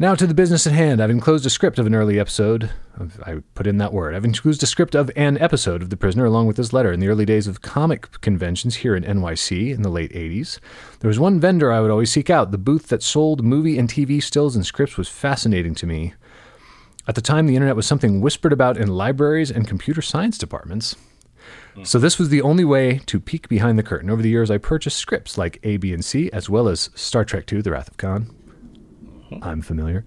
Now 0.00 0.14
to 0.14 0.28
the 0.28 0.34
business 0.34 0.64
at 0.64 0.72
hand. 0.72 1.02
I've 1.02 1.10
enclosed 1.10 1.44
a 1.44 1.50
script 1.50 1.78
of 1.78 1.86
an 1.86 1.94
early 1.94 2.20
episode. 2.20 2.70
Of, 2.96 3.20
I 3.26 3.42
put 3.54 3.66
in 3.66 3.78
that 3.78 3.92
word. 3.92 4.14
I've 4.14 4.24
enclosed 4.24 4.62
a 4.62 4.66
script 4.66 4.94
of 4.94 5.10
an 5.16 5.36
episode 5.38 5.82
of 5.82 5.90
The 5.90 5.96
Prisoner 5.96 6.24
along 6.24 6.46
with 6.46 6.56
this 6.56 6.72
letter. 6.72 6.92
In 6.92 7.00
the 7.00 7.08
early 7.08 7.24
days 7.24 7.48
of 7.48 7.62
comic 7.62 8.20
conventions 8.20 8.76
here 8.76 8.94
in 8.94 9.02
NYC 9.02 9.74
in 9.74 9.82
the 9.82 9.88
late 9.88 10.12
80s, 10.12 10.60
there 11.00 11.08
was 11.08 11.18
one 11.18 11.40
vendor 11.40 11.72
I 11.72 11.80
would 11.80 11.90
always 11.90 12.12
seek 12.12 12.30
out. 12.30 12.52
The 12.52 12.58
booth 12.58 12.86
that 12.88 13.02
sold 13.02 13.42
movie 13.42 13.76
and 13.76 13.88
TV 13.88 14.22
stills 14.22 14.54
and 14.54 14.64
scripts 14.64 14.96
was 14.96 15.08
fascinating 15.08 15.74
to 15.74 15.86
me. 15.86 16.14
At 17.08 17.16
the 17.16 17.20
time, 17.20 17.46
the 17.46 17.56
internet 17.56 17.74
was 17.74 17.86
something 17.86 18.20
whispered 18.20 18.52
about 18.52 18.76
in 18.76 18.88
libraries 18.88 19.50
and 19.50 19.66
computer 19.66 20.00
science 20.00 20.38
departments. 20.38 20.94
So 21.84 21.98
this 21.98 22.18
was 22.18 22.28
the 22.28 22.42
only 22.42 22.64
way 22.64 23.00
to 23.06 23.20
peek 23.20 23.48
behind 23.48 23.78
the 23.78 23.82
curtain. 23.82 24.10
Over 24.10 24.22
the 24.22 24.28
years, 24.28 24.50
I 24.50 24.58
purchased 24.58 24.98
scripts 24.98 25.38
like 25.38 25.58
A, 25.62 25.76
B, 25.76 25.92
and 25.92 26.04
C, 26.04 26.30
as 26.32 26.48
well 26.50 26.68
as 26.68 26.90
Star 26.94 27.24
Trek 27.24 27.52
II: 27.52 27.62
The 27.62 27.72
Wrath 27.72 27.88
of 27.88 27.96
Khan. 27.96 28.34
I'm 29.42 29.62
familiar. 29.62 30.04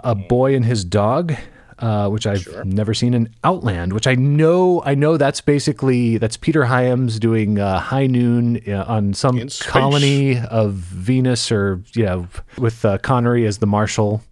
A 0.00 0.14
Boy 0.14 0.54
and 0.54 0.64
His 0.64 0.84
Dog, 0.84 1.34
uh, 1.78 2.08
which 2.08 2.26
I've 2.26 2.64
never 2.64 2.94
seen, 2.94 3.14
and 3.14 3.30
Outland, 3.44 3.92
which 3.92 4.06
I 4.06 4.14
know 4.14 4.82
I 4.84 4.94
know 4.94 5.16
that's 5.16 5.40
basically 5.40 6.18
that's 6.18 6.36
Peter 6.36 6.64
Hyams 6.64 7.18
doing 7.18 7.58
uh, 7.58 7.78
High 7.78 8.06
Noon 8.06 8.60
uh, 8.68 8.84
on 8.86 9.14
some 9.14 9.48
colony 9.60 10.38
of 10.38 10.72
Venus, 10.72 11.52
or 11.52 11.82
you 11.94 12.04
know, 12.04 12.28
with 12.58 12.84
uh, 12.84 12.98
Connery 12.98 13.46
as 13.46 13.58
the 13.58 13.66
marshal. 13.66 14.22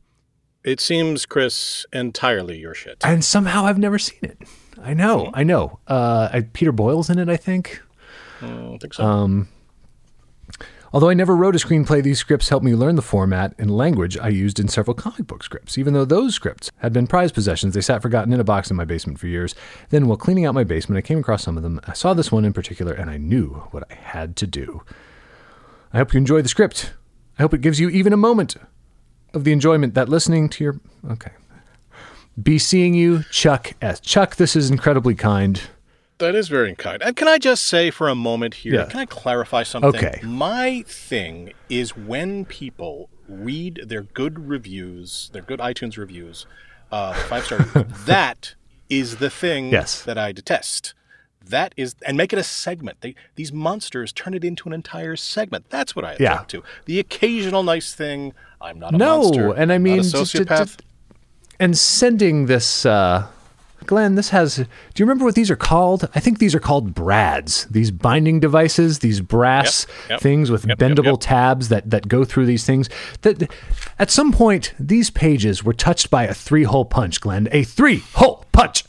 It 0.62 0.78
seems, 0.80 1.24
Chris, 1.24 1.86
entirely 1.92 2.58
your 2.58 2.74
shit. 2.74 2.98
And 3.02 3.24
somehow 3.24 3.64
I've 3.64 3.78
never 3.78 3.98
seen 3.98 4.20
it. 4.22 4.38
I 4.82 4.94
know, 4.94 5.30
I 5.34 5.44
know. 5.44 5.78
Uh, 5.86 6.28
I, 6.32 6.40
Peter 6.40 6.72
Boyle's 6.72 7.10
in 7.10 7.18
it, 7.18 7.28
I 7.28 7.36
think. 7.36 7.82
I 8.42 8.48
don't 8.48 8.78
think 8.78 8.94
so. 8.94 9.04
Um, 9.04 9.48
although 10.92 11.10
I 11.10 11.14
never 11.14 11.36
wrote 11.36 11.54
a 11.54 11.58
screenplay, 11.58 12.02
these 12.02 12.18
scripts 12.18 12.48
helped 12.48 12.64
me 12.64 12.74
learn 12.74 12.96
the 12.96 13.02
format 13.02 13.54
and 13.58 13.70
language 13.70 14.16
I 14.16 14.28
used 14.28 14.58
in 14.58 14.68
several 14.68 14.94
comic 14.94 15.26
book 15.26 15.42
scripts. 15.42 15.76
Even 15.76 15.92
though 15.92 16.04
those 16.04 16.34
scripts 16.34 16.70
had 16.78 16.92
been 16.92 17.06
prized 17.06 17.34
possessions, 17.34 17.74
they 17.74 17.80
sat 17.80 18.00
forgotten 18.02 18.32
in 18.32 18.40
a 18.40 18.44
box 18.44 18.70
in 18.70 18.76
my 18.76 18.84
basement 18.84 19.18
for 19.18 19.26
years. 19.26 19.54
Then, 19.90 20.06
while 20.08 20.16
cleaning 20.16 20.46
out 20.46 20.54
my 20.54 20.64
basement, 20.64 20.98
I 20.98 21.06
came 21.06 21.18
across 21.18 21.42
some 21.42 21.56
of 21.56 21.62
them. 21.62 21.80
I 21.84 21.92
saw 21.92 22.14
this 22.14 22.32
one 22.32 22.44
in 22.44 22.52
particular, 22.52 22.92
and 22.92 23.10
I 23.10 23.18
knew 23.18 23.64
what 23.70 23.84
I 23.90 23.94
had 23.94 24.36
to 24.36 24.46
do. 24.46 24.82
I 25.92 25.98
hope 25.98 26.14
you 26.14 26.18
enjoy 26.18 26.40
the 26.40 26.48
script. 26.48 26.94
I 27.38 27.42
hope 27.42 27.52
it 27.52 27.60
gives 27.60 27.80
you 27.80 27.88
even 27.90 28.12
a 28.12 28.18
moment 28.18 28.56
of 29.34 29.44
the 29.44 29.52
enjoyment 29.52 29.94
that 29.94 30.08
listening 30.08 30.48
to 30.50 30.64
your. 30.64 30.80
Okay. 31.10 31.32
Be 32.40 32.58
seeing 32.58 32.94
you, 32.94 33.24
Chuck 33.30 33.72
S. 33.82 34.00
Chuck, 34.00 34.36
this 34.36 34.54
is 34.54 34.70
incredibly 34.70 35.14
kind. 35.14 35.60
That 36.18 36.34
is 36.34 36.48
very 36.48 36.74
kind. 36.74 37.02
And 37.02 37.16
can 37.16 37.28
I 37.28 37.38
just 37.38 37.66
say 37.66 37.90
for 37.90 38.08
a 38.08 38.14
moment 38.14 38.54
here, 38.56 38.74
Yeah. 38.74 38.84
can 38.86 39.00
I 39.00 39.06
clarify 39.06 39.62
something? 39.62 39.88
Okay. 39.96 40.20
My 40.22 40.84
thing 40.86 41.52
is 41.68 41.96
when 41.96 42.44
people 42.44 43.08
read 43.28 43.82
their 43.86 44.02
good 44.02 44.48
reviews, 44.48 45.30
their 45.32 45.42
good 45.42 45.60
iTunes 45.60 45.96
reviews, 45.96 46.46
uh, 46.92 47.14
five 47.14 47.44
star, 47.46 47.58
that 48.06 48.54
is 48.88 49.16
the 49.16 49.30
thing 49.30 49.70
Yes. 49.70 50.02
that 50.02 50.18
I 50.18 50.32
detest. 50.32 50.94
That 51.44 51.72
is, 51.76 51.94
and 52.06 52.16
make 52.18 52.32
it 52.34 52.38
a 52.38 52.42
segment. 52.44 53.00
They, 53.00 53.14
these 53.34 53.50
monsters 53.52 54.12
turn 54.12 54.34
it 54.34 54.44
into 54.44 54.68
an 54.68 54.74
entire 54.74 55.16
segment. 55.16 55.70
That's 55.70 55.96
what 55.96 56.04
I 56.04 56.12
object 56.12 56.20
Yeah. 56.54 56.60
to. 56.60 56.62
The 56.84 57.00
occasional 57.00 57.62
nice 57.62 57.94
thing. 57.94 58.34
I'm 58.60 58.78
not 58.78 58.92
a 58.94 58.98
no, 58.98 59.22
monster. 59.22 59.52
and 59.54 59.72
I 59.72 59.78
mean, 59.78 59.96
not 59.96 60.06
a 60.06 60.10
just- 60.10 60.34
sociopath. 60.34 60.58
just- 60.58 60.82
and 61.60 61.78
sending 61.78 62.46
this, 62.46 62.84
uh, 62.86 63.26
Glenn, 63.86 64.14
this 64.14 64.30
has. 64.30 64.56
Do 64.56 64.64
you 64.96 65.04
remember 65.04 65.24
what 65.24 65.34
these 65.34 65.50
are 65.50 65.56
called? 65.56 66.08
I 66.14 66.20
think 66.20 66.38
these 66.38 66.54
are 66.54 66.60
called 66.60 66.94
brads. 66.94 67.66
These 67.66 67.90
binding 67.90 68.40
devices, 68.40 68.98
these 69.00 69.20
brass 69.20 69.86
Yep, 69.88 70.10
yep, 70.10 70.20
things 70.20 70.50
with 70.50 70.66
yep, 70.66 70.78
bendable 70.78 71.18
tabs 71.20 71.68
that 71.68 71.90
that 71.90 72.08
go 72.08 72.24
through 72.24 72.46
these 72.46 72.64
things. 72.64 72.88
That 73.22 73.50
at 73.98 74.10
some 74.10 74.32
point 74.32 74.74
these 74.78 75.10
pages 75.10 75.62
were 75.62 75.72
touched 75.72 76.10
by 76.10 76.24
a 76.24 76.34
three-hole 76.34 76.86
punch, 76.86 77.20
Glenn. 77.20 77.48
A 77.52 77.64
three-hole 77.64 78.44
punch. 78.52 78.84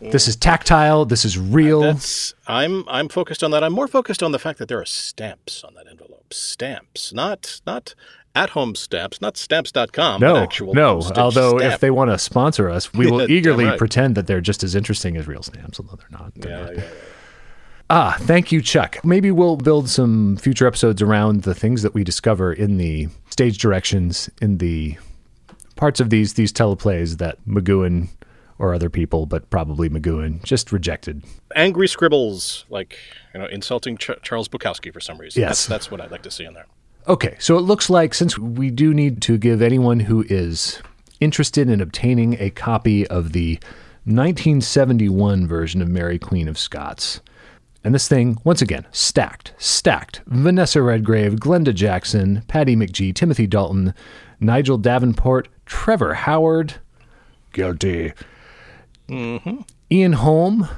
this 0.00 0.28
is 0.28 0.36
tactile. 0.36 1.04
This 1.04 1.24
is 1.24 1.38
real. 1.38 1.80
That's 1.80 2.34
I'm 2.46 2.84
I'm 2.88 3.08
focused 3.08 3.42
on 3.42 3.50
that. 3.52 3.64
I'm 3.64 3.72
more 3.72 3.88
focused 3.88 4.22
on 4.22 4.32
the 4.32 4.38
fact 4.38 4.58
that 4.58 4.68
there 4.68 4.80
are 4.80 4.84
stamps 4.86 5.64
on 5.64 5.74
that 5.74 5.86
envelope. 5.88 6.34
Stamps, 6.34 7.12
not 7.14 7.60
not 7.66 7.94
at 8.38 8.50
home 8.50 8.74
stamps, 8.74 9.20
not 9.20 9.36
stamps.com. 9.36 10.20
no, 10.20 10.36
actual 10.36 10.74
no. 10.74 11.02
Although 11.16 11.58
stamp. 11.58 11.74
if 11.74 11.80
they 11.80 11.90
want 11.90 12.10
to 12.10 12.18
sponsor 12.18 12.68
us, 12.70 12.92
we 12.94 13.10
will 13.10 13.28
eagerly 13.30 13.64
right. 13.66 13.78
pretend 13.78 14.14
that 14.14 14.26
they're 14.26 14.40
just 14.40 14.62
as 14.64 14.74
interesting 14.74 15.16
as 15.16 15.26
real 15.26 15.42
stamps, 15.42 15.78
although 15.80 15.96
they're 15.96 16.18
not. 16.20 16.32
They're 16.36 16.50
yeah, 16.58 16.64
not. 16.66 16.76
yeah, 16.76 16.84
Ah, 17.90 18.16
thank 18.20 18.52
you, 18.52 18.60
Chuck. 18.60 18.98
Maybe 19.02 19.30
we'll 19.30 19.56
build 19.56 19.88
some 19.88 20.36
future 20.36 20.66
episodes 20.66 21.00
around 21.00 21.42
the 21.44 21.54
things 21.54 21.82
that 21.82 21.94
we 21.94 22.04
discover 22.04 22.52
in 22.52 22.76
the 22.76 23.08
stage 23.30 23.56
directions, 23.58 24.28
in 24.42 24.58
the 24.58 24.98
parts 25.76 25.98
of 25.98 26.10
these 26.10 26.34
these 26.34 26.52
teleplays 26.52 27.16
that 27.18 27.38
McGoohan 27.46 28.08
or 28.58 28.74
other 28.74 28.90
people, 28.90 29.24
but 29.24 29.48
probably 29.50 29.88
McGoohan, 29.88 30.42
just 30.42 30.70
rejected. 30.72 31.22
angry 31.54 31.88
scribbles 31.88 32.66
like 32.68 32.98
you 33.32 33.40
know 33.40 33.46
insulting 33.46 33.96
Ch- 33.96 34.10
Charles 34.22 34.48
Bukowski 34.48 34.92
for 34.92 35.00
some 35.00 35.16
reason. 35.16 35.40
Yes. 35.40 35.48
that's, 35.50 35.66
that's 35.66 35.90
what 35.90 36.00
I'd 36.02 36.10
like 36.10 36.22
to 36.22 36.30
see 36.30 36.44
in 36.44 36.52
there. 36.54 36.66
Okay, 37.08 37.36
so 37.38 37.56
it 37.56 37.62
looks 37.62 37.88
like 37.88 38.12
since 38.12 38.38
we 38.38 38.70
do 38.70 38.92
need 38.92 39.22
to 39.22 39.38
give 39.38 39.62
anyone 39.62 40.00
who 40.00 40.24
is 40.28 40.82
interested 41.20 41.70
in 41.70 41.80
obtaining 41.80 42.36
a 42.38 42.50
copy 42.50 43.06
of 43.06 43.32
the 43.32 43.54
1971 44.04 45.46
version 45.46 45.80
of 45.80 45.88
Mary 45.88 46.18
Queen 46.18 46.48
of 46.48 46.58
Scots. 46.58 47.20
And 47.82 47.94
this 47.94 48.08
thing, 48.08 48.36
once 48.44 48.60
again, 48.60 48.86
stacked, 48.92 49.54
stacked. 49.56 50.20
Vanessa 50.26 50.82
Redgrave, 50.82 51.36
Glenda 51.36 51.74
Jackson, 51.74 52.42
Patty 52.46 52.76
McGee, 52.76 53.14
Timothy 53.14 53.46
Dalton, 53.46 53.94
Nigel 54.38 54.76
Davenport, 54.76 55.48
Trevor 55.64 56.12
Howard, 56.12 56.74
guilty. 57.52 58.12
Mm-hmm. 59.08 59.60
Ian 59.90 60.12
Holm, 60.12 60.68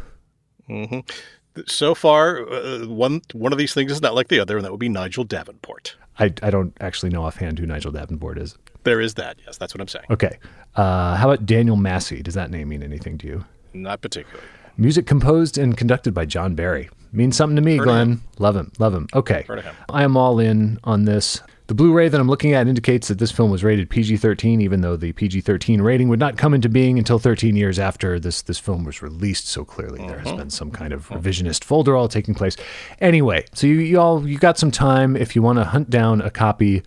Mm-hmm. 0.70 1.62
So 1.66 1.94
far, 1.94 2.48
uh, 2.48 2.86
one 2.86 3.23
one 3.32 3.52
of 3.52 3.59
these 3.59 3.74
things 3.74 3.90
is 3.90 4.01
not 4.01 4.15
like 4.15 4.28
the 4.28 4.39
other, 4.39 4.57
and 4.57 4.65
that 4.65 4.70
would 4.70 4.81
be 4.81 4.89
Nigel 4.89 5.24
Davenport. 5.24 5.97
I, 6.20 6.32
I 6.42 6.51
don't 6.51 6.76
actually 6.80 7.10
know 7.10 7.24
offhand 7.24 7.59
who 7.59 7.66
Nigel 7.66 7.90
Davenport 7.92 8.38
is. 8.38 8.56
There 8.84 9.01
is 9.01 9.14
that. 9.14 9.38
Yes, 9.47 9.56
that's 9.59 9.74
what 9.74 9.80
I'm 9.80 9.88
saying. 9.88 10.06
Okay. 10.10 10.38
Uh, 10.76 11.16
how 11.16 11.30
about 11.30 11.47
Daniel 11.47 11.76
Massey? 11.76 12.22
Does 12.22 12.34
that 12.34 12.51
name 12.51 12.68
mean 12.68 12.82
anything 12.82 13.18
to 13.18 13.26
you? 13.26 13.44
Not 13.72 14.01
particularly. 14.01 14.47
Music 14.76 15.06
composed 15.06 15.59
and 15.59 15.76
conducted 15.76 16.14
by 16.14 16.24
John 16.24 16.55
Barry. 16.55 16.88
Means 17.12 17.36
something 17.36 17.56
to 17.56 17.62
me, 17.62 17.76
Heard 17.76 17.84
Glenn. 17.84 18.09
him. 18.12 18.22
Love 18.38 18.56
him. 18.56 18.72
Love 18.78 18.94
him. 18.94 19.09
Okay. 19.14 19.42
Him. 19.42 19.74
I 19.88 20.05
am 20.05 20.16
all 20.16 20.38
in 20.38 20.78
on 20.84 21.05
this. 21.05 21.42
The 21.70 21.74
Blu 21.74 21.92
ray 21.92 22.09
that 22.09 22.20
I'm 22.20 22.26
looking 22.26 22.52
at 22.52 22.66
indicates 22.66 23.06
that 23.06 23.20
this 23.20 23.30
film 23.30 23.48
was 23.48 23.62
rated 23.62 23.90
PG 23.90 24.16
13, 24.16 24.60
even 24.60 24.80
though 24.80 24.97
the 24.97 25.12
PG 25.12 25.42
13 25.42 25.80
rating 25.80 26.09
would 26.09 26.18
not 26.18 26.36
come 26.36 26.52
into 26.52 26.68
being 26.68 26.98
until 26.98 27.20
13 27.20 27.55
years 27.55 27.78
after 27.78 28.18
this, 28.18 28.42
this 28.42 28.59
film 28.59 28.82
was 28.82 29.02
released. 29.02 29.47
So 29.47 29.64
clearly 29.64 30.05
there 30.05 30.18
has 30.18 30.32
been 30.32 30.51
some 30.51 30.72
kind 30.72 30.92
of 30.92 31.06
revisionist 31.10 31.62
folder 31.62 31.94
all 31.94 32.09
taking 32.09 32.34
place. 32.34 32.56
Anyway, 33.01 33.44
so 33.55 33.68
you, 33.68 33.74
you 33.74 34.01
all 34.01 34.26
you 34.26 34.36
got 34.36 34.59
some 34.59 34.72
time 34.72 35.14
if 35.14 35.36
you 35.36 35.42
want 35.42 35.60
to 35.60 35.64
hunt 35.64 35.90
down 35.90 36.20
a 36.20 36.28
copy 36.28 36.82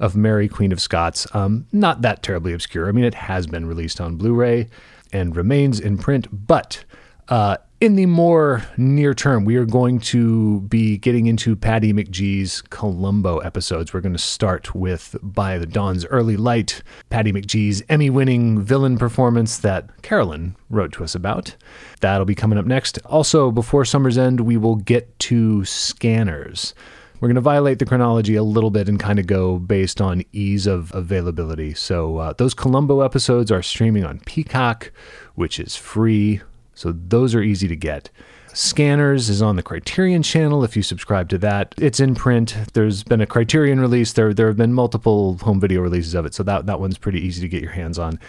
of 0.00 0.16
Mary 0.16 0.48
Queen 0.48 0.72
of 0.72 0.80
Scots. 0.80 1.32
Um, 1.32 1.68
not 1.70 2.02
that 2.02 2.24
terribly 2.24 2.52
obscure. 2.52 2.88
I 2.88 2.90
mean, 2.90 3.04
it 3.04 3.14
has 3.14 3.46
been 3.46 3.66
released 3.66 4.00
on 4.00 4.16
Blu 4.16 4.34
ray 4.34 4.68
and 5.12 5.36
remains 5.36 5.78
in 5.78 5.96
print, 5.96 6.26
but 6.48 6.84
uh, 7.28 7.58
in 7.84 7.96
the 7.96 8.06
more 8.06 8.64
near 8.78 9.12
term, 9.12 9.44
we 9.44 9.56
are 9.56 9.66
going 9.66 10.00
to 10.00 10.60
be 10.62 10.96
getting 10.96 11.26
into 11.26 11.54
Patty 11.54 11.92
McGee's 11.92 12.62
Columbo 12.62 13.40
episodes. 13.40 13.92
We're 13.92 14.00
going 14.00 14.14
to 14.14 14.18
start 14.18 14.74
with 14.74 15.14
By 15.22 15.58
the 15.58 15.66
Dawn's 15.66 16.06
Early 16.06 16.38
Light, 16.38 16.82
Patty 17.10 17.30
McGee's 17.30 17.82
Emmy 17.90 18.08
winning 18.08 18.62
villain 18.62 18.96
performance 18.96 19.58
that 19.58 20.00
Carolyn 20.00 20.56
wrote 20.70 20.92
to 20.92 21.04
us 21.04 21.14
about. 21.14 21.56
That'll 22.00 22.24
be 22.24 22.34
coming 22.34 22.58
up 22.58 22.64
next. 22.64 22.98
Also, 23.04 23.50
before 23.50 23.84
summer's 23.84 24.16
end, 24.16 24.40
we 24.40 24.56
will 24.56 24.76
get 24.76 25.18
to 25.18 25.66
Scanners. 25.66 26.72
We're 27.20 27.28
going 27.28 27.34
to 27.34 27.42
violate 27.42 27.80
the 27.80 27.86
chronology 27.86 28.34
a 28.34 28.42
little 28.42 28.70
bit 28.70 28.88
and 28.88 28.98
kind 28.98 29.18
of 29.18 29.26
go 29.26 29.58
based 29.58 30.00
on 30.00 30.22
ease 30.32 30.66
of 30.66 30.90
availability. 30.94 31.74
So, 31.74 32.16
uh, 32.16 32.32
those 32.32 32.54
Columbo 32.54 33.02
episodes 33.02 33.52
are 33.52 33.62
streaming 33.62 34.04
on 34.04 34.20
Peacock, 34.20 34.90
which 35.34 35.60
is 35.60 35.76
free. 35.76 36.40
So, 36.74 36.92
those 36.92 37.34
are 37.34 37.42
easy 37.42 37.68
to 37.68 37.76
get. 37.76 38.10
Scanners 38.54 39.28
is 39.30 39.42
on 39.42 39.56
the 39.56 39.64
Criterion 39.64 40.22
channel 40.22 40.62
if 40.62 40.76
you 40.76 40.82
subscribe 40.82 41.28
to 41.30 41.38
that. 41.38 41.74
It's 41.76 41.98
in 41.98 42.14
print. 42.14 42.56
There's 42.72 43.02
been 43.02 43.20
a 43.20 43.26
Criterion 43.26 43.80
release. 43.80 44.12
There 44.12 44.32
there 44.32 44.46
have 44.46 44.56
been 44.56 44.72
multiple 44.72 45.36
home 45.38 45.58
video 45.60 45.80
releases 45.80 46.14
of 46.14 46.24
it. 46.24 46.34
So 46.34 46.44
that 46.44 46.66
that 46.66 46.78
one's 46.78 46.96
pretty 46.96 47.20
easy 47.20 47.40
to 47.40 47.48
get 47.48 47.62
your 47.62 47.72
hands 47.72 47.98
on. 47.98 48.20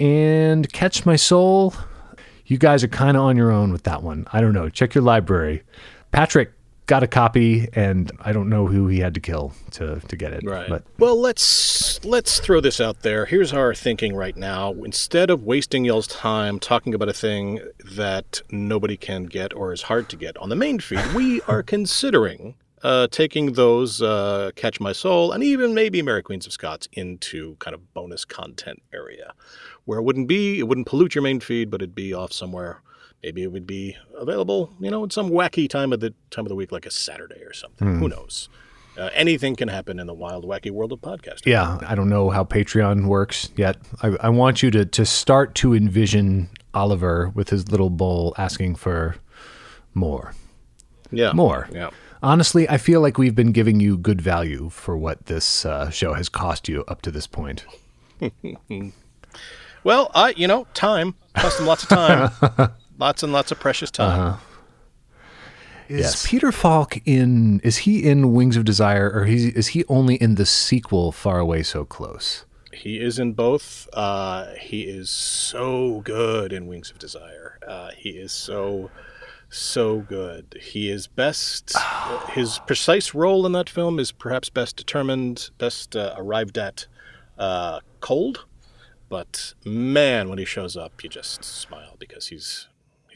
And 0.00 0.72
Catch 0.72 1.04
My 1.04 1.16
Soul, 1.16 1.74
you 2.46 2.56
guys 2.56 2.82
are 2.84 2.88
kind 2.88 3.18
of 3.18 3.22
on 3.22 3.36
your 3.36 3.52
own 3.52 3.70
with 3.70 3.82
that 3.82 4.02
one. 4.02 4.26
I 4.32 4.40
don't 4.40 4.54
know. 4.54 4.70
Check 4.70 4.94
your 4.94 5.04
library. 5.04 5.62
Patrick 6.10 6.52
got 6.86 7.02
a 7.02 7.06
copy 7.06 7.68
and 7.74 8.10
I 8.20 8.32
don't 8.32 8.48
know 8.48 8.66
who 8.66 8.86
he 8.86 9.00
had 9.00 9.14
to 9.14 9.20
kill 9.20 9.52
to 9.72 10.00
to 10.00 10.16
get 10.16 10.32
it. 10.32 10.44
Right. 10.44 10.68
But 10.68 10.84
well, 10.98 11.20
let's 11.20 12.04
let's 12.04 12.40
throw 12.40 12.60
this 12.60 12.80
out 12.80 13.02
there. 13.02 13.26
Here's 13.26 13.52
our 13.52 13.74
thinking 13.74 14.14
right 14.14 14.36
now. 14.36 14.72
Instead 14.72 15.30
of 15.30 15.42
wasting 15.42 15.84
y'all's 15.84 16.06
time 16.06 16.58
talking 16.58 16.94
about 16.94 17.08
a 17.08 17.12
thing 17.12 17.60
that 17.92 18.40
nobody 18.50 18.96
can 18.96 19.24
get 19.24 19.52
or 19.54 19.72
is 19.72 19.82
hard 19.82 20.08
to 20.10 20.16
get 20.16 20.36
on 20.38 20.48
the 20.48 20.56
main 20.56 20.78
feed, 20.78 21.04
we 21.14 21.40
are 21.48 21.62
considering 21.62 22.54
uh, 22.82 23.08
taking 23.10 23.54
those 23.54 24.00
uh, 24.00 24.50
Catch 24.54 24.80
My 24.80 24.92
Soul 24.92 25.32
and 25.32 25.42
even 25.42 25.74
maybe 25.74 26.02
Mary 26.02 26.22
Queens 26.22 26.46
of 26.46 26.52
Scots 26.52 26.88
into 26.92 27.56
kind 27.56 27.74
of 27.74 27.94
bonus 27.94 28.24
content 28.24 28.82
area, 28.92 29.32
where 29.86 29.98
it 29.98 30.02
wouldn't 30.02 30.28
be, 30.28 30.60
it 30.60 30.68
wouldn't 30.68 30.86
pollute 30.86 31.14
your 31.14 31.22
main 31.22 31.40
feed, 31.40 31.70
but 31.70 31.82
it'd 31.82 31.94
be 31.94 32.14
off 32.14 32.32
somewhere. 32.32 32.82
Maybe 33.22 33.42
it 33.42 33.50
would 33.50 33.66
be 33.66 33.96
available, 34.16 34.72
you 34.78 34.90
know, 34.90 35.02
in 35.04 35.10
some 35.10 35.30
wacky 35.30 35.68
time 35.68 35.92
of 35.92 36.00
the 36.00 36.14
time 36.30 36.44
of 36.44 36.48
the 36.48 36.54
week, 36.54 36.70
like 36.70 36.86
a 36.86 36.90
Saturday 36.90 37.42
or 37.42 37.52
something. 37.52 37.94
Hmm. 37.94 37.98
Who 37.98 38.08
knows? 38.08 38.48
Uh, 38.96 39.10
anything 39.12 39.56
can 39.56 39.68
happen 39.68 39.98
in 39.98 40.06
the 40.06 40.14
wild, 40.14 40.44
wacky 40.44 40.70
world 40.70 40.90
of 40.92 41.00
podcasting. 41.00 41.46
yeah, 41.46 41.78
I 41.86 41.94
don't 41.94 42.08
know 42.08 42.30
how 42.30 42.44
Patreon 42.44 43.06
works 43.06 43.50
yet. 43.56 43.76
I, 44.02 44.16
I 44.20 44.28
want 44.30 44.62
you 44.62 44.70
to 44.70 44.86
to 44.86 45.04
start 45.04 45.54
to 45.56 45.74
envision 45.74 46.48
Oliver 46.72 47.30
with 47.34 47.50
his 47.50 47.70
little 47.70 47.90
bowl 47.90 48.34
asking 48.38 48.76
for 48.76 49.16
more. 49.92 50.34
Yeah. 51.10 51.32
More. 51.32 51.68
Yeah. 51.72 51.90
Honestly, 52.22 52.68
I 52.68 52.78
feel 52.78 53.00
like 53.00 53.18
we've 53.18 53.34
been 53.34 53.52
giving 53.52 53.80
you 53.80 53.98
good 53.98 54.20
value 54.20 54.70
for 54.70 54.96
what 54.96 55.26
this 55.26 55.64
uh, 55.64 55.90
show 55.90 56.14
has 56.14 56.28
cost 56.28 56.68
you 56.68 56.84
up 56.88 57.02
to 57.02 57.10
this 57.10 57.26
point. 57.26 57.64
well, 59.84 60.10
I 60.14 60.30
you 60.36 60.46
know 60.46 60.66
time 60.74 61.14
cost 61.34 61.60
him 61.60 61.66
lots 61.66 61.82
of 61.82 61.88
time, 61.90 62.30
lots 62.98 63.22
and 63.22 63.32
lots 63.32 63.52
of 63.52 63.60
precious 63.60 63.90
time. 63.90 64.20
Uh-huh. 64.20 64.36
Is 65.88 66.26
Peter 66.26 66.50
Falk 66.50 66.98
in? 67.04 67.60
Is 67.60 67.78
he 67.78 68.04
in 68.04 68.32
Wings 68.32 68.56
of 68.56 68.64
Desire, 68.64 69.10
or 69.14 69.24
he, 69.24 69.48
is 69.48 69.68
he 69.68 69.84
only 69.88 70.16
in 70.16 70.34
the 70.34 70.46
sequel 70.46 71.12
Far 71.12 71.38
Away 71.38 71.62
So 71.62 71.84
Close? 71.84 72.44
He 72.72 72.98
is 72.98 73.18
in 73.18 73.32
both. 73.32 73.88
Uh, 73.92 74.52
he 74.60 74.82
is 74.82 75.08
so 75.10 76.00
good 76.00 76.52
in 76.52 76.66
Wings 76.66 76.90
of 76.90 76.98
Desire. 76.98 77.58
Uh, 77.66 77.90
he 77.96 78.10
is 78.10 78.32
so 78.32 78.90
so 79.48 80.00
good. 80.00 80.58
He 80.60 80.90
is 80.90 81.06
best. 81.06 81.74
his 82.30 82.58
precise 82.66 83.14
role 83.14 83.46
in 83.46 83.52
that 83.52 83.70
film 83.70 83.98
is 83.98 84.10
perhaps 84.12 84.50
best 84.50 84.76
determined, 84.76 85.50
best 85.58 85.94
uh, 85.94 86.14
arrived 86.16 86.58
at 86.58 86.86
uh, 87.38 87.80
cold. 88.00 88.44
But 89.08 89.54
man, 89.64 90.28
when 90.28 90.38
he 90.38 90.44
shows 90.44 90.76
up, 90.76 91.02
you 91.04 91.08
just 91.08 91.44
smile 91.44 91.94
because 91.98 92.28
he's 92.28 92.66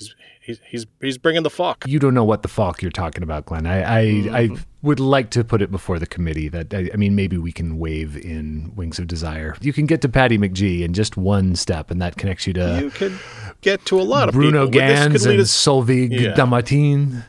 he's 0.00 0.14
he's 0.40 0.60
he's, 0.66 0.86
he's 1.00 1.18
bringing 1.18 1.42
the 1.42 1.50
fuck. 1.50 1.84
You 1.86 1.98
don't 1.98 2.14
know 2.14 2.24
what 2.24 2.42
the 2.42 2.48
fuck 2.48 2.82
you're 2.82 2.90
talking 2.90 3.22
about, 3.22 3.46
Glenn. 3.46 3.66
I 3.66 4.00
I, 4.00 4.04
mm-hmm. 4.06 4.34
I 4.34 4.58
would 4.82 5.00
like 5.00 5.30
to 5.30 5.44
put 5.44 5.62
it 5.62 5.70
before 5.70 5.98
the 5.98 6.06
committee 6.06 6.48
that 6.48 6.72
I, 6.74 6.90
I 6.92 6.96
mean 6.96 7.14
maybe 7.14 7.36
we 7.38 7.52
can 7.52 7.78
wave 7.78 8.16
in 8.16 8.72
Wings 8.74 8.98
of 8.98 9.06
Desire. 9.06 9.56
You 9.60 9.72
can 9.72 9.86
get 9.86 10.00
to 10.02 10.08
Patty 10.08 10.38
McGee 10.38 10.82
in 10.82 10.92
just 10.94 11.16
one 11.16 11.54
step, 11.56 11.90
and 11.90 12.00
that 12.02 12.16
connects 12.16 12.46
you 12.46 12.52
to 12.54 12.80
You 12.82 12.90
could 12.90 13.18
get 13.60 13.84
to 13.86 14.00
a 14.00 14.02
lot 14.02 14.28
of 14.28 14.34
Bruno 14.34 14.66
people. 14.66 14.80
But 14.80 14.86
this 14.88 15.00
could 15.00 15.10
Ganz 15.12 15.26
lead 15.26 15.32
and 15.32 15.42
us- 15.42 15.50
Solveig 15.52 16.20
Yeah. 16.20 16.32
Dommartin. 16.32 17.24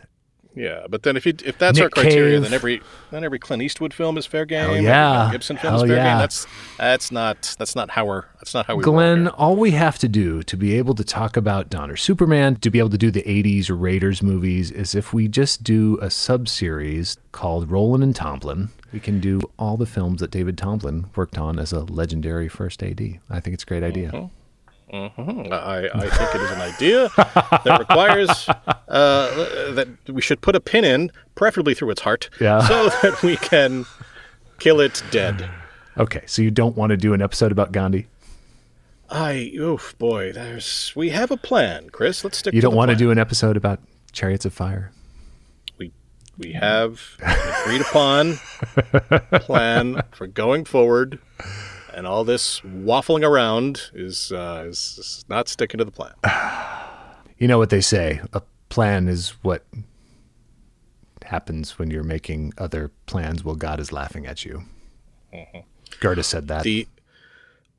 Yeah, 0.53 0.85
but 0.89 1.03
then 1.03 1.15
if 1.15 1.25
you, 1.25 1.33
if 1.45 1.57
that's 1.57 1.79
our 1.79 1.89
criteria, 1.89 2.35
Cave. 2.35 2.43
then 2.43 2.53
every 2.53 2.81
then 3.09 3.23
every 3.23 3.39
Clint 3.39 3.63
Eastwood 3.63 3.93
film 3.93 4.17
is 4.17 4.25
fair 4.25 4.45
game. 4.45 4.65
Hell 4.65 4.75
yeah. 4.75 5.13
Mel 5.13 5.31
Gibson 5.31 5.57
film 5.57 5.73
Hell 5.73 5.83
is 5.83 5.89
fair 5.89 5.97
yeah. 5.97 6.11
game. 6.11 6.19
That's 6.19 6.47
that's 6.77 7.11
not 7.11 7.55
that's 7.57 7.75
not 7.75 7.91
how 7.91 8.05
we're 8.05 8.25
that's 8.35 8.53
not 8.53 8.65
how 8.65 8.75
we. 8.75 8.83
Glenn, 8.83 9.29
all 9.29 9.55
we 9.55 9.71
have 9.71 9.97
to 9.99 10.09
do 10.09 10.43
to 10.43 10.57
be 10.57 10.77
able 10.77 10.93
to 10.95 11.03
talk 11.03 11.37
about 11.37 11.69
Donner 11.69 11.95
Superman, 11.95 12.57
to 12.57 12.69
be 12.69 12.79
able 12.79 12.89
to 12.89 12.97
do 12.97 13.11
the 13.11 13.23
80s 13.23 13.69
Raiders 13.71 14.21
movies, 14.21 14.71
is 14.71 14.93
if 14.93 15.13
we 15.13 15.29
just 15.29 15.63
do 15.63 15.97
a 16.01 16.09
sub 16.09 16.49
series 16.49 17.17
called 17.31 17.71
Roland 17.71 18.03
and 18.03 18.15
Tomblin. 18.15 18.69
We 18.91 18.99
can 18.99 19.21
do 19.21 19.39
all 19.57 19.77
the 19.77 19.85
films 19.85 20.19
that 20.19 20.31
David 20.31 20.57
Tomblin 20.57 21.15
worked 21.15 21.37
on 21.37 21.59
as 21.59 21.71
a 21.71 21.79
legendary 21.79 22.49
first 22.49 22.83
AD. 22.83 22.99
I 23.29 23.39
think 23.39 23.53
it's 23.53 23.63
a 23.63 23.65
great 23.65 23.83
idea. 23.83 24.11
Mm-hmm. 24.11 24.40
Mhm. 24.91 25.51
I, 25.53 25.85
I 25.93 26.09
think 26.09 26.35
it 26.35 26.41
is 26.41 26.51
an 26.51 26.61
idea 26.61 27.09
that 27.15 27.77
requires 27.79 28.49
uh, 28.89 29.73
that 29.73 29.87
we 30.09 30.21
should 30.21 30.41
put 30.41 30.55
a 30.55 30.59
pin 30.59 30.83
in, 30.83 31.11
preferably 31.35 31.73
through 31.73 31.91
its 31.91 32.01
heart, 32.01 32.29
Yeah. 32.41 32.59
so 32.67 32.89
that 33.01 33.21
we 33.23 33.37
can 33.37 33.85
kill 34.59 34.79
it 34.81 35.01
dead. 35.11 35.47
Okay, 35.97 36.23
so 36.25 36.41
you 36.41 36.51
don't 36.51 36.75
want 36.75 36.89
to 36.91 36.97
do 36.97 37.13
an 37.13 37.21
episode 37.21 37.51
about 37.51 37.71
Gandhi? 37.71 38.07
I 39.09 39.51
oof 39.55 39.93
boy, 39.97 40.31
there's 40.31 40.93
we 40.95 41.09
have 41.09 41.31
a 41.31 41.37
plan, 41.37 41.89
Chris. 41.89 42.23
Let's 42.23 42.37
stick. 42.37 42.53
You 42.53 42.61
don't 42.61 42.75
want 42.75 42.91
to 42.91 42.95
do 42.97 43.11
an 43.11 43.17
episode 43.19 43.57
about 43.57 43.79
Chariots 44.13 44.45
of 44.45 44.53
Fire? 44.53 44.91
We 45.77 45.91
we 46.37 46.53
have 46.53 47.01
agreed 47.63 47.81
upon 47.81 48.35
plan 49.31 50.01
for 50.11 50.27
going 50.27 50.63
forward, 50.63 51.19
and 51.93 52.07
all 52.07 52.23
this 52.23 52.61
waffling 52.61 53.25
around 53.25 53.91
is 53.93 54.31
uh, 54.31 54.65
is, 54.67 54.97
is 54.99 55.25
not 55.29 55.47
sticking 55.47 55.77
to 55.77 55.85
the 55.85 55.91
plan. 55.91 56.13
You 57.37 57.47
know 57.47 57.57
what 57.57 57.71
they 57.71 57.81
say 57.81 58.21
a 58.33 58.43
plan 58.69 59.07
is 59.07 59.29
what 59.41 59.65
happens 61.23 61.79
when 61.79 61.89
you're 61.89 62.03
making 62.03 62.53
other 62.59 62.91
plans 63.07 63.43
while 63.43 63.55
God 63.55 63.79
is 63.79 63.91
laughing 63.91 64.27
at 64.27 64.45
you. 64.45 64.65
Gerda 65.99 66.21
said 66.21 66.47
that. 66.49 66.61
The 66.61 66.87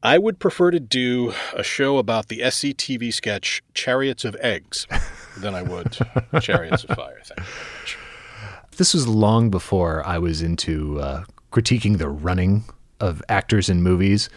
I 0.03 0.19
would 0.19 0.41
prefer 0.41 0.73
to 0.73 0.81
do 0.81 1.33
a 1.55 1.63
show 1.63 1.99
about 1.99 2.27
the 2.27 2.41
SCTV 2.41 3.15
sketch 3.15 3.63
Chariots 3.73 4.25
of 4.25 4.35
Eggs 4.41 4.89
than 5.39 5.55
I 5.55 5.63
would 5.63 5.97
Chariots 6.41 6.83
of 6.83 6.97
Fire. 6.97 7.21
Thank 7.23 7.39
you 7.39 7.45
very 7.45 7.67
much. 7.83 7.99
this 8.79 8.93
was 8.93 9.07
long 9.07 9.49
before 9.49 10.05
I 10.05 10.19
was 10.19 10.43
into 10.43 10.99
uh, 10.99 11.25
critiquing 11.53 11.99
the 11.99 12.09
running 12.09 12.65
of 13.03 13.23
actors 13.29 13.69
in 13.69 13.83
movies. 13.83 14.31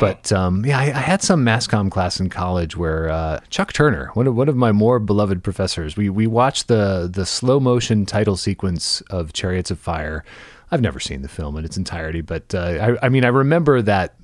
But 0.00 0.32
um, 0.32 0.64
yeah, 0.64 0.78
I, 0.78 0.84
I 0.84 1.00
had 1.00 1.20
some 1.22 1.44
mass 1.44 1.66
comm 1.66 1.90
class 1.90 2.18
in 2.18 2.30
college 2.30 2.78
where 2.78 3.10
uh, 3.10 3.40
Chuck 3.50 3.74
Turner, 3.74 4.10
one 4.14 4.26
of 4.26 4.34
one 4.34 4.48
of 4.48 4.56
my 4.56 4.72
more 4.72 4.98
beloved 4.98 5.44
professors, 5.44 5.98
we 5.98 6.08
we 6.08 6.26
watched 6.26 6.68
the 6.68 7.10
the 7.12 7.26
slow 7.26 7.60
motion 7.60 8.06
title 8.06 8.38
sequence 8.38 9.02
of 9.10 9.34
Chariots 9.34 9.70
of 9.70 9.78
Fire. 9.78 10.24
I've 10.70 10.80
never 10.80 10.98
seen 10.98 11.20
the 11.20 11.28
film 11.28 11.58
in 11.58 11.64
its 11.66 11.76
entirety, 11.76 12.22
but 12.22 12.54
uh, 12.54 12.96
I, 13.02 13.06
I 13.06 13.08
mean, 13.10 13.22
I 13.26 13.28
remember 13.28 13.82
that 13.82 14.14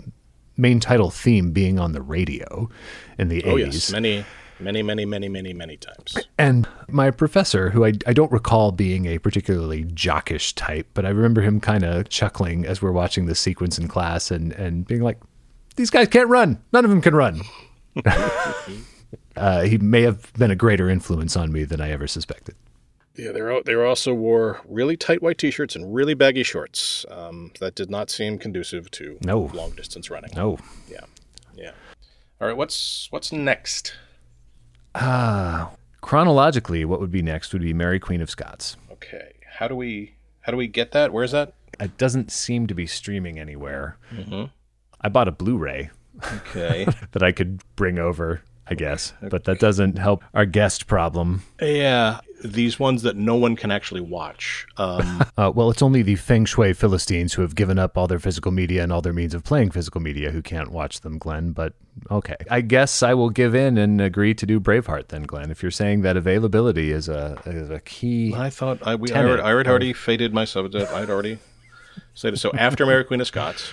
main 0.56 0.80
title 0.80 1.10
theme 1.10 1.50
being 1.52 1.78
on 1.78 1.92
the 1.92 2.00
radio 2.00 2.70
in 3.18 3.28
the 3.28 3.44
Oh 3.44 3.56
80s. 3.56 3.72
yes, 3.74 3.92
many, 3.92 4.24
many, 4.60 4.82
many, 4.82 5.04
many, 5.04 5.28
many, 5.28 5.52
many 5.52 5.76
times. 5.76 6.16
And 6.38 6.68
my 6.88 7.10
professor, 7.10 7.70
who 7.70 7.84
I, 7.84 7.92
I 8.06 8.12
don't 8.12 8.32
recall 8.32 8.72
being 8.72 9.06
a 9.06 9.18
particularly 9.18 9.84
jockish 9.84 10.54
type, 10.54 10.86
but 10.94 11.04
I 11.04 11.10
remember 11.10 11.40
him 11.42 11.60
kind 11.60 11.84
of 11.84 12.08
chuckling 12.08 12.66
as 12.66 12.82
we're 12.82 12.92
watching 12.92 13.26
this 13.26 13.40
sequence 13.40 13.78
in 13.78 13.88
class 13.88 14.30
and, 14.30 14.52
and 14.52 14.86
being 14.86 15.02
like, 15.02 15.18
these 15.76 15.90
guys 15.90 16.08
can't 16.08 16.28
run. 16.28 16.60
None 16.72 16.84
of 16.84 16.90
them 16.90 17.00
can 17.00 17.14
run. 17.14 17.40
uh, 19.36 19.62
he 19.62 19.78
may 19.78 20.02
have 20.02 20.32
been 20.34 20.50
a 20.50 20.56
greater 20.56 20.88
influence 20.88 21.36
on 21.36 21.52
me 21.52 21.64
than 21.64 21.80
I 21.80 21.90
ever 21.90 22.06
suspected. 22.06 22.54
Yeah, 23.14 23.32
they 23.32 23.42
were, 23.42 23.62
they 23.64 23.74
also 23.74 24.14
wore 24.14 24.60
really 24.68 24.96
tight 24.96 25.22
white 25.22 25.38
T-shirts 25.38 25.74
and 25.74 25.92
really 25.92 26.14
baggy 26.14 26.44
shorts. 26.44 27.04
Um, 27.10 27.50
that 27.58 27.74
did 27.74 27.90
not 27.90 28.10
seem 28.10 28.38
conducive 28.38 28.90
to 28.92 29.18
No. 29.24 29.50
long 29.54 29.72
distance 29.72 30.08
running. 30.08 30.30
No. 30.36 30.58
Yeah, 30.88 31.00
yeah. 31.56 31.72
All 32.40 32.46
right, 32.46 32.56
what's 32.56 33.08
what's 33.10 33.32
next? 33.32 33.94
Ah, 35.00 35.70
chronologically, 36.00 36.84
what 36.84 37.00
would 37.00 37.10
be 37.10 37.22
next 37.22 37.52
would 37.52 37.62
be 37.62 37.72
Mary 37.72 38.00
Queen 38.00 38.20
of 38.20 38.28
Scots. 38.30 38.76
Okay, 38.92 39.32
how 39.58 39.68
do 39.68 39.76
we 39.76 40.14
how 40.40 40.50
do 40.52 40.58
we 40.58 40.66
get 40.66 40.92
that? 40.92 41.12
Where's 41.12 41.32
that? 41.32 41.52
It 41.78 41.96
doesn't 41.98 42.32
seem 42.32 42.66
to 42.66 42.74
be 42.74 42.86
streaming 42.86 43.38
anywhere. 43.38 43.96
Mhm. 44.12 44.50
I 45.00 45.08
bought 45.08 45.28
a 45.28 45.32
Blu-ray. 45.32 45.90
Okay. 46.34 46.86
that 47.12 47.22
I 47.22 47.30
could 47.30 47.62
bring 47.76 47.98
over, 47.98 48.42
I 48.66 48.74
guess, 48.74 49.12
but 49.22 49.44
that 49.44 49.60
doesn't 49.60 49.98
help 49.98 50.24
our 50.34 50.46
guest 50.46 50.86
problem. 50.88 51.42
Yeah, 51.62 52.18
these 52.44 52.78
ones 52.78 53.02
that 53.02 53.16
no 53.16 53.34
one 53.36 53.56
can 53.56 53.70
actually 53.70 54.00
watch. 54.00 54.66
Um, 54.76 55.24
Uh, 55.38 55.52
well, 55.54 55.70
it's 55.70 55.82
only 55.82 56.02
the 56.02 56.16
Feng 56.16 56.44
Shui 56.44 56.72
Philistines 56.72 57.34
who 57.34 57.42
have 57.42 57.54
given 57.54 57.78
up 57.78 57.96
all 57.96 58.08
their 58.08 58.18
physical 58.18 58.50
media 58.50 58.82
and 58.82 58.92
all 58.92 59.00
their 59.00 59.12
means 59.12 59.34
of 59.34 59.44
playing 59.44 59.70
physical 59.70 60.00
media 60.00 60.32
who 60.32 60.42
can't 60.42 60.72
watch 60.72 61.02
them, 61.02 61.16
Glenn. 61.16 61.52
But 61.52 61.74
okay. 62.10 62.34
I 62.50 62.60
guess 62.60 63.04
I 63.04 63.14
will 63.14 63.30
give 63.30 63.54
in 63.54 63.78
and 63.78 64.00
agree 64.00 64.34
to 64.34 64.44
do 64.44 64.58
Braveheart 64.58 65.08
then, 65.08 65.22
Glenn. 65.22 65.52
If 65.52 65.62
you're 65.62 65.70
saying 65.70 66.02
that 66.02 66.16
availability 66.16 66.90
is 66.90 67.08
a, 67.08 67.40
is 67.46 67.70
a 67.70 67.78
key. 67.78 68.34
I 68.34 68.50
thought 68.50 68.84
I, 68.84 68.96
we, 68.96 69.12
I, 69.12 69.22
already, 69.22 69.42
I 69.42 69.56
had 69.56 69.68
already 69.68 69.92
faded 69.92 70.34
myself. 70.34 70.74
I 70.74 71.00
had 71.00 71.10
already 71.10 71.38
said 72.14 72.34
it. 72.34 72.38
So 72.38 72.50
after 72.54 72.84
Mary 72.84 73.04
Queen 73.04 73.20
of 73.20 73.28
Scots. 73.28 73.70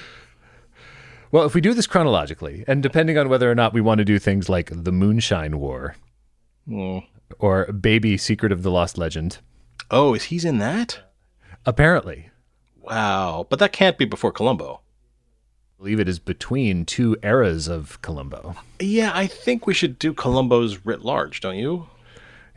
Well, 1.32 1.46
if 1.46 1.56
we 1.56 1.62
do 1.62 1.74
this 1.74 1.88
chronologically, 1.88 2.64
and 2.68 2.84
depending 2.84 3.18
on 3.18 3.28
whether 3.28 3.50
or 3.50 3.56
not 3.56 3.74
we 3.74 3.82
want 3.82 3.98
to 3.98 4.06
do 4.06 4.20
things 4.20 4.50
like 4.50 4.70
The 4.72 4.92
Moonshine 4.92 5.58
War. 5.58 5.96
Or 7.40 7.66
Baby 7.72 8.18
Secret 8.18 8.52
of 8.52 8.64
the 8.64 8.72
Lost 8.72 8.98
Legend. 8.98 9.40
Oh, 9.92 10.14
is 10.14 10.26
he's 10.26 10.46
in 10.46 10.58
that? 10.60 11.00
Apparently. 11.66 12.30
Wow, 12.82 13.48
but 13.50 13.60
that 13.60 13.72
can't 13.74 13.98
be 13.98 14.06
before 14.06 14.32
Columbo. 14.32 14.82
I 15.78 15.78
believe 15.80 16.00
it 16.00 16.08
is 16.08 16.20
between 16.20 16.86
two 16.86 17.18
eras 17.24 17.68
of 17.68 18.02
Columbo. 18.02 18.56
Yeah, 18.80 19.12
I 19.14 19.28
think 19.28 19.68
we 19.68 19.74
should 19.74 20.00
do 20.00 20.14
Columbo's 20.14 20.86
writ 20.86 21.02
large, 21.04 21.42
don't 21.42 21.58
you? 21.58 21.88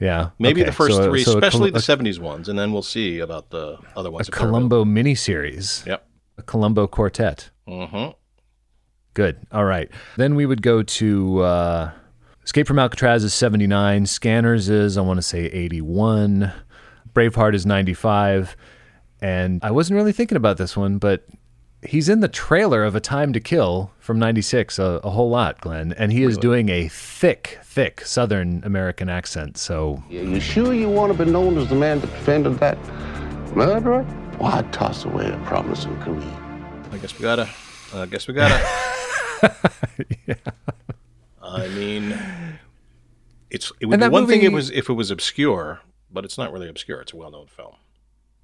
Yeah. 0.00 0.30
Maybe 0.38 0.60
okay, 0.60 0.70
the 0.70 0.76
first 0.76 0.96
so- 0.96 1.08
three, 1.10 1.24
so 1.24 1.32
especially 1.36 1.70
Col- 1.72 1.80
the 1.80 1.86
'70s 2.10 2.18
ones, 2.20 2.48
and 2.48 2.58
then 2.58 2.72
we'll 2.72 2.82
see 2.82 3.18
about 3.18 3.50
the 3.50 3.78
other 3.96 4.10
ones. 4.10 4.28
a 4.28 4.30
Columbo 4.30 4.84
miniseries. 4.84 5.84
Yep. 5.86 6.06
A 6.38 6.42
Columbo 6.42 6.86
quartet. 6.86 7.50
Mm-hmm. 7.66 8.10
Good. 9.14 9.38
All 9.50 9.64
right. 9.64 9.90
Then 10.16 10.36
we 10.36 10.46
would 10.46 10.62
go 10.62 10.82
to 10.84 11.40
uh, 11.40 11.90
Escape 12.48 12.66
from 12.66 12.78
Alcatraz 12.78 13.24
is 13.24 13.34
79. 13.34 14.06
Scanners 14.06 14.70
is, 14.70 14.96
I 14.96 15.02
want 15.02 15.18
to 15.18 15.22
say, 15.22 15.40
81. 15.48 16.50
Braveheart 17.12 17.54
is 17.54 17.66
95. 17.66 18.56
And 19.20 19.62
I 19.62 19.70
wasn't 19.70 19.96
really 19.98 20.12
thinking 20.12 20.36
about 20.36 20.56
this 20.56 20.74
one, 20.74 20.96
but 20.96 21.26
he's 21.82 22.08
in 22.08 22.20
the 22.20 22.28
trailer 22.28 22.84
of 22.84 22.96
A 22.96 23.00
Time 23.00 23.34
to 23.34 23.40
Kill 23.40 23.90
from 23.98 24.18
96 24.18 24.78
a, 24.78 24.82
a 25.04 25.10
whole 25.10 25.28
lot, 25.28 25.60
Glenn. 25.60 25.92
And 25.92 26.10
he 26.10 26.22
is 26.22 26.38
doing 26.38 26.70
a 26.70 26.88
thick, 26.88 27.58
thick 27.64 28.00
Southern 28.06 28.64
American 28.64 29.10
accent. 29.10 29.58
So 29.58 30.02
Yeah, 30.08 30.22
you 30.22 30.40
sure 30.40 30.72
you 30.72 30.88
want 30.88 31.14
to 31.14 31.22
be 31.22 31.30
known 31.30 31.58
as 31.58 31.68
the 31.68 31.74
man 31.74 32.00
that 32.00 32.06
defended 32.06 32.54
that 32.60 32.78
murderer? 33.54 34.04
Why 34.38 34.62
toss 34.72 35.04
away 35.04 35.30
a 35.30 35.36
promising 35.44 36.00
career? 36.00 36.22
I 36.92 36.96
guess 36.96 37.14
we 37.18 37.24
gotta. 37.24 37.46
I 37.92 38.06
guess 38.06 38.26
we 38.26 38.32
gotta. 38.32 38.66
I 41.48 41.68
mean, 41.68 42.18
it's 43.50 43.72
it 43.80 43.86
would 43.86 43.98
be 43.98 44.00
that 44.00 44.12
one 44.12 44.26
thing 44.26 44.42
it 44.42 44.52
was 44.52 44.70
if 44.70 44.88
it 44.88 44.94
was 44.94 45.10
obscure, 45.10 45.80
but 46.10 46.24
it's 46.24 46.38
not 46.38 46.52
really 46.52 46.68
obscure. 46.68 47.00
It's 47.00 47.12
a 47.12 47.16
well-known 47.16 47.46
film. 47.46 47.74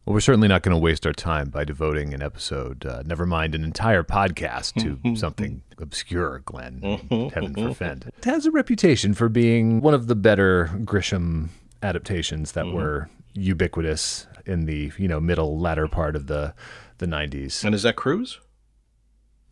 Well, 0.04 0.12
we're 0.12 0.20
certainly 0.20 0.48
not 0.48 0.62
going 0.62 0.74
to 0.74 0.80
waste 0.80 1.06
our 1.06 1.14
time 1.14 1.48
by 1.48 1.64
devoting 1.64 2.12
an 2.12 2.22
episode, 2.22 2.84
uh, 2.84 3.02
never 3.06 3.24
mind 3.24 3.54
an 3.54 3.64
entire 3.64 4.02
podcast, 4.02 4.74
to 4.82 5.16
something 5.16 5.62
obscure, 5.78 6.40
Glenn. 6.44 6.80
Mm-hmm. 6.80 7.28
Heaven 7.28 7.54
mm-hmm. 7.54 7.66
forfend. 7.66 8.12
It 8.18 8.24
has 8.26 8.44
a 8.44 8.50
reputation 8.50 9.14
for 9.14 9.30
being 9.30 9.80
one 9.80 9.94
of 9.94 10.06
the 10.06 10.14
better 10.14 10.70
Grisham 10.84 11.48
adaptations 11.82 12.52
that 12.52 12.66
mm-hmm. 12.66 12.76
were 12.76 13.08
ubiquitous 13.32 14.26
in 14.46 14.66
the 14.66 14.92
you 14.98 15.08
know 15.08 15.20
middle 15.20 15.58
latter 15.58 15.88
part 15.88 16.16
of 16.16 16.26
the 16.26 16.54
the 16.98 17.06
90s. 17.06 17.64
And 17.64 17.74
is 17.74 17.82
that 17.82 17.96
Cruise? 17.96 18.38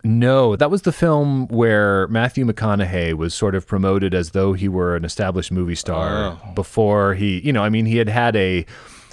No, 0.04 0.56
that 0.56 0.70
was 0.70 0.82
the 0.82 0.92
film 0.92 1.46
where 1.48 2.08
Matthew 2.08 2.44
McConaughey 2.44 3.14
was 3.14 3.34
sort 3.34 3.54
of 3.54 3.66
promoted 3.66 4.14
as 4.14 4.30
though 4.30 4.52
he 4.52 4.68
were 4.68 4.96
an 4.96 5.04
established 5.04 5.52
movie 5.52 5.76
star 5.76 6.36
Oh. 6.44 6.52
before 6.54 7.14
he, 7.14 7.38
you 7.40 7.52
know, 7.52 7.62
I 7.62 7.68
mean, 7.68 7.86
he 7.86 7.98
had 7.98 8.08
had 8.08 8.34
a 8.34 8.66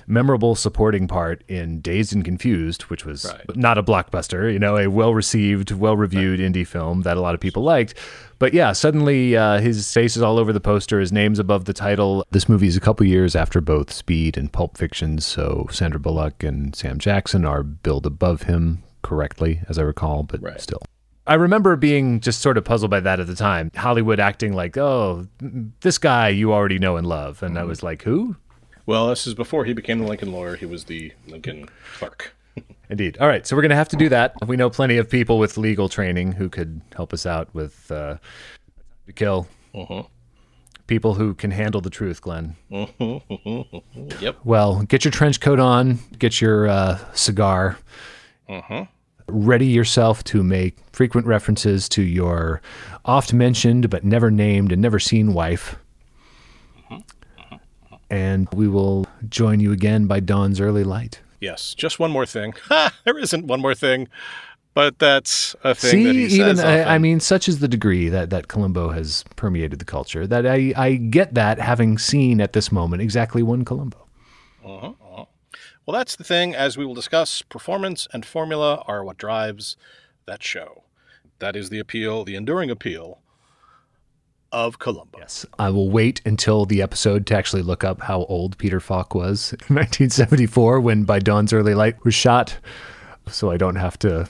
memorable 0.07 0.55
supporting 0.55 1.07
part 1.07 1.43
in 1.47 1.79
Dazed 1.81 2.15
and 2.15 2.25
Confused, 2.25 2.83
which 2.83 3.05
was 3.05 3.31
not 3.53 3.77
a 3.77 3.83
blockbuster, 3.83 4.51
you 4.51 4.57
know, 4.57 4.75
a 4.75 4.87
well 4.87 5.13
received, 5.13 5.69
well 5.71 5.95
reviewed 5.95 6.39
indie 6.39 6.65
film 6.65 7.03
that 7.03 7.15
a 7.15 7.21
lot 7.21 7.35
of 7.35 7.39
people 7.39 7.61
liked. 7.61 7.93
But 8.39 8.55
yeah, 8.55 8.71
suddenly 8.71 9.37
uh, 9.37 9.59
his 9.59 9.93
face 9.93 10.17
is 10.17 10.23
all 10.23 10.39
over 10.39 10.51
the 10.51 10.59
poster, 10.59 10.99
his 10.99 11.11
name's 11.11 11.37
above 11.37 11.65
the 11.65 11.73
title. 11.73 12.25
This 12.31 12.49
movie 12.49 12.65
is 12.67 12.75
a 12.75 12.81
couple 12.81 13.05
years 13.05 13.35
after 13.35 13.61
both 13.61 13.91
Speed 13.91 14.35
and 14.37 14.51
Pulp 14.51 14.75
Fiction, 14.77 15.19
so 15.19 15.67
Sandra 15.69 15.99
Bullock 15.99 16.41
and 16.41 16.75
Sam 16.75 16.97
Jackson 16.97 17.45
are 17.45 17.61
billed 17.61 18.07
above 18.07 18.43
him 18.43 18.81
correctly, 19.01 19.61
as 19.67 19.77
I 19.77 19.83
recall, 19.83 20.23
but 20.23 20.61
still. 20.61 20.81
I 21.29 21.35
remember 21.35 21.75
being 21.75 22.21
just 22.21 22.41
sort 22.41 22.57
of 22.57 22.65
puzzled 22.65 22.89
by 22.89 23.01
that 23.01 23.19
at 23.19 23.27
the 23.27 23.35
time. 23.35 23.69
Hollywood 23.75 24.19
acting 24.19 24.53
like, 24.53 24.75
oh, 24.77 25.27
this 25.81 25.99
guy 25.99 26.29
you 26.29 26.51
already 26.51 26.79
know 26.79 26.97
and 26.97 27.05
love. 27.05 27.43
And 27.43 27.59
I 27.59 27.65
was 27.65 27.83
like, 27.83 28.01
who? 28.01 28.35
Well, 28.87 29.09
this 29.09 29.27
is 29.27 29.35
before 29.35 29.65
he 29.65 29.73
became 29.73 29.99
the 29.99 30.07
Lincoln 30.07 30.31
lawyer. 30.31 30.55
He 30.55 30.65
was 30.65 30.85
the 30.85 31.13
Lincoln 31.27 31.69
clerk. 31.99 32.35
Indeed. 32.89 33.19
All 33.19 33.27
right. 33.27 33.45
So 33.45 33.55
we're 33.55 33.61
going 33.61 33.69
to 33.69 33.75
have 33.75 33.89
to 33.89 33.95
do 33.95 34.09
that. 34.09 34.33
We 34.47 34.57
know 34.57 34.71
plenty 34.71 34.97
of 34.97 35.07
people 35.07 35.37
with 35.37 35.55
legal 35.55 35.87
training 35.87 36.31
who 36.31 36.49
could 36.49 36.81
help 36.95 37.13
us 37.13 37.27
out 37.27 37.53
with 37.53 37.91
uh, 37.91 38.17
to 39.05 39.13
kill. 39.13 39.47
Uh-huh. 39.75 40.03
People 40.87 41.13
who 41.13 41.35
can 41.35 41.51
handle 41.51 41.81
the 41.81 41.91
truth, 41.91 42.21
Glenn. 42.21 42.55
yep. 44.19 44.37
Well, 44.43 44.81
get 44.81 45.05
your 45.05 45.11
trench 45.11 45.39
coat 45.39 45.59
on, 45.59 45.99
get 46.17 46.41
your 46.41 46.67
uh, 46.67 46.97
cigar, 47.13 47.77
Uh-huh. 48.49 48.85
ready 49.27 49.67
yourself 49.67 50.23
to 50.23 50.41
make 50.43 50.75
frequent 50.91 51.27
references 51.27 51.87
to 51.89 52.01
your 52.01 52.61
oft 53.05 53.31
mentioned 53.31 53.89
but 53.89 54.03
never 54.03 54.31
named 54.31 54.71
and 54.71 54.81
never 54.81 54.99
seen 54.99 55.33
wife. 55.33 55.77
And 58.09 58.47
we 58.53 58.67
will 58.67 59.05
join 59.29 59.59
you 59.59 59.71
again 59.71 60.07
by 60.07 60.19
dawn's 60.19 60.59
early 60.59 60.83
light. 60.83 61.21
Yes. 61.39 61.75
Just 61.75 61.99
one 61.99 62.09
more 62.11 62.25
thing. 62.25 62.53
Ha! 62.69 62.91
There 63.05 63.17
isn't 63.19 63.45
one 63.45 63.61
more 63.61 63.75
thing, 63.75 64.07
but 64.73 64.97
that's 64.97 65.55
a 65.63 65.75
thing 65.75 65.91
See, 65.91 66.25
even. 66.41 66.59
I, 66.59 66.95
I 66.95 66.97
mean, 66.97 67.19
such 67.19 67.47
is 67.47 67.59
the 67.59 67.67
degree 67.67 68.09
that 68.09 68.31
that 68.31 68.47
Columbo 68.47 68.89
has 68.89 69.23
permeated 69.35 69.77
the 69.77 69.85
culture 69.85 70.25
that 70.25 70.47
I 70.47 70.73
I 70.75 70.95
get 70.95 71.35
that 71.35 71.59
having 71.59 71.97
seen 71.99 72.41
at 72.41 72.53
this 72.53 72.71
moment 72.71 73.01
exactly 73.03 73.43
one 73.43 73.63
Columbo. 73.63 73.97
Uh-huh, 74.65 74.87
uh-huh. 74.87 74.93
Well, 75.89 75.97
that's 75.97 76.15
the 76.15 76.23
thing. 76.23 76.53
As 76.53 76.77
we 76.77 76.85
will 76.85 76.93
discuss, 76.93 77.41
performance 77.41 78.07
and 78.13 78.23
formula 78.23 78.83
are 78.85 79.03
what 79.03 79.17
drives 79.17 79.75
that 80.27 80.43
show. 80.43 80.83
That 81.39 81.55
is 81.55 81.71
the 81.71 81.79
appeal, 81.79 82.23
the 82.23 82.35
enduring 82.35 82.69
appeal 82.69 83.21
of 84.51 84.77
Columbo. 84.77 85.17
Yes. 85.17 85.47
I 85.57 85.71
will 85.71 85.89
wait 85.89 86.21
until 86.25 86.67
the 86.67 86.83
episode 86.83 87.25
to 87.25 87.35
actually 87.35 87.63
look 87.63 87.83
up 87.83 88.01
how 88.01 88.25
old 88.25 88.55
Peter 88.59 88.79
Falk 88.79 89.15
was 89.15 89.53
in 89.53 89.57
1974 89.75 90.79
when 90.79 91.05
By 91.05 91.17
Dawn's 91.17 91.53
Early 91.53 91.73
Light 91.73 92.05
was 92.05 92.13
shot, 92.13 92.59
so 93.27 93.49
I 93.49 93.57
don't 93.57 93.77
have 93.77 93.97
to 93.99 94.29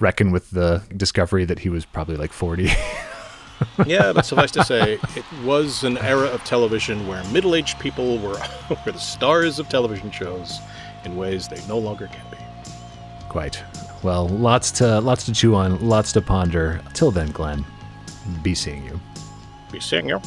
reckon 0.00 0.32
with 0.32 0.50
the 0.50 0.82
discovery 0.96 1.44
that 1.44 1.60
he 1.60 1.68
was 1.68 1.84
probably 1.84 2.16
like 2.16 2.32
40. 2.32 2.64
yeah, 3.86 4.12
but 4.12 4.26
suffice 4.26 4.50
to 4.50 4.64
say, 4.64 4.98
it 5.14 5.24
was 5.44 5.84
an 5.84 5.96
era 5.98 6.26
of 6.26 6.42
television 6.42 7.06
where 7.06 7.22
middle-aged 7.30 7.78
people 7.78 8.18
were, 8.18 8.40
were 8.84 8.90
the 8.90 8.98
stars 8.98 9.60
of 9.60 9.68
television 9.68 10.10
shows 10.10 10.58
in 11.04 11.16
ways 11.16 11.48
they 11.48 11.60
no 11.66 11.78
longer 11.78 12.06
can 12.08 12.24
be. 12.30 12.36
Quite. 13.28 13.62
Well, 14.02 14.28
lots 14.28 14.70
to 14.72 15.00
lots 15.00 15.24
to 15.26 15.32
chew 15.32 15.54
on, 15.54 15.86
lots 15.86 16.12
to 16.12 16.20
ponder. 16.20 16.80
Till 16.94 17.10
then, 17.10 17.30
Glenn, 17.30 17.64
be 18.42 18.54
seeing 18.54 18.84
you. 18.84 19.00
Be 19.72 19.80
seeing 19.80 20.08
you. 20.08 20.20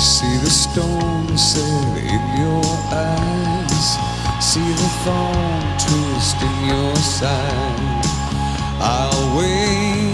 See 0.00 0.36
the 0.38 0.50
stone 0.50 1.36
set 1.36 1.98
in 1.98 2.22
your 2.40 2.64
eyes. 2.90 3.98
See 4.40 4.60
the 4.60 4.90
thorn 5.04 5.62
twist 5.78 6.36
in 6.42 6.66
your 6.68 6.96
side. 6.96 8.06
I'll 8.82 9.38
wait 9.38 10.09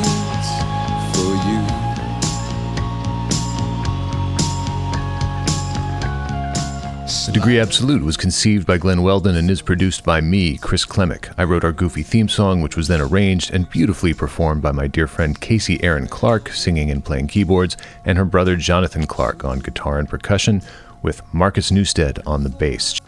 Degree 7.36 7.60
Absolute 7.60 8.02
was 8.02 8.16
conceived 8.16 8.66
by 8.66 8.78
Glenn 8.78 9.02
Weldon 9.02 9.36
and 9.36 9.50
is 9.50 9.60
produced 9.60 10.04
by 10.04 10.22
me, 10.22 10.56
Chris 10.56 10.86
Klimek. 10.86 11.34
I 11.36 11.44
wrote 11.44 11.64
our 11.64 11.72
goofy 11.72 12.02
theme 12.02 12.30
song, 12.30 12.62
which 12.62 12.78
was 12.78 12.88
then 12.88 13.02
arranged 13.02 13.52
and 13.52 13.68
beautifully 13.68 14.14
performed 14.14 14.62
by 14.62 14.72
my 14.72 14.86
dear 14.86 15.06
friend 15.06 15.38
Casey 15.38 15.78
Erin 15.84 16.06
Clark, 16.06 16.48
singing 16.48 16.90
and 16.90 17.04
playing 17.04 17.26
keyboards, 17.26 17.76
and 18.06 18.16
her 18.16 18.24
brother 18.24 18.56
Jonathan 18.56 19.06
Clark 19.06 19.44
on 19.44 19.58
guitar 19.58 19.98
and 19.98 20.08
percussion, 20.08 20.62
with 21.02 21.20
Marcus 21.34 21.70
Newstead 21.70 22.20
on 22.24 22.42
the 22.42 22.48
bass. 22.48 22.98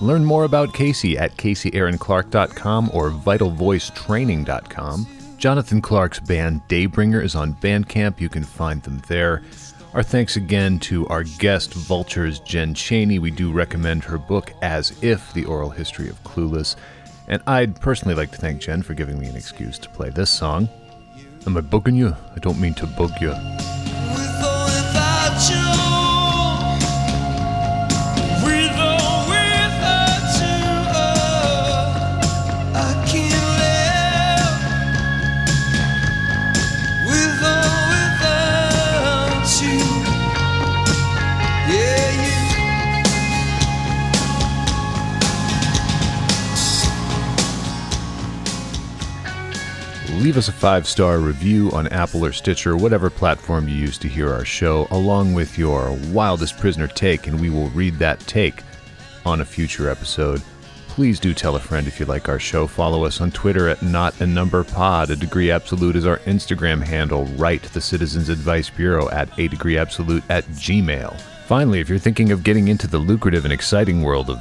Learn 0.00 0.24
more 0.24 0.44
about 0.44 0.72
Casey 0.72 1.18
at 1.18 1.36
CaseyErinClark.com 1.36 2.92
or 2.94 3.10
VitalVoiceTraining.com. 3.10 5.06
Jonathan 5.36 5.82
Clark's 5.82 6.20
band 6.20 6.62
Daybringer 6.70 7.22
is 7.22 7.34
on 7.34 7.52
Bandcamp. 7.56 8.22
You 8.22 8.30
can 8.30 8.44
find 8.44 8.82
them 8.84 9.02
there. 9.06 9.42
Our 9.94 10.02
thanks 10.02 10.36
again 10.36 10.78
to 10.80 11.08
our 11.08 11.24
guest, 11.24 11.72
Vultures 11.72 12.40
Jen 12.40 12.74
Chaney. 12.74 13.18
We 13.18 13.30
do 13.30 13.50
recommend 13.50 14.04
her 14.04 14.18
book, 14.18 14.52
As 14.60 15.02
If 15.02 15.32
The 15.32 15.46
Oral 15.46 15.70
History 15.70 16.10
of 16.10 16.22
Clueless. 16.24 16.76
And 17.26 17.42
I'd 17.46 17.80
personally 17.80 18.14
like 18.14 18.30
to 18.32 18.38
thank 18.38 18.60
Jen 18.60 18.82
for 18.82 18.92
giving 18.92 19.18
me 19.18 19.28
an 19.28 19.36
excuse 19.36 19.78
to 19.78 19.88
play 19.88 20.10
this 20.10 20.30
song. 20.30 20.68
Am 21.46 21.56
I 21.56 21.62
bugging 21.62 21.96
you? 21.96 22.14
I 22.36 22.38
don't 22.38 22.60
mean 22.60 22.74
to 22.74 22.86
bug 22.86 23.12
you. 23.18 23.34
Leave 50.18 50.36
us 50.36 50.48
a 50.48 50.52
five 50.52 50.84
star 50.88 51.20
review 51.20 51.70
on 51.70 51.86
Apple 51.88 52.24
or 52.24 52.32
Stitcher, 52.32 52.76
whatever 52.76 53.08
platform 53.08 53.68
you 53.68 53.76
use 53.76 53.96
to 53.98 54.08
hear 54.08 54.32
our 54.32 54.44
show, 54.44 54.88
along 54.90 55.32
with 55.32 55.56
your 55.56 55.96
wildest 56.10 56.58
prisoner 56.58 56.88
take, 56.88 57.28
and 57.28 57.40
we 57.40 57.50
will 57.50 57.68
read 57.70 57.94
that 58.00 58.18
take 58.20 58.64
on 59.24 59.40
a 59.40 59.44
future 59.44 59.88
episode. 59.88 60.42
Please 60.88 61.20
do 61.20 61.32
tell 61.32 61.54
a 61.54 61.60
friend 61.60 61.86
if 61.86 62.00
you 62.00 62.06
like 62.06 62.28
our 62.28 62.40
show. 62.40 62.66
Follow 62.66 63.04
us 63.04 63.20
on 63.20 63.30
Twitter 63.30 63.68
at 63.68 63.80
Not 63.80 64.20
a 64.20 64.26
Number 64.26 64.64
Pod. 64.64 65.10
A 65.10 65.16
Degree 65.16 65.52
Absolute 65.52 65.94
is 65.94 66.04
our 66.04 66.18
Instagram 66.20 66.82
handle. 66.82 67.24
Write 67.36 67.62
the 67.62 67.80
Citizens 67.80 68.28
Advice 68.28 68.70
Bureau 68.70 69.08
at 69.10 69.30
A 69.38 69.46
Degree 69.46 69.78
Absolute 69.78 70.24
at 70.28 70.44
Gmail. 70.46 71.18
Finally, 71.46 71.78
if 71.78 71.88
you're 71.88 71.96
thinking 71.96 72.32
of 72.32 72.42
getting 72.42 72.66
into 72.66 72.88
the 72.88 72.98
lucrative 72.98 73.44
and 73.44 73.52
exciting 73.52 74.02
world 74.02 74.30
of 74.30 74.38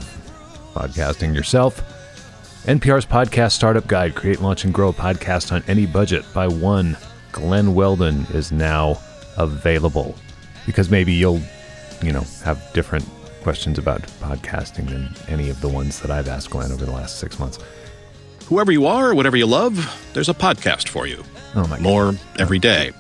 podcasting 0.74 1.36
yourself, 1.36 1.84
NPR's 2.68 3.06
podcast 3.06 3.54
startup 3.54 3.88
guide, 3.88 4.14
Create, 4.14 4.42
Launch, 4.42 4.66
and 4.66 4.74
Grow 4.74 4.90
a 4.90 4.94
Podcast 4.94 5.54
on 5.54 5.64
Any 5.70 5.86
Budget 5.86 6.26
by 6.34 6.50
one 6.50 6.98
Glenn 7.32 7.74
Weldon 7.74 8.26
is 8.34 8.52
now 8.52 9.00
available. 9.38 10.18
Because 10.66 10.92
maybe 10.92 11.14
you'll, 11.14 11.40
you 12.02 12.12
know, 12.12 12.26
have 12.44 12.62
different 12.74 13.08
questions 13.42 13.78
about 13.78 14.02
podcasting 14.20 14.90
than 14.90 15.08
any 15.30 15.50
of 15.50 15.62
the 15.62 15.70
ones 15.70 16.02
that 16.02 16.12
I've 16.12 16.28
asked 16.28 16.50
Glenn 16.50 16.74
over 16.74 16.84
the 16.84 16.92
last 16.92 17.20
six 17.20 17.40
months. 17.40 17.58
Whoever 18.48 18.74
you 18.74 18.86
are, 18.86 19.16
whatever 19.16 19.38
you 19.38 19.46
love, 19.46 19.98
there's 20.12 20.28
a 20.28 20.34
podcast 20.34 20.90
for 20.90 21.08
you. 21.08 21.24
Oh 21.56 21.66
my 21.68 21.80
More 21.80 22.16
every 22.38 22.60
day. 22.60 22.92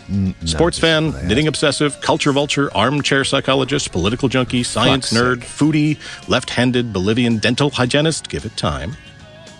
Sports 0.45 0.79
fan, 0.79 1.11
knitting 1.27 1.49
obsessive, 1.49 1.99
culture 1.99 2.31
vulture, 2.31 2.73
armchair 2.73 3.25
psychologist, 3.25 3.91
political 3.91 4.29
junkie, 4.29 4.63
science 4.63 5.09
Fuck's 5.09 5.21
nerd, 5.21 5.37
foodie, 5.39 6.29
left 6.29 6.51
handed 6.51 6.93
Bolivian 6.93 7.37
dental 7.39 7.69
hygienist, 7.69 8.29
give 8.29 8.45
it 8.45 8.55
time. 8.55 8.95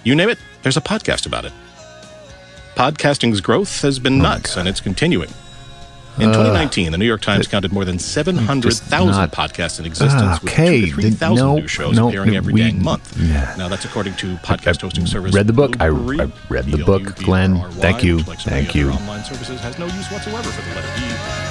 You 0.08 0.16
name 0.16 0.30
it, 0.30 0.40
there's 0.64 0.78
a 0.78 0.82
podcast 0.82 1.26
about 1.26 1.44
it. 1.44 1.52
Podcasting's 2.76 3.42
growth 3.42 3.82
has 3.82 4.00
been 4.00 4.20
nuts 4.20 4.56
and 4.56 4.66
it's 4.66 4.80
continuing. 4.80 5.28
In 6.18 6.30
Uh, 6.30 6.34
2019, 6.34 6.94
the 6.94 6.98
New 6.98 7.04
York 7.06 7.20
Times 7.20 7.46
counted 7.46 7.74
more 7.74 7.84
than 7.84 8.00
700,000 8.00 9.30
podcasts 9.34 9.80
in 9.82 9.86
existence, 9.86 10.42
with 10.42 10.50
okay. 10.54 10.80
2 10.80 10.86
to 10.88 10.92
3,000 10.94 11.36
No, 11.46 11.56
new 11.58 11.68
shows 11.68 11.98
no, 11.98 12.08
appearing 12.08 12.38
every 12.38 12.54
we- 12.54 12.62
dang 12.62 12.82
month. 12.82 13.18
Yeah. 13.20 13.54
Now, 13.58 13.68
that's 13.68 13.84
according 13.84 14.14
to 14.16 14.38
podcast 14.38 14.80
hosting 14.80 15.06
service. 15.08 15.36
Read 15.36 15.48
the 15.48 15.52
book. 15.54 15.76
I, 15.82 15.88
I 15.88 15.90
read 15.90 16.32
the 16.68 16.84
book, 16.86 17.18
Glenn. 17.18 17.60
Thank 17.74 18.02
you. 18.02 18.20
which, 18.20 18.28
like 18.28 18.40
so 18.40 18.50
many 18.50 18.64
Thank 18.64 18.76
you. 18.76 18.92
Online 18.92 19.26
services 19.26 19.60
has 19.60 19.78
no 19.78 19.88
use 19.88 20.08
whatsoever 20.10 20.50
for 20.50 20.70
the 20.70 20.76
letter 20.76 21.44
E. 21.44 21.47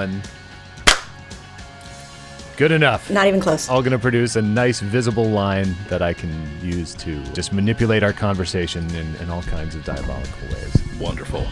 one. 0.00 0.22
Good 2.56 2.72
enough. 2.72 3.10
Not 3.10 3.26
even 3.26 3.40
close. 3.40 3.68
All 3.68 3.80
going 3.80 3.92
to 3.92 3.98
produce 3.98 4.36
a 4.36 4.42
nice 4.42 4.80
visible 4.80 5.24
line 5.30 5.74
that 5.88 6.02
I 6.02 6.12
can 6.12 6.30
use 6.62 6.94
to 6.96 7.22
just 7.32 7.52
manipulate 7.52 8.02
our 8.02 8.12
conversation 8.12 8.84
in, 8.94 9.14
in 9.16 9.30
all 9.30 9.42
kinds 9.42 9.74
of 9.74 9.84
diabolical 9.84 10.48
ways. 10.48 10.76
Wonderful. 11.00 11.46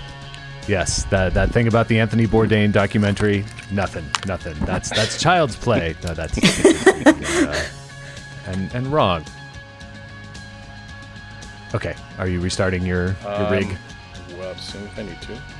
Yes, 0.66 1.04
that 1.04 1.32
that 1.32 1.50
thing 1.50 1.66
about 1.66 1.88
the 1.88 1.98
Anthony 1.98 2.26
Bourdain 2.26 2.72
documentary, 2.72 3.42
nothing, 3.70 4.04
nothing. 4.26 4.54
That's 4.66 4.90
that's 4.90 5.18
child's 5.18 5.56
play. 5.56 5.96
No, 6.04 6.12
that's 6.12 6.36
uh, 7.06 7.68
and 8.46 8.74
and 8.74 8.86
wrong. 8.88 9.24
Okay, 11.74 11.94
are 12.18 12.28
you 12.28 12.40
restarting 12.40 12.84
your 12.84 13.16
your 13.38 13.50
rig? 13.50 13.64
Um, 13.64 13.78
Well, 14.38 14.50
as 14.50 14.60
soon 14.60 14.86
as 14.88 14.98
I 14.98 15.02
need 15.04 15.22
to. 15.22 15.57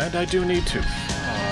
And 0.00 0.16
I 0.16 0.24
do 0.24 0.46
need 0.46 0.66
to. 0.68 1.49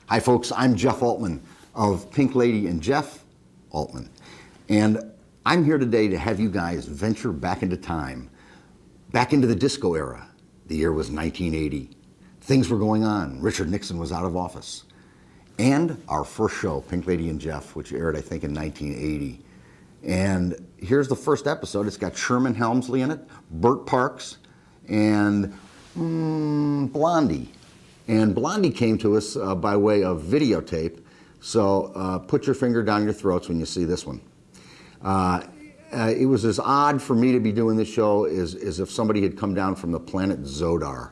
Hi, 0.07 0.19
folks. 0.19 0.51
I'm 0.51 0.75
Jeff 0.75 1.01
Altman 1.01 1.41
of 1.73 2.11
Pink 2.11 2.35
Lady 2.35 2.67
and 2.67 2.81
Jeff 2.81 3.23
Altman. 3.69 4.09
And 4.67 4.99
I'm 5.45 5.63
here 5.63 5.77
today 5.77 6.09
to 6.09 6.17
have 6.17 6.37
you 6.39 6.49
guys 6.49 6.85
venture 6.85 7.31
back 7.31 7.63
into 7.63 7.77
time, 7.77 8.29
back 9.13 9.31
into 9.31 9.47
the 9.47 9.55
disco 9.55 9.93
era. 9.93 10.27
The 10.67 10.75
year 10.75 10.91
was 10.91 11.09
1980. 11.09 11.91
Things 12.41 12.67
were 12.67 12.77
going 12.77 13.05
on. 13.05 13.41
Richard 13.41 13.69
Nixon 13.71 13.97
was 13.97 14.11
out 14.11 14.25
of 14.25 14.35
office. 14.35 14.83
And 15.59 16.01
our 16.07 16.23
first 16.23 16.55
show, 16.55 16.79
Pink 16.79 17.05
Lady 17.05 17.27
and 17.27 17.39
Jeff, 17.39 17.75
which 17.75 17.91
aired, 17.91 18.15
I 18.15 18.21
think, 18.21 18.45
in 18.45 18.53
1980. 18.53 19.41
And 20.03 20.55
here's 20.77 21.09
the 21.09 21.17
first 21.17 21.47
episode. 21.47 21.85
It's 21.85 21.97
got 21.97 22.15
Sherman 22.15 22.55
Hemsley 22.55 23.01
in 23.01 23.11
it, 23.11 23.19
Bert 23.51 23.85
Parks, 23.85 24.37
and 24.87 25.53
mm, 25.97 26.89
Blondie. 26.93 27.51
And 28.07 28.33
Blondie 28.33 28.71
came 28.71 28.97
to 28.99 29.17
us 29.17 29.35
uh, 29.35 29.53
by 29.53 29.75
way 29.75 30.01
of 30.01 30.21
videotape. 30.21 31.01
So 31.41 31.91
uh, 31.93 32.19
put 32.19 32.45
your 32.45 32.55
finger 32.55 32.81
down 32.81 33.03
your 33.03 33.11
throats 33.11 33.49
when 33.49 33.59
you 33.59 33.65
see 33.65 33.83
this 33.83 34.05
one. 34.05 34.21
Uh, 35.03 35.41
uh, 35.91 36.13
it 36.17 36.25
was 36.25 36.45
as 36.45 36.59
odd 36.59 37.01
for 37.01 37.15
me 37.15 37.33
to 37.33 37.39
be 37.41 37.51
doing 37.51 37.75
this 37.75 37.89
show 37.89 38.23
as, 38.23 38.55
as 38.55 38.79
if 38.79 38.89
somebody 38.89 39.21
had 39.21 39.37
come 39.37 39.53
down 39.53 39.75
from 39.75 39.91
the 39.91 39.99
planet 39.99 40.43
Zodar. 40.43 41.11